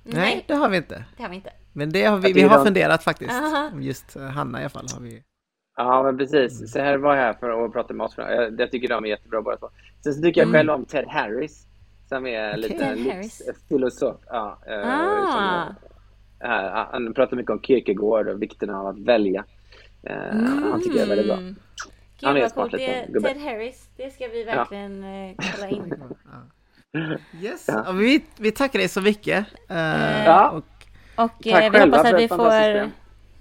Nej, 0.02 0.44
det 0.48 0.54
har 0.54 0.68
vi 0.68 0.76
inte. 0.76 1.04
Det 1.16 1.22
har 1.22 1.30
vi 1.30 1.36
inte. 1.36 1.52
Men 1.72 1.92
det 1.92 2.04
har 2.04 2.18
vi, 2.18 2.32
vi 2.32 2.42
har 2.42 2.56
de- 2.56 2.64
funderat 2.64 3.04
faktiskt. 3.04 3.30
Aha. 3.30 3.70
Just 3.80 4.16
eh, 4.16 4.22
Hanna 4.22 4.58
i 4.58 4.62
alla 4.62 4.70
fall 4.70 4.86
har 4.94 5.00
vi. 5.00 5.22
Ja, 5.84 6.02
men 6.02 6.18
precis. 6.18 6.72
Så 6.72 6.78
här 6.78 6.96
var 6.96 7.16
jag 7.16 7.22
här 7.22 7.32
för 7.32 7.64
att 7.64 7.72
prata 7.72 7.94
med 7.94 8.04
oss. 8.04 8.14
Jag, 8.16 8.60
jag 8.60 8.70
tycker 8.70 8.88
de 8.88 9.04
är 9.04 9.08
jättebra 9.08 9.42
båda 9.42 9.56
två. 9.56 9.68
Sen 10.04 10.14
så 10.14 10.22
tycker 10.22 10.40
jag 10.40 10.48
Mm. 10.48 10.58
själv 10.58 10.70
om 10.70 10.84
Ted 10.84 11.04
Harris. 11.08 11.66
Som 12.08 12.26
är 12.26 12.56
lite 12.56 12.78
Ted 12.78 12.98
livs- 12.98 13.12
Harris. 13.12 13.42
filosof. 13.68 14.16
Ja, 14.26 14.58
eh, 14.66 14.88
Ah. 14.88 15.66
eh, 16.44 16.86
han 16.92 17.14
pratar 17.14 17.36
mycket 17.36 17.50
om 17.50 17.60
Kierkegaard 17.62 18.28
och 18.28 18.42
vikten 18.42 18.70
av 18.70 18.86
att 18.86 18.98
välja. 18.98 19.44
Eh, 20.02 20.16
Han 20.70 20.80
tycker 20.82 20.96
jag 20.98 21.04
är 21.04 21.08
väldigt 21.08 21.26
bra. 21.26 21.36
Mm. 21.36 21.56
Han 22.22 22.34
Gud 22.34 22.38
är 22.38 22.42
vad 22.42 22.50
smart 22.50 22.72
liten 22.72 23.12
gubbe. 23.12 23.28
Ted 23.28 23.42
Harris, 23.42 23.88
det 23.96 24.10
ska 24.14 24.28
vi 24.28 24.44
verkligen 24.44 25.04
eh, 25.04 25.34
kolla 25.54 25.68
in. 25.70 25.94
Yes, 27.42 27.64
Ja. 27.68 27.82
ja. 27.86 27.92
vi, 27.92 28.24
vi 28.38 28.50
tackar 28.52 28.78
dig 28.78 28.88
så 28.88 29.00
mycket. 29.00 29.46
Eh, 29.68 30.24
Ja. 30.24 30.50
och, 30.50 30.56
Och 31.24 31.30
Tack 31.50 31.74
vi 31.74 31.78
hoppas 31.80 32.04
att 32.12 32.20
vi 32.20 32.28
får... 32.28 32.90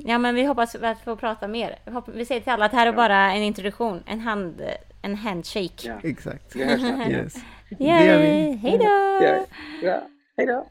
Ja 0.06 0.18
men 0.18 0.36
vi 0.36 0.46
hoppas 0.46 0.76
att 0.76 1.00
få 1.00 1.16
prata 1.16 1.48
mer. 1.48 1.76
Vi 2.08 2.26
säger 2.26 2.42
till 2.42 2.52
alla 2.52 2.66
att 2.66 2.72
det 2.72 2.78
här 2.78 2.88
är 2.88 2.94
bara 2.94 3.32
en 3.32 3.44
introduktion, 3.44 4.04
en 4.06 4.20
hand... 4.20 4.62
En 5.02 5.16
handshake. 5.16 5.88
Ja. 5.88 5.94
exakt. 6.04 6.56
Vi 6.56 6.64
hörs 6.64 6.80
snart. 6.80 7.10
Yes. 7.10 7.36
Yay! 7.80 8.56
Hej 8.56 8.78
då! 8.78 8.86
Ja. 9.26 9.46
Ja. 9.84 10.02
Hej 10.38 10.48
då! 10.48 10.66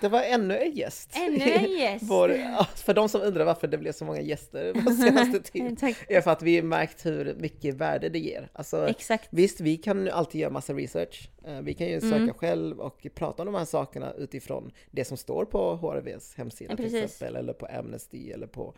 Det 0.00 0.08
var 0.08 0.22
ännu 0.22 0.58
en 0.58 0.72
gäst. 0.72 1.10
ännu 1.16 1.40
en 1.52 1.70
gäst. 1.78 2.04
Vår, 2.08 2.36
för 2.76 2.94
de 2.94 3.08
som 3.08 3.20
undrar 3.22 3.44
varför 3.44 3.66
det 3.66 3.78
blev 3.78 3.92
så 3.92 4.04
många 4.04 4.20
gäster 4.20 4.72
på 4.72 4.90
senaste 5.02 5.40
tiden. 5.42 5.76
Är 6.08 6.20
för 6.20 6.30
att 6.30 6.42
vi 6.42 6.62
märkt 6.62 7.06
hur 7.06 7.34
mycket 7.38 7.74
värde 7.74 8.08
det 8.08 8.18
ger. 8.18 8.48
Alltså, 8.52 8.88
Exakt. 8.88 9.28
Visst, 9.30 9.60
vi 9.60 9.76
kan 9.76 10.04
ju 10.04 10.10
alltid 10.10 10.40
göra 10.40 10.50
massa 10.50 10.72
research. 10.72 11.28
Eh, 11.46 11.60
Vi 11.60 11.74
kan 11.74 11.86
ju 11.86 12.00
söka 12.00 12.16
Mm. 12.16 12.34
själv 12.34 12.80
och 12.80 13.06
prata 13.14 13.42
om 13.42 13.46
de 13.52 13.54
här 13.58 13.64
sakerna 13.64 14.12
utifrån 14.12 14.70
det 14.90 15.04
som 15.04 15.16
står 15.16 15.44
på 15.44 15.76
HRVs 15.76 16.34
hemsida 16.36 16.70
Ja, 16.72 16.76
till 16.76 17.04
exempel, 17.04 17.36
eller 17.36 17.52
på 17.52 17.66
Amnesty 17.66 18.30
eller 18.30 18.46
på 18.46 18.74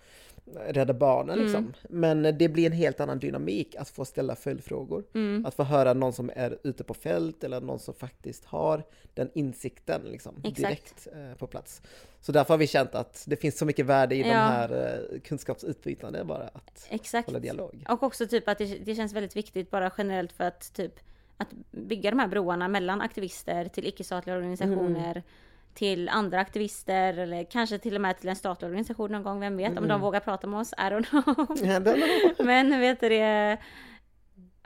Rädda 0.55 0.93
Barnen 0.95 1.31
Mm. 1.35 1.45
liksom. 1.45 1.73
Men 1.89 2.23
det 2.39 2.49
blir 2.49 2.67
en 2.67 2.73
helt 2.73 3.01
annan 3.01 3.19
dynamik 3.19 3.75
att 3.77 3.89
få 3.89 4.05
ställa 4.05 4.37
följdfrågor. 4.37 5.05
Mm. 5.15 5.47
Att 5.47 5.55
få 5.55 5.63
höra 5.63 5.93
någon 5.95 6.13
som 6.13 6.31
är 6.37 6.59
ute 6.63 6.85
på 6.85 6.95
fält 6.95 7.45
eller 7.45 7.61
någon 7.61 7.79
som 7.79 7.95
faktiskt 7.95 8.45
har 8.45 8.83
den 9.15 9.31
insikten 9.35 10.01
liksom, 10.05 10.35
direkt 10.43 11.09
eh, 11.13 11.39
på 11.39 11.47
plats. 11.47 11.83
Så 12.21 12.33
därför 12.33 12.55
har 12.55 12.59
vi 12.59 12.67
känt 12.67 12.95
att 12.95 13.25
det 13.27 13.37
finns 13.37 13.59
så 13.59 13.65
mycket 13.65 13.87
värde 13.87 14.15
i 14.15 14.23
de 14.23 14.29
Ja. 14.29 14.35
här 14.35 14.99
eh, 15.15 15.21
kunskapsutbytande 15.21 16.25
bara 16.25 16.49
att 16.49 16.87
Exakt. 16.91 17.27
hålla 17.29 17.39
dialog. 17.39 17.85
Och 17.89 18.03
också 18.03 18.27
typ 18.27 18.49
att 18.49 18.59
det, 18.59 18.65
det 18.85 18.95
känns 18.95 19.13
väldigt 19.13 19.37
viktigt 19.37 19.71
bara 19.71 19.91
generellt 19.99 20.33
för 20.33 20.45
att 20.45 20.73
typ 20.75 20.93
att 21.37 21.49
bygga 21.71 22.11
de 22.11 22.19
här 22.19 22.29
broarna 22.29 22.69
mellan 22.69 23.01
aktivister 23.01 23.65
till 23.69 23.87
icke-statliga 23.87 24.37
organisationer 24.37 25.11
Mm. 25.11 25.23
Till 25.77 26.09
andra 26.09 26.41
aktivister 26.41 27.19
eller 27.19 27.45
kanske 27.45 27.79
till 27.79 27.95
och 27.95 28.01
med 28.01 28.19
till 28.19 28.29
en 28.29 28.37
statlig 28.37 28.67
organisation 28.69 29.13
någon 29.13 29.23
gång, 29.23 29.41
vem 29.41 29.57
vet? 29.57 29.71
Om 29.71 29.77
Mm. 29.79 29.89
de 29.89 30.01
vågar 30.01 30.21
prata 30.21 30.47
med 30.47 30.61
oss, 30.61 30.73
I 30.73 30.77
don't 30.77 31.05
know. 31.11 31.59
Ja, 31.71 31.81
den- 31.81 32.03
men 32.47 32.81
vet 32.81 33.01
du 33.01 33.09
det, 33.09 33.57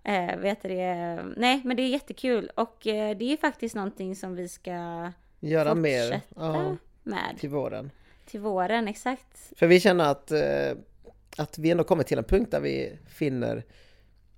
eh, 0.05 0.37
vet 0.39 0.63
du 0.63 0.69
det, 0.69 0.95
nej 1.37 1.61
men 1.65 1.77
det 1.77 1.83
är 1.83 1.89
jättekul 1.89 2.51
och 2.55 2.87
eh, 2.87 3.17
det 3.17 3.33
är 3.33 3.37
faktiskt 3.37 3.75
någonting 3.75 4.17
som 4.17 4.35
vi 4.35 4.49
ska 4.49 5.11
Göra 5.41 5.75
mer 5.75 6.21
ja, 6.37 6.77
med 7.03 7.37
till 7.39 7.51
våren. 7.51 7.91
till 8.27 8.41
våren, 8.41 8.89
exakt. 8.89 9.53
För 9.59 9.67
vi 9.67 9.81
känner 9.81 10.05
att, 10.11 10.31
eh, 10.31 10.73
att 11.37 11.59
vi 11.59 11.71
ändå 11.71 11.85
kommit 11.85 12.07
till 12.07 12.19
en 12.19 12.25
punkt 12.25 12.51
där 12.51 12.61
vi 12.61 12.99
finner, 13.09 13.63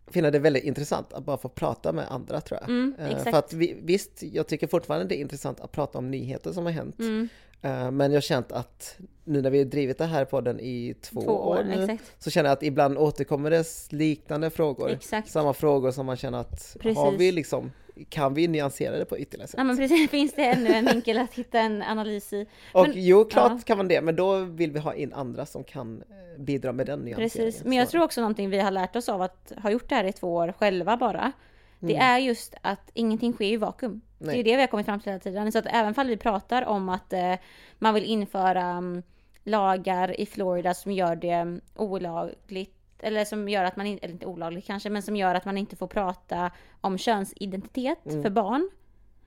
finner 0.06 0.30
det 0.30 0.38
väldigt 0.38 0.64
intressant 0.64 1.12
att 1.12 1.24
bara 1.24 1.36
få 1.36 1.48
prata 1.48 1.92
med 1.92 2.12
andra 2.12 2.40
tror 2.40 2.60
jag. 2.60 2.68
Mm, 2.68 2.94
Eh. 2.98 3.18
För 3.24 3.34
att 3.38 3.52
vi, 3.52 3.76
visst, 3.82 4.22
jag 4.22 4.46
tycker 4.46 4.66
fortfarande 4.66 5.06
det 5.06 5.16
är 5.16 5.20
intressant 5.20 5.60
att 5.60 5.72
prata 5.72 5.98
om 5.98 6.10
nyheter 6.10 6.52
som 6.52 6.64
har 6.64 6.72
hänt. 6.72 6.98
Mm, 6.98 7.28
Eh, 7.64 7.90
Men 7.90 8.10
jag 8.12 8.16
har 8.16 8.20
känt 8.20 8.52
att 8.52 8.96
nu 9.24 9.42
när 9.42 9.50
vi 9.50 9.58
har 9.58 9.64
drivit 9.64 9.98
det 9.98 10.04
här 10.04 10.24
podden 10.24 10.60
i 10.60 10.94
två, 11.00 11.22
två 11.22 11.30
år, 11.32 11.58
år, 11.58 11.64
nu, 11.64 11.82
exakt. 11.82 12.12
så 12.24 12.30
känner 12.30 12.48
jag 12.50 12.56
att 12.56 12.62
ibland 12.62 12.98
återkommer 12.98 13.50
det 13.50 13.66
liknande 13.90 14.50
frågor. 14.50 14.90
Exakt. 14.90 15.30
Samma 15.30 15.52
frågor 15.54 15.90
som 15.90 16.06
man 16.06 16.16
känner 16.16 16.38
att 16.38 16.76
Precis. 16.80 16.98
har 16.98 17.12
vi 17.12 17.32
liksom, 17.32 17.70
kan 18.08 18.34
vi 18.34 18.48
nyansera 18.48 18.98
det 18.98 19.04
på 19.04 19.18
ytterligare 19.18 19.48
sätt? 19.48 19.58
Ja 19.58 19.64
men 19.64 19.76
precis, 19.76 20.10
finns 20.10 20.32
det 20.34 20.44
ännu 20.44 20.70
en 20.70 20.84
vinkel 20.84 21.18
att 21.18 21.34
hitta 21.34 21.60
en 21.60 21.82
analys 21.82 22.32
i. 22.32 22.46
Och 22.72 22.88
Men- 22.88 22.92
jo, 22.96 23.24
klart 23.24 23.52
ja. 23.52 23.58
kan 23.64 23.76
man 23.76 23.88
det, 23.88 24.00
men 24.00 24.16
då 24.16 24.38
vill 24.38 24.72
vi 24.72 24.78
ha 24.78 24.94
in 24.94 25.12
andra 25.12 25.46
som 25.46 25.64
kan 25.64 26.02
eh, 26.10 26.40
bidra 26.40 26.72
med 26.72 26.86
den 26.86 26.98
nyanseringen. 27.00 27.30
Precis, 27.30 27.64
men 27.64 27.78
jag 27.78 27.88
tror 27.88 28.02
också 28.02 28.20
någonting 28.20 28.50
vi 28.50 28.58
har 28.58 28.70
lärt 28.70 28.96
oss 28.96 29.08
av 29.08 29.22
att 29.22 29.52
ha 29.62 29.70
gjort 29.70 29.88
det 29.88 29.94
här 29.94 30.04
i 30.04 30.12
två 30.12 30.34
år 30.34 30.52
själva 30.58 30.96
bara. 30.96 31.32
Det 31.78 31.96
är 31.96 32.18
just 32.18 32.54
att 32.60 32.90
ingenting 32.94 33.32
sker 33.32 33.44
i 33.44 33.56
vakuum. 33.56 34.00
Det 34.18 34.24
är 34.24 34.26
Nej. 34.26 34.42
det 34.42 34.56
vi 34.56 34.60
har 34.60 34.66
kommit 34.66 34.86
fram 34.86 35.00
till 35.00 35.12
hela 35.12 35.20
tiden. 35.20 35.52
Så 35.52 35.58
att 35.58 35.66
även 35.68 35.94
om 35.96 36.06
vi 36.06 36.16
pratar 36.16 36.64
om 36.66 36.88
att 36.88 37.12
eh, 37.12 37.34
man 37.78 37.94
vill 37.94 38.04
införa 38.04 38.62
mm, 38.62 39.02
lagar 39.44 40.20
i 40.20 40.26
Florida 40.26 40.74
som 40.74 40.92
gör 40.92 41.16
det 41.16 41.30
mm, 41.30 41.60
olagligt 41.76 42.81
eller 43.02 43.24
som 43.24 43.48
gör 43.48 43.64
att 43.64 43.76
man 43.76 43.86
inte, 43.86 44.04
eller 44.04 44.14
inte 44.14 44.26
olagligt 44.26 44.66
kanske, 44.66 44.90
men 44.90 45.02
som 45.02 45.16
gör 45.16 45.34
att 45.34 45.44
man 45.44 45.58
inte 45.58 45.76
får 45.76 45.86
prata 45.86 46.50
om 46.80 46.98
könsidentitet 46.98 47.98
för 48.04 48.30
barn. 48.30 48.70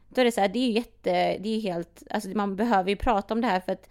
Då 0.09 0.21
är 0.21 0.25
det 0.25 0.31
så 0.31 0.41
här, 0.41 0.47
det 0.47 0.59
är 0.59 0.67
ju 0.67 0.71
jätte, 0.71 1.37
det 1.37 1.49
är 1.49 1.55
ju 1.55 1.59
helt, 1.59 2.03
alltså 2.09 2.29
man 2.29 2.55
behöver 2.55 2.89
ju 2.89 2.95
prata 2.95 3.33
om 3.33 3.41
det 3.41 3.47
här 3.47 3.59
för 3.59 3.71
att 3.71 3.89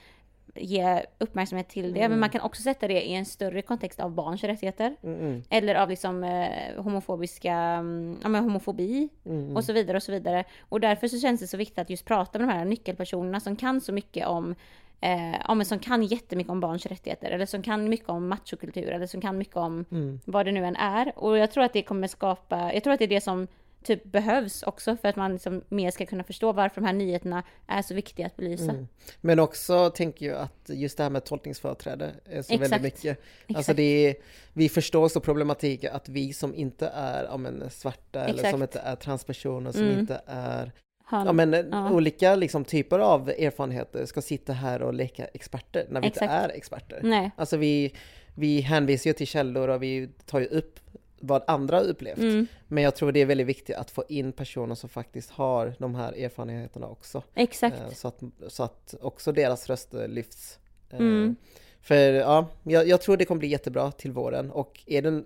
ge 0.56 1.02
uppmärksamhet 1.18 1.68
till 1.68 1.92
det, 1.92 2.08
men 2.08 2.20
man 2.20 2.30
kan 2.30 2.40
också 2.40 2.62
sätta 2.62 2.88
det 2.88 3.08
i 3.08 3.14
en 3.14 3.24
större 3.26 3.62
kontext 3.62 4.00
av 4.00 4.10
barns 4.10 4.44
rättigheter. 4.44 4.96
Mm, 5.02 5.20
mm, 5.20 5.42
Eller 5.50 5.74
av 5.74 5.88
liksom 5.88 6.24
eh, 6.24 6.82
homofobiska, 6.82 7.52
mm, 7.52 8.18
ja 8.22 8.28
men 8.28 8.44
homofobi 8.44 9.08
mm, 9.24 9.56
och 9.56 9.64
så 9.64 9.72
vidare 9.72 9.96
och 9.96 10.02
så 10.02 10.12
vidare. 10.12 10.44
Och 10.60 10.80
därför 10.80 11.08
så 11.08 11.18
känns 11.18 11.40
det 11.40 11.46
så 11.46 11.56
viktigt 11.56 11.78
att 11.78 11.90
just 11.90 12.04
prata 12.04 12.38
med 12.38 12.48
de 12.48 12.52
här 12.52 12.64
nyckelpersonerna 12.64 13.40
som 13.40 13.56
kan 13.56 13.80
så 13.80 13.92
mycket 13.92 14.26
om 14.26 14.54
Eh, 15.00 15.36
ja, 15.48 15.54
men 15.54 15.66
som 15.66 15.78
kan 15.78 16.02
jättemycket 16.02 16.50
om 16.50 16.60
barns 16.60 16.86
rättigheter 16.86 17.30
eller 17.30 17.46
som 17.46 17.62
kan 17.62 17.88
mycket 17.88 18.08
om 18.08 18.28
machokultur 18.28 18.88
eller 18.90 19.06
som 19.06 19.20
kan 19.20 19.38
mycket 19.38 19.56
om 19.56 19.84
mm. 19.90 20.20
vad 20.24 20.46
det 20.46 20.52
nu 20.52 20.64
än 20.64 20.76
är. 20.76 21.12
Och 21.18 21.38
jag 21.38 21.50
tror 21.50 21.64
att 21.64 21.72
det 21.72 21.82
kommer 21.82 22.08
skapa, 22.08 22.72
jag 22.72 22.84
tror 22.84 22.92
att 22.92 22.98
det 22.98 23.04
är 23.04 23.08
det 23.08 23.20
som 23.20 23.46
typ 23.84 24.04
behövs 24.04 24.62
också 24.62 24.96
för 24.96 25.08
att 25.08 25.16
man 25.16 25.32
liksom 25.32 25.62
mer 25.68 25.90
ska 25.90 26.06
kunna 26.06 26.24
förstå 26.24 26.52
varför 26.52 26.80
de 26.80 26.86
här 26.86 26.92
nyheterna 26.92 27.42
är 27.66 27.82
så 27.82 27.94
viktiga 27.94 28.26
att 28.26 28.36
belysa. 28.36 28.70
Mm. 28.70 28.88
Men 29.20 29.38
också 29.38 29.90
tänker 29.90 30.26
jag 30.26 30.40
att 30.40 30.68
just 30.68 30.96
det 30.96 31.02
här 31.02 31.10
med 31.10 31.24
tolkningsföreträde 31.24 32.14
är 32.24 32.42
så 32.42 32.54
Exakt. 32.54 32.72
väldigt 32.72 32.82
mycket. 32.82 33.18
Alltså 33.54 33.74
det 33.74 33.82
är, 33.82 34.14
vi 34.52 34.68
förstår 34.68 35.08
så 35.08 35.20
problematiken 35.20 35.94
att 35.94 36.08
vi 36.08 36.32
som 36.32 36.54
inte 36.54 36.88
är 36.94 37.24
ja, 37.24 37.36
men, 37.36 37.70
svarta 37.70 38.20
eller 38.20 38.34
Exakt. 38.34 38.50
som 38.50 38.62
inte 38.62 38.78
är 38.78 38.96
transpersoner, 38.96 39.72
som 39.72 39.82
Mm. 39.82 39.98
inte 39.98 40.20
är 40.26 40.72
Har- 41.04 41.26
ja, 41.26 41.32
men, 41.32 41.52
ja. 41.72 41.90
olika 41.90 42.34
liksom, 42.34 42.64
typer 42.64 42.98
av 42.98 43.28
erfarenheter 43.28 44.06
ska 44.06 44.22
sitta 44.22 44.52
här 44.52 44.82
och 44.82 44.94
leka 44.94 45.24
experter 45.24 45.86
när 45.90 46.00
vi 46.00 46.06
Exakt. 46.06 46.22
inte 46.22 46.34
är 46.34 46.48
experter. 46.48 47.00
Nej. 47.02 47.30
Alltså 47.36 47.56
vi, 47.56 47.94
vi 48.34 48.60
hänvisar 48.60 49.10
ju 49.10 49.14
till 49.14 49.26
källor 49.26 49.68
och 49.68 49.82
vi 49.82 50.08
tar 50.26 50.40
ju 50.40 50.46
upp 50.46 50.80
vad 51.20 51.42
andra 51.46 51.76
har 51.76 51.84
upplevt. 51.84 52.18
Mm. 52.18 52.46
Men 52.68 52.84
jag 52.84 52.94
tror 52.96 53.12
det 53.12 53.20
är 53.20 53.26
väldigt 53.26 53.46
viktigt 53.46 53.76
att 53.76 53.90
få 53.90 54.04
in 54.08 54.32
personer 54.32 54.74
som 54.74 54.88
faktiskt 54.88 55.30
har 55.30 55.74
de 55.78 55.94
här 55.94 56.12
erfarenheterna 56.12 56.86
också. 56.88 57.22
Exakt. 57.34 57.76
Eh, 57.80 57.90
Så 57.94 58.08
att, 58.08 58.22
så 58.48 58.62
att 58.62 58.94
också 59.00 59.32
deras 59.32 59.68
röster 59.70 60.08
lyfts. 60.08 60.58
Eh, 60.90 60.98
Mm. 60.98 61.36
För 61.80 61.96
ja, 62.12 62.46
jag, 62.62 62.88
jag 62.88 63.00
tror 63.00 63.16
det 63.16 63.24
kommer 63.24 63.38
bli 63.38 63.48
jättebra 63.48 63.90
till 63.92 64.12
våren 64.12 64.50
och 64.50 64.80
är 64.86 65.02
det 65.02 65.24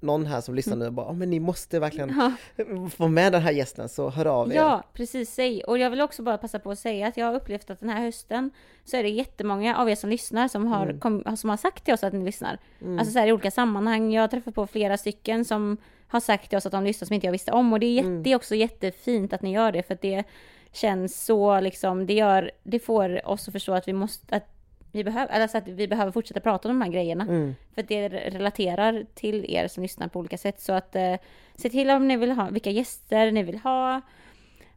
någon 0.00 0.26
här 0.26 0.40
som 0.40 0.54
lyssnar 0.54 0.76
nu 0.76 0.86
och 0.86 0.92
bara, 0.92 1.06
"Ja, 1.06 1.12
men 1.12 1.30
ni 1.30 1.40
måste 1.40 1.78
verkligen 1.80 2.14
Ja. 2.56 2.86
få 2.90 3.08
med 3.08 3.32
den 3.32 3.42
här 3.42 3.50
gästen 3.52 3.88
så 3.88 4.10
hör 4.10 4.26
av 4.26 4.52
er. 4.52 4.56
Ja, 4.56 4.82
precis. 4.92 5.34
Säg. 5.34 5.62
Och 5.64 5.78
jag 5.78 5.90
vill 5.90 6.00
också 6.00 6.22
bara 6.22 6.38
passa 6.38 6.58
på 6.58 6.70
att 6.70 6.78
säga 6.78 7.06
att 7.06 7.16
jag 7.16 7.26
har 7.26 7.34
upplevt 7.34 7.70
att 7.70 7.80
den 7.80 7.88
här 7.88 8.00
hösten 8.00 8.50
så 8.84 8.96
är 8.96 9.02
det 9.02 9.08
jättemånga 9.08 9.76
av 9.76 9.90
er 9.90 9.94
som 9.94 10.10
lyssnar 10.10 10.48
som 10.48 10.66
har, 10.66 10.82
Mm. 10.86 11.00
kom, 11.00 11.36
som 11.36 11.50
har 11.50 11.56
sagt 11.56 11.84
till 11.84 11.94
oss 11.94 12.04
att 12.04 12.12
ni 12.12 12.24
lyssnar. 12.24 12.58
Alltså 12.98 13.12
så 13.12 13.18
här 13.18 13.26
i 13.26 13.32
olika 13.32 13.50
sammanhang. 13.50 14.12
Jag 14.12 14.22
har 14.22 14.28
träffat 14.28 14.54
på 14.54 14.66
flera 14.66 14.96
stycken 14.98 15.44
som 15.44 15.76
har 16.08 16.20
sagt 16.20 16.48
till 16.48 16.58
oss 16.58 16.66
att 16.66 16.72
de 16.72 16.84
lyssnar 16.84 17.06
som 17.06 17.14
inte 17.14 17.26
jag 17.26 17.32
visste 17.32 17.52
om. 17.52 17.72
Och 17.72 17.80
det 17.80 17.86
är, 17.86 17.94
jätte, 17.94 18.08
Mm. 18.08 18.22
det 18.22 18.32
är 18.32 18.36
också 18.36 18.54
jättefint 18.54 19.32
att 19.32 19.42
ni 19.42 19.52
gör 19.52 19.72
det 19.72 19.82
för 19.82 19.94
att 19.94 20.02
det 20.02 20.24
känns 20.72 21.24
så 21.24 21.60
liksom, 21.60 22.06
det 22.06 22.14
gör, 22.14 22.50
det 22.62 22.78
får 22.78 23.28
oss 23.28 23.48
att 23.48 23.52
förstå 23.52 23.72
att 23.72 23.88
vi 23.88 23.92
måste, 23.92 24.36
att 24.36 24.46
vi 24.92 25.04
behöver, 25.04 25.40
alltså 25.40 25.58
att 25.58 25.68
vi 25.68 25.88
behöver 25.88 26.12
fortsätta 26.12 26.40
prata 26.40 26.68
om 26.68 26.74
de 26.78 26.84
här 26.84 26.92
grejerna. 26.92 27.24
Mm. 27.24 27.54
För 27.74 27.82
att 27.82 27.88
det 27.88 28.08
relaterar 28.08 29.04
till 29.14 29.46
er 29.54 29.68
som 29.68 29.82
lyssnar 29.82 30.08
på 30.08 30.18
olika 30.18 30.38
sätt. 30.38 30.60
Så 30.60 30.72
att 30.72 30.96
eh, 30.96 31.14
se 31.56 31.68
till 31.70 31.90
om 31.90 32.08
ni 32.08 32.16
vill 32.16 32.30
ha, 32.30 32.48
vilka 32.50 32.70
gäster 32.70 33.30
ni 33.32 33.42
vill 33.42 33.58
ha. 33.58 34.00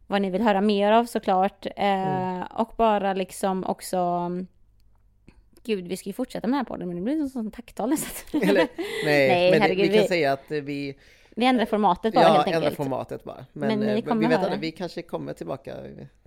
Vad 0.07 0.21
ni 0.21 0.29
vill 0.29 0.41
höra 0.41 0.61
mer 0.61 0.91
av 0.91 1.05
såklart. 1.05 1.65
Eh, 1.75 2.41
Och 2.51 2.73
bara 2.77 3.13
liksom 3.13 3.63
också 3.65 4.29
Gud, 5.65 5.87
vi 5.87 5.97
ska 5.97 6.09
ju 6.09 6.13
fortsätta 6.13 6.47
med 6.47 6.53
den 6.53 6.65
här 6.65 6.65
podden, 6.65 6.87
men 6.87 6.97
det 6.97 7.03
blir 7.03 7.27
som 7.27 7.51
tacktal 7.51 7.89
nästan. 7.89 8.41
Eller, 8.41 8.67
nej, 9.05 9.27
Nej, 9.29 9.51
men 9.51 9.61
herregud, 9.61 9.81
vi 9.87 9.93
kan 9.93 10.01
vi- 10.01 10.07
säga 10.07 10.33
att 10.33 10.45
vi 10.51 10.95
Vi 11.35 11.45
ändrar 11.45 11.65
formatet 11.65 12.13
bara 12.13 12.23
ja, 12.23 12.33
helt 12.33 12.47
ändrar 12.47 12.59
enkelt. 12.59 12.77
formatet 12.77 13.23
bara. 13.23 13.45
Men, 13.53 13.67
Men 13.67 13.79
ni 13.79 13.99
eh, 13.99 14.05
kommer 14.05 14.21
vi 14.21 14.27
vet 14.27 14.43
att 14.43 14.59
vi 14.59 14.71
kanske 14.71 15.01
kommer 15.01 15.33
tillbaka 15.33 15.75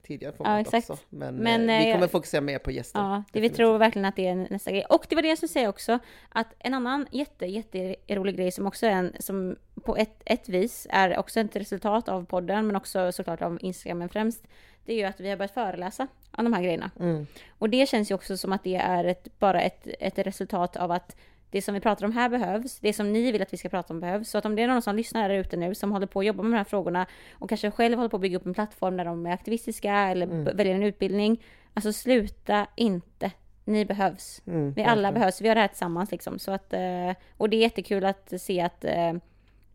tidigare 0.02 0.32
format 0.32 0.60
exakt. 0.60 0.90
också. 0.90 1.04
Men, 1.08 1.34
Men, 1.36 1.70
eh, 1.70 1.78
vi 1.78 1.88
eh, 1.88 1.94
kommer 1.94 2.08
fokusera 2.08 2.40
mer 2.40 2.58
på 2.58 2.70
gäster. 2.70 3.00
Ja, 3.00 3.22
det 3.32 3.40
vi 3.40 3.50
tror 3.50 3.78
verkligen 3.78 4.04
att 4.04 4.16
det 4.16 4.26
är 4.26 4.34
nästa 4.34 4.70
grej. 4.70 4.84
Och 4.84 5.06
det 5.08 5.14
var 5.14 5.22
det 5.22 5.28
jag 5.28 5.38
skulle 5.38 5.48
säga 5.48 5.68
också, 5.68 5.98
att 6.28 6.46
en 6.58 6.74
annan 6.74 7.06
jätte, 7.10 7.46
jätte 7.46 7.96
rolig 8.08 8.36
grej 8.36 8.52
som 8.52 8.66
också 8.66 8.86
är 8.86 8.90
en, 8.90 9.12
som 9.20 9.56
på 9.84 9.96
ett, 9.96 10.22
ett 10.24 10.48
vis 10.48 10.86
är 10.90 11.18
också 11.18 11.40
ett 11.40 11.56
resultat 11.56 12.08
av 12.08 12.24
podden, 12.24 12.66
men 12.66 12.76
också 12.76 13.12
såklart 13.12 13.42
av 13.42 13.58
Instagramen 13.60 14.08
främst, 14.08 14.46
det 14.84 14.92
är 14.92 14.96
ju 14.96 15.04
att 15.04 15.20
vi 15.20 15.28
har 15.30 15.36
börjat 15.36 15.54
föreläsa 15.54 16.06
om 16.30 16.44
de 16.44 16.52
här 16.52 16.62
grejerna. 16.62 16.90
Mm. 17.00 17.26
Och 17.58 17.70
det 17.70 17.88
känns 17.88 18.10
ju 18.10 18.14
också 18.14 18.36
som 18.36 18.52
att 18.52 18.64
det 18.64 18.76
är 18.76 19.04
ett, 19.04 19.38
bara 19.38 19.60
ett, 19.60 19.88
ett 20.00 20.18
resultat 20.18 20.76
av 20.76 20.90
att 20.90 21.16
det 21.50 21.62
som 21.62 21.74
vi 21.74 21.80
pratar 21.80 22.06
om 22.06 22.12
här 22.12 22.28
behövs, 22.28 22.78
det 22.80 22.92
som 22.92 23.12
ni 23.12 23.32
vill 23.32 23.42
att 23.42 23.52
vi 23.52 23.56
ska 23.56 23.68
prata 23.68 23.94
om 23.94 24.00
behövs. 24.00 24.30
Så 24.30 24.38
att 24.38 24.44
om 24.46 24.56
det 24.56 24.62
är 24.62 24.68
någon 24.68 24.82
som 24.82 24.96
lyssnar 24.96 25.28
där 25.28 25.36
ute 25.36 25.56
nu 25.56 25.74
som 25.74 25.92
håller 25.92 26.06
på 26.06 26.20
att 26.20 26.26
jobba 26.26 26.42
med 26.42 26.52
de 26.52 26.56
här 26.56 26.64
frågorna 26.64 27.06
och 27.32 27.48
kanske 27.48 27.70
själv 27.70 27.96
håller 27.96 28.08
på 28.08 28.16
att 28.16 28.20
bygga 28.20 28.36
upp 28.36 28.46
en 28.46 28.54
plattform 28.54 28.96
där 28.96 29.04
de 29.04 29.26
är 29.26 29.32
aktivistiska 29.32 29.92
eller 29.94 30.26
Mm. 30.26 30.56
väljer 30.56 30.74
en 30.74 30.82
utbildning. 30.82 31.42
Alltså 31.74 31.92
sluta 31.92 32.66
inte. 32.76 33.30
Ni 33.64 33.84
behövs. 33.84 34.42
Mm, 34.46 34.72
Vi 34.72 34.82
alla 34.82 34.90
verkligen. 34.94 35.14
behövs. 35.14 35.40
Vi 35.40 35.46
gör 35.48 35.54
det 35.54 35.60
här 35.60 35.68
tillsammans 35.68 36.10
liksom. 36.10 36.38
Så 36.38 36.52
att, 36.52 36.72
eh, 36.72 37.12
och 37.36 37.50
det 37.50 37.56
är 37.56 37.60
jättekul 37.60 38.04
att 38.04 38.32
se 38.40 38.60
att 38.60 38.84
eh, 38.84 39.12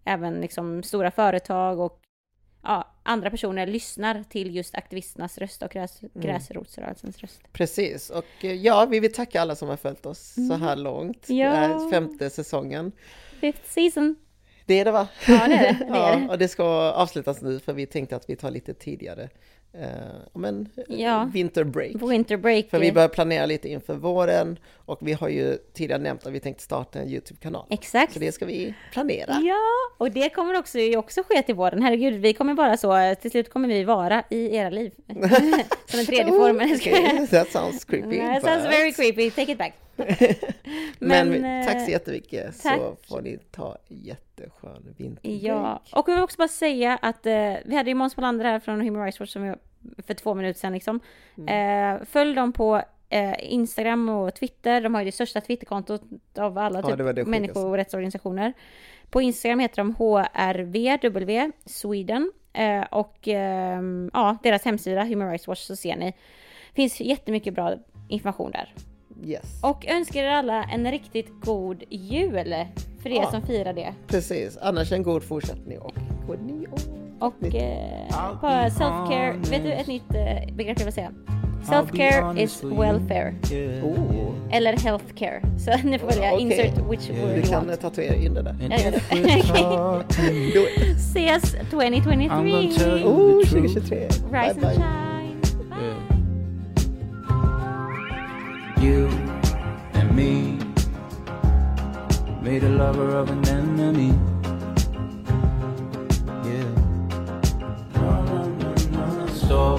även 0.05 0.41
liksom 0.41 0.83
stora 0.83 1.11
företag 1.11 1.79
och 1.79 1.99
ja, 2.63 2.87
andra 3.03 3.29
personer 3.29 3.67
lyssnar 3.67 4.23
till 4.29 4.55
just 4.55 4.75
aktivisternas 4.75 5.37
röst 5.37 5.63
och 5.63 5.71
gräs, 5.71 6.01
Mm. 6.01 6.11
gräsrotsrörelsens 6.13 7.17
röst. 7.19 7.41
Precis, 7.53 8.09
och 8.09 8.25
eh, 8.41 8.53
ja, 8.53 8.85
vi 8.85 8.99
vill 8.99 9.13
tacka 9.13 9.41
alla 9.41 9.55
som 9.55 9.69
har 9.69 9.77
följt 9.77 10.05
oss 10.05 10.35
så 10.49 10.53
här 10.53 10.75
långt. 10.75 11.29
Mm. 11.29 11.39
Ja. 11.47 11.89
Femte 11.91 12.29
säsongen. 12.29 12.91
Fifth 13.39 13.69
season. 13.69 14.15
Det 14.65 14.79
är 14.79 14.85
det 14.85 14.91
va? 14.91 15.07
Ja, 15.27 15.47
det 15.47 15.53
är 15.53 15.73
det. 15.73 15.85
det, 15.85 15.97
är 15.97 16.11
ja, 16.11 16.15
det. 16.15 16.27
och 16.29 16.37
det 16.37 16.47
ska 16.47 16.63
avslutas 16.91 17.41
nu 17.41 17.59
för 17.59 17.73
vi 17.73 17.85
tänkte 17.85 18.15
att 18.15 18.29
vi 18.29 18.35
tar 18.35 18.51
lite 18.51 18.73
tidigare. 18.73 19.29
Eh, 19.73 19.87
men 20.33 20.69
Ja. 20.87 21.29
winter 21.33 21.63
break. 21.63 21.99
På 21.99 22.07
winter 22.07 22.37
break. 22.37 22.69
För 22.69 22.79
vi 22.79 22.91
börjar 22.91 23.07
planera 23.07 23.45
lite 23.45 23.69
inför 23.69 23.93
våren 23.93 24.59
och 24.85 24.99
vi 25.01 25.13
har 25.13 25.29
ju 25.29 25.57
tidigare 25.73 26.01
nämnt 26.01 26.25
att 26.25 26.33
vi 26.33 26.39
tänkte 26.39 26.63
starta 26.63 26.99
en 26.99 27.09
Youtube-kanal. 27.09 27.65
Exakt. 27.69 28.13
Så 28.13 28.19
det 28.19 28.31
ska 28.31 28.45
vi 28.45 28.73
planera. 28.91 29.39
Ja, 29.41 29.57
och 29.97 30.11
det 30.11 30.29
kommer 30.29 30.59
också, 30.59 30.77
också 30.97 31.23
ske 31.29 31.41
till 31.41 31.55
våren. 31.55 31.81
Herregud, 31.81 32.13
vi 32.13 32.33
kommer 32.33 32.53
vara 32.53 32.77
så, 32.77 33.15
till 33.21 33.31
slut 33.31 33.49
kommer 33.49 33.67
vi 33.67 33.83
vara 33.83 34.23
i 34.29 34.55
era 34.55 34.69
liv. 34.69 34.91
Som 35.85 35.99
en 35.99 36.05
tredje 36.05 36.27
form. 36.27 36.55
Okay. 36.55 37.27
That 37.27 37.51
sounds 37.51 37.85
creepy. 37.85 38.17
That 38.33 38.43
sounds 38.43 38.65
very 38.65 38.93
creepy, 38.93 39.31
take 39.31 39.51
it 39.51 39.57
back. 39.57 39.73
Men, 40.99 41.29
Men, 41.29 41.65
tack 41.65 41.79
så 41.79 41.85
eh, 41.85 41.89
jättemycket 41.89 42.55
så 42.55 42.69
tack. 42.69 42.79
får 43.09 43.21
ni 43.21 43.37
ta 43.51 43.77
jätteskön 43.87 44.93
vinterbreak. 44.97 45.41
Ja, 45.43 45.81
och 45.91 46.09
jag 46.09 46.15
vill 46.15 46.23
också 46.23 46.37
bara 46.37 46.47
säga 46.47 46.99
att 47.01 47.25
eh, 47.25 47.53
vi 47.65 47.75
hade 47.75 47.89
ju 47.89 47.95
Måns 47.95 48.17
Molander 48.17 48.45
här 48.45 48.59
från 48.59 48.81
Human 48.81 49.03
Rights 49.03 49.19
Watch 49.19 49.31
som 49.31 49.43
vi, 49.43 49.53
för 50.03 50.13
två 50.13 50.33
minuter 50.33 50.59
sedan 50.59 50.73
liksom. 50.73 50.99
Mm. 51.37 51.95
Eh, 51.95 52.05
följ 52.05 52.35
dem 52.35 52.53
på 52.53 52.81
eh, 53.09 53.53
Instagram 53.53 54.09
och 54.09 54.35
Twitter. 54.35 54.81
De 54.81 54.93
har 54.93 55.01
ju 55.01 55.05
det 55.05 55.11
största 55.11 55.41
Twitterkontot 55.41 56.01
av 56.37 56.57
alla 56.57 56.79
Ja, 56.79 57.13
typ, 57.13 57.27
människorättsorganisationer. 57.27 58.53
På 59.09 59.21
Instagram 59.21 59.59
heter 59.59 59.77
de 59.77 59.95
HRVW 59.95 61.51
Sweden. 61.65 62.31
Eh, 62.53 62.81
och 62.81 63.27
ehm, 63.27 64.11
ja, 64.13 64.37
deras 64.43 64.65
hemsida 64.65 65.03
Human 65.03 65.27
Rights 65.29 65.47
Watch 65.47 65.61
så 65.61 65.75
ser 65.75 65.95
ni. 65.95 66.13
finns 66.73 66.99
jättemycket 66.99 67.53
bra 67.53 67.75
information 68.07 68.51
där. 68.51 68.73
Yes. 69.25 69.59
Och 69.61 69.85
önskar 69.87 70.23
er 70.23 70.29
alla 70.29 70.63
en 70.63 70.91
riktigt 70.91 71.27
god 71.41 71.83
jul 71.89 72.55
för 73.03 73.09
er 73.09 73.15
Ja. 73.21 73.31
som 73.31 73.41
firar 73.41 73.73
det. 73.73 73.93
Precis, 74.07 74.57
annars 74.61 74.91
en 74.91 75.03
god 75.03 75.23
fortsättning 75.23 75.79
och 75.79 75.93
god 76.27 76.39
nyår. 76.41 76.79
Och 77.19 77.55
eh, 77.55 78.37
bara 78.41 78.69
self-care, 78.69 79.49
vet 79.49 79.63
du 79.63 79.71
ett 79.71 79.87
nytt 79.87 80.13
eh, 80.15 80.55
begrepp 80.55 80.79
jag 80.79 80.85
vill 80.85 80.93
säga? 80.93 81.11
Self-care 81.69 82.39
is 82.39 82.63
welfare. 82.63 83.33
Oh, 83.83 84.33
Eller 84.51 84.77
healthcare. 84.77 85.41
Så 85.59 85.71
ni 85.87 85.99
får 85.99 86.07
välja 86.07 86.33
Okej. 86.33 86.41
insert 86.45 86.77
which 86.91 87.09
word 87.09 87.35
du 87.35 87.41
kan 87.41 87.77
tatuera 87.77 88.15
in 88.15 88.33
det 88.33 88.41
där. 88.41 88.55
Ses 90.95 91.55
2023! 91.71 92.27
I'm 92.27 92.51
gonna 92.51 92.73
tell 92.77 92.97
you. 92.99 93.07
Oh, 93.07 93.41
the 93.41 93.47
truth. 93.49 93.73
2023. 93.73 94.07
Rise 94.07 94.19
Bye 94.31 94.49
and 94.49 94.61
bye. 94.61 94.73
shine! 94.75 95.10
You 98.81 99.07
and 99.93 100.15
me 100.15 100.57
made 102.41 102.63
a 102.63 102.69
lover 102.69 103.09
of 103.15 103.29
an 103.29 103.47
enemy. 103.47 104.11
Yeah. 106.43 106.71
So 109.47 109.77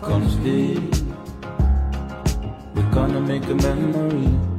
we. 0.00 0.78
We're 2.72 2.92
gonna 2.92 3.20
make 3.20 3.46
a 3.46 3.56
memory. 3.56 4.49